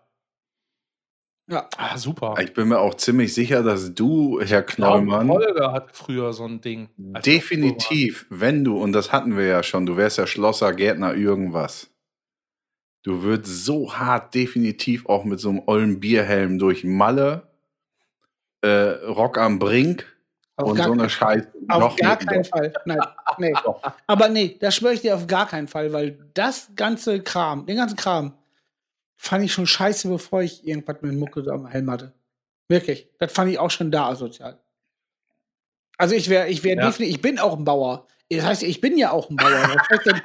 Ja. 1.50 1.68
Ah, 1.78 1.96
super. 1.96 2.34
Ich 2.42 2.52
bin 2.52 2.68
mir 2.68 2.78
auch 2.78 2.94
ziemlich 2.94 3.32
sicher, 3.34 3.62
dass 3.62 3.94
du, 3.94 4.38
Herr 4.40 4.62
Knollmann, 4.62 5.30
Holger 5.30 5.72
hatte 5.72 5.88
früher 5.94 6.32
so 6.34 6.44
ein 6.44 6.60
Ding. 6.60 6.90
definitiv, 6.96 8.26
wenn 8.28 8.64
du, 8.64 8.76
und 8.80 8.92
das 8.92 9.12
hatten 9.12 9.36
wir 9.36 9.46
ja 9.46 9.62
schon, 9.62 9.86
du 9.86 9.96
wärst 9.96 10.18
ja 10.18 10.26
Schlosser, 10.26 10.72
Gärtner, 10.74 11.14
irgendwas. 11.14 11.90
du 13.02 13.22
würdest 13.22 13.64
so 13.64 13.94
hart 13.94 14.34
definitiv 14.34 15.06
auch 15.06 15.24
mit 15.24 15.40
so 15.40 15.48
einem 15.48 15.62
ollen 15.66 16.00
Bierhelm 16.00 16.58
durch 16.58 16.84
Malle, 16.84 17.48
äh, 18.60 18.68
Rock 19.06 19.38
am 19.38 19.58
Brink 19.58 20.06
Auf 20.58 20.70
und 20.70 20.76
gar 20.76 20.86
so 20.86 20.92
eine 20.92 21.08
Scheiße. 21.08 21.48
Auf 21.68 21.96
gar 21.96 22.16
keinen 22.16 22.44
Fall. 22.44 22.72
Nein, 22.84 23.00
nee. 23.38 23.52
Aber 24.06 24.28
nee, 24.28 24.56
das 24.60 24.74
schwöre 24.74 24.92
ich 24.94 25.00
dir 25.00 25.14
auf 25.14 25.26
gar 25.26 25.46
keinen 25.46 25.68
Fall, 25.68 25.92
weil 25.92 26.18
das 26.34 26.70
ganze 26.74 27.20
Kram, 27.22 27.64
den 27.66 27.76
ganzen 27.76 27.96
Kram, 27.96 28.36
fand 29.16 29.44
ich 29.44 29.52
schon 29.52 29.66
scheiße, 29.66 30.08
bevor 30.08 30.42
ich 30.42 30.66
irgendwas 30.66 30.96
mit 31.00 31.14
Mucke 31.14 31.44
am 31.50 31.66
Helm 31.66 31.90
hatte. 31.90 32.12
Wirklich. 32.68 33.08
Das 33.18 33.32
fand 33.32 33.50
ich 33.50 33.58
auch 33.58 33.70
schon 33.70 33.90
da 33.90 34.08
asozial. 34.08 34.58
Also 35.96 36.14
ich 36.14 36.28
wäre, 36.28 36.48
ich 36.48 36.62
wäre 36.64 36.76
Ja. 36.78 36.86
definitiv, 36.86 37.16
ich 37.16 37.22
bin 37.22 37.38
auch 37.38 37.56
ein 37.56 37.64
Bauer. 37.64 38.06
Das 38.30 38.44
heißt, 38.44 38.62
ich 38.62 38.80
bin 38.80 38.98
ja 38.98 39.10
auch 39.10 39.30
ein 39.30 39.36
Bauer. 39.36 39.50
Was 39.50 39.88
heißt 39.90 40.06
denn, 40.06 40.20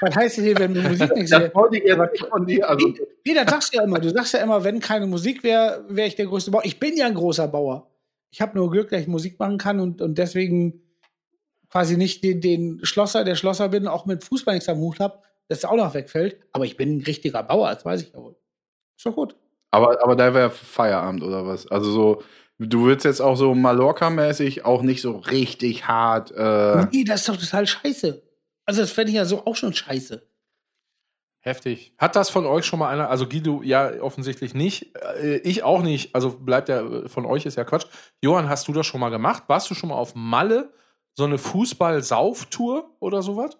was 0.00 0.14
heißt 0.16 0.36
denn 0.36 0.44
hier, 0.44 0.58
wenn 0.58 0.74
du 0.74 0.82
Musik 0.82 1.14
nicht 1.16 1.32
Das 1.32 1.54
wollte 1.54 1.78
ich 1.78 1.84
jetzt 1.84 2.12
nicht 2.12 2.26
von 2.26 2.46
dir. 2.46 2.68
Also, 2.68 2.94
Nee, 3.26 3.34
das 3.34 3.50
sagst 3.50 3.74
du 3.74 3.78
ja 3.78 3.84
immer. 3.84 3.98
Du 3.98 4.10
sagst 4.10 4.32
ja 4.32 4.40
immer, 4.40 4.62
wenn 4.62 4.78
keine 4.80 5.06
Musik 5.06 5.42
wäre, 5.42 5.84
wäre 5.88 6.06
ich 6.08 6.14
der 6.14 6.26
größte 6.26 6.50
Bauer. 6.52 6.64
Ich 6.64 6.78
bin 6.78 6.96
ja 6.96 7.06
ein 7.06 7.14
großer 7.14 7.48
Bauer. 7.48 7.87
Ich 8.30 8.40
habe 8.40 8.56
nur 8.58 8.70
Glück, 8.70 8.90
dass 8.90 9.00
ich 9.00 9.08
Musik 9.08 9.38
machen 9.38 9.58
kann 9.58 9.80
und, 9.80 10.02
und 10.02 10.18
deswegen 10.18 10.82
quasi 11.70 11.96
nicht 11.96 12.22
den, 12.24 12.40
den 12.40 12.80
Schlosser, 12.84 13.24
der 13.24 13.34
Schlosser 13.36 13.68
bin, 13.68 13.86
auch 13.88 14.06
mit 14.06 14.24
Fußball 14.24 14.54
nichts 14.54 14.68
am 14.68 14.78
Hut 14.78 15.00
habe, 15.00 15.18
dass 15.48 15.60
der 15.60 15.70
auch 15.70 15.76
noch 15.76 15.94
wegfällt. 15.94 16.38
Aber 16.52 16.64
ich 16.64 16.76
bin 16.76 16.96
ein 16.98 17.02
richtiger 17.02 17.42
Bauer, 17.42 17.72
das 17.72 17.84
weiß 17.84 18.02
ich 18.02 18.12
ja 18.12 18.18
wohl. 18.18 18.36
Ist 18.96 19.06
doch 19.06 19.14
gut. 19.14 19.36
aber, 19.70 20.02
aber 20.02 20.16
da 20.16 20.34
wäre 20.34 20.50
Feierabend 20.50 21.22
oder 21.22 21.46
was? 21.46 21.66
Also 21.68 21.90
so, 21.90 22.22
du 22.58 22.84
würdest 22.84 23.04
jetzt 23.04 23.20
auch 23.20 23.36
so 23.36 23.54
Mallorca-mäßig 23.54 24.64
auch 24.64 24.82
nicht 24.82 25.00
so 25.02 25.16
richtig 25.16 25.86
hart. 25.88 26.32
Äh, 26.32 26.86
Nee, 26.92 27.04
das 27.04 27.20
ist 27.20 27.28
doch 27.28 27.36
total 27.36 27.66
scheiße. 27.66 28.22
Also 28.64 28.80
das 28.82 28.90
fände 28.90 29.10
ich 29.10 29.16
ja 29.16 29.24
so 29.24 29.46
auch 29.46 29.56
schon 29.56 29.72
scheiße. 29.72 30.27
Heftig. 31.40 31.94
Hat 31.98 32.16
das 32.16 32.30
von 32.30 32.46
euch 32.46 32.66
schon 32.66 32.78
mal 32.78 32.88
einer, 32.88 33.10
also 33.10 33.26
Guido 33.28 33.62
ja 33.62 34.00
offensichtlich 34.02 34.54
nicht, 34.54 34.96
äh, 35.20 35.38
ich 35.38 35.62
auch 35.62 35.82
nicht, 35.82 36.14
also 36.14 36.30
bleibt 36.30 36.68
ja, 36.68 37.08
von 37.08 37.24
euch 37.24 37.46
ist 37.46 37.56
ja 37.56 37.64
Quatsch. 37.64 37.86
Johann, 38.22 38.48
hast 38.48 38.68
du 38.68 38.72
das 38.72 38.86
schon 38.86 39.00
mal 39.00 39.10
gemacht? 39.10 39.44
Warst 39.46 39.70
du 39.70 39.74
schon 39.74 39.90
mal 39.90 39.94
auf 39.94 40.14
Malle, 40.14 40.72
so 41.14 41.24
eine 41.24 41.38
Fußball-Sauftour 41.38 42.90
oder 43.00 43.22
sowas? 43.22 43.56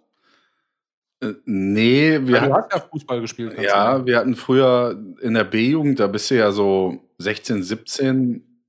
äh, 1.20 1.34
nee, 1.44 2.12
wir 2.12 2.20
du 2.20 2.40
hatten, 2.40 2.54
hast 2.54 2.72
ja 2.72 2.80
Fußball 2.80 3.20
gespielt. 3.20 3.58
ja, 3.60 3.70
sagen. 3.70 4.06
wir 4.06 4.18
hatten 4.18 4.36
früher 4.36 4.96
in 5.20 5.34
der 5.34 5.44
B-Jugend, 5.44 6.00
da 6.00 6.06
bist 6.06 6.30
du 6.30 6.36
ja 6.36 6.52
so 6.52 7.00
16, 7.18 7.62
17 7.62 8.64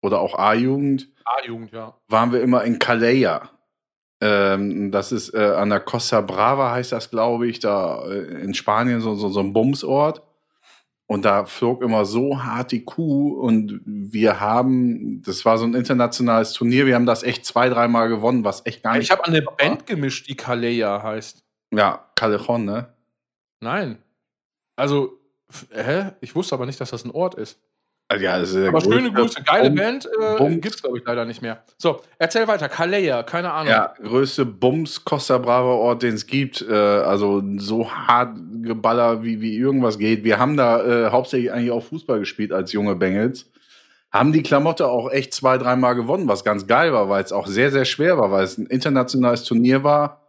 oder 0.00 0.20
auch 0.20 0.38
A-Jugend, 0.38 1.08
A-Jugend, 1.24 1.72
ja. 1.72 1.96
waren 2.08 2.32
wir 2.32 2.42
immer 2.42 2.64
in 2.64 2.78
Calella. 2.78 3.50
Ähm, 4.24 4.92
das 4.92 5.10
ist 5.10 5.34
äh, 5.34 5.54
an 5.56 5.70
der 5.70 5.80
Costa 5.80 6.20
Brava, 6.20 6.70
heißt 6.70 6.92
das, 6.92 7.10
glaube 7.10 7.48
ich, 7.48 7.58
da 7.58 8.04
äh, 8.04 8.44
in 8.44 8.54
Spanien 8.54 9.00
so, 9.00 9.16
so, 9.16 9.28
so 9.28 9.40
ein 9.40 9.52
Bumsort. 9.52 10.22
Und 11.08 11.24
da 11.24 11.44
flog 11.44 11.82
immer 11.82 12.04
so 12.04 12.40
hart 12.44 12.70
die 12.70 12.84
Kuh 12.84 13.32
und 13.32 13.80
wir 13.84 14.38
haben, 14.38 15.22
das 15.22 15.44
war 15.44 15.58
so 15.58 15.64
ein 15.64 15.74
internationales 15.74 16.52
Turnier, 16.52 16.86
wir 16.86 16.94
haben 16.94 17.04
das 17.04 17.24
echt 17.24 17.44
zwei, 17.44 17.68
dreimal 17.68 18.08
gewonnen, 18.08 18.44
was 18.44 18.64
echt 18.64 18.84
gar 18.84 18.92
nicht. 18.94 19.02
Ich 19.02 19.10
habe 19.10 19.24
eine 19.24 19.42
Band 19.42 19.86
gemischt, 19.86 20.28
die 20.28 20.36
Kaleya 20.36 21.02
heißt. 21.02 21.42
Ja, 21.74 22.08
Callejon, 22.14 22.64
ne? 22.64 22.94
Nein. 23.60 23.98
Also, 24.76 25.18
hä? 25.72 26.12
Ich 26.20 26.36
wusste 26.36 26.54
aber 26.54 26.66
nicht, 26.66 26.80
dass 26.80 26.90
das 26.90 27.04
ein 27.04 27.10
Ort 27.10 27.34
ist. 27.34 27.58
Also, 28.12 28.24
ja, 28.24 28.38
das 28.38 28.50
ist 28.52 28.68
Aber 28.68 28.80
schöne 28.80 29.10
Grüße. 29.10 29.42
Geile 29.42 29.70
Bums- 29.70 29.80
Band 29.80 30.06
äh, 30.20 30.36
Bums. 30.38 30.60
gibt's, 30.60 30.82
glaube 30.82 30.98
ich, 30.98 31.04
leider 31.06 31.24
nicht 31.24 31.40
mehr. 31.40 31.62
So, 31.78 32.00
erzähl 32.18 32.46
weiter. 32.46 32.68
Kaleya, 32.68 33.22
keine 33.22 33.52
Ahnung. 33.52 33.70
Ja, 33.70 33.94
größte 34.02 34.44
Bums 34.44 35.04
Costa 35.04 35.38
Brava 35.38 35.68
Ort, 35.72 36.02
den 36.02 36.14
es 36.14 36.26
gibt. 36.26 36.60
Äh, 36.62 36.72
also 36.74 37.42
so 37.56 37.90
hart 37.90 38.36
Geballer, 38.62 39.22
wie, 39.24 39.40
wie 39.40 39.56
irgendwas 39.56 39.98
geht. 39.98 40.24
Wir 40.24 40.38
haben 40.38 40.56
da 40.56 41.06
äh, 41.06 41.10
hauptsächlich 41.10 41.50
eigentlich 41.52 41.70
auch 41.70 41.82
Fußball 41.82 42.18
gespielt 42.18 42.52
als 42.52 42.72
junge 42.72 42.94
Bengels. 42.96 43.50
Haben 44.10 44.32
die 44.32 44.42
Klamotte 44.42 44.88
auch 44.88 45.10
echt 45.10 45.32
zwei, 45.32 45.56
dreimal 45.56 45.94
gewonnen, 45.94 46.28
was 46.28 46.44
ganz 46.44 46.66
geil 46.66 46.92
war, 46.92 47.08
weil 47.08 47.24
es 47.24 47.32
auch 47.32 47.46
sehr, 47.46 47.70
sehr 47.70 47.86
schwer 47.86 48.18
war, 48.18 48.30
weil 48.30 48.44
es 48.44 48.58
ein 48.58 48.66
internationales 48.66 49.44
Turnier 49.44 49.84
war. 49.84 50.20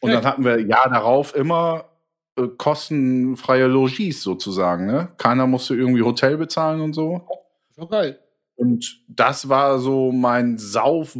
Und 0.00 0.12
dann 0.12 0.24
hatten 0.24 0.44
wir 0.44 0.60
Jahr 0.60 0.88
darauf 0.88 1.34
immer 1.34 1.84
äh, 2.38 2.48
kostenfreie 2.56 3.66
Logis 3.66 4.22
sozusagen. 4.22 4.86
Ne? 4.86 5.08
Keiner 5.18 5.46
musste 5.46 5.74
irgendwie 5.74 6.02
Hotel 6.02 6.36
bezahlen 6.36 6.80
und 6.80 6.94
so. 6.94 7.26
Geil. 7.90 8.18
Und 8.56 9.02
das 9.06 9.48
war 9.48 9.78
so 9.78 10.10
mein 10.10 10.58
Sauf, 10.58 11.16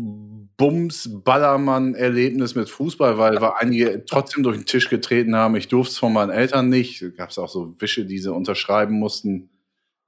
Bums, 0.56 1.08
Ballermann-Erlebnis 1.22 2.56
mit 2.56 2.68
Fußball, 2.68 3.16
weil 3.16 3.40
wir 3.40 3.58
einige 3.58 4.04
trotzdem 4.04 4.42
durch 4.42 4.56
den 4.56 4.66
Tisch 4.66 4.90
getreten 4.90 5.36
haben. 5.36 5.54
Ich 5.54 5.68
durfte 5.68 5.92
es 5.92 5.98
von 5.98 6.12
meinen 6.12 6.30
Eltern 6.30 6.68
nicht. 6.68 7.16
Gab 7.16 7.30
es 7.30 7.38
auch 7.38 7.48
so 7.48 7.80
Wische, 7.80 8.04
die 8.04 8.18
sie 8.18 8.32
unterschreiben 8.32 8.98
mussten. 8.98 9.50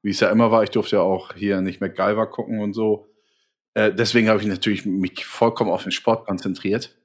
Wie 0.03 0.11
es 0.11 0.19
ja 0.19 0.29
immer 0.31 0.51
war, 0.51 0.65
ich 0.65 0.71
durfte 0.71 0.97
ja 0.97 1.03
auch 1.03 1.35
hier 1.35 1.61
nicht 1.61 1.81
MacGyver 1.81 2.27
gucken 2.27 2.59
und 2.61 2.73
so. 2.73 3.07
Äh, 3.75 3.93
deswegen 3.93 4.29
habe 4.29 4.41
ich 4.41 4.47
natürlich 4.47 4.85
mich 4.85 5.25
vollkommen 5.25 5.71
auf 5.71 5.85
den 5.85 5.93
Sport 5.93 6.27
konzentriert. 6.27 6.97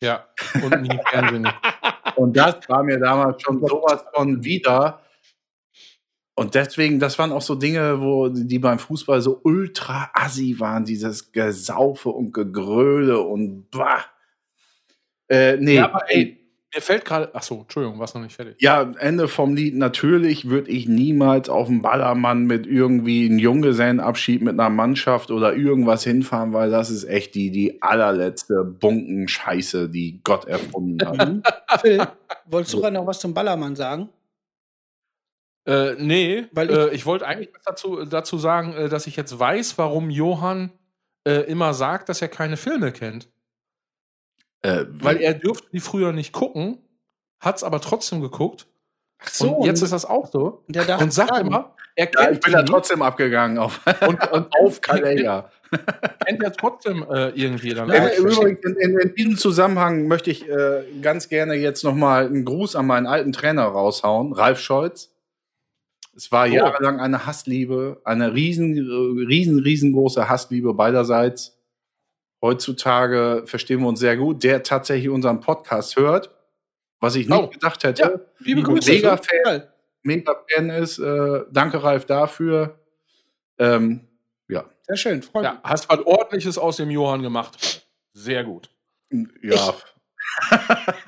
Ja, 0.00 0.26
und 0.62 0.82
nie 0.82 0.98
Fernsehen. 1.10 1.48
Und 2.16 2.36
das 2.36 2.68
war 2.68 2.82
mir 2.82 2.98
damals 2.98 3.42
schon 3.42 3.60
sowas 3.60 4.04
von 4.14 4.42
wieder. 4.44 5.00
Und 6.34 6.54
deswegen, 6.54 6.98
das 6.98 7.18
waren 7.18 7.32
auch 7.32 7.42
so 7.42 7.54
Dinge, 7.54 8.00
wo 8.00 8.28
die 8.28 8.58
beim 8.58 8.78
Fußball 8.78 9.20
so 9.20 9.40
ultra 9.42 10.10
assi 10.14 10.56
waren, 10.58 10.84
dieses 10.84 11.30
Gesaufe 11.30 12.08
und 12.08 12.32
Gegröle 12.32 13.20
und 13.20 13.70
bah. 13.70 14.04
Äh, 15.28 15.56
nee, 15.58 15.76
Ja, 15.76 15.86
aber 15.86 16.10
ey, 16.10 16.41
mir 16.74 16.80
fällt 16.80 17.04
gerade. 17.04 17.30
Ach 17.34 17.42
so, 17.42 17.60
Entschuldigung, 17.60 17.98
warst 17.98 18.14
noch 18.14 18.22
nicht 18.22 18.34
fertig. 18.36 18.56
ja, 18.60 18.82
Ende 18.98 19.28
vom 19.28 19.54
Lied. 19.54 19.74
Natürlich 19.76 20.48
würde 20.48 20.70
ich 20.70 20.88
niemals 20.88 21.48
auf 21.48 21.68
einen 21.68 21.82
Ballermann 21.82 22.44
mit 22.46 22.66
irgendwie 22.66 23.26
einem 23.26 23.38
Junggesellenabschied 23.38 24.42
mit 24.42 24.54
einer 24.58 24.70
Mannschaft 24.70 25.30
oder 25.30 25.54
irgendwas 25.54 26.04
hinfahren, 26.04 26.52
weil 26.52 26.70
das 26.70 26.90
ist 26.90 27.04
echt 27.04 27.34
die, 27.34 27.50
die 27.50 27.82
allerletzte 27.82 28.64
Bunkenscheiße, 28.64 29.88
die 29.88 30.20
Gott 30.24 30.46
erfunden 30.46 31.06
hat. 31.06 31.28
Mhm. 31.28 31.42
Phil, 31.80 32.06
wolltest 32.46 32.74
du 32.74 32.80
gerade 32.80 32.94
noch 32.94 33.06
was 33.06 33.20
zum 33.20 33.34
Ballermann 33.34 33.76
sagen? 33.76 34.08
Äh, 35.66 35.94
nee, 35.98 36.46
Weil 36.52 36.70
ich- 36.70 36.76
äh, 36.76 36.94
ich 36.94 37.06
wollte 37.06 37.26
eigentlich 37.26 37.50
was 37.54 37.62
dazu, 37.64 38.04
dazu 38.04 38.36
sagen, 38.38 38.72
äh, 38.74 38.88
dass 38.88 39.06
ich 39.06 39.14
jetzt 39.16 39.38
weiß, 39.38 39.78
warum 39.78 40.10
Johann 40.10 40.72
äh, 41.24 41.42
immer 41.42 41.72
sagt, 41.72 42.08
dass 42.08 42.20
er 42.20 42.28
keine 42.28 42.56
Filme 42.56 42.90
kennt. 42.90 43.28
Äh, 44.62 44.84
Weil 44.88 45.18
er 45.18 45.34
dürfte 45.34 45.68
die 45.72 45.80
früher 45.80 46.12
nicht 46.12 46.32
gucken, 46.32 46.78
hat 47.40 47.56
es 47.56 47.64
aber 47.64 47.80
trotzdem 47.80 48.20
geguckt. 48.20 48.66
Ach 49.18 49.40
und 49.40 49.64
jetzt 49.66 49.82
ist 49.82 49.92
das 49.92 50.04
auch 50.04 50.30
so. 50.30 50.64
der 50.68 50.84
darf 50.84 51.00
Und 51.00 51.12
sagt 51.12 51.30
sagen. 51.30 51.46
immer, 51.48 51.74
er 51.94 52.06
ja, 52.06 52.10
kennt 52.10 52.34
ich 52.36 52.40
bin 52.40 52.52
da 52.52 52.62
trotzdem 52.62 53.02
abgegangen 53.02 53.58
auf, 53.58 53.80
und, 54.08 54.32
und 54.32 54.48
auf 54.60 54.80
Calella. 54.80 55.50
kennt 56.26 56.42
er 56.42 56.52
trotzdem 56.52 57.04
äh, 57.08 57.28
irgendwie 57.30 57.70
dann. 57.74 57.88
Ja, 57.88 58.04
auch. 58.04 58.08
ich 58.10 58.18
Im 58.18 58.26
Übrigen, 58.26 58.58
in, 58.64 58.76
in, 58.76 58.98
in 58.98 59.14
diesem 59.14 59.36
Zusammenhang 59.36 60.08
möchte 60.08 60.30
ich 60.30 60.48
äh, 60.48 60.82
ganz 61.02 61.28
gerne 61.28 61.54
jetzt 61.54 61.84
nochmal 61.84 62.26
einen 62.26 62.44
Gruß 62.44 62.74
an 62.76 62.86
meinen 62.86 63.06
alten 63.06 63.32
Trainer 63.32 63.64
raushauen, 63.64 64.32
Ralf 64.32 64.58
Scholz. 64.60 65.10
Es 66.14 66.30
war 66.30 66.46
Oh. 66.46 66.50
jahrelang 66.50 67.00
eine 67.00 67.24
Hassliebe, 67.26 68.00
eine 68.04 68.34
riesen, 68.34 68.76
äh, 68.76 69.24
riesen, 69.26 69.60
riesengroße 69.60 70.28
Hassliebe 70.28 70.74
beiderseits. 70.74 71.56
Heutzutage 72.42 73.44
verstehen 73.46 73.80
wir 73.80 73.88
uns 73.88 74.00
sehr 74.00 74.16
gut, 74.16 74.42
der 74.42 74.62
tatsächlich 74.64 75.08
unseren 75.08 75.40
Podcast 75.40 75.96
hört, 75.96 76.30
was 77.00 77.14
ich 77.14 77.28
nicht 77.28 77.38
Oh. 77.38 77.46
gedacht 77.48 77.84
hätte. 77.84 78.02
Ja, 78.02 78.10
liebe 78.40 78.62
Grüße. 78.62 78.90
Mega 78.90 79.16
Fan, 79.16 79.62
mega 80.02 80.36
Fan 80.52 80.70
ist. 80.70 80.98
Äh, 80.98 81.42
danke, 81.52 81.82
Ralf, 81.82 82.04
dafür. 82.04 82.80
Ähm, 83.58 84.08
ja. 84.48 84.64
Sehr 84.88 84.96
schön, 84.96 85.22
freut 85.22 85.44
Ja, 85.44 85.60
hast 85.62 85.88
was 85.88 86.00
Ordentliches 86.04 86.58
aus 86.58 86.76
dem 86.78 86.90
Johann 86.90 87.22
gemacht. 87.22 87.86
Sehr 88.12 88.42
gut. 88.44 88.70
Ja, 89.42 89.74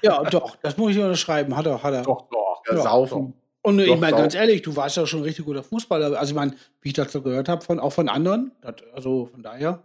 Ja, 0.02 0.22
doch, 0.24 0.56
das 0.56 0.76
muss 0.76 0.92
ich 0.92 0.98
unterschreiben. 0.98 1.56
Hat 1.56 1.66
er, 1.66 1.82
hat 1.82 1.94
er. 1.94 2.02
Doch, 2.02 2.28
doch. 2.30 2.62
ja, 2.70 2.76
saufen. 2.82 3.34
Und 3.62 3.78
ich 3.78 3.86
Doch, 3.88 3.98
meine, 3.98 4.12
doch. 4.12 4.18
ganz 4.18 4.34
ehrlich, 4.34 4.60
du 4.62 4.76
warst 4.76 4.96
ja 4.98 5.06
schon 5.06 5.20
ein 5.20 5.24
richtig 5.24 5.46
guter 5.46 5.62
Fußballer. 5.62 6.18
Also, 6.18 6.32
ich 6.32 6.36
meine, 6.36 6.54
wie 6.82 6.88
ich 6.88 6.94
dazu 6.94 7.22
gehört 7.22 7.48
habe, 7.48 7.64
von, 7.64 7.80
auch 7.80 7.92
von 7.94 8.08
anderen. 8.10 8.52
Das, 8.60 8.74
also, 8.94 9.26
von 9.32 9.42
daher. 9.42 9.82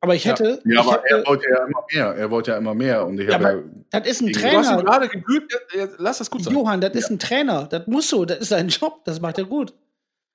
Aber 0.00 0.14
ich 0.14 0.24
Ja. 0.24 0.32
hätte. 0.32 0.60
Ja, 0.64 0.80
ich 0.80 0.86
aber 0.86 1.04
er 1.08 1.18
hätte 1.18 1.28
wollte 1.28 1.48
ja 1.50 1.64
immer 1.66 1.84
mehr. 1.92 2.06
Er 2.14 2.30
wollte 2.30 2.50
ja 2.52 2.56
immer 2.56 2.74
mehr. 2.74 3.04
Und 3.06 3.18
ich 3.20 3.26
Ja, 3.28 3.34
habe 3.34 3.48
aber- 3.48 3.62
ja, 3.92 4.00
das 4.00 4.08
ist 4.08 4.20
ein 4.20 4.26
Du 4.28 4.32
Du 4.32 4.38
hast 4.38 4.44
ihn 4.70 4.76
Trainer. 4.78 4.82
gerade 4.82 5.10
ja, 5.74 5.84
ja, 5.84 5.88
Lass 5.98 6.18
das 6.18 6.30
gut 6.30 6.44
sein. 6.44 6.54
Johann, 6.54 6.80
das 6.80 6.94
ist 6.94 7.10
ein 7.10 7.18
Trainer. 7.18 7.66
Das 7.66 7.86
muss 7.88 8.08
so. 8.08 8.24
Das 8.24 8.38
ist 8.38 8.48
sein 8.50 8.68
Job. 8.68 9.04
Das 9.04 9.20
macht 9.20 9.38
er 9.38 9.44
gut. 9.44 9.74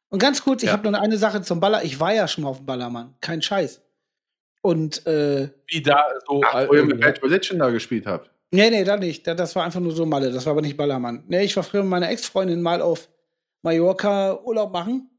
Und 0.09 0.19
ganz 0.19 0.43
kurz, 0.43 0.63
ich 0.63 0.67
Ja. 0.67 0.73
habe 0.73 0.89
noch 0.91 0.99
eine 0.99 1.17
Sache 1.17 1.41
zum 1.41 1.59
Baller. 1.59 1.83
Ich 1.83 1.99
war 1.99 2.13
ja 2.13 2.27
schon 2.27 2.43
mal 2.43 2.49
auf 2.51 2.57
dem 2.57 2.65
Ballermann. 2.65 3.15
Kein 3.21 3.41
Scheiß. 3.41 3.81
Und, 4.61 5.05
äh, 5.07 5.49
Wie 5.67 5.81
da 5.81 6.03
so. 6.27 6.41
Ach, 6.45 6.61
äh, 6.61 6.67
wo 6.69 6.73
ihr 6.75 6.85
mit 6.85 6.99
Bad 7.01 7.21
Religion 7.23 7.59
da 7.59 7.69
gespielt 7.69 8.05
habt. 8.05 8.29
Nee, 8.51 8.69
nee, 8.69 8.83
da 8.83 8.97
nicht. 8.97 9.25
Da, 9.25 9.33
das 9.33 9.55
war 9.55 9.63
einfach 9.63 9.79
nur 9.79 9.93
so 9.93 10.05
Malle. 10.05 10.31
Das 10.31 10.45
war 10.45 10.51
aber 10.51 10.61
nicht 10.61 10.77
Ballermann. 10.77 11.23
Nee, 11.27 11.43
ich 11.45 11.55
war 11.55 11.63
früher 11.63 11.81
mit 11.81 11.89
meiner 11.89 12.09
Ex-Freundin 12.09 12.61
mal 12.61 12.81
auf 12.81 13.09
Mallorca 13.63 14.39
Urlaub 14.43 14.71
machen. 14.71 15.09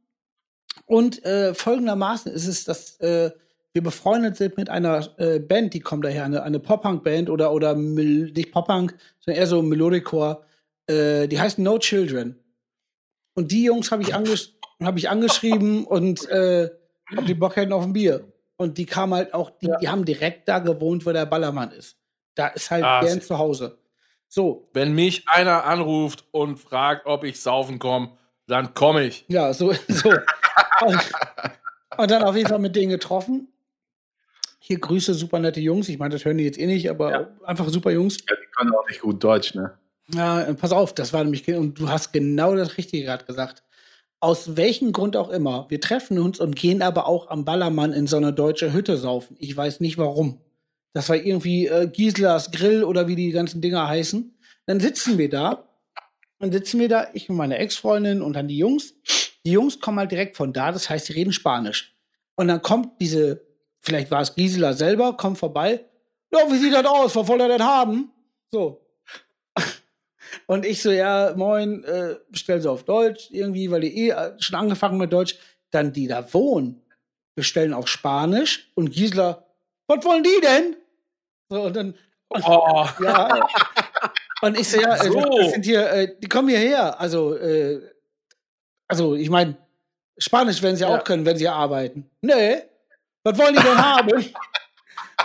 Und 0.86 1.24
äh, 1.24 1.54
folgendermaßen 1.54 2.30
ist 2.32 2.46
es, 2.46 2.64
dass 2.64 2.98
äh, 3.00 3.30
wir 3.74 3.82
befreundet 3.82 4.36
sind 4.36 4.56
mit 4.56 4.70
einer 4.70 5.06
äh, 5.18 5.40
Band, 5.40 5.74
die 5.74 5.80
kommt 5.80 6.04
daher, 6.04 6.24
eine, 6.24 6.44
eine 6.44 6.60
Pop-Punk-Band 6.60 7.28
oder, 7.28 7.52
oder 7.52 7.74
nicht 7.74 8.52
Pop-Punk, 8.52 8.94
sondern 9.18 9.40
eher 9.40 9.48
so 9.48 9.62
Melodicore. 9.62 10.44
Äh, 10.86 11.26
die 11.26 11.40
heißt 11.40 11.58
No 11.58 11.78
Children. 11.78 12.38
Und 13.34 13.50
die 13.50 13.64
Jungs 13.64 13.90
habe 13.90 14.02
ich, 14.02 14.14
angesch 14.14 14.52
hab 14.80 14.96
ich 14.96 15.10
angeschrieben 15.10 15.84
und 15.84 16.28
äh, 16.30 16.70
ob 17.16 17.26
die 17.26 17.34
Bock 17.34 17.56
hätten 17.56 17.72
auf 17.72 17.82
ein 17.82 17.92
Bier. 17.92 18.32
Und 18.56 18.78
die 18.78 18.86
kamen 18.86 19.12
halt 19.14 19.34
auch, 19.34 19.50
die, 19.58 19.68
die 19.80 19.88
haben 19.88 20.04
direkt 20.04 20.48
da 20.48 20.60
gewohnt, 20.60 21.04
wo 21.04 21.10
der 21.12 21.26
Ballermann 21.26 21.72
ist. 21.72 21.96
Da 22.36 22.46
ist 22.48 22.70
halt 22.70 22.84
Ah, 22.84 23.00
deren 23.00 23.20
sie- 23.20 23.26
Zuhause. 23.26 23.78
So, 24.28 24.68
Wenn 24.72 24.94
mich 24.94 25.24
einer 25.28 25.64
anruft 25.64 26.24
und 26.30 26.58
fragt, 26.58 27.06
ob 27.06 27.24
ich 27.24 27.40
saufen 27.40 27.78
komme, 27.80 28.12
dann 28.46 28.72
komme 28.74 29.04
ich. 29.04 29.24
ja, 29.28 29.52
so, 29.52 29.72
so. 29.88 30.10
und, 30.84 31.12
und 31.98 32.10
dann 32.10 32.22
auf 32.22 32.36
jeden 32.36 32.48
Fall 32.48 32.58
mit 32.60 32.74
denen 32.76 32.90
getroffen. 32.90 33.48
Hier 34.66 34.78
Grüße, 34.78 35.12
super 35.12 35.40
nette 35.40 35.60
Jungs. 35.60 35.90
Ich 35.90 35.98
meine, 35.98 36.14
das 36.14 36.24
hören 36.24 36.38
die 36.38 36.44
jetzt 36.44 36.58
eh 36.58 36.64
nicht, 36.64 36.88
aber 36.88 37.36
einfach 37.44 37.68
super 37.68 37.90
Jungs. 37.90 38.16
Ja, 38.26 38.34
die 38.34 38.50
können 38.56 38.72
auch 38.74 38.88
nicht 38.88 39.02
gut 39.02 39.22
Deutsch, 39.22 39.54
ne? 39.54 39.74
Ja, 40.14 40.54
pass 40.54 40.72
auf, 40.72 40.94
das 40.94 41.12
war 41.12 41.22
nämlich, 41.22 41.46
und 41.48 41.78
du 41.78 41.90
hast 41.90 42.14
genau 42.14 42.56
das 42.56 42.78
Richtige 42.78 43.04
gerade 43.04 43.26
gesagt. 43.26 43.62
Aus 44.20 44.56
welchem 44.56 44.92
Grund 44.92 45.18
auch 45.18 45.28
immer, 45.28 45.66
wir 45.68 45.82
treffen 45.82 46.18
uns 46.18 46.40
und 46.40 46.56
gehen 46.56 46.80
aber 46.80 47.06
auch 47.06 47.28
am 47.28 47.44
Ballermann 47.44 47.92
in 47.92 48.06
so 48.06 48.16
eine 48.16 48.32
deutsche 48.32 48.72
Hütte 48.72 48.96
saufen. 48.96 49.36
Ich 49.38 49.54
weiß 49.54 49.80
nicht 49.80 49.98
warum. 49.98 50.40
Das 50.94 51.10
war 51.10 51.16
irgendwie 51.16 51.66
äh, 51.66 51.86
Gieslas 51.86 52.50
Grill 52.50 52.84
oder 52.84 53.06
wie 53.06 53.16
die 53.16 53.32
ganzen 53.32 53.60
Dinger 53.60 53.86
heißen. 53.86 54.34
Dann 54.64 54.80
sitzen 54.80 55.18
wir 55.18 55.28
da, 55.28 55.68
dann 56.38 56.52
sitzen 56.52 56.80
wir 56.80 56.88
da, 56.88 57.08
ich 57.12 57.28
und 57.28 57.36
meine 57.36 57.58
Ex-Freundin 57.58 58.22
und 58.22 58.32
dann 58.32 58.48
die 58.48 58.56
Jungs. 58.56 58.94
Die 59.44 59.52
Jungs 59.52 59.78
kommen 59.78 59.98
halt 59.98 60.10
direkt 60.10 60.38
von 60.38 60.54
da, 60.54 60.72
das 60.72 60.88
heißt, 60.88 61.10
die 61.10 61.12
reden 61.12 61.34
Spanisch. 61.34 61.94
Und 62.34 62.48
dann 62.48 62.62
kommt 62.62 62.98
diese, 63.02 63.42
vielleicht 63.84 64.10
war 64.10 64.22
es 64.22 64.34
Gisela 64.34 64.72
selber, 64.72 65.16
kommt 65.16 65.38
vorbei. 65.38 65.84
Ja, 66.32 66.40
wie 66.50 66.58
sieht 66.58 66.72
das 66.72 66.84
aus? 66.86 67.14
Was 67.14 67.28
wollt 67.28 67.40
ihr 67.40 67.48
denn 67.48 67.62
haben? 67.64 68.10
So, 68.50 68.80
und 70.46 70.64
ich 70.64 70.82
so, 70.82 70.90
ja, 70.90 71.32
moin, 71.36 71.84
äh, 71.84 72.16
bestell 72.30 72.60
sie 72.60 72.70
auf 72.70 72.84
Deutsch 72.84 73.28
irgendwie, 73.30 73.70
weil 73.70 73.82
die 73.82 74.06
eh 74.06 74.10
äh, 74.10 74.32
schon 74.40 74.56
angefangen 74.58 74.98
mit 74.98 75.12
Deutsch. 75.12 75.36
Dann 75.70 75.92
die 75.92 76.06
da 76.06 76.32
wohnen, 76.32 76.82
bestellen 77.34 77.74
auf 77.74 77.88
Spanisch 77.88 78.70
und 78.76 78.90
Gisela, 78.92 79.44
was 79.88 80.04
wollen 80.04 80.22
die 80.22 80.40
denn? 80.40 80.76
So, 81.50 81.62
und 81.62 81.76
dann, 81.76 81.94
Oh, 82.30 82.86
ja. 83.02 83.46
und 84.42 84.58
ich 84.58 84.68
so, 84.68 84.80
ja, 84.80 84.94
äh, 84.96 85.10
So. 85.10 85.20
das 85.20 85.52
sind 85.52 85.64
hier, 85.64 85.90
äh, 85.90 86.16
die 86.20 86.28
kommen 86.28 86.48
hierher. 86.48 86.98
Also, 87.00 87.36
äh, 87.36 87.80
also, 88.88 89.14
ich 89.14 89.30
meine, 89.30 89.56
Spanisch 90.18 90.62
werden 90.62 90.76
sie 90.76 90.82
Ja. 90.84 90.96
auch 90.96 91.04
können, 91.04 91.26
wenn 91.26 91.36
sie 91.36 91.48
arbeiten. 91.48 92.08
Nee, 92.22 92.62
was 93.24 93.38
wollen 93.38 93.56
die 93.56 93.62
denn 93.62 93.78
haben? 93.78 94.10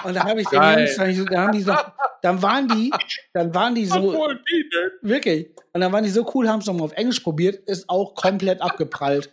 Und 0.03 0.13
dann 0.15 0.23
habe 0.23 0.41
ich 0.41 0.47
den. 0.47 0.61
Jungs, 0.61 0.95
dann 0.95 1.37
haben 1.37 1.51
die 1.51 1.61
so, 1.61 1.75
dann 2.21 2.41
waren 2.41 2.67
die, 2.67 2.91
dann 3.33 3.53
waren 3.53 3.75
die 3.75 3.85
so? 3.85 4.13
Wirklich. 5.01 5.49
Und 5.73 5.81
dann 5.81 5.91
waren 5.91 6.03
die 6.03 6.09
so 6.09 6.29
cool, 6.33 6.49
haben 6.49 6.59
es 6.59 6.65
nochmal 6.65 6.85
auf 6.85 6.93
Englisch 6.93 7.19
probiert, 7.19 7.55
ist 7.69 7.89
auch 7.89 8.15
komplett 8.15 8.61
abgeprallt. 8.61 9.31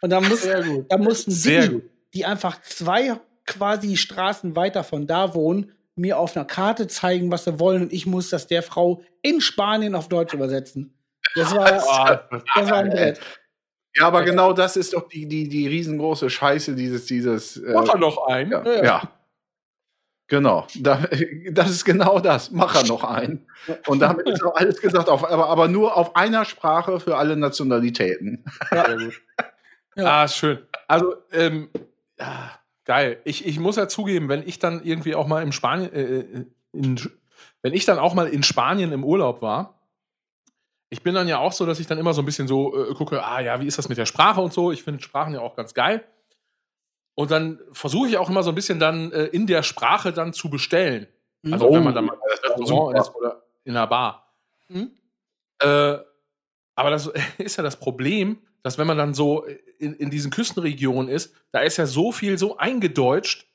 Und 0.00 0.10
dann, 0.10 0.28
muss, 0.28 0.42
Sehr 0.42 0.62
gut. 0.62 0.86
dann 0.90 1.02
mussten 1.02 1.30
die, 1.30 1.82
die 2.12 2.24
einfach 2.24 2.60
zwei 2.62 3.18
quasi 3.46 3.96
Straßen 3.96 4.56
weiter 4.56 4.84
von 4.84 5.06
da 5.06 5.34
wohnen, 5.34 5.72
mir 5.94 6.18
auf 6.18 6.36
einer 6.36 6.44
Karte 6.44 6.86
zeigen, 6.88 7.30
was 7.30 7.44
sie 7.44 7.58
wollen. 7.58 7.82
Und 7.82 7.92
ich 7.92 8.06
muss 8.06 8.28
das 8.28 8.46
der 8.46 8.62
Frau 8.62 9.02
in 9.22 9.40
Spanien 9.40 9.94
auf 9.94 10.08
Deutsch 10.08 10.34
übersetzen. 10.34 10.94
Das 11.34 11.54
war, 11.54 11.70
das 12.54 12.70
war 12.70 12.78
ein 12.78 12.90
Brett. 12.90 13.20
Ja, 13.98 14.06
aber 14.06 14.22
genau 14.24 14.52
das 14.52 14.76
ist 14.76 14.92
doch 14.94 15.08
die, 15.08 15.26
die, 15.26 15.48
die 15.48 15.66
riesengroße 15.66 16.28
Scheiße, 16.28 16.74
dieses, 16.74 17.06
dieses. 17.06 17.56
Äh, 17.56 17.72
mach 17.72 17.88
er 17.88 17.98
noch 17.98 18.26
einen. 18.26 18.50
ja, 18.52 18.64
Ja. 18.64 18.84
ja. 18.84 19.02
Genau. 20.28 20.66
Da, 20.74 21.04
das 21.52 21.70
ist 21.70 21.84
genau 21.84 22.18
das. 22.18 22.50
Mach 22.50 22.74
er 22.74 22.86
noch 22.86 23.04
einen. 23.04 23.46
Und 23.86 24.00
damit 24.00 24.28
ist 24.28 24.42
auch 24.44 24.56
alles 24.56 24.80
gesagt, 24.80 25.08
auf, 25.08 25.28
aber, 25.28 25.48
aber 25.48 25.68
nur 25.68 25.96
auf 25.96 26.16
einer 26.16 26.44
Sprache 26.44 26.98
für 27.00 27.16
alle 27.16 27.36
Nationalitäten. 27.36 28.44
Sehr 28.70 28.96
gut. 28.96 29.22
Ja. 29.96 30.22
Ah, 30.22 30.28
schön. 30.28 30.58
Also, 30.88 31.14
ähm, 31.32 31.70
ja, 32.18 32.50
geil. 32.84 33.20
Ich, 33.24 33.46
ich 33.46 33.58
muss 33.58 33.76
ja 33.76 33.88
zugeben, 33.88 34.28
wenn 34.28 34.46
ich 34.46 34.58
dann 34.58 34.82
irgendwie 34.84 35.14
auch 35.14 35.26
mal 35.26 35.42
im 35.42 35.52
Spanien, 35.52 35.92
äh, 35.92 36.44
in, 36.72 37.00
wenn 37.62 37.72
ich 37.72 37.86
dann 37.86 37.98
auch 37.98 38.12
mal 38.12 38.28
in 38.28 38.42
Spanien 38.42 38.92
im 38.92 39.04
Urlaub 39.04 39.40
war, 39.42 39.75
ich 40.88 41.02
bin 41.02 41.14
dann 41.14 41.28
ja 41.28 41.38
auch 41.38 41.52
so, 41.52 41.66
dass 41.66 41.80
ich 41.80 41.86
dann 41.86 41.98
immer 41.98 42.14
so 42.14 42.22
ein 42.22 42.26
bisschen 42.26 42.46
so 42.46 42.90
äh, 42.90 42.94
gucke, 42.94 43.24
ah 43.24 43.40
ja, 43.40 43.60
wie 43.60 43.66
ist 43.66 43.78
das 43.78 43.88
mit 43.88 43.98
der 43.98 44.06
Sprache 44.06 44.40
und 44.40 44.52
so. 44.52 44.70
Ich 44.70 44.82
finde 44.82 45.02
Sprachen 45.02 45.34
ja 45.34 45.40
auch 45.40 45.56
ganz 45.56 45.74
geil. 45.74 46.04
Und 47.14 47.30
dann 47.30 47.60
versuche 47.72 48.08
ich 48.08 48.18
auch 48.18 48.28
immer 48.28 48.42
so 48.42 48.50
ein 48.50 48.54
bisschen 48.54 48.78
dann 48.78 49.10
äh, 49.12 49.24
in 49.24 49.46
der 49.46 49.62
Sprache 49.62 50.12
dann 50.12 50.32
zu 50.32 50.50
bestellen. 50.50 51.08
Also 51.50 51.68
Oh, 51.68 51.74
wenn 51.74 51.84
man 51.84 51.94
dann 51.94 52.04
mal 52.04 52.14
im 52.14 52.60
Restaurant 52.60 52.98
ist 52.98 53.14
oder 53.14 53.42
in 53.64 53.76
einer 53.76 53.86
Bar. 53.86 54.32
Hm? 54.68 54.90
Äh, 55.60 55.98
aber 56.74 56.90
das 56.90 57.10
ist 57.38 57.56
ja 57.56 57.62
das 57.62 57.78
Problem, 57.78 58.38
dass 58.62 58.78
wenn 58.78 58.86
man 58.86 58.98
dann 58.98 59.14
so 59.14 59.44
in, 59.78 59.94
in 59.94 60.10
diesen 60.10 60.30
Küstenregionen 60.30 61.08
ist, 61.08 61.34
da 61.52 61.60
ist 61.60 61.78
ja 61.78 61.86
so 61.86 62.12
viel 62.12 62.38
so 62.38 62.58
eingedeutscht, 62.58 63.46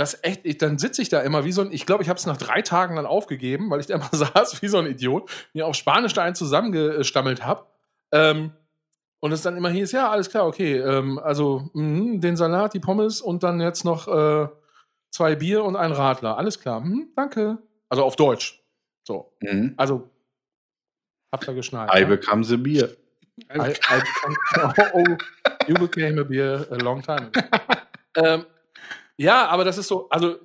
dass 0.00 0.24
echt, 0.24 0.46
ich, 0.46 0.56
dann 0.56 0.78
sitze 0.78 1.02
ich 1.02 1.10
da 1.10 1.20
immer 1.20 1.44
wie 1.44 1.52
so 1.52 1.60
ein, 1.60 1.72
ich 1.72 1.84
glaube, 1.84 2.02
ich 2.02 2.08
habe 2.08 2.18
es 2.18 2.24
nach 2.24 2.38
drei 2.38 2.62
Tagen 2.62 2.96
dann 2.96 3.04
aufgegeben, 3.04 3.70
weil 3.70 3.80
ich 3.80 3.86
da 3.86 3.96
immer 3.96 4.08
saß 4.12 4.62
wie 4.62 4.68
so 4.68 4.78
ein 4.78 4.86
Idiot, 4.86 5.30
mir 5.52 5.66
auf 5.66 5.74
Spanisch 5.74 6.14
da 6.14 6.22
einen 6.22 6.34
zusammengestammelt 6.34 7.44
habe. 7.44 7.66
Ähm, 8.10 8.52
und 9.20 9.32
es 9.32 9.42
dann 9.42 9.58
immer 9.58 9.68
hieß, 9.68 9.92
ja, 9.92 10.10
alles 10.10 10.30
klar, 10.30 10.46
okay, 10.46 10.78
ähm, 10.78 11.18
also 11.18 11.68
mhm, 11.74 12.22
den 12.22 12.36
Salat, 12.36 12.72
die 12.72 12.80
Pommes 12.80 13.20
und 13.20 13.42
dann 13.42 13.60
jetzt 13.60 13.84
noch 13.84 14.08
äh, 14.08 14.48
zwei 15.10 15.36
Bier 15.36 15.64
und 15.64 15.76
ein 15.76 15.92
Radler. 15.92 16.38
Alles 16.38 16.58
klar, 16.58 16.80
mhm, 16.80 17.10
danke. 17.14 17.58
Also 17.90 18.02
auf 18.02 18.16
Deutsch. 18.16 18.64
So, 19.06 19.36
Mhm. 19.42 19.74
also 19.76 20.08
habt 21.30 21.46
ihr 21.46 21.52
geschnallt. 21.54 21.90
I 21.94 22.00
ne? 22.00 22.06
become 22.06 22.42
the 22.42 22.56
beer. 22.56 22.88
I, 23.52 23.58
I 23.58 24.00
become, 24.00 24.36
oh, 24.56 24.72
oh, 24.94 25.16
you 25.66 25.74
became 25.74 26.18
a 26.18 26.24
beer 26.24 26.66
a 26.70 26.76
long 26.76 27.02
time. 27.02 27.30
ago. 27.34 27.46
ähm, 28.16 28.46
ja, 29.20 29.46
aber 29.48 29.64
das 29.64 29.78
ist 29.78 29.88
so, 29.88 30.08
also, 30.10 30.36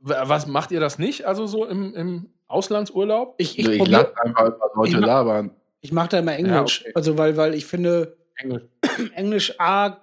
was 0.00 0.46
macht 0.46 0.70
ihr 0.72 0.80
das 0.80 0.98
nicht? 0.98 1.24
Also 1.24 1.46
so 1.46 1.64
im, 1.66 1.94
im 1.94 2.30
Auslandsurlaub? 2.48 3.34
Ich, 3.38 3.58
Ich, 3.58 3.68
ich, 3.68 3.80
ich 3.80 3.88
lasse 3.88 4.12
einfach 4.22 4.46
über 4.46 4.70
Leute 4.74 4.90
Ich 4.90 4.96
mach- 4.98 5.06
labern. 5.06 5.50
ich 5.80 5.92
mache 5.92 6.08
da 6.10 6.18
immer 6.18 6.34
Englisch. 6.36 6.82
okay. 6.82 6.92
Also, 6.94 7.18
weil, 7.18 7.36
weil 7.36 7.54
ich 7.54 7.66
finde, 7.66 8.16
Englisch. 8.36 8.62
Englisch 9.14 9.54
A, 9.58 9.96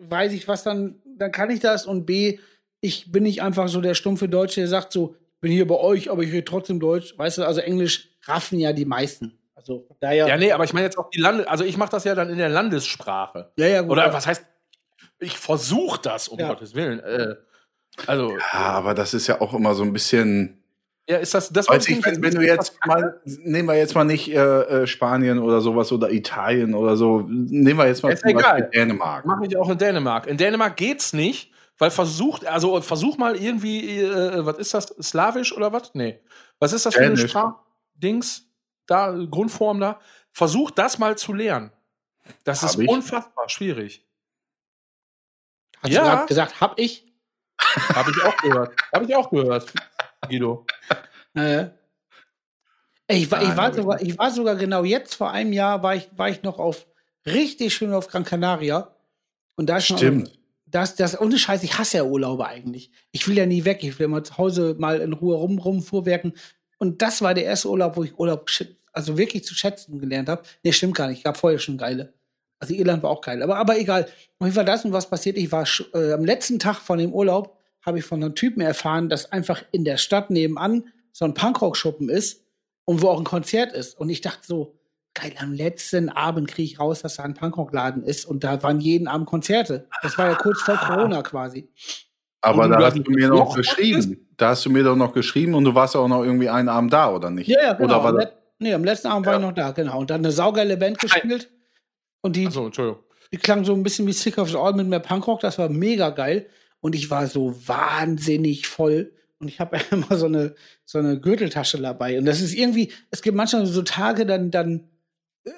weiß 0.00 0.32
ich 0.32 0.48
was, 0.48 0.62
dann, 0.64 1.00
dann 1.16 1.32
kann 1.32 1.50
ich 1.50 1.60
das 1.60 1.86
und 1.86 2.04
B, 2.06 2.38
ich 2.80 3.10
bin 3.10 3.22
nicht 3.24 3.42
einfach 3.42 3.68
so 3.68 3.80
der 3.80 3.94
stumpfe 3.94 4.28
Deutsche, 4.28 4.60
der 4.60 4.68
sagt 4.68 4.92
so, 4.92 5.14
ich 5.34 5.40
bin 5.40 5.52
hier 5.52 5.66
bei 5.66 5.76
euch, 5.76 6.10
aber 6.10 6.22
ich 6.22 6.32
rede 6.32 6.44
trotzdem 6.44 6.80
Deutsch. 6.80 7.16
Weißt 7.16 7.38
du, 7.38 7.44
also 7.44 7.60
Englisch 7.60 8.10
raffen 8.24 8.58
ja 8.58 8.72
die 8.72 8.84
meisten. 8.84 9.38
Also 9.54 9.86
daher. 10.00 10.26
Ja, 10.28 10.36
nee, 10.36 10.52
aber 10.52 10.64
ich 10.64 10.72
meine 10.72 10.84
jetzt 10.86 10.98
auch 10.98 11.10
die 11.10 11.20
Lande, 11.20 11.48
also 11.48 11.64
ich 11.64 11.76
mache 11.76 11.90
das 11.90 12.04
ja 12.04 12.14
dann 12.14 12.28
in 12.30 12.38
der 12.38 12.48
Landessprache. 12.48 13.50
ja, 13.56 13.66
ja, 13.66 13.80
gut. 13.82 13.92
Oder 13.92 14.12
was 14.12 14.26
heißt, 14.26 14.44
ich 15.20 15.38
versuche 15.38 16.00
das, 16.02 16.28
um 16.28 16.38
Ja. 16.38 16.48
Gottes 16.48 16.74
Willen. 16.74 17.00
Äh, 17.00 17.34
also, 18.06 18.32
Ja, 18.32 18.52
aber 18.52 18.94
das 18.94 19.14
ist 19.14 19.26
ja 19.26 19.40
auch 19.40 19.54
immer 19.54 19.74
so 19.74 19.82
ein 19.82 19.92
bisschen. 19.92 20.62
ja, 21.08 21.16
ist 21.16 21.34
das, 21.34 21.48
das 21.50 21.68
wollte 21.68 21.90
ich, 21.92 22.04
wenn, 22.04 22.22
wenn 22.22 22.34
du 22.34 22.42
jetzt 22.44 22.78
mal, 22.86 23.20
nehmen 23.24 23.68
wir 23.68 23.76
jetzt 23.76 23.94
mal 23.94 24.04
nicht 24.04 24.28
äh, 24.32 24.34
äh, 24.82 24.86
Spanien 24.86 25.38
oder 25.38 25.60
sowas 25.60 25.90
oder 25.90 26.10
Italien 26.10 26.74
oder 26.74 26.96
so, 26.96 27.20
nehmen 27.28 27.78
wir 27.78 27.86
jetzt 27.86 28.02
mal 28.02 28.12
Ist 28.12 28.24
egal. 28.24 28.70
Dänemark. 28.74 29.24
Mache 29.24 29.46
ich 29.46 29.56
auch 29.56 29.68
in 29.70 29.78
Dänemark. 29.78 30.26
In 30.26 30.36
Dänemark 30.36 30.76
geht's 30.76 31.12
nicht, 31.12 31.50
weil 31.78 31.90
versucht, 31.90 32.46
also 32.46 32.80
versuch 32.82 33.16
mal 33.18 33.36
irgendwie, 33.36 34.00
äh, 34.02 34.44
was 34.46 34.58
ist 34.58 34.74
das, 34.74 34.86
Slawisch 35.02 35.52
oder 35.56 35.72
was? 35.72 35.94
Nee. 35.94 36.20
Was 36.60 36.72
ist 36.72 36.86
das 36.86 36.94
für 36.94 37.00
eine. 37.04 37.16
Sprachdings? 37.16 38.44
Da, 38.86 39.12
Grundform 39.30 39.80
da. 39.80 39.98
Versuch 40.32 40.70
das 40.70 40.98
mal 40.98 41.16
zu 41.18 41.32
lernen. 41.32 41.72
Das 42.44 42.62
Hab 42.62 42.70
ist 42.70 42.78
ich. 42.78 42.88
unfassbar 42.88 43.48
schwierig. 43.48 44.04
Hast 45.82 45.92
ja. 45.92 46.02
du 46.02 46.06
gerade 46.08 46.26
gesagt, 46.26 46.60
hab 46.60 46.78
ich? 46.78 47.06
Habe 47.94 48.10
ich 48.10 48.22
auch 48.22 48.36
gehört. 48.38 48.74
Habe 48.92 49.04
ich 49.04 49.16
auch 49.16 49.30
gehört, 49.30 49.72
Guido. 50.28 50.66
Äh, 51.34 51.66
ich, 53.08 53.30
war, 53.30 53.42
ich, 53.42 53.48
war 53.56 53.66
hab 53.66 53.74
sogar, 53.74 54.02
ich 54.02 54.18
war 54.18 54.30
sogar 54.30 54.56
genau 54.56 54.84
jetzt 54.84 55.14
vor 55.14 55.30
einem 55.30 55.52
Jahr, 55.52 55.82
war 55.82 55.94
ich, 55.94 56.08
war 56.16 56.28
ich 56.28 56.42
noch 56.42 56.58
auf 56.58 56.86
richtig 57.26 57.74
schön 57.74 57.92
auf 57.92 58.08
Gran 58.08 58.24
Canaria. 58.24 58.94
Und 59.56 59.68
da 59.68 59.78
ist 59.78 59.90
noch- 59.90 59.98
Stimmt. 59.98 60.38
Das, 60.70 60.96
das, 60.96 61.18
ohne 61.18 61.38
Scheiß, 61.38 61.62
ich 61.62 61.78
hasse 61.78 61.96
ja 61.96 62.04
Urlaube 62.04 62.46
eigentlich. 62.46 62.90
Ich 63.10 63.26
will 63.26 63.38
ja 63.38 63.46
nie 63.46 63.64
weg. 63.64 63.82
Ich 63.82 63.98
will 63.98 64.04
immer 64.04 64.22
zu 64.22 64.36
Hause 64.36 64.76
mal 64.78 65.00
in 65.00 65.14
Ruhe 65.14 65.36
rum, 65.36 65.58
rumfuhrwerken. 65.58 66.34
Und 66.76 67.00
das 67.00 67.22
war 67.22 67.32
der 67.32 67.44
erste 67.44 67.70
Urlaub, 67.70 67.96
wo 67.96 68.04
ich 68.04 68.18
Urlaub 68.18 68.50
also 68.92 69.16
wirklich 69.16 69.44
zu 69.44 69.54
schätzen 69.54 69.98
gelernt 69.98 70.28
habe. 70.28 70.42
Nee, 70.62 70.72
stimmt 70.72 70.94
gar 70.94 71.08
nicht. 71.08 71.18
Ich 71.18 71.24
gab 71.24 71.38
vorher 71.38 71.58
schon 71.58 71.78
geile. 71.78 72.12
Also 72.60 72.74
Irland 72.74 73.02
war 73.02 73.10
auch 73.10 73.20
geil. 73.20 73.42
Aber, 73.42 73.56
aber 73.56 73.78
egal. 73.78 74.04
Auf 74.38 74.46
jeden 74.46 74.54
Fall 74.54 74.64
das 74.64 74.84
und 74.84 74.92
was 74.92 75.08
passiert. 75.08 75.36
Ich 75.36 75.52
war 75.52 75.64
äh, 75.94 76.12
am 76.12 76.24
letzten 76.24 76.58
Tag 76.58 76.76
von 76.76 76.98
dem 76.98 77.12
Urlaub, 77.12 77.56
habe 77.84 77.98
ich 77.98 78.04
von 78.04 78.22
einem 78.22 78.34
Typen 78.34 78.60
erfahren, 78.60 79.08
dass 79.08 79.30
einfach 79.32 79.62
in 79.70 79.84
der 79.84 79.96
Stadt 79.96 80.30
nebenan 80.30 80.84
so 81.12 81.24
ein 81.24 81.34
Punkrock-Schuppen 81.34 82.08
ist 82.08 82.42
und 82.84 83.02
wo 83.02 83.08
auch 83.08 83.18
ein 83.18 83.24
Konzert 83.24 83.72
ist. 83.72 83.98
Und 83.98 84.08
ich 84.10 84.20
dachte 84.20 84.46
so, 84.46 84.74
geil, 85.14 85.32
am 85.40 85.52
letzten 85.52 86.08
Abend 86.08 86.48
kriege 86.48 86.66
ich 86.72 86.80
raus, 86.80 87.02
dass 87.02 87.16
da 87.16 87.24
ein 87.24 87.34
Punkrock-Laden 87.34 88.02
ist 88.04 88.24
und 88.24 88.44
da 88.44 88.62
waren 88.62 88.80
jeden 88.80 89.08
Abend 89.08 89.26
Konzerte. 89.26 89.86
Das 90.02 90.18
war 90.18 90.26
ja 90.28 90.34
kurz 90.34 90.60
vor 90.62 90.76
Corona 90.76 91.22
quasi. 91.22 91.68
Aber 92.40 92.68
da 92.68 92.78
hast 92.84 92.96
du 92.98 93.10
mir 93.10 93.28
noch 93.28 93.46
noch 93.46 93.56
geschrieben. 93.56 94.26
Da 94.36 94.50
hast 94.50 94.64
du 94.64 94.70
mir 94.70 94.84
doch 94.84 94.94
noch 94.94 95.12
geschrieben 95.12 95.54
und 95.54 95.64
du 95.64 95.74
warst 95.74 95.96
auch 95.96 96.06
noch 96.06 96.22
irgendwie 96.22 96.48
einen 96.48 96.68
Abend 96.68 96.92
da, 96.92 97.12
oder 97.12 97.30
nicht? 97.30 97.48
Ja, 97.48 97.60
ja, 97.62 97.72
genau. 97.72 98.00
Oder 98.00 98.04
war 98.04 98.20
am, 98.22 98.28
Nee, 98.60 98.74
am 98.74 98.84
letzten 98.84 99.08
Abend 99.08 99.26
war 99.26 99.34
Ja. 99.34 99.38
ich 99.40 99.46
noch 99.46 99.52
da, 99.54 99.70
genau. 99.72 99.98
Und 99.98 100.10
dann 100.10 100.20
eine 100.20 100.30
saugeile 100.32 100.76
Band 100.76 100.98
gespielt. 100.98 101.50
Und 102.20 102.36
die, 102.36 102.44
Entschuldigung. 102.44 102.98
die 103.32 103.36
klang 103.36 103.64
so 103.64 103.74
ein 103.74 103.82
bisschen 103.82 104.06
wie 104.06 104.12
Sick 104.12 104.38
of 104.38 104.50
the 104.50 104.56
All 104.56 104.72
mit 104.72 104.86
mehr 104.86 105.00
Punkrock. 105.00 105.40
Das 105.40 105.58
war 105.58 105.68
mega 105.68 106.10
geil. 106.10 106.46
Und 106.80 106.94
ich 106.94 107.10
war 107.10 107.26
so 107.26 107.54
wahnsinnig 107.66 108.66
voll. 108.66 109.12
Und 109.38 109.48
ich 109.48 109.60
habe 109.60 109.78
immer 109.90 110.16
so 110.16 110.26
eine, 110.26 110.54
so 110.84 110.98
eine 110.98 111.20
Gürteltasche 111.20 111.80
dabei. 111.80 112.18
Und 112.18 112.24
das 112.24 112.40
ist 112.40 112.54
irgendwie, 112.54 112.92
es 113.10 113.22
gibt 113.22 113.36
manchmal 113.36 113.66
so 113.66 113.82
Tage, 113.82 114.26
dann, 114.26 114.50
dann, 114.50 114.88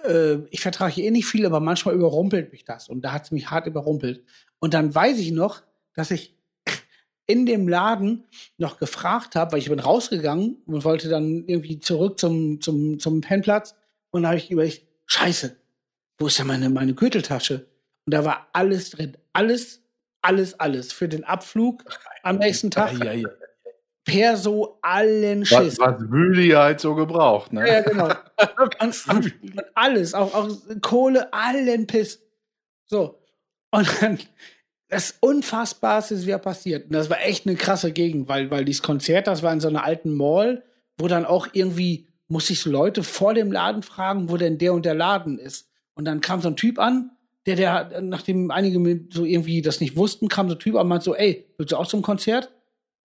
äh, 0.05 0.39
ich 0.51 0.61
vertrage 0.61 1.01
eh 1.01 1.11
nicht 1.11 1.27
viel, 1.27 1.47
aber 1.47 1.61
manchmal 1.61 1.95
überrumpelt 1.95 2.53
mich 2.53 2.65
das. 2.65 2.89
Und 2.89 3.03
da 3.03 3.13
hat 3.13 3.25
es 3.25 3.31
mich 3.31 3.51
hart 3.51 3.67
überrumpelt. 3.67 4.25
Und 4.59 4.75
dann 4.75 4.95
weiß 4.95 5.19
ich 5.19 5.33
noch, 5.33 5.63
dass 5.95 6.11
ich 6.11 6.37
in 7.27 7.47
dem 7.47 7.69
Laden 7.69 8.25
noch 8.59 8.79
gefragt 8.79 9.35
habe, 9.35 9.53
weil 9.53 9.61
ich 9.61 9.71
bin 9.71 9.81
rausgegangen 9.81 10.59
und 10.67 10.85
wollte 10.85 11.09
dann 11.09 11.45
irgendwie 11.47 11.79
zurück 11.81 12.19
zum, 12.19 12.61
zum, 12.61 12.99
zum 12.99 13.21
Pennplatz. 13.21 13.75
Und 14.11 14.23
da 14.23 14.29
habe 14.29 14.39
ich 14.39 14.51
überlegt, 14.51 14.85
scheiße, 15.07 15.57
wo 16.21 16.27
ist 16.27 16.39
denn 16.39 16.47
meine, 16.47 16.71
meine 16.71 16.95
Gürteltasche? 16.95 17.67
Und 18.07 18.15
da 18.15 18.25
war 18.25 18.49
alles 18.53 18.91
drin. 18.91 19.17
Alles, 19.33 19.83
alles, 20.23 20.59
alles. 20.61 20.93
Für 20.93 21.09
den 21.09 21.25
Abflug 21.25 21.85
am 22.23 22.37
nächsten 22.39 22.71
Tag. 22.71 22.93
Ja, 23.03 23.13
ja. 23.13 23.29
Perso, 24.05 24.79
allen 24.83 25.43
Was, 25.43 25.49
Schiss. 25.49 25.79
was 25.79 26.01
Wüli 26.01 26.51
halt 26.51 26.81
so 26.81 26.95
gebraucht, 26.95 27.53
ne? 27.53 27.69
Ja, 27.69 27.81
genau. 27.83 28.09
Und, 28.81 29.09
und, 29.09 29.35
alles, 29.75 30.15
auch, 30.15 30.35
auch 30.35 30.49
Kohle, 30.81 31.33
allen 31.33 31.87
Piss. 31.87 32.23
So. 32.87 33.23
Und 33.71 33.89
dann 34.01 34.19
das 34.91 35.17
Unfassbarste 35.21 36.15
ist 36.15 36.27
wieder 36.27 36.39
passiert. 36.39 36.87
Und 36.87 36.93
das 36.93 37.09
war 37.09 37.23
echt 37.23 37.47
eine 37.47 37.57
krasse 37.57 37.93
Gegend, 37.93 38.29
weil, 38.29 38.51
weil 38.51 38.65
dieses 38.65 38.83
Konzert, 38.83 39.29
das 39.29 39.43
war 39.43 39.53
in 39.53 39.61
so 39.61 39.69
einer 39.69 39.85
alten 39.85 40.13
Mall, 40.13 40.65
wo 40.99 41.07
dann 41.07 41.25
auch 41.25 41.49
irgendwie, 41.53 42.09
musste 42.29 42.53
ich 42.53 42.65
Leute 42.67 43.03
vor 43.03 43.33
dem 43.33 43.53
Laden 43.53 43.83
fragen, 43.83 44.29
wo 44.29 44.37
denn 44.37 44.59
der 44.59 44.75
und 44.75 44.85
der 44.85 44.95
Laden 44.95 45.39
ist. 45.39 45.70
Und 45.95 46.05
dann 46.05 46.21
kam 46.21 46.41
so 46.41 46.49
ein 46.49 46.57
Typ 46.57 46.79
an, 46.79 47.11
der, 47.47 47.57
der, 47.57 48.01
nachdem 48.03 48.51
einige 48.51 48.79
so 49.13 49.25
irgendwie 49.25 49.63
das 49.63 49.81
nicht 49.81 49.97
wussten, 49.97 50.29
kam 50.29 50.49
so 50.49 50.55
ein 50.55 50.59
Typ 50.61 50.75
an 50.75 50.83
und 50.83 50.89
meinte 50.89 51.05
so, 51.05 51.15
ey, 51.15 51.47
willst 51.59 51.73
du 51.73 51.77
auch 51.77 51.87
zum 51.87 52.03
Konzert? 52.03 52.51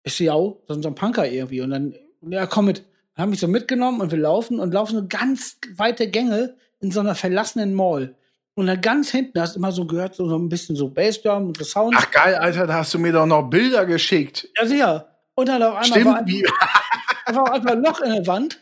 Ich 0.02 0.15
so, 0.16 0.24
ja, 0.24 0.35
das 0.66 0.77
ist 0.78 0.82
so 0.82 0.89
ein 0.90 0.94
Punker 0.94 1.27
irgendwie. 1.31 1.61
Und 1.61 1.70
dann, 1.70 1.94
ja, 2.28 2.47
komm 2.47 2.66
mit. 2.66 2.85
Dann 3.15 3.23
haben 3.23 3.31
mich 3.31 3.40
so 3.40 3.48
mitgenommen 3.48 4.01
und 4.01 4.11
wir 4.11 4.19
laufen 4.19 4.59
und 4.59 4.74
laufen 4.74 4.97
so 4.97 5.06
ganz 5.09 5.56
weite 5.77 6.09
Gänge 6.11 6.56
in 6.81 6.90
so 6.90 7.01
einer 7.01 7.15
verlassenen 7.15 7.73
Mall. 7.74 8.16
Und 8.56 8.66
dann 8.66 8.81
ganz 8.81 9.11
hinten 9.11 9.40
hast 9.40 9.55
du 9.55 9.61
immer 9.61 9.73
so 9.73 9.86
gehört, 9.86 10.15
so, 10.15 10.28
so 10.28 10.36
ein 10.36 10.48
bisschen 10.48 10.77
so 10.77 10.89
Bassdrum 10.89 11.47
und 11.48 11.56
so 11.56 11.65
Sound. 11.65 11.94
Ach 11.97 12.11
geil, 12.11 12.35
Alter, 12.35 12.66
da 12.66 12.74
hast 12.74 12.93
du 12.94 12.98
mir 12.98 13.12
doch 13.12 13.27
noch 13.27 13.48
Bilder 13.48 13.86
geschickt. 13.86 14.48
Ja, 14.59 14.66
sicher. 14.66 15.09
Und 15.36 15.48
dann 15.48 15.62
auf 15.62 15.74
einmal 15.74 15.85
Stimmt, 15.86 16.06
war 16.06 16.19
einfach, 17.27 17.51
einfach 17.52 17.70
ein 17.73 17.82
Loch 17.82 18.01
in 18.01 18.12
der 18.12 18.27
Wand. 18.27 18.61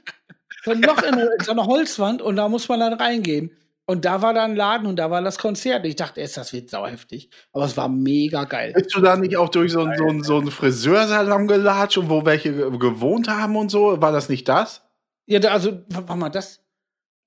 So 0.64 0.70
ein 0.70 0.80
Loch 0.82 1.02
in, 1.02 1.16
der- 1.16 1.30
so 1.44 1.50
einer 1.52 1.66
Holzwand 1.66 2.22
und 2.22 2.36
da 2.36 2.48
muss 2.48 2.68
man 2.68 2.80
dann 2.80 2.92
reingehen. 2.94 3.50
Und 3.92 4.06
da 4.06 4.22
war 4.22 4.32
dann 4.32 4.52
ein 4.52 4.56
Laden 4.56 4.86
und 4.86 4.96
da 4.96 5.10
war 5.10 5.20
das 5.20 5.36
Konzert. 5.38 5.84
Ich 5.84 5.96
dachte 5.96 6.20
erst, 6.22 6.38
das 6.38 6.54
wird 6.54 6.70
sauheftig. 6.70 7.28
Aber 7.52 7.66
es 7.66 7.76
war 7.76 7.90
mega 7.90 8.44
geil. 8.44 8.72
bist 8.74 8.94
du 8.94 9.02
da 9.02 9.16
nicht 9.16 9.36
auch 9.36 9.50
durch 9.50 9.70
so, 9.72 9.80
einen- 9.82 10.22
so, 10.22 10.24
so 10.24 10.38
einen 10.38 10.50
Friseursalon 10.50 11.46
gelatscht 11.46 11.98
und 11.98 12.08
wo 12.08 12.24
welche 12.24 12.54
ge- 12.54 12.78
gewohnt 12.78 13.28
haben 13.28 13.54
und 13.54 13.70
so? 13.70 14.00
War 14.00 14.10
das 14.10 14.30
nicht 14.30 14.48
das? 14.48 14.80
Ja, 15.26 15.40
da, 15.40 15.50
also, 15.50 15.82
warte 15.90 16.16
mal, 16.16 16.30
das. 16.30 16.62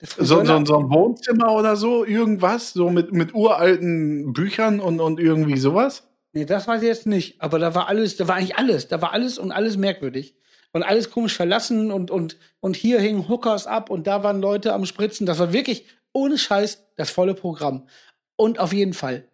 der 0.02 0.08
So, 0.26 0.44
so, 0.44 0.66
so 0.66 0.78
ein 0.80 0.90
Wohnzimmer 0.90 1.52
oder 1.54 1.76
so? 1.76 2.04
Irgendwas? 2.04 2.74
So 2.74 2.90
mit, 2.90 3.14
mit 3.14 3.36
uralten 3.36 4.34
Büchern 4.34 4.80
und, 4.80 5.00
und 5.02 5.20
irgendwie 5.20 5.58
sowas? 5.58 6.08
Nee, 6.34 6.46
das 6.46 6.68
weiß 6.68 6.82
ich 6.82 6.88
jetzt 6.88 7.06
nicht. 7.06 7.40
Aber 7.44 7.60
da 7.60 7.76
war 7.76 7.88
alles, 7.90 8.18
da 8.18 8.28
war 8.28 8.38
eigentlich 8.38 8.58
alles. 8.58 8.88
Da 8.88 9.04
war 9.04 9.14
alles 9.14 9.38
und 9.38 9.52
alles 9.52 9.78
merkwürdig. 9.78 10.36
Und 10.72 10.82
alles 10.82 11.12
komisch 11.12 11.36
verlassen 11.36 11.92
und, 11.92 12.10
und, 12.10 12.38
und 12.60 12.76
hier 12.76 13.00
hingen 13.00 13.30
Hookers 13.30 13.68
ab 13.68 13.92
und 13.92 14.08
da 14.08 14.24
waren 14.24 14.42
Leute 14.42 14.74
am 14.74 14.86
Spritzen. 14.88 15.28
Das 15.28 15.38
war 15.38 15.54
wirklich 15.54 15.86
ohne 16.16 16.38
Scheiß 16.38 16.84
das 16.96 17.12
volle 17.12 17.36
Programm. 17.36 17.88
Und 18.38 18.60
auf 18.60 18.74
jeden 18.74 18.94
Fall. 18.94 19.28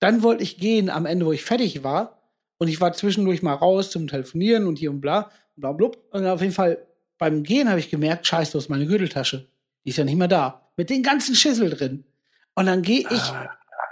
Dann 0.00 0.22
wollte 0.22 0.42
ich 0.42 0.58
gehen 0.58 0.90
am 0.90 1.06
Ende, 1.06 1.24
wo 1.24 1.32
ich 1.32 1.44
fertig 1.44 1.84
war. 1.84 2.22
Und 2.58 2.68
ich 2.68 2.80
war 2.80 2.92
zwischendurch 2.92 3.42
mal 3.42 3.54
raus 3.54 3.90
zum 3.90 4.08
Telefonieren 4.08 4.66
und 4.66 4.78
hier 4.78 4.90
und 4.90 5.00
bla, 5.00 5.30
und 5.56 5.60
bla, 5.60 5.72
blub. 5.72 5.98
Und 6.10 6.26
auf 6.26 6.40
jeden 6.40 6.52
Fall 6.52 6.86
beim 7.16 7.42
Gehen 7.42 7.68
habe 7.68 7.80
ich 7.80 7.90
gemerkt, 7.90 8.26
scheiße, 8.26 8.52
das 8.52 8.64
ist 8.64 8.68
meine 8.68 8.86
Gürteltasche. 8.86 9.48
Die 9.84 9.90
ist 9.90 9.96
ja 9.96 10.04
nicht 10.04 10.16
mehr 10.16 10.28
da. 10.28 10.68
Mit 10.76 10.90
den 10.90 11.02
ganzen 11.02 11.34
Schüssel 11.34 11.70
drin. 11.70 12.04
Und 12.54 12.66
dann 12.66 12.82
gehe 12.82 13.00
ich 13.08 13.32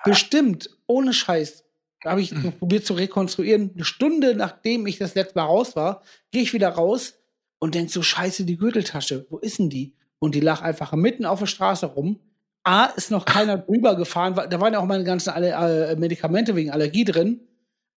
bestimmt, 0.05 0.70
ohne 0.86 1.12
Scheiß, 1.12 1.65
da 2.03 2.11
habe 2.11 2.20
ich 2.20 2.31
so 2.31 2.51
probiert 2.51 2.85
zu 2.85 2.95
rekonstruieren, 2.95 3.73
eine 3.74 3.85
Stunde 3.85 4.35
nachdem 4.35 4.86
ich 4.86 4.99
das 4.99 5.15
letzte 5.15 5.39
Mal 5.39 5.45
raus 5.45 5.77
war, 5.77 6.03
gehe 6.31 6.43
ich 6.43 6.53
wieder 6.53 6.70
raus 6.70 7.15
und 7.59 7.74
denk 7.74 7.90
so, 7.90 8.03
scheiße, 8.03 8.45
die 8.45 8.57
Gürteltasche, 8.57 9.27
wo 9.31 9.39
ist 9.39 9.59
denn 9.59 9.70
die? 9.70 9.95
Und 10.19 10.35
die 10.35 10.40
lag 10.40 10.62
einfach 10.62 10.93
mitten 10.93 11.24
auf 11.24 11.39
der 11.39 11.47
Straße 11.47 11.86
rum. 11.86 12.19
A, 12.65 12.86
ist 12.86 13.11
noch 13.11 13.24
keiner 13.24 13.59
drüber 13.59 13.97
gefahren, 13.97 14.36
weil 14.36 14.49
da 14.49 14.61
waren 14.61 14.73
ja 14.73 14.81
auch 14.81 14.86
meine 14.86 15.05
ganzen 15.05 15.31
Alle 15.31 15.51
äh, 15.51 15.97
Medikamente 15.97 16.57
wegen 16.57 16.70
Allergie 16.70 17.05
drin. 17.05 17.40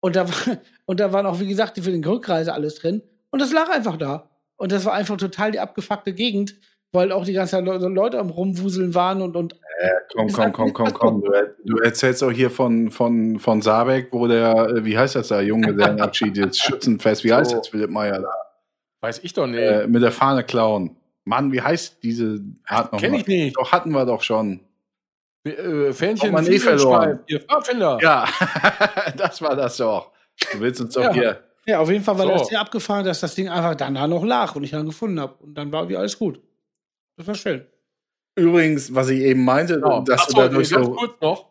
Und 0.00 0.16
da, 0.16 0.28
war, 0.28 0.58
und 0.86 1.00
da 1.00 1.12
waren 1.12 1.26
auch, 1.26 1.40
wie 1.40 1.48
gesagt, 1.48 1.76
die 1.76 1.82
für 1.82 1.90
den 1.90 2.04
Rückreise 2.04 2.52
alles 2.52 2.76
drin. 2.76 3.02
Und 3.30 3.40
das 3.40 3.52
lag 3.52 3.70
einfach 3.70 3.96
da. 3.96 4.30
Und 4.56 4.72
das 4.72 4.84
war 4.84 4.92
einfach 4.92 5.16
total 5.16 5.52
die 5.52 5.60
abgefuckte 5.60 6.12
Gegend, 6.12 6.54
weil 6.92 7.12
auch 7.12 7.24
die 7.24 7.32
ganzen 7.32 7.64
Le 7.64 7.78
Leute 7.78 8.18
am 8.18 8.30
Rumwuseln 8.30 8.94
waren 8.94 9.22
und, 9.22 9.36
und 9.36 9.56
Komm, 10.12 10.28
komm, 10.32 10.52
komm, 10.52 10.72
komm, 10.72 10.92
komm. 10.92 11.22
Du, 11.22 11.30
du 11.64 11.78
erzählst 11.78 12.22
auch 12.22 12.30
hier 12.30 12.50
von, 12.50 12.90
von, 12.90 13.38
von 13.38 13.62
Sabeck, 13.62 14.08
wo 14.12 14.26
der, 14.26 14.68
äh, 14.68 14.84
wie 14.84 14.98
heißt 14.98 15.14
das 15.14 15.28
da, 15.28 15.40
Junge, 15.40 15.74
der 15.74 16.00
Abschied 16.02 16.36
jetzt 16.36 16.60
Schützenfest, 16.60 17.24
wie 17.24 17.32
heißt 17.32 17.52
So. 17.52 17.58
das, 17.58 17.68
Philipp 17.68 17.90
Meyer 17.90 18.20
da? 18.20 18.32
Weiß 19.00 19.20
ich 19.22 19.32
doch 19.32 19.46
nicht. 19.46 19.60
Äh, 19.60 19.86
mit 19.86 20.02
der 20.02 20.12
Fahne 20.12 20.44
klauen. 20.44 20.96
Mann, 21.24 21.52
wie 21.52 21.60
heißt 21.60 22.02
diese 22.02 22.40
Art 22.66 22.92
noch 22.92 23.00
Kenn 23.00 23.12
mal? 23.12 23.20
ich 23.20 23.26
nicht. 23.26 23.56
Doch, 23.56 23.70
hatten 23.72 23.90
wir 23.90 24.04
doch 24.06 24.22
schon. 24.22 24.60
Äh, 25.44 25.92
Fähnchen, 25.92 26.28
Hat 26.28 26.44
man 26.44 26.46
eh 26.52 26.58
verloren. 26.58 27.20
Ihr 27.26 27.40
Pfadfinder. 27.40 27.98
Ja, 28.02 28.26
das 29.16 29.40
war 29.40 29.56
das 29.56 29.76
doch. 29.78 30.12
Du 30.52 30.60
willst 30.60 30.80
uns 30.80 30.94
doch 30.94 31.02
Ja. 31.04 31.12
hier. 31.12 31.44
Ja, 31.66 31.78
auf 31.80 31.90
jeden 31.90 32.02
Fall 32.02 32.18
war 32.18 32.26
So. 32.26 32.32
das 32.32 32.48
sehr 32.48 32.60
abgefahren, 32.60 33.04
dass 33.04 33.20
das 33.20 33.34
Ding 33.34 33.48
einfach 33.48 33.74
danach 33.74 34.06
noch 34.08 34.24
lag 34.24 34.54
und 34.56 34.64
ich 34.64 34.70
dann 34.70 34.86
gefunden 34.86 35.20
habe. 35.20 35.34
Und 35.42 35.54
dann 35.54 35.70
war 35.72 35.88
wie 35.88 35.96
alles 35.96 36.18
gut. 36.18 36.40
Das 37.16 37.26
war 37.26 37.34
schön. 37.34 37.66
Übrigens, 38.34 38.94
was 38.94 39.08
ich 39.10 39.20
eben 39.20 39.44
meinte, 39.44 39.74
Genau. 39.74 40.00
dass 40.02 40.22
Achso, 40.22 40.32
du 40.36 40.40
dadurch 40.42 40.70
ganz 40.70 40.86
so. 40.86 40.92
kurz 40.94 41.20
noch, 41.20 41.46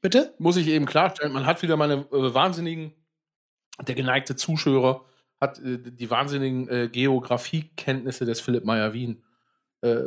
Bitte? 0.00 0.34
muss 0.38 0.56
ich 0.56 0.66
eben 0.68 0.86
klarstellen, 0.86 1.32
man 1.32 1.44
hat 1.44 1.60
wieder 1.62 1.76
meine 1.76 2.06
äh, 2.10 2.34
wahnsinnigen, 2.34 2.92
der 3.86 3.94
geneigte 3.94 4.34
Zuschauer 4.36 5.04
hat 5.40 5.58
äh, 5.58 5.78
die 5.78 6.10
wahnsinnigen 6.10 6.68
äh, 6.68 6.88
Geografiekenntnisse 6.88 8.24
des 8.24 8.40
Philipp 8.40 8.64
Meyer 8.64 8.92
Wien 8.92 9.22
äh, 9.82 10.02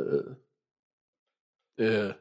äh, 1.76 2.14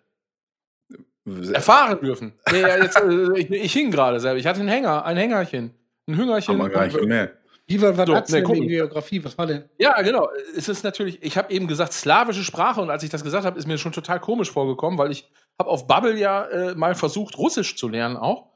erfahren 1.53 1.99
dürfen. 2.01 2.33
Nee, 2.51 2.61
ja, 2.61 2.77
jetzt, 2.77 2.97
äh, 2.97 3.39
ich, 3.39 3.49
ich 3.51 3.73
hing 3.73 3.91
gerade 3.91 4.19
selber. 4.19 4.39
Ich 4.39 4.47
hatte 4.47 4.59
einen 4.59 4.69
Hänger, 4.69 5.05
ein 5.05 5.17
Hängerchen. 5.17 5.73
Ein 6.07 6.17
Hüngerchen. 6.17 6.59
Haben 6.59 6.65
wir 6.65 6.69
gar 6.69 6.85
nicht 6.85 6.97
gemerkt. 6.97 7.37
Wie 7.65 7.81
war 7.81 7.97
was 7.97 8.07
So, 8.07 8.15
hat's 8.15 8.31
nee. 8.31 8.41
Geografie? 8.41 9.23
Was 9.23 9.37
war 9.37 9.47
denn? 9.47 9.63
Ja, 9.77 10.01
genau. 10.01 10.29
Es 10.55 10.67
ist 10.67 10.83
natürlich, 10.83 11.23
ich 11.23 11.37
habe 11.37 11.51
eben 11.53 11.67
gesagt, 11.67 11.93
slawische 11.93 12.43
Sprache 12.43 12.81
und 12.81 12.89
als 12.89 13.03
ich 13.03 13.09
das 13.09 13.23
gesagt 13.23 13.45
habe, 13.45 13.57
ist 13.57 13.67
mir 13.67 13.77
schon 13.77 13.93
total 13.93 14.19
komisch 14.19 14.51
vorgekommen, 14.51 14.99
weil 14.99 15.11
ich 15.11 15.29
habe 15.57 15.69
auf 15.69 15.87
Bubble 15.87 16.17
ja 16.17 16.43
äh, 16.45 16.75
mal 16.75 16.93
versucht, 16.93 17.37
Russisch 17.37 17.77
zu 17.77 17.87
lernen 17.87 18.17
auch. 18.17 18.52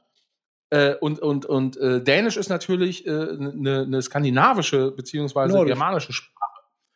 Äh, 0.70 0.96
und 0.96 1.20
und, 1.20 1.46
und 1.46 1.78
äh, 1.78 2.02
Dänisch 2.04 2.36
ist 2.38 2.50
natürlich 2.50 3.08
eine 3.08 3.84
äh, 3.84 3.86
ne 3.86 4.02
skandinavische 4.02 4.92
beziehungsweise 4.92 5.54
Nordisch. 5.56 5.72
germanische 5.74 6.12
Sprache. 6.14 6.36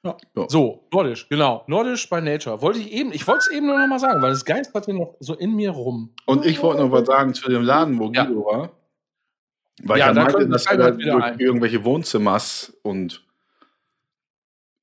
Ja. 0.03 0.17
Ja. 0.35 0.45
So, 0.49 0.87
Nordisch, 0.91 1.29
genau. 1.29 1.63
Nordisch 1.67 2.09
by 2.09 2.21
Nature. 2.21 2.61
Wollte 2.61 2.79
ich 2.79 2.91
eben, 2.91 3.13
ich 3.13 3.25
wollte 3.27 3.45
es 3.47 3.51
eben 3.55 3.67
nur 3.67 3.77
noch 3.79 3.87
mal 3.87 3.99
sagen, 3.99 4.21
weil 4.21 4.31
es 4.31 4.43
geisterte 4.43 4.93
noch 4.93 5.15
so 5.19 5.35
in 5.35 5.55
mir 5.55 5.69
rum. 5.71 6.13
Und 6.25 6.45
ich 6.45 6.61
wollte 6.63 6.81
noch 6.81 6.91
was 6.91 7.05
sagen 7.05 7.33
zu 7.33 7.49
dem 7.49 7.61
Laden, 7.63 7.97
wo 7.99 8.11
Ja. 8.11 8.25
Guido 8.25 8.43
war. 8.45 8.71
Weil 9.83 9.99
Ja, 9.99 10.11
ich 10.11 10.15
ja 10.17 10.23
da 10.25 10.31
meinte, 10.31 10.49
dass 10.49 10.65
er 10.65 10.97
wieder 10.97 11.13
durch 11.13 11.23
ein. 11.23 11.39
irgendwelche 11.39 11.83
Wohnzimmers 11.85 12.73
und 12.83 13.23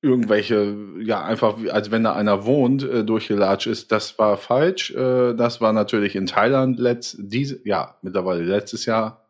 irgendwelche, 0.01 0.75
ja, 1.01 1.23
einfach 1.23 1.57
als 1.71 1.91
wenn 1.91 2.03
da 2.03 2.13
einer 2.13 2.45
wohnt, 2.45 2.83
äh, 2.83 3.03
durchgelatscht 3.03 3.67
ist. 3.67 3.91
Das 3.91 4.17
war 4.19 4.37
falsch. 4.37 4.91
Äh, 4.91 5.33
das 5.35 5.59
war 5.61 5.73
natürlich 5.73 6.15
in 6.15 6.25
Thailand 6.25 6.79
letzt, 6.79 7.17
diese, 7.19 7.59
ja, 7.67 7.97
mittlerweile 8.01 8.43
letztes 8.43 8.85
Jahr, 8.85 9.25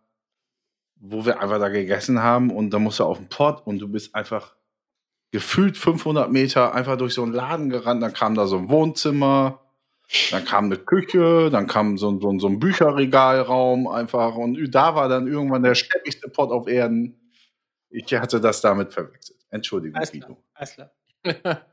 wo 0.96 1.26
wir 1.26 1.42
einfach 1.42 1.60
da 1.60 1.70
gegessen 1.70 2.22
haben 2.22 2.52
und 2.52 2.72
da 2.72 2.80
musst 2.80 3.00
du 3.00 3.06
auf 3.06 3.18
den 3.18 3.30
Pott 3.30 3.66
und 3.66 3.80
du 3.80 3.88
bist 3.88 4.14
einfach 4.16 4.56
gefühlt 5.32 5.78
500 5.78 6.32
Meter 6.32 6.74
einfach 6.76 6.98
durch 6.98 7.14
so 7.14 7.24
einen 7.24 7.34
Laden 7.34 7.70
gerannt. 7.70 8.04
Dann 8.04 8.14
kam 8.14 8.36
da 8.36 8.48
so 8.48 8.58
ein 8.58 8.70
Wohnzimmer, 8.70 9.62
dann 10.32 10.46
kam 10.46 10.66
eine 10.66 10.78
Küche, 10.78 11.50
dann 11.52 11.68
kam 11.68 11.98
so, 11.98 12.10
ein- 12.12 12.20
so, 12.22 12.30
ein- 12.32 12.40
so 12.40 12.48
ein 12.48 12.60
Bücherregalraum 12.60 13.88
einfach 13.88 14.36
und 14.36 14.60
da 14.74 14.96
war 14.96 15.08
dann 15.10 15.28
irgendwann 15.28 15.64
der 15.64 15.76
steppigste 15.76 16.30
Pott 16.30 16.52
auf 16.52 16.68
Erden. 16.68 17.20
Ich 17.90 18.14
hatte 18.14 18.42
das 18.42 18.62
damit 18.62 18.94
verwechselt. 18.94 19.39
Entschuldigung, 19.50 19.98
Alles 19.98 20.12
klar. 20.12 20.40
Alles 20.54 20.76
klar. 20.76 20.92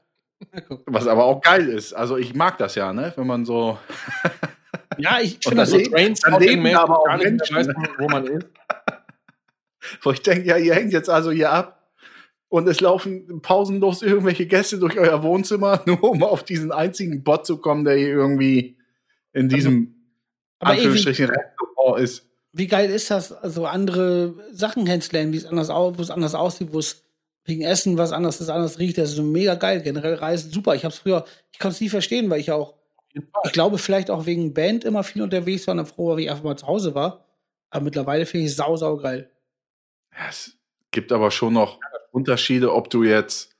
Was 0.86 1.06
aber 1.06 1.24
auch 1.24 1.40
geil 1.40 1.68
ist. 1.68 1.92
Also 1.92 2.16
ich 2.16 2.34
mag 2.34 2.58
das 2.58 2.74
ja, 2.74 2.92
ne? 2.92 3.12
Wenn 3.16 3.26
man 3.26 3.44
so. 3.44 3.78
Ja, 4.98 5.18
ich 5.20 5.38
finde 5.42 5.58
das 5.58 5.70
das. 5.70 5.78
leben- 5.80 5.92
Trains 5.92 6.20
dann 6.20 6.40
leben 6.40 6.64
da 6.64 6.80
aber 6.82 7.00
auch 7.00 7.04
gar 7.04 7.16
nicht 7.18 7.24
mehr 7.24 7.32
Menschen, 7.32 7.56
weiß, 7.56 7.66
ne? 7.66 7.74
wo 7.98 8.08
man 8.08 8.26
ist. 8.26 8.46
Wo 10.02 10.10
ich 10.10 10.22
denke, 10.22 10.46
ja, 10.48 10.56
ihr 10.56 10.74
hängt 10.74 10.92
jetzt 10.92 11.10
also 11.10 11.30
hier 11.30 11.50
ab. 11.52 11.90
und 12.48 12.66
es 12.66 12.80
laufen 12.80 13.40
pausenlos 13.42 14.00
irgendwelche 14.02 14.46
Gäste 14.46 14.78
durch 14.78 14.98
euer 14.98 15.22
Wohnzimmer, 15.22 15.82
nur 15.86 16.02
um 16.02 16.22
auf 16.22 16.44
diesen 16.44 16.72
einzigen 16.72 17.22
Bot 17.24 17.44
zu 17.46 17.58
kommen, 17.58 17.84
der 17.84 17.96
hier 17.96 18.08
irgendwie 18.08 18.78
in 19.32 19.48
diesem 19.50 19.94
Aber 20.60 20.72
wie, 20.72 20.76
Anführungsstrichen 20.78 21.26
Restaurant 21.30 22.00
ist. 22.02 22.26
wie 22.52 22.66
geil 22.66 22.88
ist 22.90 23.10
das, 23.10 23.32
also 23.32 23.66
andere 23.66 24.34
Sachen 24.52 24.84
kennenzulernen, 24.86 25.32
wie 25.32 25.36
es 25.38 25.44
anders 25.46 25.68
aus, 25.70 25.98
wo 25.98 26.02
es 26.02 26.10
anders 26.10 26.34
aussieht, 26.34 26.72
wo 26.72 26.78
es 26.78 27.04
wegen 27.46 27.62
Essen 27.62 27.98
was 27.98 28.12
anderes 28.12 28.40
ist, 28.40 28.48
anders 28.48 28.78
riecht. 28.78 28.98
Das 28.98 29.10
ist 29.10 29.16
so 29.16 29.22
mega 29.22 29.54
geil. 29.54 29.80
Generell 29.82 30.14
Reisen 30.14 30.50
super. 30.50 30.74
Ich 30.74 30.84
hab's 30.84 30.98
früher, 30.98 31.24
ich 31.52 31.58
konnte 31.58 31.74
es 31.74 31.80
nie 31.80 31.88
verstehen, 31.88 32.28
weil 32.30 32.40
ich 32.40 32.50
auch, 32.50 32.74
ich 33.14 33.52
glaube, 33.52 33.78
vielleicht 33.78 34.10
auch 34.10 34.26
wegen 34.26 34.52
Band 34.52 34.84
immer 34.84 35.02
viel 35.02 35.22
unterwegs 35.22 35.66
war 35.66 35.72
und 35.72 35.78
dann 35.78 35.86
froh 35.86 36.08
war, 36.08 36.16
wie 36.16 36.24
ich 36.24 36.30
einfach 36.30 36.44
mal 36.44 36.56
zu 36.56 36.66
Hause 36.66 36.94
war. 36.94 37.24
Aber 37.70 37.84
mittlerweile 37.84 38.26
finde 38.26 38.46
ich 38.46 38.52
es 38.52 38.56
sau, 38.56 38.76
sau 38.76 38.96
geil. 38.96 39.30
Ja, 40.12 40.28
es 40.28 40.58
gibt 40.90 41.12
aber 41.12 41.30
schon 41.30 41.52
noch 41.52 41.78
Unterschiede, 42.10 42.72
ob 42.74 42.90
du 42.90 43.04
jetzt 43.04 43.56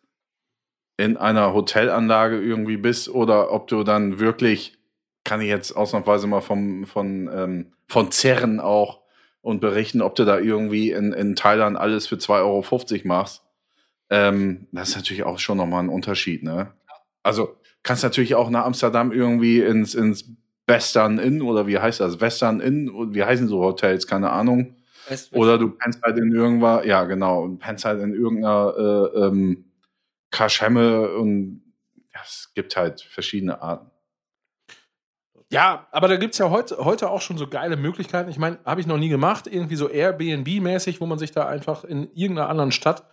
in 0.97 1.17
einer 1.17 1.53
Hotelanlage 1.53 2.41
irgendwie 2.41 2.79
bist 2.79 3.09
oder 3.09 3.53
ob 3.53 3.69
du 3.69 3.85
dann 3.85 4.19
wirklich, 4.19 4.79
kann 5.25 5.41
ich 5.41 5.49
jetzt 5.49 5.73
ausnahmsweise 5.73 6.27
mal 6.27 6.41
vom, 6.41 6.87
von, 6.87 7.31
ähm, 7.33 7.73
von 7.89 8.11
Zerren 8.11 8.61
auch 8.61 9.03
und 9.43 9.61
berichten, 9.61 10.01
ob 10.03 10.15
du 10.15 10.25
da 10.25 10.39
irgendwie 10.39 10.91
in, 10.93 11.13
in 11.13 11.37
Thailand 11.37 11.77
alles 11.77 12.07
für 12.07 12.17
2,50 12.17 12.93
Euro 12.93 13.09
machst. 13.09 13.46
Ähm, 14.11 14.69
das 14.73 14.91
ist 14.91 14.97
natürlich 14.97 15.25
auch 15.25 15.39
schon 15.39 15.59
nochmal 15.59 15.83
ein 15.83 15.89
Unterschied, 15.89 16.43
ne? 16.43 16.73
Also 17.23 17.57
kannst 17.83 18.03
natürlich 18.03 18.35
auch 18.35 18.51
nach 18.51 18.65
Amsterdam 18.65 19.13
irgendwie 19.13 19.61
ins, 19.61 19.95
ins 19.95 20.31
Western 20.67 21.19
Inn 21.19 21.43
oder 21.43 21.67
wie 21.67 21.79
heißt 21.79 22.01
das? 22.01 22.21
Western 22.21 22.61
Inn, 22.61 22.89
und 22.89 23.15
wie 23.15 23.25
heißen 23.25 23.49
so 23.49 23.61
Hotels, 23.61 24.07
keine 24.07 24.31
Ahnung. 24.31 24.77
Weißt- 25.09 25.33
Oder 25.35 25.59
du 25.59 25.71
pennst 25.71 26.03
halt 26.03 26.19
in 26.19 26.33
irgendwas, 26.33 26.85
ja 26.85 27.05
genau, 27.05 27.43
und 27.43 27.59
pennst 27.59 27.85
halt 27.85 28.01
in 28.03 28.13
irgendeiner 28.13 28.75
äh, 28.77 29.19
ähm, 29.27 29.65
Kaschemme 30.31 31.13
und 31.13 31.63
ja, 32.13 32.21
es 32.25 32.53
gibt 32.55 32.77
halt 32.77 33.01
verschiedene 33.01 33.63
Arten. 33.63 33.91
Ja, 35.53 35.87
aber 35.93 36.09
da 36.09 36.17
gibt 36.17 36.35
es 36.35 36.39
ja 36.39 36.51
heute, 36.51 36.79
heute 36.79 37.09
auch 37.09 37.21
schon 37.21 37.39
so 37.39 37.47
geile 37.47 37.77
Möglichkeiten. 37.77 38.29
Ich 38.29 38.39
meine, 38.39 38.59
habe 38.65 38.81
ich 38.81 38.89
noch 38.89 38.99
nie 38.99 39.09
gemacht, 39.09 39.47
irgendwie 39.47 39.77
so 39.77 39.89
Airbnb-mäßig, 39.89 41.01
wo 41.01 41.07
man 41.07 41.21
sich 41.21 41.31
da 41.31 41.47
einfach 41.47 41.85
in 41.85 42.11
irgendeiner 42.15 42.49
anderen 42.49 42.73
Stadt 42.73 43.05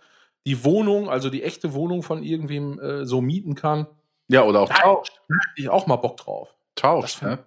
die 0.46 0.64
Wohnung, 0.64 1.08
also 1.08 1.30
die 1.30 1.42
echte 1.42 1.72
Wohnung 1.74 2.02
von 2.02 2.22
irgendwem 2.22 2.78
äh, 2.78 3.04
so 3.06 3.20
mieten 3.20 3.54
kann. 3.54 3.86
Ja, 4.28 4.42
oder 4.44 4.60
auch 4.60 4.68
Da 4.68 4.74
tauscht. 4.74 5.12
hätte 5.28 5.40
ich 5.56 5.68
auch 5.68 5.86
mal 5.86 5.96
Bock 5.96 6.16
drauf. 6.16 6.54
Tauscht, 6.74 7.22
ne? 7.22 7.38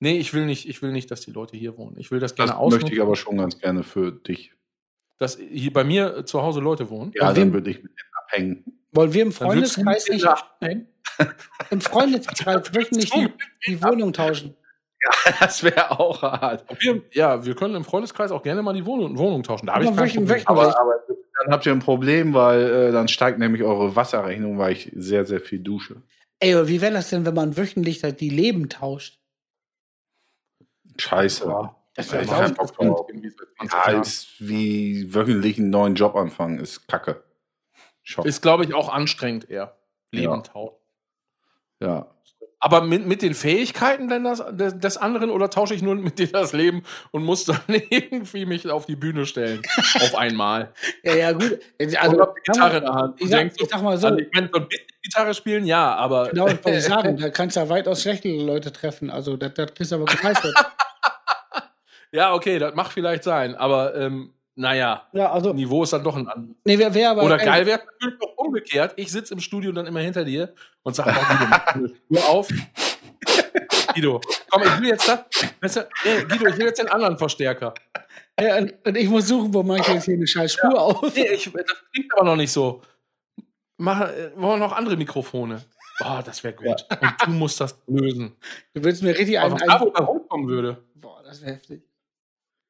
Nee, 0.00 0.18
ich 0.18 0.34
will 0.34 0.44
nicht, 0.46 0.68
ich 0.68 0.82
will 0.82 0.92
nicht, 0.92 1.10
dass 1.10 1.20
die 1.22 1.30
Leute 1.30 1.56
hier 1.56 1.78
wohnen. 1.78 1.96
Ich 1.98 2.10
will 2.10 2.20
das 2.20 2.32
Das 2.34 2.36
gerne 2.36 2.50
möchte 2.52 2.76
ausnutzen, 2.76 2.92
ich 2.94 3.00
aber 3.02 3.16
schon 3.16 3.38
ganz 3.38 3.58
gerne 3.58 3.82
für 3.82 4.12
dich. 4.12 4.52
dass 5.18 5.38
hier 5.38 5.72
bei 5.72 5.84
mir 5.84 6.16
äh, 6.18 6.24
zu 6.24 6.42
Hause 6.42 6.60
Leute 6.60 6.90
wohnen. 6.90 7.12
Ja, 7.14 7.32
dann 7.32 7.52
würde 7.52 7.70
ich 7.70 7.82
mit 7.82 7.92
denen 7.92 8.10
abhängen. 8.24 8.80
Wollen 8.92 9.12
wir 9.12 9.22
im 9.22 9.32
Freundeskreis 9.32 10.08
nicht, 10.08 10.24
abhängen? 10.26 10.88
im 11.70 11.80
Freundeskreis 11.80 12.74
wöchentlich 12.74 13.10
die, 13.10 13.28
die 13.66 13.82
Wohnung 13.82 14.12
tauschen? 14.12 14.54
Das 15.40 15.62
wäre 15.62 15.98
auch 16.00 16.22
hart. 16.22 16.64
Wir, 16.80 17.02
ja, 17.12 17.44
wir 17.44 17.54
können 17.54 17.74
im 17.74 17.84
Freundeskreis 17.84 18.30
auch 18.30 18.42
gerne 18.42 18.62
mal 18.62 18.72
die 18.72 18.86
Wohnung, 18.86 19.18
Wohnung 19.18 19.42
tauschen. 19.42 19.66
Da 19.66 19.74
habe 19.74 19.84
ich 19.84 19.94
kein 19.94 20.08
Problem. 20.14 20.42
Aber, 20.46 20.80
aber 20.80 20.94
dann 21.44 21.52
habt 21.52 21.66
ihr 21.66 21.72
ein 21.72 21.80
Problem, 21.80 22.32
weil 22.32 22.62
äh, 22.62 22.92
dann 22.92 23.08
steigt 23.08 23.38
nämlich 23.38 23.62
eure 23.62 23.94
Wasserrechnung, 23.94 24.58
weil 24.58 24.72
ich 24.72 24.90
sehr, 24.94 25.26
sehr 25.26 25.40
viel 25.40 25.60
dusche. 25.60 26.02
Ey, 26.40 26.54
aber 26.54 26.68
wie 26.68 26.80
wäre 26.80 26.94
das 26.94 27.10
denn, 27.10 27.26
wenn 27.26 27.34
man 27.34 27.56
wöchentlich 27.56 28.02
halt 28.02 28.20
die 28.20 28.30
Leben 28.30 28.68
tauscht? 28.68 29.20
Scheiße. 30.98 31.44
Das 31.96 32.10
Ja, 32.10 32.48
Bock 32.48 32.72
drauf. 32.74 33.06
Ja, 33.70 34.00
ist 34.00 34.34
wie 34.40 35.14
wöchentlich 35.14 35.58
einen 35.58 35.70
neuen 35.70 35.94
Job 35.94 36.16
anfangen, 36.16 36.58
ist 36.58 36.88
kacke. 36.88 37.22
Schock. 38.02 38.26
Ist, 38.26 38.42
glaube 38.42 38.64
ich, 38.64 38.74
auch 38.74 38.88
anstrengend 38.88 39.48
eher. 39.48 39.76
Leben 40.10 40.32
Ja. 40.34 40.40
tauschen. 40.40 40.76
ja. 41.80 42.13
Aber 42.66 42.80
mit, 42.80 43.06
mit 43.06 43.20
den 43.20 43.34
Fähigkeiten 43.34 44.08
denn 44.08 44.24
das, 44.24 44.42
des, 44.52 44.78
des 44.80 44.96
anderen 44.96 45.28
oder 45.28 45.50
tausche 45.50 45.74
ich 45.74 45.82
nur 45.82 45.96
mit 45.96 46.18
dir 46.18 46.28
das 46.28 46.54
Leben 46.54 46.82
und 47.10 47.22
muss 47.22 47.44
dann 47.44 47.60
irgendwie 47.90 48.46
mich 48.46 48.66
auf 48.70 48.86
die 48.86 48.96
Bühne 48.96 49.26
stellen? 49.26 49.60
auf 50.00 50.14
einmal. 50.14 50.72
Ja, 51.02 51.14
ja, 51.14 51.32
gut. 51.32 51.58
Also, 51.98 52.16
die 52.24 52.40
Gitarre 52.52 52.78
in 52.78 52.84
der 52.84 52.94
Hand. 52.94 53.20
ich 53.20 53.28
sag- 53.28 53.52
ich 53.60 53.68
sag 53.68 53.82
mal 53.82 53.98
so. 53.98 54.06
Also 54.06 54.18
ich 54.18 54.28
meine, 54.32 54.48
so 54.50 54.60
ein 54.60 54.66
bisschen 54.68 54.86
Gitarre 55.02 55.34
spielen, 55.34 55.66
ja, 55.66 55.94
aber. 55.94 56.28
Genau, 56.30 56.46
das 56.46 56.64
wollte 56.64 56.78
ich 56.78 56.84
sagen. 56.84 57.16
Da 57.20 57.28
kannst 57.28 57.56
du 57.56 57.60
ja 57.60 57.68
weitaus 57.68 58.00
schlechtere 58.00 58.42
Leute 58.42 58.72
treffen. 58.72 59.10
Also, 59.10 59.36
das, 59.36 59.52
das 59.52 59.74
kriegst 59.74 59.92
du 59.92 59.96
aber 59.96 60.06
gemeistert. 60.06 60.54
ja, 62.12 62.32
okay, 62.32 62.58
das 62.58 62.74
mag 62.74 62.90
vielleicht 62.90 63.24
sein, 63.24 63.54
aber 63.56 63.94
ähm, 63.94 64.32
naja, 64.56 65.08
ja, 65.12 65.32
also, 65.32 65.52
Niveau 65.52 65.82
ist 65.82 65.92
dann 65.92 66.04
doch 66.04 66.16
ein 66.16 66.28
anderes. 66.28 66.56
nee, 66.64 66.78
wer, 66.78 66.94
wer 66.94 67.10
aber. 67.10 67.24
Oder 67.24 67.38
geil 67.38 67.66
wäre 67.66 67.80
natürlich 67.84 68.22
auch 68.22 68.36
umgekehrt. 68.36 68.94
Ich 68.96 69.10
sitze 69.10 69.34
im 69.34 69.40
Studio 69.40 69.72
dann 69.72 69.86
immer 69.86 70.00
hinter 70.00 70.24
dir 70.24 70.54
und 70.82 70.94
sage, 70.94 71.12
oh, 71.12 71.72
Guido, 71.72 71.94
Spur 71.94 72.28
auf. 72.28 72.48
Guido, 73.94 74.20
komm, 74.50 74.62
ich 74.62 74.80
will 74.80 74.88
jetzt 74.90 75.08
das. 75.08 75.24
Weißt 75.60 75.76
du, 75.76 75.88
ey, 76.04 76.24
Guido, 76.24 76.46
ich 76.46 76.56
will 76.56 76.66
jetzt 76.66 76.78
den 76.78 76.88
anderen 76.88 77.18
Verstärker. 77.18 77.74
Ja, 78.40 78.58
und, 78.58 78.96
ich 78.96 79.08
muss 79.08 79.26
suchen, 79.26 79.52
wo 79.52 79.64
mache 79.64 79.80
ich 79.80 79.88
jetzt 79.88 80.04
hier 80.04 80.14
eine 80.14 80.26
scheiß 80.26 80.52
Spur 80.52 80.80
auf. 80.80 81.14
Nee, 81.14 81.26
ich, 81.32 81.50
das 81.52 81.84
klingt 81.92 82.12
aber 82.14 82.24
noch 82.24 82.36
nicht 82.36 82.52
so. 82.52 82.80
Mach, 83.76 84.02
äh, 84.02 84.30
wollen 84.36 84.60
wir 84.60 84.68
noch 84.68 84.76
andere 84.76 84.96
Mikrofone? 84.96 85.64
Boah, 85.98 86.22
das 86.24 86.44
wäre 86.44 86.54
gut. 86.54 86.86
Und 87.00 87.14
du 87.26 87.30
musst 87.32 87.60
das 87.60 87.76
lösen. 87.88 88.36
Du 88.72 88.84
willst 88.84 89.02
mir 89.02 89.16
richtig 89.16 89.34
da, 89.34 89.50
wo 89.50 89.56
einen 89.56 89.94
da 89.94 90.04
rumkommen 90.04 90.48
würde. 90.48 90.84
boah, 90.94 91.22
das 91.24 91.42
wäre 91.42 91.54
heftig. 91.54 91.82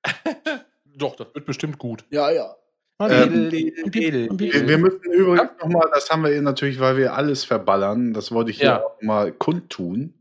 Doch, 0.97 1.17
das 1.17 1.35
wird 1.35 1.47
bestimmt 1.47 1.79
gut. 1.79 2.05
Ja, 2.11 2.31
ja. 2.31 2.57
Ähm, 3.01 3.51
Wir, 3.51 4.69
wir 4.69 4.79
müssen 4.79 5.03
übrigens 5.03 5.51
nochmal, 5.61 5.91
das 5.93 6.09
haben 6.11 6.23
wir 6.23 6.31
hier 6.31 6.43
natürlich, 6.43 6.79
weil 6.79 6.97
wir 6.97 7.15
alles 7.15 7.45
verballern, 7.45 8.15
das 8.15 8.31
wollte 8.31 8.53
ich 8.53 8.59
hier 8.59 8.67
Ja. 8.67 8.85
auch 8.85 9.03
mal 9.03 9.33
kundtun, 9.33 10.15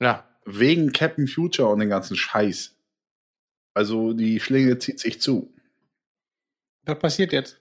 Ja. 0.00 0.28
wegen 0.44 0.92
Captain 0.92 1.26
Future 1.26 1.68
und 1.68 1.78
den 1.80 1.88
ganzen 1.88 2.16
Scheiß. 2.16 2.76
Also 3.74 4.12
die 4.12 4.38
Schlinge 4.40 4.78
zieht 4.78 5.00
sich 5.00 5.20
zu. 5.20 5.50
Was 6.84 6.98
passiert 6.98 7.32
jetzt? 7.32 7.58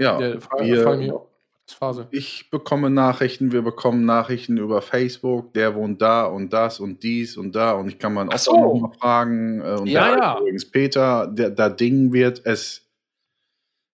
Ja, 0.00 0.40
frag, 0.40 0.60
wir, 0.64 1.27
auch. 1.72 1.78
Phase. 1.78 2.08
ich 2.10 2.50
bekomme 2.50 2.90
Nachrichten, 2.90 3.52
wir 3.52 3.62
bekommen 3.62 4.04
Nachrichten 4.04 4.56
über 4.56 4.82
Facebook, 4.82 5.52
der 5.54 5.74
wohnt 5.74 6.00
da 6.02 6.24
und 6.24 6.52
das 6.52 6.80
und 6.80 7.02
dies 7.02 7.36
und 7.36 7.54
da 7.54 7.72
und 7.72 7.88
ich 7.88 7.98
kann 7.98 8.16
Ach 8.16 8.24
Opa 8.24 8.38
so. 8.38 8.74
mal 8.74 8.92
fragen. 8.92 9.60
Äh, 9.60 9.80
und 9.80 9.86
Ja, 9.86 10.16
ja. 10.16 10.38
übrigens 10.38 10.70
Peter, 10.70 11.26
der, 11.26 11.50
das 11.50 11.76
Ding 11.76 12.12
wird, 12.12 12.44
es, 12.44 12.86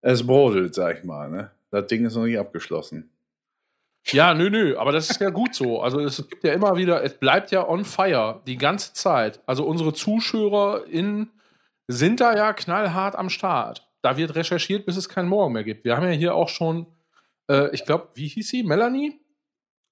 es 0.02 0.26
brodelt, 0.26 0.76
sag 0.76 1.00
ich 1.00 1.04
mal. 1.04 1.30
Ne? 1.30 1.52
Das 1.72 1.88
Ding 1.88 2.06
ist 2.06 2.16
noch 2.16 2.26
nicht 2.26 2.40
abgeschlossen. 2.40 3.10
Ja, 4.08 4.34
nö, 4.34 4.50
nö, 4.50 4.78
aber 4.78 4.92
das 4.92 5.10
ist 5.10 5.22
ja 5.22 5.30
gut 5.30 5.56
so. 5.56 5.82
Also 5.82 6.02
es 6.02 6.18
gibt 6.30 6.44
ja 6.44 6.54
immer 6.54 6.76
wieder, 6.76 7.04
es 7.04 7.14
bleibt 7.14 7.52
ja 7.52 7.68
on 7.68 7.86
fire 7.86 8.42
die 8.46 8.58
ganze 8.58 8.94
Zeit. 8.94 9.40
Also 9.46 9.66
unsere 9.66 9.94
ZuschauerInnen 9.94 11.32
sind 11.88 12.20
da 12.20 12.36
ja 12.36 12.54
knallhart 12.54 13.16
am 13.16 13.30
Start. 13.30 13.88
Da 14.02 14.18
wird 14.18 14.36
recherchiert, 14.36 14.86
bis 14.86 14.98
es 14.98 15.08
keinen 15.08 15.30
Morgen 15.30 15.54
mehr 15.54 15.64
gibt. 15.64 15.86
Wir 15.86 15.96
haben 15.96 16.04
ja 16.06 16.12
hier 16.12 16.36
auch 16.36 16.50
schon, 16.50 16.86
äh, 17.50 17.74
ich 17.74 17.86
glaube, 17.86 18.10
wie 18.16 18.28
hieß 18.28 18.50
sie? 18.50 18.64
Melanie? 18.64 19.20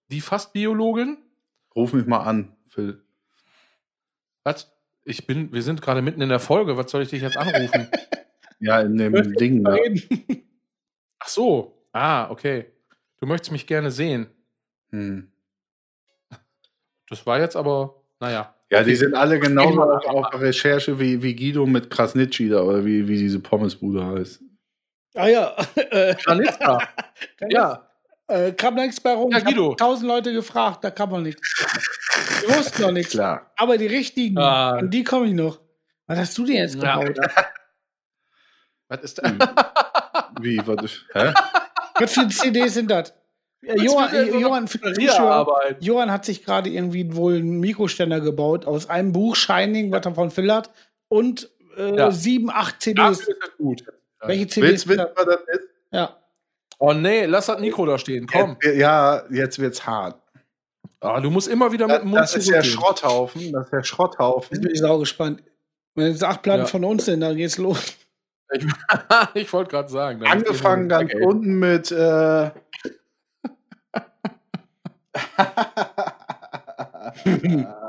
Die 0.09 0.21
Fastbiologin? 0.21 1.17
Ruf 1.75 1.93
mich 1.93 2.05
mal 2.05 2.23
an, 2.23 2.55
Phil. 2.69 3.03
Was? 4.43 4.71
Ich 5.03 5.25
bin, 5.25 5.51
wir 5.51 5.61
sind 5.61 5.81
gerade 5.81 6.01
mitten 6.01 6.21
in 6.21 6.29
der 6.29 6.39
Folge. 6.39 6.77
Was 6.77 6.91
soll 6.91 7.03
ich 7.03 7.09
dich 7.09 7.21
jetzt 7.21 7.37
anrufen? 7.37 7.87
Ja, 8.63 8.79
in 8.81 8.95
dem 8.95 9.33
Ding 9.37 9.63
da. 9.63 9.75
Ach 11.17 11.27
so. 11.27 11.83
Ah, 11.91 12.29
okay. 12.29 12.67
Du 13.19 13.25
möchtest 13.25 13.51
mich 13.51 13.65
gerne 13.65 13.89
sehen. 13.89 14.27
Hm. 14.91 15.31
Das 17.09 17.25
war 17.25 17.39
jetzt 17.39 17.55
aber, 17.55 18.03
naja. 18.19 18.53
Ja, 18.69 18.83
die 18.83 18.95
sind 18.95 19.15
alle 19.15 19.39
genauso 19.39 19.81
auf, 19.81 20.05
auf 20.05 20.29
der 20.29 20.41
Recherche 20.41 20.99
wie, 20.99 21.23
wie 21.23 21.35
Guido 21.35 21.65
mit 21.65 21.89
Krasnitschi 21.89 22.49
da 22.49 22.61
oder 22.61 22.85
wie, 22.85 23.07
wie 23.07 23.17
diese 23.17 23.39
Pommesbude 23.39 24.05
heißt. 24.05 24.43
Ah 25.15 25.27
ja. 25.27 25.55
Äh, 25.75 26.15
Anita. 26.25 26.79
ja. 27.49 27.87
Äh, 28.27 28.53
kam 28.53 28.75
da 28.77 28.83
nichts 28.83 28.99
bei 29.01 29.11
rum. 29.13 29.31
Ja, 29.31 29.39
Ich 29.39 29.43
hab 29.45 29.51
Guido. 29.51 29.75
tausend 29.75 30.07
Leute 30.07 30.31
gefragt, 30.31 30.83
da 30.83 30.91
kam 30.91 31.09
noch 31.09 31.19
nichts. 31.19 31.41
Ich 32.47 32.55
wusste 32.57 32.81
noch 32.83 32.91
nichts. 32.91 33.11
Klar. 33.11 33.51
Aber 33.57 33.77
die 33.77 33.87
richtigen, 33.87 34.37
Ah. 34.37 34.77
an 34.77 34.89
die 34.89 35.03
komme 35.03 35.27
ich 35.27 35.33
noch. 35.33 35.59
Was 36.07 36.17
hast 36.19 36.37
du 36.37 36.45
denn 36.45 36.55
jetzt 36.55 36.75
Ja. 36.81 36.97
gebaut? 36.99 37.17
Was 38.89 39.01
ist 39.03 39.17
da? 39.19 39.31
Wie, 40.41 40.61
was 40.65 40.83
ist, 40.83 41.05
hä? 41.13 41.33
Was 41.97 42.13
für 42.13 42.27
CDs 42.27 42.73
sind 42.73 42.91
das? 42.91 43.13
Ja, 43.61 43.75
Johann, 43.75 44.09
so 44.11 44.37
Johann, 44.37 44.63
noch 44.63 44.69
für 44.69 44.77
die 44.79 44.93
Zuschauer, 44.93 45.45
Papierarbeit. 45.45 45.83
Johann 45.83 46.11
hat 46.11 46.25
sich 46.25 46.43
gerade 46.43 46.69
irgendwie 46.69 47.15
wohl 47.15 47.35
einen 47.35 47.59
Mikroständer 47.61 48.19
gebaut 48.19 48.65
aus 48.65 48.89
einem 48.89 49.13
Buch 49.13 49.35
Shining, 49.37 49.91
was 49.93 50.05
er 50.05 50.13
von 50.15 50.29
Phil 50.31 50.51
hat, 50.53 50.71
und 51.07 51.49
äh, 51.77 51.95
Ja. 51.95 52.11
sieben, 52.11 52.49
acht 52.49 52.81
CDs. 52.81 53.19
Dafür 53.19 53.33
ist 53.35 53.41
das 53.43 53.57
gut. 53.57 53.83
Welche 54.25 54.47
CDs? 54.47 54.69
Willst 54.69 54.85
du 54.85 54.89
wissen, 54.89 55.05
was 55.15 55.25
das 55.25 55.35
ist? 55.35 55.47
das? 55.91 55.99
Ja. 55.99 56.17
Oh 56.79 56.93
nee, 56.93 57.25
lass 57.25 57.45
das 57.47 57.59
Mikro 57.59 57.85
da 57.85 57.97
stehen. 57.97 58.25
Komm. 58.27 58.57
Jetzt, 58.61 58.77
ja, 58.77 59.23
jetzt 59.29 59.59
wird's 59.59 59.85
hart. 59.85 60.19
Ah, 60.99 61.19
du 61.19 61.29
musst 61.31 61.47
immer 61.47 61.71
wieder 61.71 61.85
mit 61.87 61.95
Das, 61.95 62.01
dem 62.01 62.09
Mund 62.09 62.21
das 62.21 62.35
ist 62.35 62.49
der. 62.49 62.63
Schrotthaufen. 62.63 63.51
Das 63.51 63.65
ist 63.65 63.71
der 63.71 63.79
Jetzt 63.79 63.87
Schrotthaufen. 63.87 64.61
bin 64.61 64.71
ich 64.71 64.79
sau 64.79 64.97
gespannt. 64.99 65.43
Wenn 65.95 66.07
es 66.11 66.23
acht 66.23 66.41
Platten 66.41 66.61
Ja. 66.61 66.67
von 66.67 66.83
uns 66.85 67.05
sind, 67.05 67.21
dann 67.21 67.35
geht's 67.35 67.57
los. 67.57 67.97
Ich, 68.53 68.65
ich 69.33 69.51
wollte 69.53 69.71
gerade 69.71 69.89
sagen. 69.89 70.23
Angefangen 70.25 70.87
ganz 70.89 71.11
irgendein- 71.11 71.29
unten 71.29 71.59
mit 71.59 71.91
äh, 71.91 72.51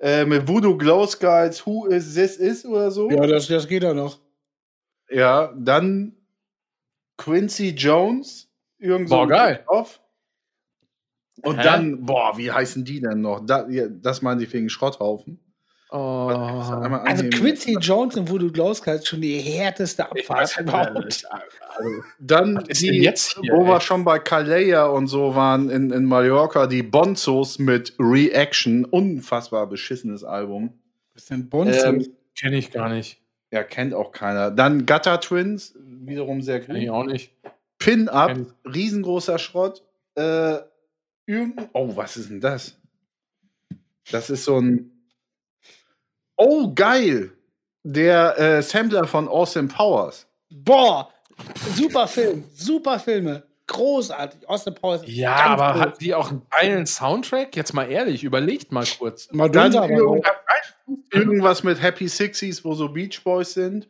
äh, 0.00 0.24
mit 0.24 0.46
Voodoo 0.46 0.76
Glow 0.76 1.06
Skies, 1.06 1.64
Who 1.66 1.86
is 1.86 2.14
this 2.14 2.36
is 2.36 2.64
oder 2.64 2.90
so. 2.90 3.10
Ja, 3.10 3.26
das, 3.26 3.48
das 3.48 3.66
geht 3.66 3.82
ja 3.82 3.94
noch. 3.94 4.18
Ja, 5.10 5.52
dann 5.56 6.16
Quincy 7.16 7.70
Jones. 7.70 8.48
Irgend 8.78 9.08
so 9.08 9.16
Boah, 9.16 9.22
ein 9.22 9.28
geil. 9.28 9.64
Drauf. 9.66 10.00
Und 11.42 11.58
Hä? 11.58 11.62
dann, 11.62 12.04
boah, 12.04 12.36
wie 12.36 12.50
heißen 12.50 12.84
die 12.84 13.00
denn 13.00 13.20
noch? 13.20 13.44
Da, 13.44 13.66
das 13.88 14.22
meinen 14.22 14.40
die 14.40 14.52
wegen 14.52 14.68
Schrotthaufen. 14.68 15.40
Oh. 15.90 16.28
Einmal 16.28 17.00
Also. 17.06 17.24
Quincy 17.30 17.76
Jones 17.80 18.16
und 18.16 18.28
Voodoo 18.28 18.50
Glowsky 18.52 18.90
ist 18.90 19.08
schon 19.08 19.22
die 19.22 19.38
härteste 19.38 20.06
Ich 20.14 20.28
Abfahrt 20.30 20.40
nicht, 20.42 20.60
überhaupt. 20.60 21.24
also, 21.70 21.90
Dann, 22.18 22.64
die, 22.70 23.02
jetzt 23.02 23.38
hier, 23.40 23.52
wo 23.54 23.62
ey? 23.62 23.68
wir 23.68 23.80
schon 23.80 24.04
bei 24.04 24.18
Calleja 24.18 24.86
und 24.86 25.06
so 25.06 25.34
waren 25.34 25.70
in, 25.70 25.90
in 25.90 26.04
Mallorca, 26.04 26.66
die 26.66 26.82
Bonzos 26.82 27.58
mit 27.58 27.94
Reaction. 27.98 28.84
Unfassbar 28.84 29.66
beschissenes 29.66 30.24
Album. 30.24 30.74
Was 31.14 31.22
ist 31.22 31.30
denn 31.30 31.48
Bonzo? 31.48 31.86
Ähm, 31.86 32.06
Kenne 32.38 32.58
ich 32.58 32.70
gar 32.70 32.88
nicht. 32.90 33.20
Ja, 33.50 33.64
kennt 33.64 33.94
auch 33.94 34.12
keiner. 34.12 34.50
Dann 34.50 34.84
Gutter 34.84 35.20
Twins, 35.20 35.74
wiederum 35.82 36.42
sehr 36.42 36.60
Kenne 36.60 36.80
ich 36.80 36.88
gut. 36.88 36.94
auch 36.94 37.04
nicht. 37.04 37.32
Pin-Up, 37.78 38.28
Kenn 38.34 38.52
riesengroßer 38.66 39.38
Schrott. 39.38 39.82
Äh, 40.16 40.58
oh, 41.72 41.96
was 41.96 42.16
ist 42.18 42.28
denn 42.28 42.40
das? 42.40 42.76
Das 44.10 44.28
ist 44.28 44.44
so 44.44 44.60
ein. 44.60 44.90
Oh, 46.38 46.72
geil! 46.72 47.32
Der 47.82 48.38
äh, 48.38 48.62
Sampler 48.62 49.06
von 49.06 49.28
Austin 49.28 49.68
Powers. 49.68 50.26
Boah, 50.50 51.10
super 51.74 52.06
Film, 52.06 52.44
super 52.54 52.98
Filme. 52.98 53.42
Großartig. 53.66 54.48
Austin 54.48 54.74
Powers 54.74 55.02
ist 55.02 55.10
Ja, 55.10 55.36
ganz 55.36 55.60
aber 55.60 55.72
groß. 55.72 55.80
hat 55.82 56.00
die 56.00 56.14
auch 56.14 56.30
einen 56.30 56.42
geilen 56.50 56.86
Soundtrack? 56.86 57.54
Jetzt 57.54 57.74
mal 57.74 57.84
ehrlich, 57.84 58.24
überlegt 58.24 58.72
mal 58.72 58.86
kurz. 58.98 59.28
Madonna 59.30 59.86
Dann 59.86 60.22
irgendwas 61.12 61.62
mit 61.64 61.82
Happy 61.82 62.08
Sixies, 62.08 62.64
wo 62.64 62.74
so 62.74 62.88
Beach 62.88 63.22
Boys 63.22 63.52
sind. 63.52 63.88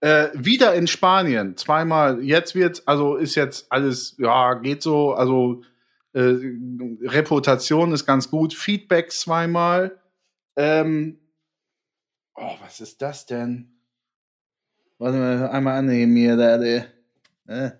Äh, 0.00 0.28
wieder 0.34 0.74
in 0.74 0.88
Spanien, 0.88 1.56
zweimal. 1.56 2.20
Jetzt 2.24 2.56
wird's, 2.56 2.84
also 2.88 3.16
ist 3.16 3.36
jetzt 3.36 3.70
alles, 3.70 4.16
ja, 4.18 4.54
geht 4.54 4.82
so, 4.82 5.12
also 5.12 5.62
äh, 6.12 6.34
Reputation 7.02 7.92
ist 7.92 8.06
ganz 8.06 8.30
gut. 8.30 8.52
Feedback 8.52 9.12
zweimal. 9.12 10.00
Ähm, 10.56 11.19
oh, 12.40 12.56
was 12.62 12.80
ist 12.80 13.00
das 13.02 13.26
denn? 13.26 13.70
Warte 14.98 15.18
mal, 15.18 15.48
einmal 15.48 15.78
annehmen 15.78 16.16
hier, 16.16 16.36
da, 16.36 16.58
der. 16.58 16.86
Äh. 17.46 17.70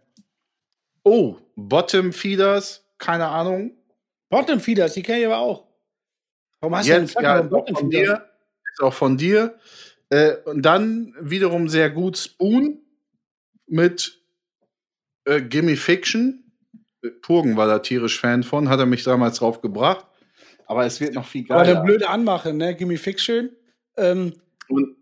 Oh, 1.03 1.37
Bottom 1.57 2.13
Feeders, 2.13 2.85
keine 2.99 3.27
Ahnung. 3.27 3.73
Bottom 4.29 4.61
Feeders, 4.61 4.95
die 4.95 5.03
kenne 5.03 5.21
ich 5.21 5.27
aber 5.27 5.39
auch. 5.39 5.67
Warum 6.61 6.77
hast 6.77 6.87
Jetzt, 6.87 7.17
du 7.17 7.23
ja, 7.23 7.41
auch 7.51 7.79
von 7.79 7.91
dir. 7.91 8.31
Ist 8.73 8.83
auch 8.83 8.95
von 8.95 9.17
dir. 9.17 9.59
Äh, 10.11 10.37
und 10.45 10.63
dann 10.63 11.15
wiederum 11.21 11.69
sehr 11.69 11.91
gut 11.91 12.19
Spoon 12.19 12.81
mit 13.67 14.21
äh, 15.25 15.41
Gimme 15.41 15.77
Fiction. 15.77 16.53
Äh, 17.03 17.11
Purgen 17.23 17.57
war 17.57 17.67
da 17.67 17.79
tierisch 17.79 18.21
Fan 18.21 18.43
von, 18.43 18.69
hat 18.69 18.81
er 18.81 18.87
mich 18.87 19.05
damals 19.05 19.39
drauf 19.39 19.61
gebracht. 19.61 20.07
Aber 20.67 20.85
es 20.85 21.01
wird 21.01 21.15
noch 21.15 21.27
viel 21.27 21.45
Aber 21.49 21.65
geiler. 21.65 21.79
eine 21.79 21.85
blöde 21.85 22.09
Anmache, 22.09 22.53
ne? 22.53 22.75
Gimme 22.77 22.97
schön. 22.99 23.51
Ähm, 23.97 24.35
Und- 24.71 24.97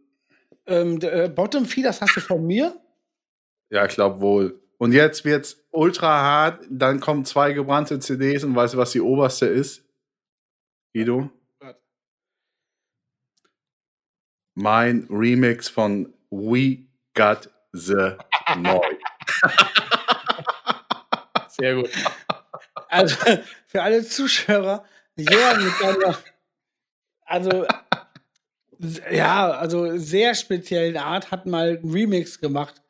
ähm, 0.67 0.99
äh, 1.03 1.29
Bottom 1.29 1.65
Feeders 1.65 2.01
hast 2.01 2.17
du 2.17 2.21
von 2.21 2.47
mir? 2.47 2.81
Ja, 3.71 3.85
ich 3.87 3.95
glaube 3.95 4.21
wohl. 4.21 4.61
Und 4.79 4.93
jetzt 4.93 5.25
wird's 5.25 5.65
ultra 5.71 6.09
hart. 6.23 6.65
Dann 6.71 7.01
kommen 7.01 7.25
zwei 7.25 7.53
gebrannte 7.53 7.99
CDs 7.99 8.45
und 8.45 8.55
weißt 8.55 8.75
du, 8.75 8.79
was 8.79 8.93
die 8.93 9.01
oberste 9.01 9.47
ist? 9.47 9.83
Guido? 10.95 11.31
Mein 14.55 15.07
Remix 15.11 15.69
von 15.69 16.13
We 16.31 16.87
Got 17.15 17.51
the 17.73 18.17
Noise. 18.57 18.99
Sehr 21.49 21.75
gut. 21.77 21.91
Also 22.89 23.17
für 23.67 23.83
alle 23.83 24.05
Zuschauer, 24.05 24.85
Johann 25.17 25.65
mit 25.65 25.75
seiner, 25.75 26.19
also 27.27 27.67
ja, 29.11 29.51
also 29.51 29.97
sehr 29.97 30.35
speziellen 30.35 30.97
Art 30.97 31.31
hat 31.31 31.47
mal 31.47 31.79
einen 31.83 31.91
Remix 31.93 32.41
gemacht. 32.41 32.83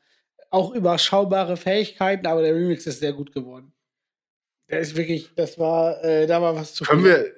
Auch 0.50 0.74
überschaubare 0.74 1.56
Fähigkeiten, 1.56 2.26
aber 2.26 2.42
der 2.42 2.54
Remix 2.54 2.86
ist 2.86 3.00
sehr 3.00 3.12
gut 3.12 3.32
geworden. 3.32 3.72
Der 4.70 4.80
ist 4.80 4.96
wirklich, 4.96 5.34
das 5.34 5.58
war, 5.58 6.02
äh, 6.04 6.26
da 6.26 6.40
war 6.42 6.54
was 6.54 6.74
zu 6.74 6.84
Können 6.84 7.02
viel. 7.02 7.10
wir, 7.10 7.32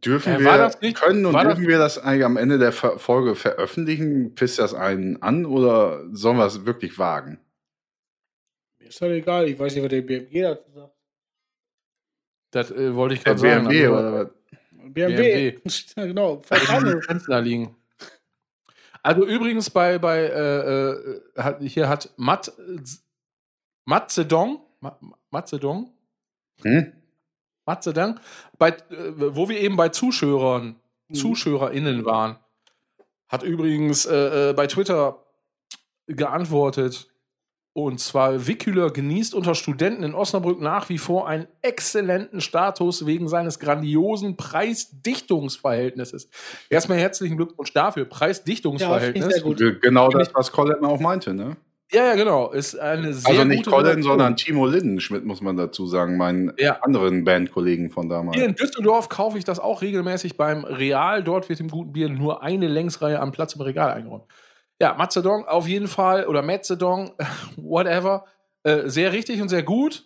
dürfen 0.00 0.34
Äh, 0.34 0.40
wir, 0.40 0.70
nicht- 0.80 0.96
können 1.00 1.26
und 1.26 1.34
dürfen 1.34 1.66
wir 1.66 1.78
das 1.78 1.98
eigentlich 1.98 2.24
am 2.24 2.36
Ende 2.36 2.58
der 2.58 2.72
Ver 2.72 2.98
Folge 2.98 3.34
veröffentlichen? 3.34 4.34
Pisst 4.34 4.58
das 4.58 4.74
einen 4.74 5.20
an 5.22 5.44
oder 5.46 6.04
sollen 6.12 6.36
wir 6.38 6.46
es 6.46 6.64
wirklich 6.66 6.98
wagen? 6.98 7.40
Mir 8.78 8.88
ist 8.88 9.00
doch 9.02 9.08
egal, 9.08 9.48
ich 9.48 9.58
weiß 9.58 9.74
nicht, 9.74 9.82
was 9.84 9.90
der 9.90 10.02
BMG 10.02 10.42
dazu 10.42 10.70
sagt. 10.72 10.94
Das 12.50 12.70
äh, 12.70 12.94
wollte 12.94 13.14
ich 13.16 13.24
gerade 13.24 13.38
sagen. 13.38 13.68
BMW 13.68 13.86
also, 13.86 13.98
oder 13.98 14.12
was? 14.12 14.92
BMW. 14.92 15.58
Ja, 15.96 16.06
genau. 16.06 16.40
Fast 16.40 16.68
im 16.70 16.74
alle. 17.30 17.40
Liegen. 17.42 17.76
Also 19.02 19.24
übrigens 19.26 19.70
bei, 19.70 19.98
bei 19.98 20.18
äh, 20.18 20.90
äh, 20.90 21.20
hat, 21.36 21.60
hier 21.62 21.88
hat 21.88 22.10
Matt, 22.16 22.52
Matt 23.84 24.10
Zedong, 24.10 24.60
Ma- 24.80 24.98
Matt 25.30 25.48
Zedong, 25.48 25.90
Hm? 26.62 26.92
Matt 27.66 27.82
Zedong, 27.84 28.18
bei, 28.58 28.70
äh, 28.70 28.76
wo 29.16 29.48
wir 29.48 29.58
eben 29.60 29.76
bei 29.76 29.88
Zuschauern, 29.90 30.76
Mhm. 31.10 31.14
ZuschauerInnen 31.14 32.04
waren, 32.04 32.36
hat 33.28 33.42
übrigens 33.42 34.04
äh, 34.04 34.50
äh, 34.50 34.52
bei 34.52 34.66
Twitter 34.66 35.24
geantwortet. 36.06 37.07
Und 37.80 38.00
zwar, 38.00 38.48
Wickhüler 38.48 38.90
genießt 38.90 39.36
unter 39.36 39.54
Studenten 39.54 40.02
in 40.02 40.12
Osnabrück 40.12 40.60
nach 40.60 40.88
wie 40.88 40.98
vor 40.98 41.28
einen 41.28 41.46
exzellenten 41.62 42.40
Status 42.40 43.06
wegen 43.06 43.28
seines 43.28 43.60
grandiosen 43.60 44.36
Preis-Dichtungsverhältnisses. 44.36 46.28
Erstmal 46.70 46.98
herzlichen 46.98 47.36
Glückwunsch 47.36 47.72
dafür. 47.72 48.04
Preis-Dichtungsverhältnis. 48.04 49.26
ich 49.26 49.32
sehr 49.32 49.42
gut. 49.42 49.58
Ge- 49.58 49.78
Genau 49.80 50.08
das, 50.08 50.34
was 50.34 50.50
Colin 50.50 50.84
auch 50.84 50.98
meinte, 50.98 51.32
ne? 51.34 51.56
Ja, 51.92 52.04
ja, 52.06 52.14
genau. 52.16 52.50
Ist 52.50 52.78
eine 52.78 53.14
sehr 53.14 53.30
Also 53.30 53.44
nicht 53.44 53.64
gute 53.64 53.70
Colin, 53.76 54.02
sondern 54.02 54.36
Timo 54.36 54.66
Lindenschmidt, 54.66 55.24
muss 55.24 55.40
man 55.40 55.56
dazu 55.56 55.86
sagen, 55.86 56.16
meinen 56.16 56.52
Ja. 56.58 56.78
anderen 56.82 57.24
Bandkollegen 57.24 57.88
von 57.90 58.08
damals. 58.08 58.36
Hier 58.36 58.44
in 58.46 58.54
Düsseldorf 58.56 59.08
kaufe 59.08 59.38
ich 59.38 59.44
das 59.44 59.58
auch 59.60 59.80
regelmäßig 59.82 60.36
beim 60.36 60.64
Real. 60.64 61.22
Dort 61.22 61.48
wird 61.48 61.60
im 61.60 61.68
guten 61.68 61.92
Bier 61.92 62.08
nur 62.10 62.42
eine 62.42 62.66
Längsreihe 62.66 63.20
am 63.20 63.30
Platz 63.32 63.54
im 63.54 63.62
Regal 63.62 63.92
eingeräumt. 63.92 64.24
Ja, 64.80 64.94
Mazedon 64.94 65.44
auf 65.44 65.66
jeden 65.66 65.88
Fall 65.88 66.26
oder 66.26 66.42
Mazedon, 66.42 67.12
whatever. 67.56 68.26
Äh, 68.62 68.88
sehr 68.88 69.12
richtig 69.12 69.40
und 69.40 69.48
sehr 69.48 69.62
gut. 69.62 70.04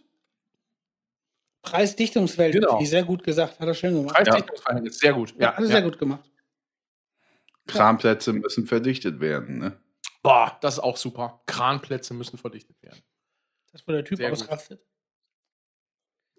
Preisdichtungswelt, 1.62 2.54
Genau. 2.54 2.82
sehr 2.84 3.04
gut 3.04 3.22
gesagt, 3.22 3.60
hat 3.60 3.68
er 3.68 3.74
schön 3.74 3.94
gemacht. 3.94 4.16
Preisdichtungsverhältnis, 4.16 4.98
sehr 4.98 5.12
gut. 5.12 5.34
Ja, 5.38 5.52
hat 5.52 5.60
er 5.60 5.66
sehr 5.66 5.82
gut 5.82 5.98
gemacht. 5.98 6.28
Kramplätze 7.66 8.32
müssen 8.32 8.66
verdichtet 8.66 9.20
werden, 9.20 9.58
ne? 9.58 9.78
Boah, 10.22 10.56
das 10.60 10.74
ist 10.74 10.80
auch 10.80 10.96
super. 10.96 11.40
Kranplätze 11.46 12.14
müssen 12.14 12.38
verdichtet 12.38 12.80
werden. 12.82 13.00
Das, 13.72 13.86
wo 13.86 13.92
der 13.92 14.04
Typ 14.04 14.18
Sehr 14.18 14.30
gut. 14.30 14.40
ausrastet. 14.40 14.80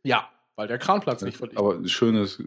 Ja, 0.03 0.29
weil 0.55 0.67
der 0.67 0.77
Kranplatz 0.77 1.21
nicht 1.21 1.37
verdichtet 1.37 1.59
Aber 1.59 1.75
ein 1.75 1.87
schönes, 1.87 2.41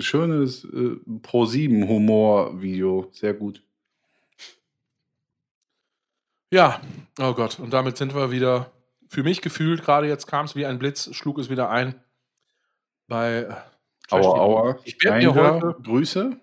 schönes 0.00 0.64
äh, 0.64 0.96
Pro-7-Humor-Video. 1.22 3.08
Sehr 3.12 3.34
gut. 3.34 3.62
Ja, 6.50 6.80
oh 7.20 7.34
Gott. 7.34 7.58
Und 7.58 7.70
damit 7.72 7.96
sind 7.98 8.14
wir 8.14 8.30
wieder, 8.30 8.70
für 9.08 9.22
mich 9.22 9.42
gefühlt, 9.42 9.82
gerade 9.84 10.06
jetzt 10.08 10.26
kam 10.26 10.46
es 10.46 10.54
wie 10.56 10.66
ein 10.66 10.78
Blitz, 10.78 11.14
schlug 11.14 11.38
es 11.38 11.50
wieder 11.50 11.70
ein. 11.70 11.94
Bei 13.06 13.46
äh, 13.48 13.54
Aua, 14.10 14.38
aua. 14.40 14.78
Ich 14.84 15.02
werd 15.04 15.22
mir 15.22 15.34
heute- 15.34 15.76
Grüße. 15.82 16.36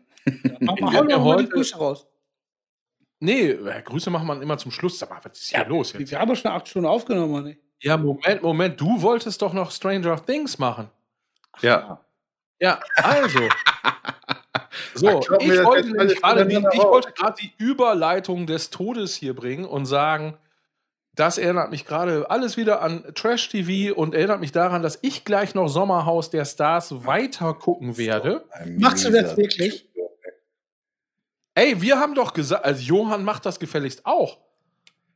Mach 0.60 0.76
Ich 0.76 0.82
mal, 0.82 0.94
hau 0.94 1.04
mir 1.04 1.14
doch 1.16 1.24
mal 1.26 1.38
die 1.38 1.44
heute- 1.44 1.50
Grüße 1.50 1.78
raus. 1.78 2.08
Nee, 3.20 3.50
äh, 3.52 3.82
Grüße 3.82 4.10
machen 4.12 4.28
wir 4.28 4.40
immer 4.42 4.58
zum 4.58 4.72
Schluss. 4.72 5.00
Sag 5.00 5.10
mal, 5.10 5.20
was 5.24 5.40
ist 5.40 5.50
hier 5.56 5.66
los 5.66 5.94
jetzt? 5.94 6.12
Wir 6.12 6.20
haben 6.20 6.30
ja 6.30 6.36
schon 6.36 6.52
acht 6.52 6.68
Stunden 6.68 6.88
aufgenommen, 6.88 7.34
oder 7.34 7.44
nicht? 7.44 7.60
Ja, 7.82 7.98
Moment, 7.98 8.44
Moment. 8.44 8.80
Du 8.80 9.02
wolltest 9.02 9.42
doch 9.42 9.54
noch 9.54 9.72
Stranger 9.72 10.24
Things 10.24 10.58
machen. 10.60 10.90
Ja. 11.62 12.06
Ja, 12.60 12.80
also. 12.98 13.40
So, 14.94 15.20
ich 15.40 15.64
wollte 15.64 15.94
gerade 15.94 16.46
die, 16.46 16.56
ich 16.56 16.84
wollte 16.84 17.12
gerade 17.12 17.36
die 17.42 17.54
Überleitung 17.58 18.48
des 18.48 18.70
Todes 18.70 19.16
hier 19.16 19.36
bringen 19.36 19.66
und 19.66 19.86
sagen, 19.86 20.38
das 21.16 21.38
erinnert 21.38 21.72
mich 21.72 21.86
gerade 21.86 22.30
alles 22.30 22.58
wieder 22.58 22.82
an 22.82 23.06
Trash 23.16 23.50
TV 23.50 23.96
und 23.96 24.14
erinnert 24.14 24.42
mich 24.42 24.52
daran, 24.52 24.84
dass 24.84 25.00
ich 25.02 25.24
gleich 25.24 25.56
noch 25.56 25.70
Sommerhaus 25.70 26.30
der 26.30 26.46
Stars 26.46 27.06
weiter 27.06 27.54
gucken 27.54 27.98
werde. 27.98 28.44
Ein 28.52 28.78
Machst 28.78 29.06
du 29.06 29.12
das 29.12 29.38
wirklich? 29.38 29.88
Ey, 31.54 31.82
wir 31.82 32.00
haben 32.00 32.16
doch 32.16 32.34
gesagt, 32.34 32.66
also 32.66 32.82
Johann 32.82 33.24
macht 33.24 33.46
das 33.46 33.60
gefälligst 33.60 34.06
auch. 34.06 34.40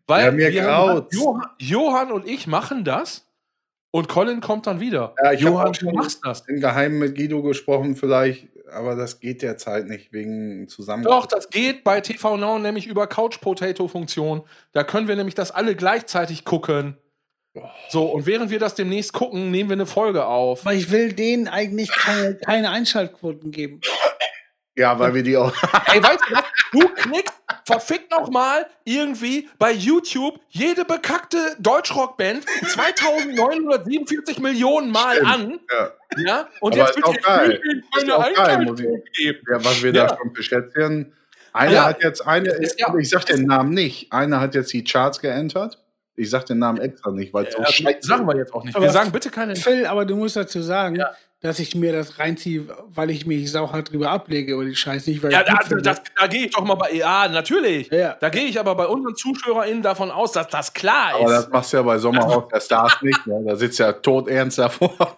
Weil 0.08 0.26
Ja, 0.26 0.32
mir 0.32 0.52
wir 0.52 0.64
haben. 0.64 1.06
Johann, 1.12 1.50
Johann 1.60 2.12
und 2.12 2.26
ich 2.26 2.48
machen 2.48 2.86
das 2.86 3.29
und 3.92 4.08
Colin 4.08 4.42
kommt 4.42 4.68
dann 4.68 4.80
wieder. 4.80 5.16
Ja, 5.24 5.32
ich 5.34 5.42
Johann, 5.42 5.74
du 5.74 5.80
schon- 5.80 5.96
machst 5.96 6.20
das. 6.24 6.42
In 6.48 6.60
Geheim 6.62 7.00
mit 7.00 7.16
Guido 7.16 7.42
gesprochen 7.42 7.96
vielleicht, 7.96 8.48
aber 8.72 8.96
das 8.96 9.20
geht 9.20 9.42
derzeit 9.42 9.88
nicht 9.88 10.14
wegen 10.14 10.68
zusammen. 10.68 11.04
Doch, 11.04 11.26
das 11.26 11.50
geht 11.50 11.84
bei 11.84 12.02
TV 12.02 12.38
Now 12.38 12.60
nämlich 12.60 12.88
über 12.88 13.08
Couch 13.08 13.42
Potato 13.42 13.88
Funktion. 13.88 14.44
Da 14.74 14.84
können 14.84 15.08
wir 15.08 15.16
nämlich 15.16 15.36
das 15.36 15.52
alle 15.52 15.76
gleichzeitig 15.76 16.46
gucken. 16.46 16.98
So, 17.90 18.06
und 18.06 18.28
während 18.28 18.52
wir 18.52 18.60
das 18.60 18.76
demnächst 18.76 19.12
gucken, 19.12 19.50
nehmen 19.50 19.70
wir 19.70 19.74
eine 19.76 19.88
Folge 19.88 20.26
auf. 20.26 20.62
Aber 20.62 20.76
ich 20.76 20.92
will 20.92 21.14
denen 21.14 21.48
eigentlich 21.48 21.92
keine, 21.92 22.36
keine 22.36 22.70
Einschaltquoten 22.70 23.50
geben. 23.52 23.82
Ja, 24.78 24.98
weil 25.00 25.14
wir 25.16 25.24
die 25.24 25.36
auch. 25.36 25.52
Ey, 25.92 26.02
weißt 26.02 26.20
du 26.30 26.36
was? 26.36 26.44
Du 26.72 26.88
klickst 26.90 27.34
verfickt 27.66 28.12
noch 28.12 28.30
mal 28.30 28.66
irgendwie 28.84 29.50
bei 29.58 29.72
YouTube 29.72 30.40
jede 30.50 30.86
bekackte 30.86 31.38
Deutschrockband 31.60 32.46
2947 32.68 34.40
Millionen 34.40 34.92
Mal 34.92 35.16
Stimmt. 35.16 35.30
an. 35.32 35.60
Ja, 35.72 35.92
Ja? 36.18 36.48
Und 36.60 36.74
Aber 36.74 36.82
jetzt 36.88 36.98
ist 36.98 37.04
auch 37.04 37.14
wird 37.14 37.24
geil. 37.24 37.62
Ist 37.98 38.12
auch 38.12 38.34
geil, 38.34 38.62
muss 38.66 38.80
ich- 38.80 39.26
ja 39.48 39.64
was 39.64 39.84
wir 39.84 39.94
Ja. 39.94 40.08
da 40.08 40.18
schon 40.18 40.34
für 40.36 40.44
Schätzchen. 40.44 41.14
Einer 41.54 41.72
Ja. 41.72 41.86
hat 41.86 42.04
jetzt 42.04 42.22
eine, 42.26 42.50
ist 42.50 42.80
ja- 42.80 42.94
ich 42.98 43.10
sag 43.10 43.26
den 43.26 43.46
Namen 43.46 43.74
nicht. 43.74 44.12
Einer 44.12 44.40
hat 44.40 44.54
jetzt 44.56 44.72
die 44.74 44.84
Charts 44.84 45.20
geentert. 45.20 45.80
Ich 46.16 46.30
sag 46.30 46.46
den 46.46 46.60
Namen 46.60 46.80
extra 46.82 47.12
nicht, 47.12 47.34
weil 47.34 47.46
es 47.46 47.54
so 47.56 47.60
Ja, 47.62 47.72
scheiße 47.72 48.00
sagen 48.08 48.28
wir 48.28 48.36
jetzt 48.38 48.54
auch 48.54 48.64
nicht. 48.64 48.76
Aber- 48.76 48.86
wir 48.86 48.92
sagen 48.92 49.12
bitte 49.12 49.30
keine. 49.30 49.56
Phil, 49.56 49.86
aber 49.86 50.06
du 50.06 50.16
musst 50.16 50.36
dazu 50.36 50.62
sagen, 50.62 50.96
Ja. 50.98 51.12
Dass 51.42 51.60
ich 51.60 51.74
mir 51.74 51.94
das 51.94 52.20
reinziehe, 52.20 52.66
weil 52.90 53.10
ich 53.10 53.26
mich 53.26 53.50
sauhart 53.52 53.92
drüber 53.92 54.10
ablege 54.12 54.54
über 54.54 54.66
die 54.66 54.76
Scheiße, 54.76 55.10
nicht 55.10 55.24
weil 55.24 55.32
Ja, 55.32 55.42
ich 55.42 55.68
da, 55.70 55.76
das, 55.78 56.02
da 56.20 56.28
gehe 56.28 56.46
ich 56.48 56.52
doch 56.52 56.66
mal 56.66 56.76
bei. 56.76 56.92
Ja, 56.92 57.30
natürlich. 57.30 57.90
Ja. 57.92 58.18
Da 58.20 58.30
gehe 58.30 58.44
ich 58.44 58.60
aber 58.60 58.76
bei 58.76 58.86
unseren 58.88 59.16
ZuschauerInnen 59.16 59.82
davon 59.82 60.12
aus, 60.12 60.34
dass 60.34 60.48
das 60.50 60.74
klar 60.74 61.14
Aber 61.16 61.30
das 61.30 61.46
ist. 61.46 61.52
machst 61.54 61.72
du 61.72 61.78
ja 61.78 61.84
bei 61.84 61.98
Sommerhaus 61.98 62.44
der 62.54 62.60
Stars 62.60 63.02
nicht. 63.02 63.26
Ne? 63.26 63.42
Da 63.48 63.56
sitzt 63.56 63.80
ja 63.80 63.94
todernst 63.94 64.58
davor. 64.58 64.94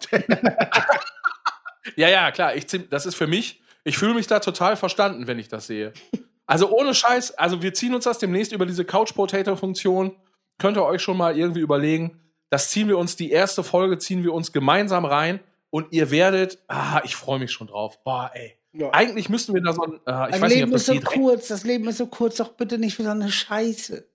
Ja, 1.95 2.09
ja, 2.09 2.31
klar. 2.31 2.55
Ich, 2.55 2.67
zieh- 2.67 2.87
das 2.89 3.05
ist 3.05 3.15
für 3.15 3.27
mich. 3.27 3.59
Ich 3.83 3.97
fühle 3.97 4.13
mich 4.13 4.27
da 4.27 4.39
total 4.39 4.75
verstanden, 4.77 5.25
wenn 5.27 5.39
ich 5.39 5.47
das 5.47 5.67
sehe. 5.67 5.93
Also 6.45 6.69
ohne 6.69 6.93
Scheiß. 6.93 7.31
Also 7.37 7.61
wir 7.63 7.73
ziehen 7.73 7.95
uns 7.95 8.03
das 8.03 8.19
demnächst 8.19 8.51
über 8.51 8.65
diese 8.65 8.85
Couch 8.85 9.13
Potato 9.15 9.55
Funktion. 9.55 10.15
Könnt 10.59 10.77
ihr 10.77 10.85
euch 10.85 11.01
schon 11.01 11.17
mal 11.17 11.37
irgendwie 11.37 11.59
überlegen. 11.61 12.19
Das 12.51 12.69
ziehen 12.69 12.87
wir 12.87 12.97
uns, 12.97 13.15
die 13.15 13.31
erste 13.31 13.63
Folge 13.63 13.97
ziehen 13.97 14.23
wir 14.23 14.33
uns 14.33 14.51
gemeinsam 14.51 15.05
rein 15.05 15.39
und 15.71 15.87
ihr 15.91 16.11
werdet, 16.11 16.59
ah, 16.67 17.01
ich 17.03 17.15
freue 17.15 17.39
mich 17.39 17.51
schon 17.51 17.65
drauf. 17.67 18.03
Boah, 18.03 18.29
ey. 18.35 18.55
Ja. 18.73 18.89
Eigentlich 18.93 19.27
müssten 19.27 19.53
wir 19.53 19.61
da 19.61 19.73
so 19.73 19.81
ein, 19.83 19.93
äh, 19.93 19.95
ich 19.95 20.05
Mein 20.05 20.31
weiß 20.33 20.41
nicht, 20.43 20.51
Leben 20.59 20.71
ob 20.71 20.75
ist 20.77 20.87
das 20.87 20.95
so 20.95 21.01
geht. 21.01 21.05
kurz, 21.05 21.47
das 21.49 21.63
Leben 21.63 21.87
ist 21.89 21.97
so 21.97 22.05
kurz, 22.07 22.35
doch 22.37 22.49
bitte 22.53 22.77
nicht 22.77 22.95
für 22.95 23.03
so 23.03 23.09
eine 23.09 23.29
Scheiße. 23.31 24.07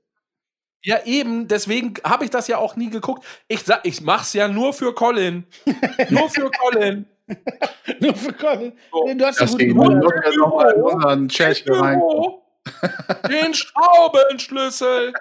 Ja, 0.82 1.00
eben, 1.04 1.48
deswegen 1.48 1.94
habe 2.04 2.24
ich 2.24 2.30
das 2.30 2.46
ja 2.48 2.58
auch 2.58 2.76
nie 2.76 2.88
geguckt. 2.88 3.24
Ich 3.48 3.62
sag, 3.64 3.84
ich 3.84 4.00
mach's 4.02 4.32
ja 4.34 4.46
nur 4.48 4.72
für 4.72 4.94
Colin. 4.94 5.44
nur 6.10 6.30
für 6.30 6.48
Colin. 6.50 7.06
Nur 8.00 8.14
für 8.14 8.32
Colin. 8.32 8.72
So. 8.92 9.04
Nee, 9.04 9.14
Du 9.16 9.26
hast 9.26 9.38
eine 9.40 9.46
Das 9.46 9.52
gute 9.52 9.64
die 9.64 9.70
Überleitung. 9.70 9.98
muss 10.04 10.12
ja 10.24 10.36
noch 10.38 10.54
mal 10.56 10.70
in 10.72 10.82
unseren 10.82 11.28
Chat 11.28 11.64
rein. 11.66 12.00
Den 13.28 13.52
Schraubenschlüssel. 13.54 15.12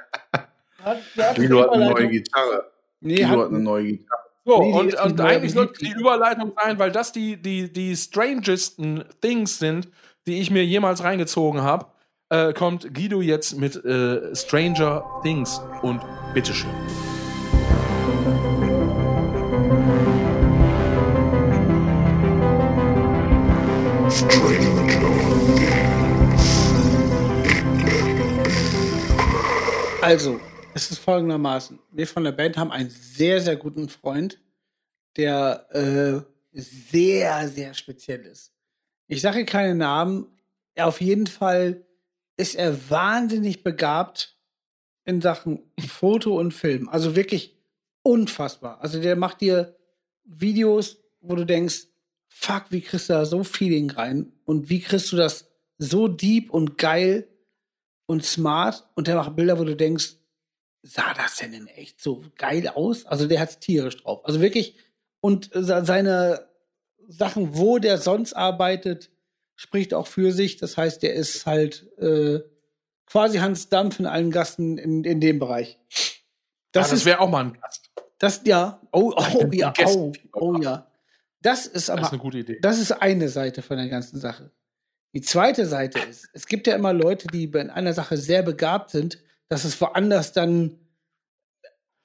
Hat- 0.84 0.99
hat 1.18 1.40
eine 1.40 1.90
neue. 1.94 2.07
Gitarre. 2.10 2.72
Nee, 3.02 3.26
hat, 3.26 3.38
hat 3.40 3.48
eine 3.49 3.60
neue 3.60 3.86
Gitarre. 3.86 4.15
So, 4.48 4.62
Nee, 4.62 4.74
und, 4.74 4.94
und 4.94 5.22
eigentlich 5.22 5.54
sollte 5.54 5.84
die. 5.84 5.92
Überleitung 5.92 6.54
sein, 6.56 6.78
weil 6.78 6.92
das 6.92 7.12
die, 7.12 7.36
die, 7.42 7.74
die 7.74 7.96
strangesten 7.96 9.04
Things 9.20 9.58
sind, 9.58 9.90
die 10.28 10.40
ich 10.40 10.52
mir 10.52 10.64
jemals 10.64 11.04
reingezogen 11.04 11.64
habe, 11.64 11.88
äh, 12.30 12.54
kommt 12.54 12.94
Guido 12.94 13.22
jetzt 13.22 13.58
mit 13.58 13.84
äh, 13.84 14.36
Stranger 14.36 15.04
Things 15.24 15.60
und 15.82 16.00
bitteschön. 16.36 16.70
Also, 30.02 30.40
es 30.76 30.91
ist 30.91 30.99
folgendermaßen. 30.99 31.80
Wir 31.93 32.06
von 32.06 32.26
der 32.26 32.34
Band 32.34 32.57
haben 32.57 32.72
einen 32.72 32.89
sehr, 32.89 33.39
sehr 33.39 33.56
guten 33.56 33.88
Freund, 33.88 34.41
der 35.15 35.65
äh, 35.72 36.22
sehr, 36.52 37.47
sehr 37.47 37.73
speziell 37.73 38.26
ist. 38.26 38.53
Ich 39.07 39.22
sage 39.22 39.45
keine 39.45 39.73
Namen. 39.73 40.27
Auf 40.77 40.99
jeden 40.99 41.27
Fall 41.27 41.85
ist 42.35 42.56
er 42.56 42.89
wahnsinnig 42.89 43.64
begabt 43.64 44.38
in 45.06 45.22
Sachen 45.22 45.64
Foto 45.88 46.38
und 46.38 46.52
Film. 46.52 46.89
Also 46.89 47.15
wirklich 47.15 47.57
unfassbar. 48.03 48.81
Also 48.81 49.02
der 49.02 49.15
macht 49.15 49.39
dir 49.39 49.77
Videos, 50.26 50.97
wo 51.22 51.35
du 51.35 51.45
denkst, 51.45 51.88
fuck, 52.27 52.65
wie 52.72 52.81
kriegst 52.81 53.07
du 53.07 53.14
da 53.14 53.23
so 53.23 53.45
Feeling 53.45 53.91
rein? 53.91 54.34
Und 54.43 54.69
wie 54.69 54.81
kriegst 54.81 55.10
du 55.14 55.15
das 55.15 55.49
so 55.77 56.10
deep 56.10 56.49
und 56.49 56.77
geil 56.77 57.30
und 58.07 58.26
smart? 58.26 58.85
Und 58.95 59.07
der 59.07 59.15
macht 59.15 59.38
Bilder, 59.38 59.57
wo 59.57 59.64
du 59.64 59.77
denkst, 59.77 60.18
sah 60.88 61.14
das 61.16 61.38
denn 61.38 61.53
in 61.53 61.68
echt 61.68 62.02
so 62.02 62.24
geil 62.38 62.68
aus? 62.68 63.06
Also 63.06 63.28
der 63.28 63.40
hat's 63.40 63.60
tierisch 63.60 63.98
drauf. 63.98 64.24
Also 64.26 64.40
wirklich, 64.40 64.78
und 65.20 65.49
se- 65.53 65.84
seine 65.84 66.48
Sachen, 67.07 67.57
wo 67.57 67.80
der 67.80 67.98
sonst 67.98 68.34
arbeitet, 68.34 69.10
spricht 69.56 69.94
auch 69.94 70.07
für 70.07 70.32
sich. 70.32 70.57
Das 70.57 70.78
heißt, 70.78 71.02
der 71.03 71.14
ist 71.14 71.45
halt 71.45 71.88
äh, 71.98 72.40
quasi 73.06 73.40
Hans 73.40 73.70
Dampf 73.70 73.99
in 73.99 74.06
allen 74.06 74.30
Gassen 74.32 74.78
in, 74.78 75.03
in 75.03 75.20
dem 75.20 75.40
Bereich. 75.40 75.80
Das, 76.72 76.90
Das, 76.90 76.90
das 76.91 77.06
wäre 77.06 77.20
auch 77.20 77.30
mal 77.30 77.45
ein 77.45 77.53
Gast. 77.53 77.90
das 78.20 78.41
ja. 78.45 78.80
Oh, 78.91 79.14
oh 79.16 79.49
ja, 79.52 79.74
oh, 79.86 80.12
oh 80.34 80.56
ja. 80.62 80.91
Das 81.41 81.66
ist 81.68 81.74
Das 81.74 81.90
aber 81.90 82.02
ist 82.02 82.10
eine 82.12 82.20
gute 82.22 82.40
Idee. 82.40 82.60
das 82.62 82.80
ist 82.80 82.91
eine 82.91 83.30
Seite 83.30 83.62
von 83.62 83.78
der 83.78 83.88
ganzen 83.88 84.20
Sache. 84.20 84.52
Die 85.14 85.22
zweite 85.22 85.66
Seite 85.66 85.99
ist, 85.99 86.28
es 86.34 86.45
gibt 86.48 86.68
ja 86.68 86.76
immer 86.76 86.91
Leute, 86.91 87.28
die 87.28 87.45
in 87.45 87.70
einer 87.70 87.94
Sache 87.94 88.18
sehr 88.18 88.44
begabt 88.44 88.90
sind, 88.91 89.20
dass 89.48 89.64
es 89.64 89.80
woanders 89.80 90.34
dann, 90.34 90.80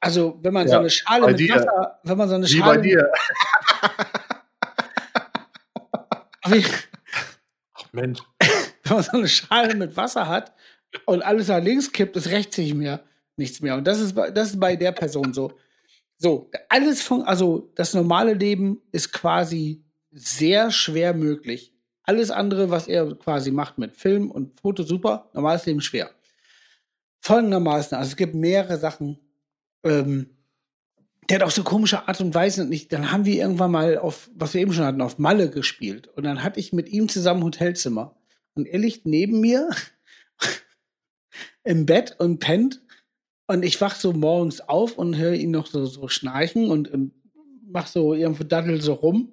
also 0.01 0.39
wenn 0.43 0.53
man 0.53 0.67
so 0.69 0.75
Ja, 0.75 0.81
eine 0.81 0.91
Schale 0.91 1.27
mit 1.29 1.41
dir. 1.41 1.55
Wasser, 1.55 2.01
wenn 2.05 2.19
man 2.19 2.29
so 2.29 2.35
eine 2.35 2.47
Wie 2.47 2.59
Schale, 2.59 2.79
bei 2.79 2.83
dir. 2.83 3.12
Wie, 6.47 6.65
Ach 7.75 7.93
Mensch. 7.93 8.21
wenn 8.85 8.95
man 8.95 9.03
so 9.03 9.12
eine 9.12 9.29
Schale 9.29 9.75
mit 9.75 9.97
Wasser 9.97 10.27
hat 10.29 10.53
und 11.07 11.23
alles 11.23 11.49
nach 11.49 11.62
links 11.62 11.93
kippt, 11.93 12.17
ist 12.17 12.29
rechts 12.29 12.59
nicht 12.59 12.75
mehr, 12.75 13.05
nichts 13.37 13.61
mehr. 13.61 13.77
Und 13.77 13.87
das 13.87 14.01
ist, 14.01 14.17
das 14.17 14.51
ist 14.51 14.61
bei 14.61 14.77
der 14.77 14.93
Person 14.93 15.33
so. 15.33 15.53
So, 16.19 16.51
alles 16.69 17.01
von, 17.03 17.23
also 17.23 17.73
das 17.77 17.95
normale 17.95 18.35
Leben 18.35 18.83
ist 18.93 19.12
quasi 19.12 19.83
sehr 20.11 20.71
schwer 20.71 21.15
möglich. 21.15 21.73
Alles 22.03 22.31
andere, 22.31 22.71
was 22.71 22.89
er 22.89 23.15
quasi 23.15 23.51
macht 23.51 23.79
mit 23.79 23.97
Film 23.97 24.31
und 24.31 24.61
Foto, 24.61 24.83
super, 24.83 25.31
normales 25.33 25.65
Leben 25.65 25.81
schwer. 25.81 26.11
Folgendermaßen, 27.20 27.97
also 27.97 28.10
es 28.10 28.16
gibt 28.16 28.34
mehrere 28.34 28.78
Sachen. 28.78 29.18
Ähm, 29.84 30.36
der 31.28 31.38
hat 31.38 31.47
auch 31.47 31.51
so 31.51 31.62
komische 31.62 32.09
Art 32.09 32.20
und 32.20 32.34
Weise 32.34 32.62
und 32.62 32.70
nicht. 32.70 32.92
Dann 32.92 33.12
haben 33.12 33.24
wir 33.24 33.36
irgendwann 33.36 33.70
mal 33.70 33.98
auf, 33.98 34.30
was 34.34 34.55
wir 34.55 34.60
eben 34.60 34.72
schon 34.72 34.84
hatten, 34.84 35.01
auf 35.01 35.18
Malle 35.18 35.51
gespielt. 35.51 36.09
Und 36.09 36.24
dann 36.24 36.42
hatte 36.42 36.59
ich 36.59 36.72
mit 36.72 36.88
ihm 36.88 37.09
zusammen 37.09 37.44
Hotelzimmer. 37.44 38.16
Und 38.55 38.66
er 38.66 38.78
liegt 38.78 39.06
neben 39.06 39.40
mir 39.40 39.70
im 41.64 41.86
Bett 41.86 42.16
und 42.18 42.40
pennt. 42.40 42.82
Und 43.47 43.64
ich 43.64 43.80
wach 43.80 43.94
so 43.94 44.12
morgens 44.12 44.60
auf 44.60 44.98
und 44.98 45.16
höre 45.16 45.34
ihn 45.34 45.51
noch 45.51 45.66
so, 45.66 45.86
so 45.86 46.09
schnarchen 46.09 46.70
und, 46.70 46.88
und 46.88 47.12
mach 47.64 47.86
so 47.86 48.14
irgendwo 48.14 48.44
daddel 48.44 48.80
so 48.80 48.94
rum. 48.94 49.32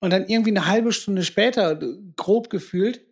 Und 0.00 0.10
dann 0.10 0.26
irgendwie 0.26 0.50
eine 0.50 0.66
halbe 0.66 0.92
Stunde 0.92 1.22
später, 1.22 1.78
grob 2.16 2.50
gefühlt, 2.50 3.06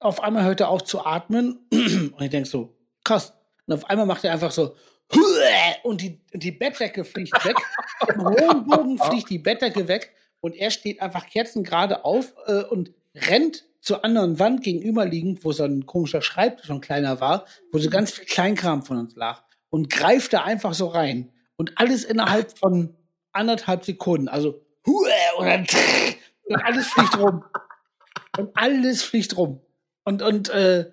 auf 0.00 0.22
einmal 0.22 0.44
hört 0.44 0.60
er 0.60 0.68
auf 0.68 0.84
zu 0.84 1.04
atmen. 1.04 1.60
Und 1.70 2.20
ich 2.20 2.30
denk 2.30 2.46
so, 2.46 2.76
krass. 3.04 3.32
Und 3.66 3.74
auf 3.74 3.88
einmal 3.88 4.06
macht 4.06 4.24
er 4.24 4.32
einfach 4.32 4.50
so, 4.50 4.76
und 5.82 6.00
die, 6.00 6.20
die 6.32 6.52
Bettdecke 6.52 7.04
fliegt 7.04 7.44
weg. 7.44 7.56
Im 8.14 8.24
hohen 8.24 8.66
Bogen 8.66 8.98
fliegt 9.10 9.30
die 9.30 9.38
Bettdecke 9.38 9.88
weg. 9.88 10.12
Und 10.40 10.56
er 10.56 10.70
steht 10.70 11.00
einfach 11.00 11.26
kerzengerade 11.28 12.04
auf 12.04 12.34
äh, 12.46 12.64
und 12.64 12.92
rennt 13.14 13.64
zur 13.80 14.04
anderen 14.04 14.38
Wand 14.38 14.62
gegenüberliegend, 14.62 15.44
wo 15.44 15.52
so 15.52 15.64
ein 15.64 15.86
komischer 15.86 16.22
Schreibtisch 16.22 16.66
schon 16.66 16.80
kleiner 16.80 17.20
war, 17.20 17.46
wo 17.72 17.78
so 17.78 17.90
ganz 17.90 18.12
viel 18.12 18.24
Kleinkram 18.24 18.82
von 18.82 18.96
uns 18.96 19.14
lag. 19.16 19.42
Und 19.70 19.90
greift 19.90 20.32
da 20.32 20.42
einfach 20.42 20.74
so 20.74 20.88
rein. 20.88 21.32
Und 21.56 21.78
alles 21.78 22.04
innerhalb 22.04 22.58
von 22.58 22.96
anderthalb 23.32 23.84
Sekunden. 23.84 24.28
Also, 24.28 24.60
und 24.84 25.46
dann 25.46 25.66
und 26.44 26.56
alles 26.64 26.86
fliegt 26.88 27.18
rum. 27.18 27.44
Und 28.36 28.50
alles 28.56 29.02
fliegt 29.02 29.36
rum. 29.36 29.60
Und, 30.04 30.22
und 30.22 30.48
äh, 30.48 30.90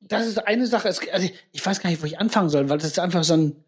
das 0.00 0.26
ist 0.26 0.38
eine 0.38 0.66
Sache. 0.66 0.88
Es, 0.88 1.00
also 1.10 1.28
ich 1.52 1.64
weiß 1.64 1.80
gar 1.80 1.90
nicht, 1.90 2.02
wo 2.02 2.06
ich 2.06 2.18
anfangen 2.18 2.48
soll, 2.50 2.68
weil 2.68 2.78
das 2.78 2.88
ist 2.88 2.98
einfach 2.98 3.24
so 3.24 3.34
ein 3.34 3.64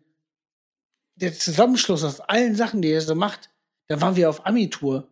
der 1.17 1.35
Zusammenschluss 1.35 2.05
aus 2.05 2.21
allen 2.21 2.57
Sachen, 2.57 2.81
die 2.83 2.89
er 2.91 3.01
so 3.03 3.15
macht. 3.15 3.51
Da 3.89 4.01
waren 4.01 4.17
wir 4.17 4.31
auf 4.31 4.47
Ami-Tour 4.47 5.09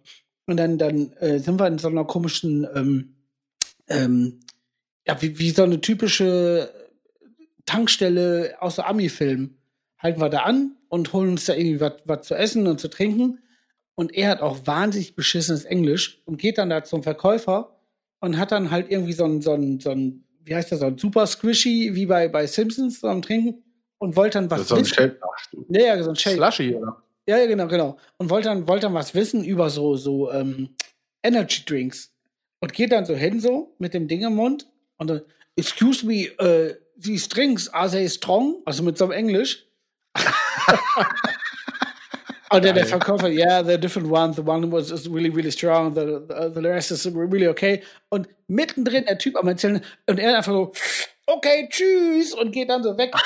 und 0.46 0.56
dann, 0.56 0.78
dann 0.78 1.12
äh, 1.18 1.38
sind 1.38 1.60
wir 1.60 1.66
in 1.66 1.78
so 1.78 1.88
einer 1.88 2.04
komischen, 2.04 2.66
ähm, 2.74 3.14
ähm, 3.88 4.40
ja, 5.06 5.20
wie, 5.20 5.38
wie 5.38 5.50
so 5.50 5.62
eine 5.62 5.80
typische 5.80 6.72
Tankstelle 7.66 8.56
aus 8.60 8.76
der 8.76 8.88
Ami-Film. 8.88 9.56
Halten 9.98 10.20
wir 10.20 10.30
da 10.30 10.40
an 10.44 10.76
und 10.88 11.12
holen 11.12 11.30
uns 11.30 11.44
da 11.44 11.54
irgendwie 11.54 11.80
was- 11.80 12.00
was 12.06 12.26
zu 12.26 12.34
essen 12.34 12.66
und 12.66 12.80
zu 12.80 12.88
trinken. 12.88 13.40
Und 13.94 14.14
er 14.14 14.30
hat 14.30 14.40
auch 14.40 14.66
wahnsinnig 14.66 15.14
beschissenes 15.14 15.64
Englisch 15.64 16.22
und 16.24 16.38
geht 16.38 16.56
dann 16.56 16.70
da 16.70 16.82
zum 16.82 17.02
Verkäufer 17.02 17.76
und 18.20 18.38
hat 18.38 18.50
dann 18.52 18.70
halt 18.70 18.90
irgendwie 18.90 19.12
so 19.12 19.24
ein, 19.24 19.42
so 19.42 19.52
ein, 19.52 19.78
so 19.80 19.90
ein 19.90 20.24
wie 20.44 20.54
heißt 20.54 20.72
das, 20.72 20.80
so 20.80 20.86
ein 20.86 20.98
super 20.98 21.26
Squishy, 21.26 21.90
wie 21.94 22.06
bei, 22.06 22.28
bei 22.28 22.46
Simpsons, 22.46 23.00
so 23.00 23.08
am 23.08 23.22
Trinken 23.22 23.62
und 23.98 24.16
wollte 24.16 24.38
dann 24.38 24.50
was 24.50 24.60
Das 24.60 24.68
so 24.68 24.74
ein 24.76 24.84
wissen. 24.84 25.16
Ach, 25.20 25.46
du. 25.52 25.66
Ja, 25.68 25.94
ja, 25.94 26.02
so 26.02 26.10
ein 26.10 26.16
Shake. 26.16 26.36
Slushy, 26.36 26.74
oder? 26.74 27.02
Ja, 27.26 27.38
ja, 27.38 27.46
genau, 27.46 27.68
genau. 27.68 27.96
Und 28.16 28.30
wollte 28.30 28.48
dann, 28.48 28.66
wollte 28.66 28.86
dann 28.86 28.94
was 28.94 29.14
wissen 29.14 29.44
über 29.44 29.70
so, 29.70 29.96
so 29.96 30.32
ähm, 30.32 30.70
Energy 31.22 31.64
Drinks. 31.64 32.12
Und 32.60 32.72
geht 32.72 32.92
dann 32.92 33.06
so 33.06 33.14
hin, 33.14 33.40
so, 33.40 33.74
mit 33.78 33.94
dem 33.94 34.08
Ding 34.08 34.22
im 34.22 34.34
Mund. 34.34 34.66
Und 34.96 35.08
dann, 35.08 35.22
excuse 35.56 36.04
me, 36.04 36.24
äh, 36.38 36.74
these 37.00 37.28
drinks, 37.28 37.68
are 37.68 37.90
they 37.90 38.08
strong? 38.08 38.62
Also 38.64 38.82
mit 38.82 38.98
so 38.98 39.04
einem 39.04 39.12
Englisch. 39.12 39.66
Und 42.52 42.64
dann 42.64 42.74
der 42.74 42.86
Verkäufer, 42.86 43.28
yeah, 43.28 43.60
they're 43.60 43.78
different 43.78 44.10
ones. 44.10 44.36
The 44.36 44.42
one 44.42 44.70
was 44.72 44.90
is 44.90 45.08
really, 45.08 45.28
really 45.30 45.52
strong. 45.52 45.94
The, 45.94 46.20
the, 46.28 46.50
the 46.54 46.66
rest 46.66 46.90
is 46.90 47.06
really 47.06 47.46
okay. 47.48 47.82
Und 48.08 48.28
mittendrin 48.48 49.04
der 49.04 49.18
Typ 49.18 49.36
am 49.36 49.46
Erzählen. 49.48 49.80
Und 50.06 50.18
er 50.18 50.36
einfach 50.36 50.52
so, 50.52 50.72
okay, 51.26 51.68
tschüss. 51.70 52.34
Und 52.34 52.50
geht 52.50 52.68
dann 52.68 52.82
so 52.82 52.96
weg. 52.98 53.12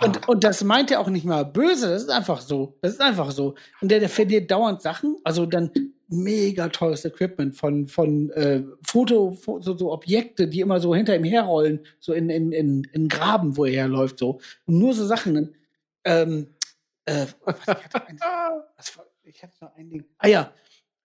Und, 0.00 0.28
und 0.28 0.44
das 0.44 0.62
meint 0.62 0.92
er 0.92 1.00
auch 1.00 1.08
nicht 1.08 1.24
mal 1.24 1.44
böse, 1.44 1.88
das 1.88 2.02
ist 2.02 2.10
einfach 2.10 2.40
so. 2.40 2.76
Das 2.80 2.92
ist 2.92 3.00
einfach 3.00 3.32
so. 3.32 3.56
Und 3.80 3.90
der, 3.90 3.98
der 3.98 4.08
verliert 4.08 4.48
dauernd 4.48 4.80
Sachen, 4.80 5.16
also 5.24 5.46
dann 5.46 5.72
mega 6.06 6.68
teures 6.68 7.04
Equipment 7.04 7.56
von, 7.56 7.88
von 7.88 8.30
äh, 8.30 8.62
Foto, 8.86 9.32
Fo- 9.32 9.60
so, 9.60 9.76
so 9.76 9.92
Objekte, 9.92 10.46
die 10.46 10.60
immer 10.60 10.78
so 10.78 10.94
hinter 10.94 11.16
ihm 11.16 11.24
herrollen, 11.24 11.80
so 11.98 12.12
in, 12.12 12.30
in, 12.30 12.52
in, 12.52 12.84
in 12.92 13.08
Graben, 13.08 13.56
wo 13.56 13.64
er 13.64 13.72
herläuft, 13.72 14.20
so. 14.20 14.38
Und 14.66 14.78
nur 14.78 14.94
so 14.94 15.04
Sachen. 15.04 15.56
Ähm, 16.04 16.46
äh, 17.08 17.26
ich, 17.26 17.66
hatte 17.66 18.06
ein, 18.06 18.18
was, 18.76 18.96
war- 18.96 19.06
ich 19.24 19.42
hatte 19.42 19.54
noch 19.60 19.74
ein 19.76 19.88
Ding. 19.90 20.04
Ah 20.18 20.28
ja, 20.28 20.52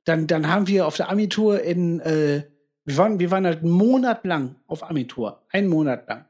dann, 0.06 0.28
dann 0.28 0.48
haben 0.50 0.68
wir 0.68 0.86
auf 0.88 0.98
der 0.98 1.10
Ami-Tour 1.10 1.62
in, 1.62 2.00
äh, 2.02 2.44
wir 2.86 2.98
waren, 2.98 3.20
wir 3.20 3.32
waren 3.32 3.46
halt 3.46 3.60
einen 3.60 3.72
Monat 3.72 4.26
lang 4.26 4.56
auf 4.68 4.84
Ami-Tour. 4.84 5.42
Einen 5.50 5.68
Monat 5.68 6.08
lang. 6.08 6.26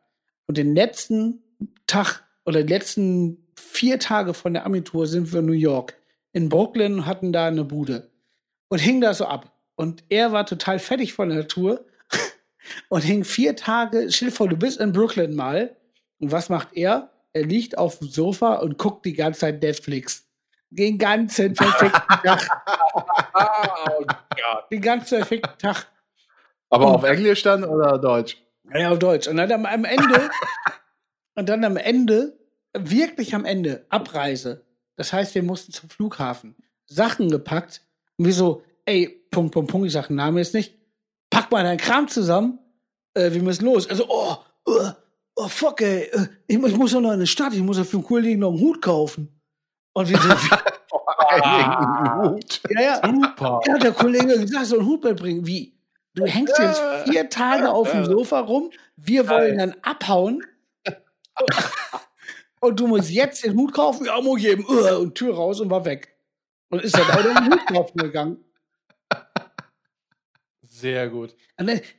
Und 0.45 0.57
den 0.57 0.75
letzten 0.75 1.41
Tag 1.87 2.23
oder 2.45 2.63
die 2.63 2.71
letzten 2.73 3.47
vier 3.57 3.99
Tage 3.99 4.33
von 4.33 4.53
der 4.53 4.65
Ami-Tour 4.65 5.07
sind 5.07 5.31
wir 5.31 5.39
in 5.39 5.45
New 5.47 5.53
York. 5.53 5.95
In 6.31 6.49
Brooklyn 6.49 7.05
hatten 7.05 7.31
da 7.33 7.47
eine 7.47 7.63
Bude. 7.63 8.11
Und 8.69 8.79
hing 8.79 9.01
da 9.01 9.13
so 9.13 9.25
ab. 9.25 9.51
Und 9.75 10.03
er 10.09 10.31
war 10.31 10.45
total 10.45 10.77
fertig 10.79 11.13
von 11.13 11.29
der 11.29 11.47
Tour 11.47 11.85
und 12.89 13.01
hing 13.03 13.23
vier 13.23 13.55
Tage, 13.55 14.07
stell 14.11 14.29
dir 14.29 14.35
vor, 14.35 14.47
du 14.49 14.57
bist 14.57 14.79
in 14.79 14.91
Brooklyn 14.91 15.35
mal. 15.35 15.75
Und 16.19 16.31
was 16.31 16.49
macht 16.49 16.69
er? 16.73 17.09
Er 17.33 17.43
liegt 17.43 17.77
auf 17.77 17.99
dem 17.99 18.07
Sofa 18.07 18.55
und 18.55 18.77
guckt 18.77 19.05
die 19.05 19.13
ganze 19.13 19.41
Zeit 19.41 19.61
Netflix. 19.61 20.27
Den 20.69 20.97
ganzen 20.97 21.55
verfickten 21.55 22.01
Tag. 22.23 22.63
oh 22.93 23.01
Gott. 24.05 24.71
Den 24.71 24.81
ganzen 24.81 25.17
verfickten 25.17 25.57
Tag. 25.57 25.87
Aber 26.69 26.87
auf 26.87 27.03
Englisch 27.03 27.43
dann 27.43 27.63
oder 27.63 27.97
Deutsch? 27.99 28.37
Ja, 28.73 28.91
auf 28.91 28.99
Deutsch. 28.99 29.27
Und 29.27 29.37
dann 29.37 29.51
am, 29.51 29.65
am 29.65 29.85
Ende, 29.85 30.29
und 31.35 31.49
dann 31.49 31.63
am 31.63 31.77
Ende, 31.77 32.39
wirklich 32.73 33.35
am 33.35 33.45
Ende, 33.45 33.85
Abreise. 33.89 34.65
Das 34.95 35.13
heißt, 35.13 35.35
wir 35.35 35.43
mussten 35.43 35.71
zum 35.71 35.89
Flughafen. 35.89 36.55
Sachen 36.87 37.29
gepackt. 37.29 37.81
Und 38.17 38.25
wir 38.25 38.33
so, 38.33 38.63
ey, 38.85 39.23
Punkt, 39.31 39.53
Punkt, 39.53 39.71
Punkt, 39.71 39.87
ich 39.87 39.93
sag 39.93 40.07
den 40.07 40.15
Namen 40.15 40.37
jetzt 40.37 40.53
nicht. 40.53 40.75
Pack 41.29 41.51
mal 41.51 41.63
deinen 41.63 41.77
Kram 41.77 42.07
zusammen. 42.07 42.59
Äh, 43.13 43.31
wir 43.31 43.41
müssen 43.43 43.65
los. 43.65 43.89
Also, 43.89 44.05
oh, 44.09 44.37
oh, 44.65 44.89
oh 45.35 45.47
fuck, 45.47 45.81
ey. 45.81 46.03
äh, 46.11 46.27
Ich, 46.47 46.57
muss- 46.57 46.71
ich 46.71 46.77
muss 46.77 46.91
doch 46.91 47.01
noch 47.01 47.11
in 47.13 47.19
die 47.21 47.27
Stadt. 47.27 47.53
Ich 47.53 47.61
muss 47.61 47.77
ja 47.77 47.83
für 47.83 47.97
einen 47.97 48.05
Kollegen 48.05 48.39
noch 48.39 48.49
einen 48.51 48.59
Hut 48.59 48.81
kaufen. 48.81 49.29
Und 49.93 50.09
wir 50.09 50.19
Einen 51.29 52.31
Hut. 52.33 52.61
ja, 52.69 52.81
ja. 52.81 53.01
Super. 53.03 53.59
Ja, 53.67 53.77
der 53.77 53.91
Kollege 53.91 54.39
gesagt, 54.39 54.65
so 54.67 54.77
einen 54.79 54.87
Hut 54.87 55.03
mitbringen. 55.03 55.45
Wie? 55.45 55.73
Du 56.15 56.25
hängst 56.25 56.57
jetzt 56.59 56.81
vier 57.09 57.29
Tage 57.29 57.71
auf 57.71 57.91
dem 57.91 58.05
Sofa 58.05 58.39
rum, 58.41 58.69
wir 58.97 59.27
wollen 59.27 59.57
dann 59.57 59.75
abhauen. 59.81 60.43
Und 62.59 62.79
du 62.79 62.87
musst 62.87 63.09
jetzt 63.09 63.43
den 63.43 63.55
Hut 63.55 63.73
kaufen, 63.73 64.05
ja, 64.05 64.19
muss 64.21 64.39
geben. 64.39 64.65
Uh, 64.69 64.99
Und 65.01 65.15
Tür 65.15 65.35
raus 65.35 65.59
und 65.59 65.69
war 65.69 65.83
weg. 65.85 66.15
Und 66.69 66.81
ist 66.83 66.95
dann 66.97 67.09
auch 67.09 67.21
den 67.21 67.51
Hut 67.51 67.65
kaufen 67.67 67.97
gegangen. 67.97 68.37
Sehr 70.83 71.09
gut. 71.09 71.33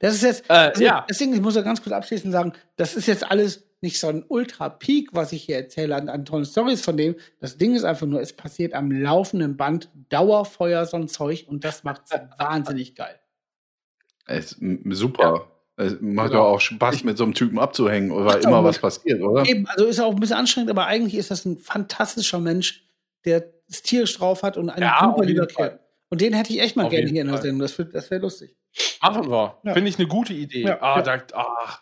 Das 0.01 0.15
ist 0.15 0.23
jetzt, 0.23 0.45
Äh, 0.51 0.53
also, 0.53 0.83
ja. 0.85 1.07
deswegen, 1.09 1.33
ich 1.35 1.41
muss 1.41 1.57
ja 1.57 1.63
ganz 1.63 1.83
kurz 1.83 1.95
abschließend 1.95 2.33
sagen, 2.33 2.53
das 2.77 2.95
ist 2.97 3.07
jetzt 3.07 3.29
alles 3.31 3.65
nicht 3.81 3.99
so 3.99 4.09
ein 4.09 4.25
Ultra-Peak, 4.29 5.11
was 5.13 5.33
ich 5.33 5.43
hier 5.45 5.57
erzähle 5.57 5.97
an, 5.97 6.09
an 6.09 6.25
tollen 6.25 6.45
Stories 6.45 6.83
von 6.83 6.97
dem. 6.97 7.17
Das 7.41 7.57
Ding 7.59 7.75
ist 7.75 7.85
einfach 7.85 8.07
nur, 8.07 8.21
es 8.21 8.33
passiert 8.35 8.75
am 8.75 8.91
laufenden 8.91 9.57
Band 9.57 9.91
Dauerfeuer, 10.11 10.85
so 10.87 10.97
ein 10.99 11.09
Zeug, 11.09 11.47
und 11.49 11.65
das 11.65 11.83
macht 11.85 12.03
wahnsinnig 12.39 12.95
geil. 12.95 13.19
Es, 14.27 14.57
super. 14.91 15.49
Es 15.77 15.97
macht 16.01 16.31
Genau. 16.31 16.45
doch 16.45 16.55
auch 16.55 16.61
Spaß, 16.61 17.05
mit 17.05 17.19
so 17.19 17.25
einem 17.25 17.35
Typen 17.35 17.59
abzuhängen, 17.59 18.11
weil 18.15 18.43
immer 18.43 18.63
was 18.63 18.79
passiert, 18.79 19.21
oder? 19.23 19.45
Eben, 19.47 19.67
also 19.67 19.87
ist 19.87 19.99
auch 20.01 20.13
ein 20.15 20.21
bisschen 20.21 20.37
anstrengend, 20.37 20.71
aber 20.71 20.87
eigentlich 20.87 21.15
ist 21.17 21.31
das 21.31 21.45
ein 21.45 21.59
fantastischer 21.59 22.39
Mensch, 22.39 22.87
der 23.25 23.45
es 23.69 23.83
tierisch 23.83 24.17
drauf 24.17 24.43
hat 24.43 24.57
und 24.57 24.71
einen 24.71 24.83
Ja, 24.83 25.01
super 25.11 25.25
lieber. 25.25 25.47
Kerl. 25.47 25.81
Und 26.11 26.21
den 26.21 26.33
hätte 26.33 26.53
ich 26.53 26.61
echt 26.61 26.77
mal 26.77 26.85
Auf 26.85 26.91
gerne 26.91 27.09
hier 27.11 27.23
in 27.23 27.29
der. 27.29 27.39
Sendung. 27.43 27.61
Das, 27.61 27.77
das 27.93 28.11
wäre 28.11 28.21
lustig. 28.21 28.55
Machen 29.03 29.31
wir. 29.31 29.59
Ja. 29.65 29.73
Finde 29.75 29.89
ich 29.89 29.99
eine 29.99 30.09
gute 30.09 30.33
Idee. 30.33 30.63
Ja, 30.63 30.81
ah, 30.81 30.97
ja. 30.99 31.03
Da, 31.19 31.39
ah, 31.39 31.79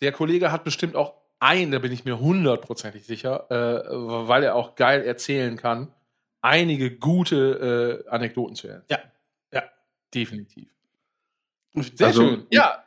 der 0.00 0.12
Kollege 0.12 0.52
hat 0.52 0.64
bestimmt 0.64 0.96
auch 0.96 1.14
ein, 1.38 1.70
da 1.70 1.78
bin 1.78 1.92
ich 1.92 2.04
mir 2.04 2.18
hundertprozentig 2.18 3.04
sicher, 3.06 3.50
äh, 3.50 3.84
weil 4.28 4.42
er 4.42 4.54
auch 4.54 4.74
geil 4.74 5.04
erzählen 5.04 5.56
kann, 5.56 5.92
einige 6.40 6.96
gute 6.96 8.04
äh, 8.06 8.08
Anekdoten 8.08 8.56
zu 8.56 8.68
erzählen. 8.68 9.02
Ja. 9.52 9.60
Ja. 9.60 9.64
Definitiv. 10.14 10.68
Sehr 11.74 12.06
Also, 12.06 12.22
schön. 12.22 12.46
Ja. 12.50 12.82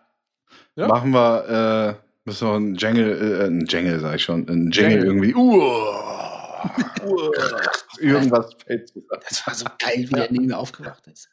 Ja. 0.75 0.87
Machen 0.87 1.11
wir, 1.11 1.97
äh, 1.99 2.05
müssen 2.25 2.47
wir 2.47 2.55
einen 2.55 2.75
Jingle, 2.75 3.41
äh, 3.41 3.45
einen 3.45 3.65
Jingle, 3.65 3.99
sag 3.99 4.15
ich 4.15 4.23
schon, 4.23 4.47
einen 4.49 4.71
Jingle 4.71 5.05
irgendwie. 5.05 5.35
Uah. 5.35 6.19
Irgendwas 7.99 8.53
fällt 8.65 8.87
zusammen. 8.89 9.21
Das 9.29 9.47
war 9.47 9.53
so 9.53 9.65
geil, 9.77 10.05
wie 10.09 10.13
der 10.13 10.31
neben 10.31 10.47
mir 10.47 10.57
aufgewacht 10.57 11.05
ist. 11.07 11.29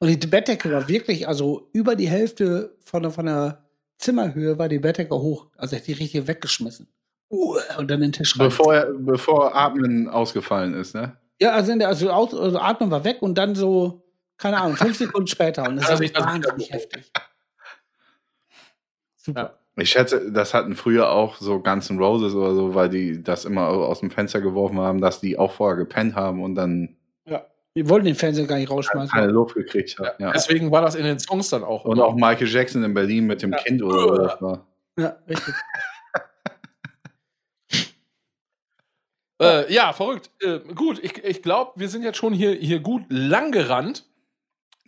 Und 0.00 0.22
die 0.22 0.26
Bettdecke 0.26 0.70
war 0.72 0.88
wirklich, 0.88 1.26
also 1.26 1.68
über 1.72 1.96
die 1.96 2.08
Hälfte 2.08 2.76
von 2.84 3.02
der, 3.02 3.10
von 3.10 3.26
der 3.26 3.64
Zimmerhöhe 3.98 4.58
war 4.58 4.68
die 4.68 4.78
Bettdecke 4.78 5.14
hoch. 5.14 5.46
Also 5.56 5.76
hätte 5.76 5.90
ich 5.90 5.98
richtig 6.00 6.26
weggeschmissen. 6.28 6.88
Und 7.28 7.90
dann 7.90 8.00
den 8.00 8.12
Tisch 8.12 8.38
rein. 8.38 8.46
Bevor, 8.48 8.74
er- 8.74 8.92
bevor 8.94 9.54
Atmen 9.56 10.08
ausgefallen 10.08 10.74
ist, 10.74 10.94
ne? 10.94 11.16
Ja, 11.40 11.50
also, 11.52 11.72
in 11.72 11.78
der, 11.78 11.88
also, 11.88 12.10
aus, 12.10 12.32
also 12.34 12.58
Atmen 12.58 12.90
war 12.90 13.04
weg 13.04 13.18
und 13.20 13.36
dann 13.36 13.54
so, 13.54 14.04
keine 14.38 14.58
Ahnung, 14.60 14.76
fünf 14.76 14.96
Sekunden 14.96 15.26
später. 15.26 15.68
Und 15.68 15.76
das 15.76 15.90
Also 15.90 16.02
ist 16.02 16.10
ich- 16.10 16.16
das- 16.16 16.24
wahnsinnig 16.24 16.72
heftig. 16.72 17.12
Super. 19.16 19.40
Ja. 19.42 19.54
Ich 19.82 19.90
schätze, 19.90 20.32
das 20.32 20.54
hatten 20.54 20.74
früher 20.74 21.10
auch 21.10 21.36
so 21.36 21.60
Guns 21.60 21.88
N' 21.90 21.98
Roses 21.98 22.34
oder 22.34 22.54
so, 22.54 22.74
weil 22.74 22.88
die 22.88 23.22
das 23.22 23.44
immer 23.44 23.68
aus 23.68 24.00
dem 24.00 24.10
Fenster 24.10 24.40
geworfen 24.40 24.78
haben, 24.80 25.00
dass 25.00 25.20
die 25.20 25.38
auch 25.38 25.52
vorher 25.52 25.76
gepennt 25.76 26.14
haben 26.16 26.42
und 26.42 26.54
dann. 26.56 26.96
Wir 27.84 27.88
wollten 27.88 28.06
den 28.06 28.14
Fernseher 28.14 28.46
gar 28.46 28.56
nicht 28.56 28.70
rausschmeißen. 28.70 29.10
keine 29.10 29.32
Luft 29.32 29.54
gekriegt 29.54 29.98
haben. 29.98 30.10
Ja. 30.18 30.32
Deswegen 30.32 30.70
war 30.70 30.82
das 30.82 30.94
in 30.94 31.04
den 31.04 31.18
Songs 31.18 31.48
dann 31.50 31.64
auch. 31.64 31.84
Und 31.84 32.00
auch 32.00 32.14
Michael 32.14 32.48
Jackson 32.48 32.82
in 32.84 32.94
Berlin 32.94 33.26
mit 33.26 33.42
dem 33.42 33.52
Ja. 33.52 33.58
Kind 33.58 33.82
oder 33.82 34.36
war. 34.40 34.66
Ja, 34.98 35.16
richtig. 35.28 35.54
Äh, 39.40 39.72
ja, 39.72 39.92
verrückt. 39.92 40.30
Äh, 40.42 40.58
gut, 40.74 40.98
ich, 41.02 41.22
ich 41.22 41.42
glaube, 41.42 41.70
wir 41.76 41.88
sind 41.88 42.02
jetzt 42.02 42.16
schon 42.18 42.32
hier, 42.32 42.54
hier 42.54 42.80
gut 42.80 43.04
lang 43.08 43.52
gerannt. 43.52 44.04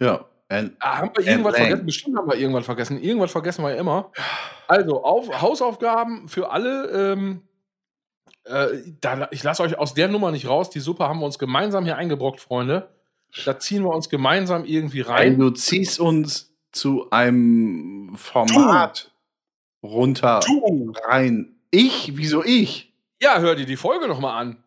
Ja. 0.01 0.25
And, 0.49 0.73
Ah, 0.81 0.99
haben 0.99 1.13
wir 1.17 1.25
irgendwas 1.25 1.53
Lang. 1.53 1.63
vergessen? 1.67 1.87
Bestimmt 1.87 2.19
haben 2.19 2.29
wir 2.29 2.37
irgendwas 2.37 2.65
vergessen. 2.65 3.01
Irgendwas 3.01 3.31
vergessen 3.31 3.63
wir 3.63 3.71
ja 3.71 3.77
immer. 3.77 4.11
Also, 4.67 5.05
auf, 5.05 5.41
Hausaufgaben 5.41 6.27
für 6.27 6.51
alle. 6.51 7.13
Ähm, 7.13 7.43
äh, 8.45 8.69
da, 9.01 9.29
ich 9.31 9.43
lasse 9.43 9.63
euch 9.63 9.79
aus 9.79 9.95
der 9.95 10.09
Nummer 10.09 10.31
nicht 10.31 10.49
raus. 10.49 10.71
Die 10.71 10.81
Suppe 10.81 11.05
haben 11.09 11.21
wir 11.21 11.27
uns 11.27 11.39
gemeinsam 11.39 11.85
hier 11.85 11.97
eingebrockt, 11.97 12.41
Freunde. 12.41 12.89
Da 13.45 13.59
ziehen 13.59 13.85
wir 13.85 13.91
uns 13.95 14.09
gemeinsam 14.09 14.65
irgendwie 14.65 15.01
Ey, 15.01 15.07
rein. 15.07 15.39
du 15.39 15.51
ziehst 15.51 16.01
uns 16.01 16.53
zu 16.73 17.11
einem 17.11 18.15
Format 18.17 19.13
runter 19.83 20.41
Du. 20.47 20.93
rein. 21.09 21.57
Ich? 21.71 22.17
Wieso 22.17 22.43
ich? 22.45 22.93
Ja, 23.23 23.39
hör 23.39 23.55
dir 23.55 23.67
die 23.67 23.77
Folge 23.77 24.09
nochmal 24.09 24.41
an. 24.41 24.65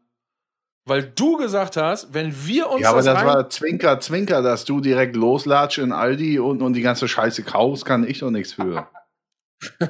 Weil 0.85 1.03
du 1.03 1.37
gesagt 1.37 1.77
hast, 1.77 2.13
wenn 2.13 2.33
wir 2.45 2.69
uns 2.69 2.81
Ja, 2.81 2.89
aber 2.91 3.01
das 3.01 3.17
rein- 3.17 3.25
war 3.25 3.49
Zwinker, 3.49 3.99
Zwinker, 4.01 4.41
dass 4.41 4.65
du 4.65 4.81
direkt 4.81 5.15
loslatscht 5.15 5.77
in 5.77 5.91
Aldi 5.93 6.39
und, 6.39 6.61
und 6.61 6.73
die 6.73 6.81
ganze 6.81 7.07
Scheiße 7.07 7.43
kaufst, 7.43 7.85
kann 7.85 8.05
ich 8.05 8.19
doch 8.19 8.31
nichts 8.31 8.53
für. 8.53 8.87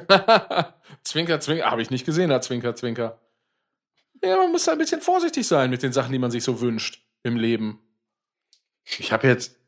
zwinker, 1.02 1.40
zwinker. 1.40 1.70
Habe 1.70 1.82
ich 1.82 1.90
nicht 1.90 2.06
gesehen, 2.06 2.30
da 2.30 2.40
Zwinker, 2.40 2.74
Zwinker. 2.74 3.18
Ja, 4.24 4.36
man 4.38 4.52
muss 4.52 4.64
da 4.64 4.72
ein 4.72 4.78
bisschen 4.78 5.00
vorsichtig 5.00 5.46
sein 5.46 5.70
mit 5.70 5.82
den 5.82 5.92
Sachen, 5.92 6.12
die 6.12 6.18
man 6.18 6.30
sich 6.30 6.42
so 6.44 6.60
wünscht 6.60 7.02
im 7.22 7.36
Leben. 7.36 7.80
Ich 8.98 9.12
habe 9.12 9.26
jetzt. 9.28 9.58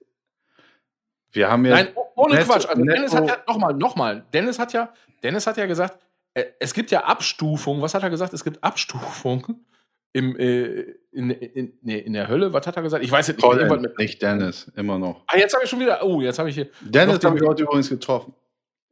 Wir 1.33 1.51
haben 1.51 1.65
jetzt. 1.65 1.74
Nein, 1.74 1.89
oh- 1.95 2.07
ohne 2.16 2.35
Netto- 2.35 2.47
Quatsch. 2.53 2.66
Also 2.66 2.83
Netto- 2.83 2.95
Dennis 2.97 3.15
hat 3.15 3.28
ja, 3.28 3.37
nochmal, 3.47 3.74
nochmal. 3.74 4.24
Dennis 4.33 4.59
hat 4.59 4.73
ja, 4.73 4.93
Dennis 5.23 5.47
hat 5.47 5.57
ja 5.57 5.66
gesagt, 5.66 5.99
äh, 6.35 6.45
es 6.61 6.73
gibt 6.74 6.91
ja 6.91 7.05
Abstufungen. 7.05 7.83
Was 7.83 7.95
hat 7.95 8.03
er 8.03 8.11
gesagt? 8.11 8.33
Es 8.33 8.45
gibt 8.45 8.62
Abstufungen 8.62 9.66
im, 10.12 10.37
äh, 10.39 10.81
in, 11.12 11.31
in, 11.31 11.78
nee, 11.83 11.99
in 11.99 12.12
der 12.15 12.28
Hölle. 12.28 12.53
Was 12.53 12.66
hat 12.66 12.77
er 12.77 12.83
gesagt? 12.83 13.05
Ich 13.05 13.11
weiß 13.11 13.27
jetzt 13.28 13.37
nicht. 13.37 13.45
Colin, 13.45 13.69
mit- 13.81 13.99
nicht 13.99 14.23
Dennis, 14.23 14.70
immer 14.77 14.99
noch. 14.99 15.24
Ah, 15.27 15.37
jetzt 15.37 15.55
habe 15.55 15.65
ich 15.65 15.70
schon 15.70 15.81
wieder. 15.81 16.03
Oh, 16.05 16.20
jetzt 16.20 16.39
habe 16.39 16.49
ich 16.49 16.55
hier. 16.55 16.70
Dennis 16.81 17.23
habe 17.24 17.37
ich 17.39 17.45
heute 17.45 17.62
übrigens 17.65 17.89
getroffen. 17.89 18.35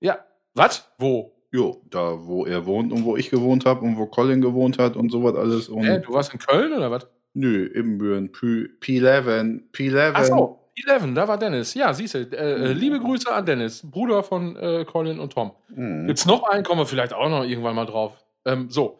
Ja. 0.00 0.24
Was? 0.54 0.88
Wo? 0.98 1.33
Jo, 1.54 1.80
da 1.88 2.18
wo 2.26 2.44
er 2.46 2.66
wohnt 2.66 2.92
und 2.92 3.04
wo 3.04 3.16
ich 3.16 3.30
gewohnt 3.30 3.64
habe 3.64 3.82
und 3.82 3.96
wo 3.96 4.06
Colin 4.06 4.40
gewohnt 4.40 4.76
hat 4.76 4.96
und 4.96 5.10
sowas 5.10 5.36
alles. 5.36 5.68
Und 5.68 5.84
Hä, 5.84 6.00
du 6.00 6.12
warst 6.12 6.32
in 6.32 6.40
Köln 6.40 6.72
oder 6.72 6.90
was? 6.90 7.06
nö, 7.34 7.66
Ibbenbüren, 7.72 8.32
P- 8.32 8.68
P11, 8.80 9.60
P11. 9.72 10.10
Ach 10.14 10.24
so, 10.24 10.58
11, 10.88 11.14
da 11.14 11.28
war 11.28 11.38
Dennis. 11.38 11.74
Ja, 11.74 11.94
siehst 11.94 12.14
du. 12.14 12.18
Äh, 12.18 12.32
äh, 12.32 12.72
Mhm. 12.74 12.78
liebe 12.80 12.98
Grüße 12.98 13.32
an 13.32 13.46
Dennis, 13.46 13.88
Bruder 13.88 14.24
von 14.24 14.56
äh, 14.56 14.84
Colin 14.84 15.20
und 15.20 15.32
Tom. 15.32 15.52
Hm. 15.72 16.08
Gibt's 16.08 16.26
noch 16.26 16.42
einen? 16.48 16.64
Kommen 16.64 16.80
wir 16.80 16.86
vielleicht 16.86 17.12
auch 17.12 17.28
noch 17.28 17.44
irgendwann 17.44 17.76
mal 17.76 17.86
drauf. 17.86 18.14
Ähm, 18.44 18.68
so. 18.68 18.98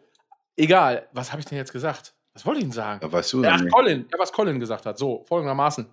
Egal. 0.56 1.08
Was 1.12 1.32
habe 1.32 1.40
ich 1.40 1.46
denn 1.46 1.58
jetzt 1.58 1.72
gesagt? 1.72 2.14
Was 2.34 2.46
wollte 2.46 2.58
ich 2.60 2.64
denn 2.66 2.72
sagen? 2.72 3.00
Ja, 3.02 3.10
weißt 3.12 3.32
du 3.32 3.44
Ach, 3.44 3.60
nicht? 3.60 3.72
Colin. 3.74 4.06
Ja, 4.12 4.18
was 4.20 4.32
Colin 4.32 4.60
gesagt 4.60 4.86
hat. 4.86 4.96
So, 4.96 5.24
folgendermaßen. 5.26 5.86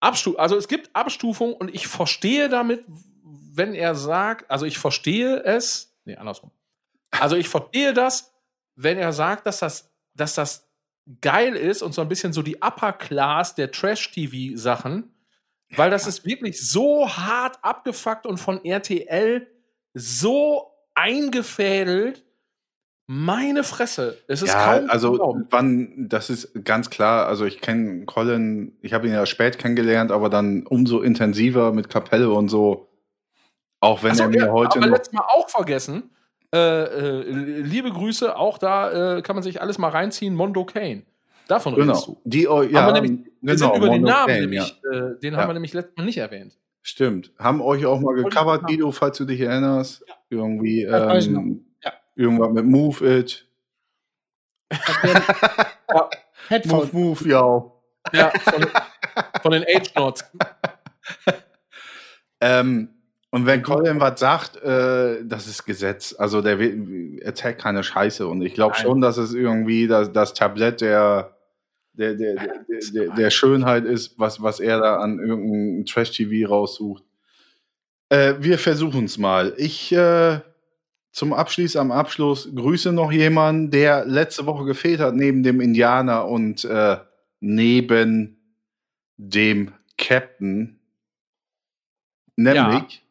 Abstu 0.00 0.34
also 0.36 0.56
es 0.56 0.66
gibt 0.68 0.88
Abstufung 0.94 1.52
und 1.54 1.74
ich 1.74 1.86
verstehe 1.86 2.48
damit, 2.48 2.84
wenn 3.56 3.74
er 3.74 3.94
sagt, 3.94 4.50
also 4.50 4.66
ich 4.66 4.78
verstehe 4.78 5.42
es, 5.44 5.96
nee, 6.04 6.16
andersrum. 6.16 6.50
Also 7.10 7.36
ich 7.36 7.48
verstehe 7.48 7.94
das, 7.94 8.34
wenn 8.74 8.98
er 8.98 9.12
sagt, 9.12 9.46
dass 9.46 9.60
das, 9.60 9.92
dass 10.14 10.34
das 10.34 10.68
geil 11.20 11.54
ist 11.54 11.82
und 11.82 11.94
so 11.94 12.02
ein 12.02 12.08
bisschen 12.08 12.32
so 12.32 12.42
die 12.42 12.56
Upper 12.62 12.92
Class 12.92 13.54
der 13.54 13.70
Trash-TV-Sachen, 13.70 15.14
weil 15.76 15.90
das 15.90 16.06
ist 16.06 16.24
wirklich 16.24 16.60
so 16.68 17.08
hart 17.08 17.58
abgefuckt 17.62 18.26
und 18.26 18.38
von 18.38 18.64
RTL 18.64 19.46
so 19.92 20.72
eingefädelt. 20.94 22.24
Meine 23.06 23.64
Fresse. 23.64 24.18
Es 24.28 24.40
ist 24.40 24.48
Ja, 24.48 24.78
kaum 24.78 24.90
also 24.90 25.12
glauben. 25.12 25.46
wann, 25.50 26.08
das 26.08 26.30
ist 26.30 26.64
ganz 26.64 26.88
klar, 26.90 27.26
also 27.26 27.44
ich 27.44 27.60
kenne 27.60 28.06
Colin, 28.06 28.78
ich 28.80 28.94
habe 28.94 29.06
ihn 29.06 29.12
ja 29.12 29.26
spät 29.26 29.58
kennengelernt, 29.58 30.10
aber 30.10 30.30
dann 30.30 30.66
umso 30.66 31.02
intensiver 31.02 31.72
mit 31.72 31.90
Kapelle 31.90 32.30
und 32.30 32.48
so. 32.48 32.88
Auch 33.84 34.02
wenn 34.02 34.14
so, 34.14 34.22
er 34.24 34.28
mir 34.28 34.38
ja, 34.46 34.52
heute 34.52 34.78
aber 34.78 34.86
noch. 34.86 34.96
letztes 34.96 35.12
Mal 35.12 35.24
auch 35.28 35.48
vergessen. 35.48 36.10
Äh, 36.54 36.58
äh, 36.58 37.22
liebe 37.62 37.90
Grüße, 37.90 38.36
auch 38.36 38.58
da 38.58 39.16
äh, 39.18 39.22
kann 39.22 39.36
man 39.36 39.42
sich 39.42 39.60
alles 39.60 39.78
mal 39.78 39.88
reinziehen. 39.90 40.34
Mondo 40.34 40.64
Kane. 40.64 41.02
Davon 41.48 41.74
redest 41.74 42.06
Genau. 42.06 42.18
du. 42.24 42.28
Die, 42.30 42.48
oh, 42.48 42.58
Haben 42.62 42.70
ja, 42.70 42.86
wir 42.86 42.92
nämlich- 43.00 43.26
Wir 43.42 43.58
sind 43.58 43.66
genau, 43.72 43.76
über 43.76 43.88
den 43.92 44.02
Mono 44.02 44.12
Namen, 44.14 44.26
Kane, 44.28 44.40
nämlich, 44.40 44.80
ja. 44.84 44.98
äh, 44.98 45.18
den 45.20 45.34
Ja. 45.34 45.40
haben 45.40 45.48
wir 45.48 45.54
nämlich 45.54 45.72
letztes 45.74 45.96
Mal 45.96 46.04
nicht 46.04 46.18
erwähnt. 46.18 46.56
Stimmt. 46.82 47.32
Haben 47.38 47.60
euch 47.60 47.84
auch 47.86 48.00
mal 48.00 48.14
gecovert, 48.14 48.64
Guido, 48.66 48.90
falls 48.92 49.18
du 49.18 49.24
dich 49.24 49.40
erinnerst. 49.40 50.04
Irgendwie, 50.30 50.82
ähm, 50.82 51.64
irgendwas 52.14 52.50
mit 52.52 52.64
Move 52.66 53.18
It. 53.18 53.46
Headphone. 56.48 56.88
Move, 56.92 57.20
Move, 57.24 57.28
ja. 57.28 57.64
Ja, 58.12 58.30
von, 58.40 58.66
von 59.42 59.52
den 59.52 59.64
Age 59.64 59.94
Notes. 59.96 60.24
Ähm, 62.40 62.88
und 63.34 63.46
wenn 63.46 63.64
Colin 63.64 63.98
was 63.98 64.20
sagt, 64.20 64.62
äh, 64.62 65.24
das 65.24 65.48
ist 65.48 65.64
Gesetz. 65.64 66.14
Also 66.16 66.40
der 66.40 66.56
erzählt 67.20 67.58
keine 67.58 67.82
Scheiße. 67.82 68.28
Und 68.28 68.42
ich 68.42 68.54
glaube 68.54 68.76
schon, 68.76 69.00
dass 69.00 69.16
es 69.16 69.34
irgendwie 69.34 69.88
das, 69.88 70.12
das 70.12 70.34
Tablett 70.34 70.80
der, 70.80 71.36
der, 71.94 72.14
der, 72.14 72.36
der, 72.36 72.64
der, 72.92 73.08
der, 73.08 73.30
Schönheit 73.30 73.86
ist, 73.86 74.16
was, 74.20 74.40
was 74.40 74.60
er 74.60 74.78
da 74.78 74.98
an 74.98 75.18
irgendeinem 75.18 75.84
Trash-TV 75.84 76.48
raussucht. 76.48 77.02
Äh, 78.08 78.34
wir 78.38 78.56
versuchen 78.56 79.06
es 79.06 79.18
mal. 79.18 79.52
Ich 79.56 79.90
äh, 79.90 80.38
zum 81.10 81.32
Abschluss, 81.32 81.74
am 81.74 81.90
Abschluss 81.90 82.48
grüße 82.54 82.92
noch 82.92 83.10
jemanden, 83.10 83.72
der 83.72 84.04
letzte 84.04 84.46
Woche 84.46 84.64
gefehlt 84.64 85.00
hat, 85.00 85.16
neben 85.16 85.42
dem 85.42 85.60
Indianer 85.60 86.28
und 86.28 86.64
äh, 86.64 86.98
neben 87.40 88.36
dem 89.16 89.72
Captain. 89.98 90.78
Nämlich, 92.36 93.03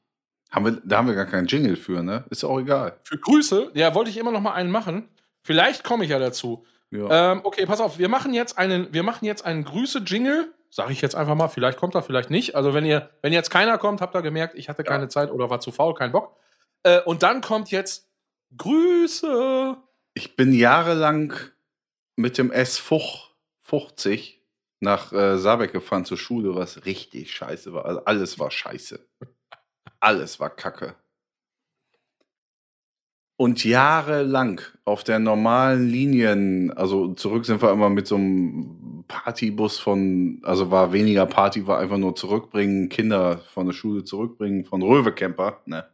haben 0.54 0.66
wir, 0.66 0.82
da 0.86 0.98
haben 0.98 1.08
wir 1.08 1.16
gar 1.16 1.26
keinen 1.26 1.48
Jingle 1.48 1.76
für, 1.76 2.04
ne? 2.04 2.24
Ist 2.30 2.44
auch 2.44 2.60
egal. 2.60 2.96
Für 3.04 3.18
Grüße, 3.18 3.72
ja, 3.74 3.96
wollte 3.96 4.12
ich 4.12 4.18
immer 4.18 4.32
noch 4.32 4.40
mal 4.40 4.54
einen 4.54 4.70
machen. 4.70 5.10
Vielleicht 5.42 5.84
komme 5.84 6.04
ich 6.04 6.12
ja 6.12 6.20
dazu. 6.20 6.64
Ja. 6.92 7.32
Ähm, 7.32 7.42
okay, 7.44 7.66
pass 7.66 7.82
auf, 7.82 7.98
wir 7.98 8.08
machen 8.08 8.36
jetzt 8.36 8.60
einen, 8.60 8.94
wir 8.94 9.02
machen 9.02 9.26
jetzt 9.26 9.44
einen 9.46 9.64
Grüße-Jingle. 9.64 10.54
Sage 10.70 10.92
ich 10.92 11.02
jetzt 11.02 11.16
einfach 11.16 11.36
mal, 11.36 11.48
vielleicht 11.48 11.80
kommt 11.80 11.96
er, 11.96 12.04
vielleicht 12.04 12.30
nicht. 12.30 12.56
Also 12.56 12.74
wenn 12.76 12.86
ihr, 12.86 13.10
wenn 13.24 13.34
jetzt 13.34 13.50
keiner 13.50 13.80
kommt, 13.80 14.00
habt 14.00 14.16
ihr 14.16 14.22
gemerkt, 14.22 14.56
ich 14.56 14.70
hatte 14.70 14.84
keine 14.84 15.08
Zeit 15.08 15.32
oder 15.32 15.50
war 15.50 15.60
zu 15.60 15.72
faul, 15.72 15.96
kein 15.96 16.12
Bock. 16.12 16.36
Äh, 16.84 17.02
und 17.02 17.24
dann 17.24 17.42
kommt 17.42 17.72
jetzt 17.72 18.08
Grüße. 18.56 19.76
Ich 20.14 20.36
bin 20.36 20.54
jahrelang 20.54 21.34
mit 22.16 22.38
dem 22.38 22.52
S50 22.52 24.36
nach 24.80 25.12
äh, 25.14 25.38
Saarbeck 25.40 25.74
gefahren 25.74 26.06
zur 26.06 26.18
Schule, 26.18 26.56
was 26.56 26.86
richtig 26.86 27.32
scheiße 27.32 27.74
war. 27.74 27.86
Also 27.86 28.06
alles 28.06 28.38
war 28.38 28.52
scheiße. 28.52 29.00
Alles 30.04 30.38
war 30.42 30.50
kacke. 30.50 30.96
Und 33.38 33.64
jahrelang 33.64 34.60
auf 34.84 35.06
der 35.06 35.20
normalen 35.20 35.88
Linien, 35.88 36.74
also 36.74 37.14
zurück 37.14 37.46
sind 37.46 37.62
wir 37.62 37.72
immer 37.72 37.90
mit 37.90 38.06
so 38.06 38.16
einem 38.16 39.06
Partybus 39.08 39.80
von, 39.80 40.42
also 40.44 40.70
war 40.70 40.92
weniger 40.92 41.26
Party, 41.26 41.68
war 41.68 41.80
einfach 41.80 41.98
nur 41.98 42.18
zurückbringen, 42.18 42.90
Kinder 42.90 43.38
von 43.54 43.66
der 43.66 43.74
Schule 43.74 44.04
zurückbringen, 44.04 44.66
von 44.66 44.82
Röwecamper, 44.82 45.62
ne, 45.68 45.88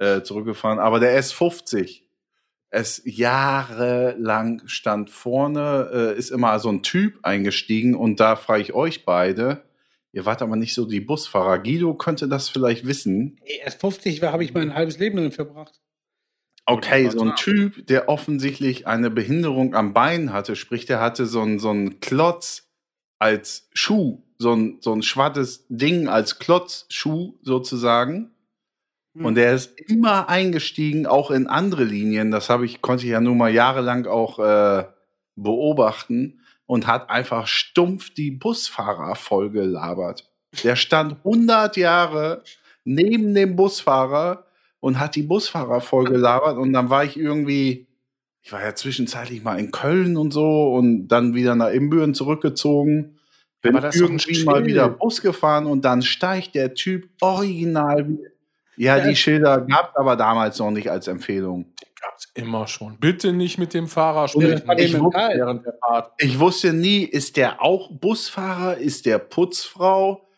äh, 0.00 0.22
zurückgefahren. 0.22 0.80
Aber 0.80 0.98
der 0.98 1.16
S50, 1.16 2.02
es 2.70 3.00
jahrelang 3.04 4.62
stand 4.66 5.08
vorne, 5.08 5.88
äh, 5.92 6.18
ist 6.18 6.30
immer 6.30 6.58
so 6.58 6.68
ein 6.68 6.82
Typ 6.82 7.20
eingestiegen 7.22 7.94
und 7.94 8.18
da 8.18 8.34
frage 8.34 8.62
ich 8.62 8.74
euch 8.74 9.04
beide, 9.04 9.62
ihr 10.14 10.24
wart 10.24 10.42
aber 10.42 10.56
nicht 10.56 10.74
so 10.74 10.86
die 10.86 11.00
Busfahrer. 11.00 11.58
Guido 11.58 11.94
könnte 11.94 12.28
das 12.28 12.48
vielleicht 12.48 12.86
wissen. 12.86 13.38
Erst 13.44 13.80
50 13.80 14.22
war, 14.22 14.32
habe 14.32 14.44
ich 14.44 14.54
mein 14.54 14.74
halbes 14.74 14.98
Leben 14.98 15.16
drin 15.18 15.32
verbracht. 15.32 15.80
Okay, 16.66 17.10
so 17.10 17.20
ein 17.20 17.36
Typ, 17.36 17.86
der 17.88 18.08
offensichtlich 18.08 18.86
eine 18.86 19.10
Behinderung 19.10 19.74
am 19.74 19.92
Bein 19.92 20.32
hatte, 20.32 20.56
sprich, 20.56 20.86
der 20.86 21.00
hatte 21.00 21.26
so 21.26 21.42
ein, 21.42 21.58
so 21.58 21.70
ein 21.70 22.00
Klotz 22.00 22.70
als 23.18 23.68
Schuh, 23.74 24.22
so 24.38 24.54
ein, 24.54 24.78
so 24.80 24.94
ein 24.94 25.02
schwattes 25.02 25.66
Ding 25.68 26.08
als 26.08 26.38
Klotzschuh 26.38 27.34
sozusagen. 27.42 28.30
Hm. 29.14 29.26
Und 29.26 29.34
der 29.34 29.52
ist 29.52 29.78
immer 29.78 30.28
eingestiegen, 30.28 31.06
auch 31.06 31.32
in 31.32 31.48
andere 31.48 31.84
Linien. 31.84 32.30
Das 32.30 32.48
habe 32.48 32.64
ich, 32.64 32.80
konnte 32.80 33.04
ich 33.04 33.10
ja 33.10 33.20
nun 33.20 33.36
mal 33.36 33.52
jahrelang 33.52 34.06
auch 34.06 34.38
äh, 34.38 34.84
beobachten 35.34 36.40
und 36.66 36.86
hat 36.86 37.10
einfach 37.10 37.46
stumpf 37.46 38.12
die 38.14 38.30
Busfahrer 38.30 39.14
vollgelabert. 39.14 40.30
Der 40.62 40.76
stand 40.76 41.16
100 41.24 41.76
Jahre 41.76 42.42
neben 42.84 43.34
dem 43.34 43.56
Busfahrer 43.56 44.44
und 44.80 44.98
hat 45.00 45.16
die 45.16 45.22
Busfahrer 45.22 45.80
vollgelabert 45.80 46.58
und 46.58 46.72
dann 46.72 46.90
war 46.90 47.04
ich 47.04 47.16
irgendwie, 47.18 47.86
ich 48.42 48.52
war 48.52 48.62
ja 48.62 48.74
zwischenzeitlich 48.74 49.42
mal 49.42 49.58
in 49.58 49.70
Köln 49.70 50.16
und 50.16 50.32
so 50.32 50.74
und 50.74 51.08
dann 51.08 51.34
wieder 51.34 51.54
nach 51.54 51.70
Imbüren 51.70 52.14
zurückgezogen. 52.14 53.18
Bin 53.62 53.76
irgendwie 53.76 54.44
mal 54.44 54.66
wieder 54.66 54.90
Bus 54.90 55.22
gefahren 55.22 55.64
und 55.64 55.86
dann 55.86 56.02
steigt 56.02 56.54
der 56.54 56.74
Typ 56.74 57.08
original. 57.22 58.18
Ja, 58.76 58.98
Ja. 58.98 59.08
die 59.08 59.16
Schilder 59.16 59.62
gab 59.62 59.90
es 59.90 59.96
aber 59.96 60.16
damals 60.16 60.58
noch 60.58 60.70
nicht 60.70 60.90
als 60.90 61.08
Empfehlung. 61.08 61.72
Gab's 62.04 62.30
immer 62.34 62.66
schon. 62.66 62.98
Bitte 62.98 63.32
nicht 63.32 63.58
mit 63.58 63.74
dem 63.74 63.86
Fahrer 63.88 64.22
Ja, 64.22 64.28
sprechen. 64.28 64.70
Ich 64.78 64.92
dem 64.92 65.00
wusste, 65.00 65.18
mental. 65.18 65.36
während 65.36 65.66
der 65.66 65.74
Fahrt. 65.80 66.12
Ich 66.18 66.38
wusste 66.38 66.72
nie, 66.72 67.02
ist 67.04 67.36
der 67.36 67.62
auch 67.62 67.90
Busfahrer? 67.90 68.76
Ist 68.78 69.06
der 69.06 69.18
Putzfrau? 69.18 70.28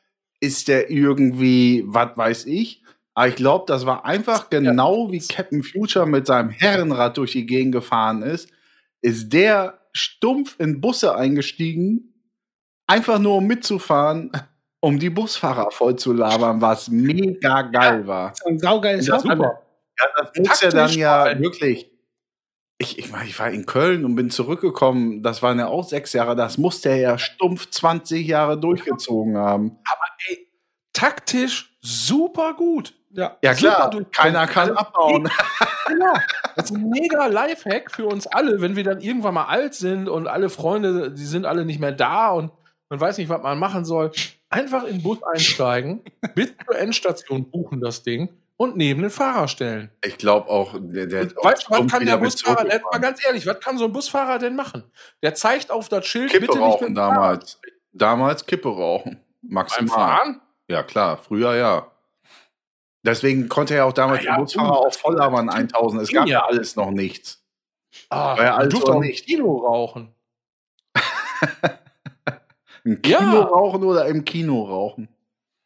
Ist 0.40 0.68
der 0.68 0.90
irgendwie, 0.90 1.82
was 1.86 2.16
weiß 2.16 2.46
ich? 2.46 2.82
Aber 3.14 3.28
ich 3.28 3.36
glaube, 3.36 3.64
das 3.66 3.86
war 3.86 4.04
einfach 4.04 4.50
genau 4.50 5.10
wie 5.10 5.18
Captain 5.20 5.62
Future 5.62 6.06
mit 6.06 6.26
seinem 6.26 6.50
Herrenrad 6.50 7.16
durch 7.16 7.32
die 7.32 7.46
Gegend 7.46 7.72
gefahren 7.72 8.22
ist. 8.22 8.50
Ist 9.00 9.32
der 9.32 9.78
stumpf 9.92 10.56
in 10.58 10.80
Busse 10.82 11.14
eingestiegen, 11.16 12.12
einfach 12.86 13.18
nur 13.18 13.36
um 13.36 13.46
mitzufahren, 13.46 14.30
um 14.80 14.98
die 14.98 15.08
Busfahrer 15.08 15.70
voll 15.70 15.96
zu 15.96 16.12
labern, 16.12 16.60
was 16.60 16.88
mega 16.90 17.62
geil 17.62 18.06
war. 18.06 18.34
Ein 18.46 18.58
saugeiles. 18.58 19.06
Super. 19.06 19.62
Ja, 19.98 20.06
das 20.16 20.30
muss 20.36 20.60
ja 20.60 20.70
dann 20.70 20.90
ja 20.92 21.38
wirklich. 21.38 21.90
Ich, 22.78 22.98
ich 22.98 23.10
meine, 23.10 23.24
ich 23.26 23.38
war 23.38 23.50
in 23.50 23.64
Köln 23.64 24.04
und 24.04 24.16
bin 24.16 24.30
zurückgekommen. 24.30 25.22
Das 25.22 25.42
waren 25.42 25.58
ja 25.58 25.66
auch 25.66 25.84
sechs 25.84 26.12
Jahre. 26.12 26.36
Das 26.36 26.58
musste 26.58 26.90
er 26.90 26.96
ja 26.96 27.18
stumpf 27.18 27.70
20 27.70 28.26
Jahre 28.26 28.60
durchgezogen 28.60 29.38
haben. 29.38 29.78
Ey, 30.28 30.46
taktisch 30.92 31.76
super 31.80 32.52
gut. 32.54 32.94
Ja. 33.10 33.38
Ja 33.42 33.54
Super 33.54 33.90
klar, 33.90 34.04
keiner 34.12 34.46
kann 34.46 34.68
Alles 34.68 34.78
abbauen. 34.78 35.30
Genau. 35.88 36.14
Das 36.56 36.64
ist 36.70 36.76
ein 36.76 36.90
mega 36.90 37.26
Lifehack 37.26 37.92
für 37.92 38.06
uns 38.06 38.26
alle, 38.26 38.60
wenn 38.60 38.74
wir 38.74 38.82
dann 38.82 39.00
irgendwann 39.00 39.34
mal 39.34 39.44
alt 39.44 39.74
sind 39.74 40.08
und 40.08 40.26
alle 40.26 40.48
Freunde, 40.48 41.12
die 41.12 41.24
sind 41.24 41.46
alle 41.46 41.64
nicht 41.64 41.78
mehr 41.78 41.92
da 41.92 42.30
und 42.30 42.50
man 42.88 43.00
weiß 43.00 43.18
nicht, 43.18 43.28
was 43.28 43.40
man 43.40 43.56
machen 43.56 43.84
soll. 43.84 44.10
Einfach 44.48 44.82
in 44.82 44.96
den 44.96 45.02
Bus 45.04 45.22
einsteigen, 45.22 46.02
bis 46.34 46.52
zur 46.66 46.76
Endstation 46.76 47.48
buchen 47.52 47.80
das 47.80 48.02
Ding 48.02 48.30
und 48.56 48.76
neben 48.76 49.02
den 49.02 49.10
Fahrer 49.10 49.48
stellen. 49.48 49.90
Ich 50.04 50.16
glaube 50.18 50.48
auch, 50.48 50.74
der, 50.78 51.06
der 51.06 51.22
Und 51.22 51.36
weißt 51.44 51.66
du, 51.68 51.70
was 51.70 51.90
kann 51.90 52.06
der 52.06 52.16
Busfahrer, 52.16 52.64
jetzt 52.66 52.84
mal 52.90 52.98
ganz 52.98 53.24
ehrlich, 53.26 53.46
was 53.46 53.60
kann 53.60 53.76
so 53.78 53.84
ein 53.84 53.92
Busfahrer 53.92 54.38
denn 54.38 54.56
machen? 54.56 54.84
Der 55.22 55.34
zeigt 55.34 55.70
auf 55.70 55.88
das 55.88 56.06
Schild, 56.06 56.30
Kippe 56.30 56.46
bitte 56.46 56.58
nicht 56.58 56.62
rauchen 56.66 56.88
mit 56.88 56.90
dem 56.90 56.96
Fahrrad. 56.96 57.16
damals. 57.16 57.60
Damals 57.92 58.46
Kippe 58.46 58.68
rauchen. 58.68 59.20
Beim 59.42 59.52
Maximal. 59.52 59.88
Fahren? 59.94 60.40
Ja, 60.68 60.82
klar, 60.82 61.16
früher 61.18 61.54
ja. 61.54 61.90
Deswegen 63.04 63.48
konnte 63.48 63.74
er 63.74 63.84
auch 63.86 63.92
damals 63.92 64.24
ja, 64.24 64.32
der 64.34 64.40
Busfahrer 64.42 64.78
auch 64.78 64.92
voll 64.92 65.14
labern 65.16 65.48
1000. 65.48 66.02
Es 66.02 66.12
gab 66.12 66.26
ja 66.26 66.44
alles 66.44 66.74
noch 66.76 66.90
nichts. 66.90 67.42
Ah, 68.10 68.36
War 68.36 68.44
ja 68.44 68.50
du 68.50 68.56
alles 68.56 68.68
durfst 68.70 68.88
oder 68.88 68.96
auch 68.98 69.02
im 69.02 69.06
nicht. 69.08 69.26
Kino 69.26 69.56
rauchen. 69.58 70.14
Im 72.84 73.02
Kino 73.02 73.18
Ja. 73.18 73.40
rauchen 73.42 73.82
oder 73.82 74.06
im 74.06 74.24
Kino 74.24 74.62
rauchen? 74.62 75.08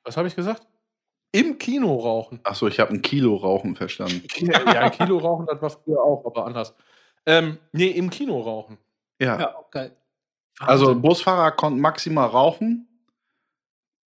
Was 0.04 0.16
habe 0.16 0.26
ich 0.28 0.34
gesagt? 0.36 0.66
Im 1.32 1.58
Kino 1.58 1.96
rauchen. 1.96 2.40
Achso, 2.42 2.66
ich 2.66 2.80
habe 2.80 2.92
ein 2.92 3.02
Kilo 3.02 3.36
rauchen 3.36 3.76
verstanden. 3.76 4.22
ja, 4.36 4.64
ein 4.64 4.90
Kilo 4.90 5.18
rauchen, 5.18 5.46
das 5.46 5.62
war 5.62 5.70
früher 5.70 6.02
auch, 6.02 6.24
aber 6.26 6.46
anders. 6.46 6.74
Ähm, 7.24 7.58
nee, 7.72 7.88
im 7.90 8.10
Kino 8.10 8.40
rauchen. 8.40 8.78
Ja. 9.20 9.38
Ja, 9.38 9.58
okay. 9.58 9.90
Also. 10.58 10.94
Busfahrer 10.94 11.52
konnten 11.52 11.80
maximal 11.80 12.26
rauchen. 12.26 12.88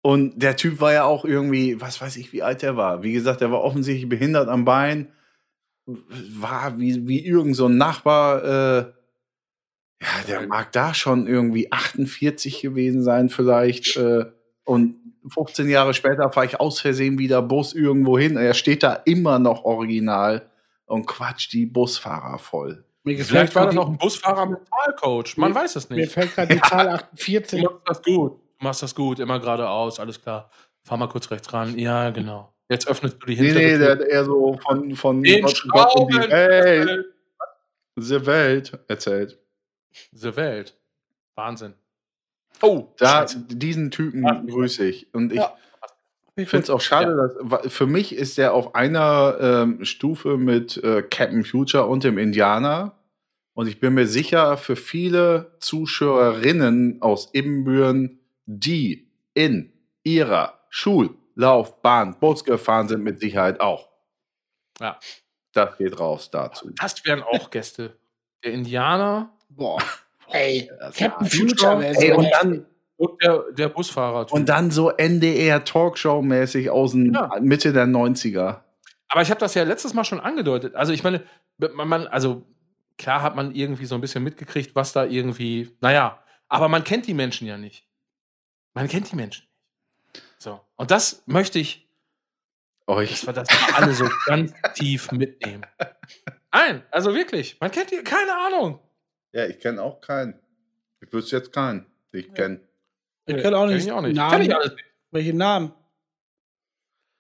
Und 0.03 0.43
der 0.43 0.57
Typ 0.57 0.81
war 0.81 0.93
ja 0.93 1.05
auch 1.05 1.25
irgendwie, 1.25 1.81
was 1.81 2.01
weiß 2.01 2.17
ich, 2.17 2.33
wie 2.33 2.43
alt 2.43 2.63
der 2.63 2.77
war. 2.77 3.03
Wie 3.03 3.13
gesagt, 3.13 3.41
der 3.41 3.53
war 3.53 3.63
offensichtlich 3.63 4.09
behindert 4.09 4.49
am 4.49 4.65
Bein. 4.65 5.13
War 5.87 6.79
wie, 6.79 7.07
wie 7.07 7.25
irgend 7.25 7.55
so 7.55 7.67
ein 7.67 7.77
Nachbar. 7.77 8.43
Äh, 8.43 8.93
ja, 10.03 10.09
der 10.27 10.47
mag 10.49 10.73
da 10.73 10.95
schon 10.95 11.29
irgendwie 11.29 11.71
48 11.71 12.63
gewesen 12.63 13.03
sein, 13.05 13.29
vielleicht. 13.29 13.97
Äh, 13.97 14.25
und 14.65 14.97
15 15.29 15.69
Jahre 15.69 15.95
später 15.95 16.31
fahre 16.33 16.47
ich 16.47 16.59
aus 16.61 16.81
Versehen 16.81 17.19
wieder 17.19 17.43
Bus 17.43 17.75
irgendwo 17.75 18.19
hin. 18.19 18.37
Er 18.37 18.55
steht 18.55 18.83
da 18.83 18.95
immer 19.05 19.39
noch 19.39 19.65
original 19.65 20.51
und 20.87 21.07
quatscht 21.07 21.53
die 21.53 21.67
Busfahrer 21.67 22.39
voll. 22.39 22.85
Mir 23.05 23.19
Vielleicht 23.25 23.55
war 23.55 23.67
das 23.67 23.75
die- 23.75 23.79
auch 23.81 23.89
ein 23.89 23.99
Busfahrer 23.99 24.47
Mentalcoach. 24.47 25.37
Man 25.37 25.51
Mir- 25.53 25.61
weiß 25.61 25.77
es 25.77 25.89
Mir 25.91 25.97
nicht. 25.97 26.13
fällt 26.13 26.35
gerade 26.35 26.55
die 26.55 26.61
Zahl 26.69 26.87
Du 26.87 26.93
48. 26.95 27.63
machst 27.63 27.83
das 27.87 28.03
gut. 28.03 28.33
Du 28.33 28.65
machst 28.65 28.83
das 28.83 28.95
gut. 28.95 29.19
Immer 29.19 29.41
geradeaus, 29.41 29.99
alles 30.01 30.21
klar. 30.23 30.51
Fahr 30.85 30.99
mal 30.99 31.09
kurz 31.09 31.31
rechts 31.31 31.53
ran. 31.53 31.79
Ja, 31.79 32.11
genau. 32.11 32.53
Jetzt 32.69 32.89
öffnest 32.89 33.19
du 33.21 33.27
die 33.27 33.35
Nee, 33.41 33.47
hintere 33.49 33.63
nee, 33.65 33.79
der 33.79 33.79
Tür. 33.79 33.91
hat 33.91 34.01
eher 34.13 34.25
so 34.25 34.59
von, 34.63 34.97
von 34.97 35.23
Den 35.23 35.43
Gott- 35.43 35.51
die 35.53 35.57
Schrauben. 35.57 36.15
Welt, 36.31 37.05
the 37.97 38.27
Welt 38.27 38.79
erzählt. 38.89 39.39
The 40.13 40.35
Welt. 40.37 40.77
Wahnsinn. 41.35 41.75
Oh, 42.63 42.89
Da, 42.99 43.23
Scheiße. 43.23 43.41
diesen 43.49 43.91
Typen 43.91 44.25
Ja. 44.25 44.41
grüße 44.41 44.85
ich. 44.87 45.13
Und 45.15 45.33
ich 45.33 45.39
Ja. 45.39 45.55
finde 46.37 46.59
es 46.65 46.71
auch 46.71 46.81
schade, 46.81 47.15
dass 47.17 47.33
wa- 47.41 47.69
für 47.69 47.87
mich 47.87 48.15
ist 48.15 48.39
der 48.39 48.55
auf 48.55 48.75
einer 48.75 49.37
ähm, 49.41 49.85
Stufe 49.85 50.37
mit 50.39 50.77
äh, 50.83 51.03
Captain 51.03 51.45
Future 51.45 51.87
und 51.87 52.05
dem 52.05 52.19
Indianer. 52.19 52.99
Und 53.55 53.67
ich 53.67 53.81
bin 53.81 53.93
mir 53.95 54.07
sicher, 54.07 54.57
für 54.57 54.77
viele 54.77 55.57
Zuschauerinnen 55.61 57.03
aus 57.03 57.31
Ibbenbüren, 57.35 58.21
die 58.47 59.11
in 59.35 59.73
ihrer 60.05 60.59
Schullaufbahn 60.71 62.19
Bus 62.19 62.45
gefahren 62.45 62.89
sind, 62.89 63.03
mit 63.03 63.21
Sicherheit 63.21 63.61
auch. 63.61 63.89
Ja. 64.81 64.99
Das 65.53 65.77
geht 65.77 66.01
raus 66.01 66.31
dazu. 66.31 66.71
Das 66.81 67.05
wären 67.05 67.23
auch 67.23 67.51
Gäste. 67.51 67.97
Der 68.43 68.53
Indianer 68.55 69.31
Boah. 69.51 69.83
Ey, 70.33 70.71
Das 70.79 70.97
Captain 70.97 71.27
Future 71.29 71.85
Ey, 71.87 71.95
so 72.11 72.17
und 72.17 72.29
dann, 72.33 72.67
und 72.97 73.23
der, 73.23 73.45
der 73.53 73.69
Busfahrer. 73.69 74.33
und 74.33 74.49
dann 74.49 74.71
so 74.71 74.91
NDR 74.91 75.65
Talkshow-mäßig 75.65 76.71
aus 76.71 76.93
den 76.93 77.13
Ja. 77.15 77.31
Mitte 77.41 77.73
der 77.73 77.87
90er. 77.87 78.61
Aber 79.09 79.23
ich 79.23 79.31
habe 79.31 79.41
das 79.41 79.55
ja 79.55 79.63
letztes 79.65 79.93
Mal 79.95 80.05
schon 80.05 80.21
angedeutet. 80.21 80.75
Also 80.75 80.93
ich 80.93 81.03
meine, 81.03 81.23
man, 81.59 81.89
man, 81.89 82.07
also 82.07 82.43
klar 82.99 83.23
hat 83.23 83.37
man 83.37 83.55
irgendwie 83.55 83.85
so 83.87 83.95
ein 83.95 84.01
bisschen 84.01 84.23
mitgekriegt, 84.23 84.75
was 84.75 84.93
da 84.93 85.05
irgendwie, 85.05 85.77
naja, 85.81 86.23
aber 86.49 86.69
man 86.69 86.85
kennt 86.85 87.07
die 87.07 87.15
Menschen 87.15 87.47
ja 87.47 87.57
nicht. 87.59 87.85
Man 88.75 88.89
kennt 88.89 89.11
die 89.13 89.17
Menschen 89.17 89.45
nicht. 89.45 90.23
So. 90.39 90.61
Und 90.77 90.91
das 90.91 91.23
möchte 91.27 91.59
ich, 91.59 91.87
Euch. 92.87 93.11
dass 93.11 93.27
wir 93.27 93.33
das 93.33 93.49
alle 93.75 93.93
so 93.95 94.09
ganz 94.27 94.53
tief 94.75 95.13
mitnehmen. 95.13 95.65
Nein, 96.53 96.83
also 96.91 97.15
wirklich, 97.15 97.57
man 97.61 97.71
kennt 97.71 97.91
die, 97.91 97.99
keine 98.03 98.33
Ahnung. 98.35 98.79
Ja, 99.33 99.47
ich 99.47 99.59
kenne 99.61 99.83
auch 99.83 100.01
keinen. 100.01 100.39
Ich 101.01 101.13
wüsste 101.13 101.37
jetzt 101.37 101.53
keinen, 101.53 101.87
den 102.13 102.21
ich 102.21 102.35
kenne. 102.35 102.61
Ich 103.27 103.37
kenne 103.37 103.57
auch 103.57 103.67
Kenn 103.67 103.75
nicht. 103.75 103.87
ich 103.87 103.93
auch 103.93 104.01
nicht. 104.03 104.17
Namen. 104.17 104.33
Kenn 104.33 104.43
ich 104.43 104.55
alles 104.55 104.73
nicht. 104.73 104.85
Welche 105.11 105.35
Namen? 105.35 105.73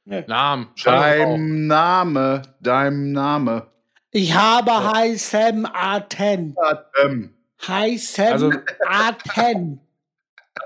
Namen, 0.05 0.69
schreib 0.75 1.21
auf. 1.21 1.35
Dein 1.37 1.67
Name, 1.69 2.43
dein 2.61 3.13
Name. 3.13 3.69
Ich 4.11 4.35
habe 4.35 4.93
heißen 4.93 5.67
Aten. 5.73 6.57
Ähm, 7.03 7.35
Heißen 7.67 8.25
Also- 8.27 8.53
Aten. 8.87 9.81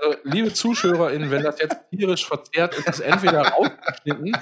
Also, 0.01 0.17
liebe 0.23 0.51
ZuschauerInnen, 0.53 1.31
wenn 1.31 1.43
das 1.43 1.59
jetzt 1.59 1.77
tierisch 1.91 2.27
verzerrt 2.27 2.77
ist, 2.77 2.89
ist 2.89 2.99
entweder 2.99 3.41
rausgeschnitten. 3.47 4.35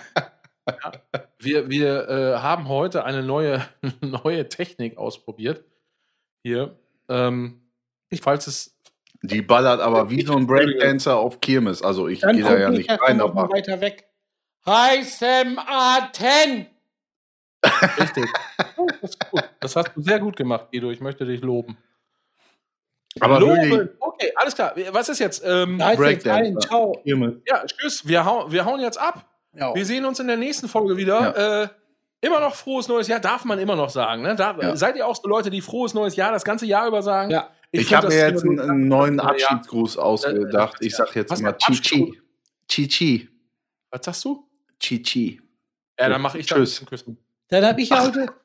Ja, 0.67 0.91
wir 1.39 1.69
wir 1.69 2.09
äh, 2.09 2.37
haben 2.39 2.67
heute 2.67 3.03
eine 3.05 3.21
neue, 3.21 3.63
neue 4.01 4.49
Technik 4.49 4.97
ausprobiert. 4.97 5.63
Hier. 6.43 6.79
Ähm, 7.09 7.61
falls 8.21 8.47
es. 8.47 8.75
die 9.21 9.41
ballert 9.41 9.81
aber 9.81 10.09
wie 10.09 10.25
so 10.25 10.35
ein 10.35 10.47
Breakdancer 10.47 11.17
auf 11.17 11.41
Kirmes. 11.41 11.81
Also 11.81 12.07
ich 12.07 12.21
gehe 12.21 12.43
da 12.43 12.57
ja 12.57 12.69
nicht 12.69 12.89
ich 12.89 13.01
rein, 13.01 13.21
aber 13.21 13.49
weiter 13.49 13.81
weg. 13.81 14.05
Heißen 14.65 15.59
Aten. 15.59 16.67
Richtig. 17.99 18.25
Oh, 18.77 18.87
das, 19.01 19.11
ist 19.11 19.29
gut. 19.31 19.43
das 19.59 19.75
hast 19.75 19.91
du 19.95 20.01
sehr 20.01 20.19
gut 20.19 20.35
gemacht, 20.35 20.67
Guido. 20.71 20.91
Ich 20.91 21.01
möchte 21.01 21.25
dich 21.25 21.41
loben. 21.41 21.77
aber 23.19 23.39
loben! 23.39 23.71
wirklich 23.71 23.89
Okay, 23.99 24.31
alles 24.35 24.55
klar. 24.55 24.73
Was 24.91 25.09
ist 25.09 25.19
jetzt? 25.19 25.43
Ähm, 25.45 25.81
ein. 25.81 26.59
Ciao. 26.61 26.93
Kirmes. 27.03 27.35
ja, 27.47 27.63
tschüss. 27.65 28.07
Wir, 28.07 28.23
hau 28.25 28.51
wir 28.51 28.65
hauen 28.65 28.79
jetzt 28.79 28.99
ab. 28.99 29.25
Ja. 29.53 29.73
Wir 29.73 29.85
sehen 29.85 30.05
uns 30.05 30.19
in 30.19 30.27
der 30.27 30.37
nächsten 30.37 30.67
Folge 30.67 30.97
wieder. 30.97 31.63
Äh, 31.63 31.67
immer 32.25 32.39
noch 32.39 32.55
frohes 32.55 32.87
neues 32.87 33.07
Jahr, 33.07 33.19
darf 33.19 33.45
man 33.45 33.59
immer 33.59 33.75
noch 33.75 33.89
sagen. 33.89 34.21
Ne? 34.23 34.35
Da, 34.35 34.57
Ja. 34.59 34.75
Seid 34.75 34.95
ihr 34.95 35.05
auch 35.07 35.15
so 35.15 35.27
Leute, 35.27 35.49
die 35.49 35.61
frohes 35.61 35.93
neues 35.93 36.15
Jahr 36.15 36.31
das 36.31 36.43
ganze 36.43 36.65
Jahr 36.65 36.87
über 36.87 37.01
sagen? 37.01 37.31
Ja. 37.31 37.49
Ich, 37.71 37.87
find 37.87 37.97
habe 37.97 38.07
mir 38.07 38.15
jetzt 38.29 38.43
einen, 38.43 38.57
so- 38.57 38.63
einen 38.63 38.87
neuen 38.87 39.17
Ja. 39.17 39.23
Abschiedsgruß 39.25 39.97
ausgedacht. 39.97 40.77
Ich 40.79 40.95
sag 40.95 41.15
jetzt 41.15 41.31
Was 41.31 41.41
mal 41.41 41.53
Chichi. 41.57 42.19
Chichi. 42.67 43.29
Was 43.91 44.05
sagst 44.05 44.25
du? 44.25 44.47
Chichi. 44.79 45.41
Ja, 45.99 46.09
dann 46.09 46.21
mache 46.21 46.37
ich 46.39 46.45
Tschüss. 46.47 46.85
Küssen. 46.85 47.17
Dann 47.49 47.65
habe 47.65 47.81
ich 47.81 47.89
ja 47.89 48.03
heute. 48.03 48.27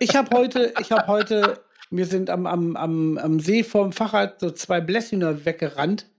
Ich 0.00 0.16
habe 0.16 0.36
heute, 0.36 0.74
ich 0.80 0.90
habe 0.90 1.06
heute, 1.06 1.60
wir 1.90 2.06
sind 2.06 2.28
am, 2.28 2.44
am, 2.48 2.74
am, 2.76 3.18
am 3.18 3.38
See 3.38 3.62
vorm 3.62 3.92
Fahrrad 3.92 4.40
so 4.40 4.50
zwei 4.50 4.80
Blässhühner 4.80 5.44
weggerannt, 5.44 6.10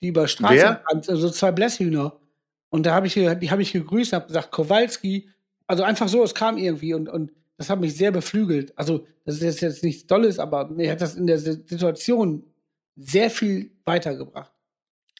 die 0.00 0.06
über 0.08 0.28
Straße 0.28 0.54
Wer? 0.54 0.74
gerannt, 0.76 1.08
also 1.10 1.26
so 1.26 1.30
zwei 1.30 1.50
Blässhühner. 1.50 2.12
Und 2.68 2.86
da 2.86 2.94
habe 2.94 3.08
ich, 3.08 3.14
die 3.14 3.50
habe 3.50 3.62
ich 3.62 3.72
gegrüßt, 3.72 4.12
habe 4.12 4.28
gesagt, 4.28 4.52
Kowalski, 4.52 5.28
also 5.66 5.82
einfach 5.82 6.08
so, 6.08 6.22
es 6.22 6.34
kam 6.34 6.56
irgendwie 6.58 6.94
und, 6.94 7.08
und 7.08 7.32
das 7.56 7.70
hat 7.70 7.80
mich 7.80 7.96
sehr 7.96 8.12
beflügelt. 8.12 8.72
Also, 8.76 9.06
das 9.24 9.40
ist 9.40 9.60
jetzt 9.60 9.82
nichts 9.82 10.06
Dolles, 10.06 10.38
aber 10.38 10.68
mir 10.68 10.90
hat 10.92 11.00
das 11.00 11.14
in 11.16 11.26
der 11.26 11.38
Si- 11.38 11.62
Situation 11.66 12.44
sehr 12.96 13.30
viel 13.30 13.70
weitergebracht. 13.84 14.52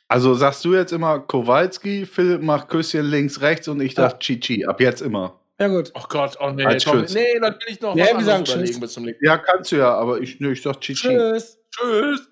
Also 0.08 0.34
sagst 0.34 0.64
du 0.64 0.74
jetzt 0.74 0.92
immer 0.92 1.18
Kowalski, 1.18 2.06
Philipp 2.06 2.40
macht 2.42 2.68
Küsschen 2.68 3.04
links, 3.06 3.40
rechts 3.40 3.66
und 3.68 3.80
ich 3.80 3.94
Ja. 3.94 4.10
sag 4.10 4.20
Chichi. 4.20 4.64
Ab 4.64 4.80
jetzt 4.80 5.02
immer. 5.02 5.40
Ja, 5.58 5.68
gut. 5.68 5.90
Oh 5.94 6.02
Gott, 6.08 6.36
oh 6.40 6.50
nee, 6.50 6.62
komm, 6.64 6.76
tschüss. 6.78 7.14
nee, 7.14 7.38
dann 7.40 7.54
will 7.54 7.58
ich 7.68 7.80
noch 7.80 7.96
Ja, 7.96 8.04
was 8.04 8.10
wir 8.10 8.16
anderes 8.18 8.26
sagen 8.26 8.44
überlegen 8.44 8.66
tschüss. 8.72 8.80
bis 8.80 8.92
zum 8.92 9.04
nächsten 9.04 9.24
Ja, 9.24 9.38
kannst 9.38 9.72
du 9.72 9.76
ja, 9.76 9.94
aber 9.94 10.20
ich, 10.20 10.38
nö, 10.38 10.52
ich 10.52 10.62
sag 10.62 10.80
Chichi. 10.80 11.08
Tschüss. 11.08 11.58
Tschüss. 11.70 12.28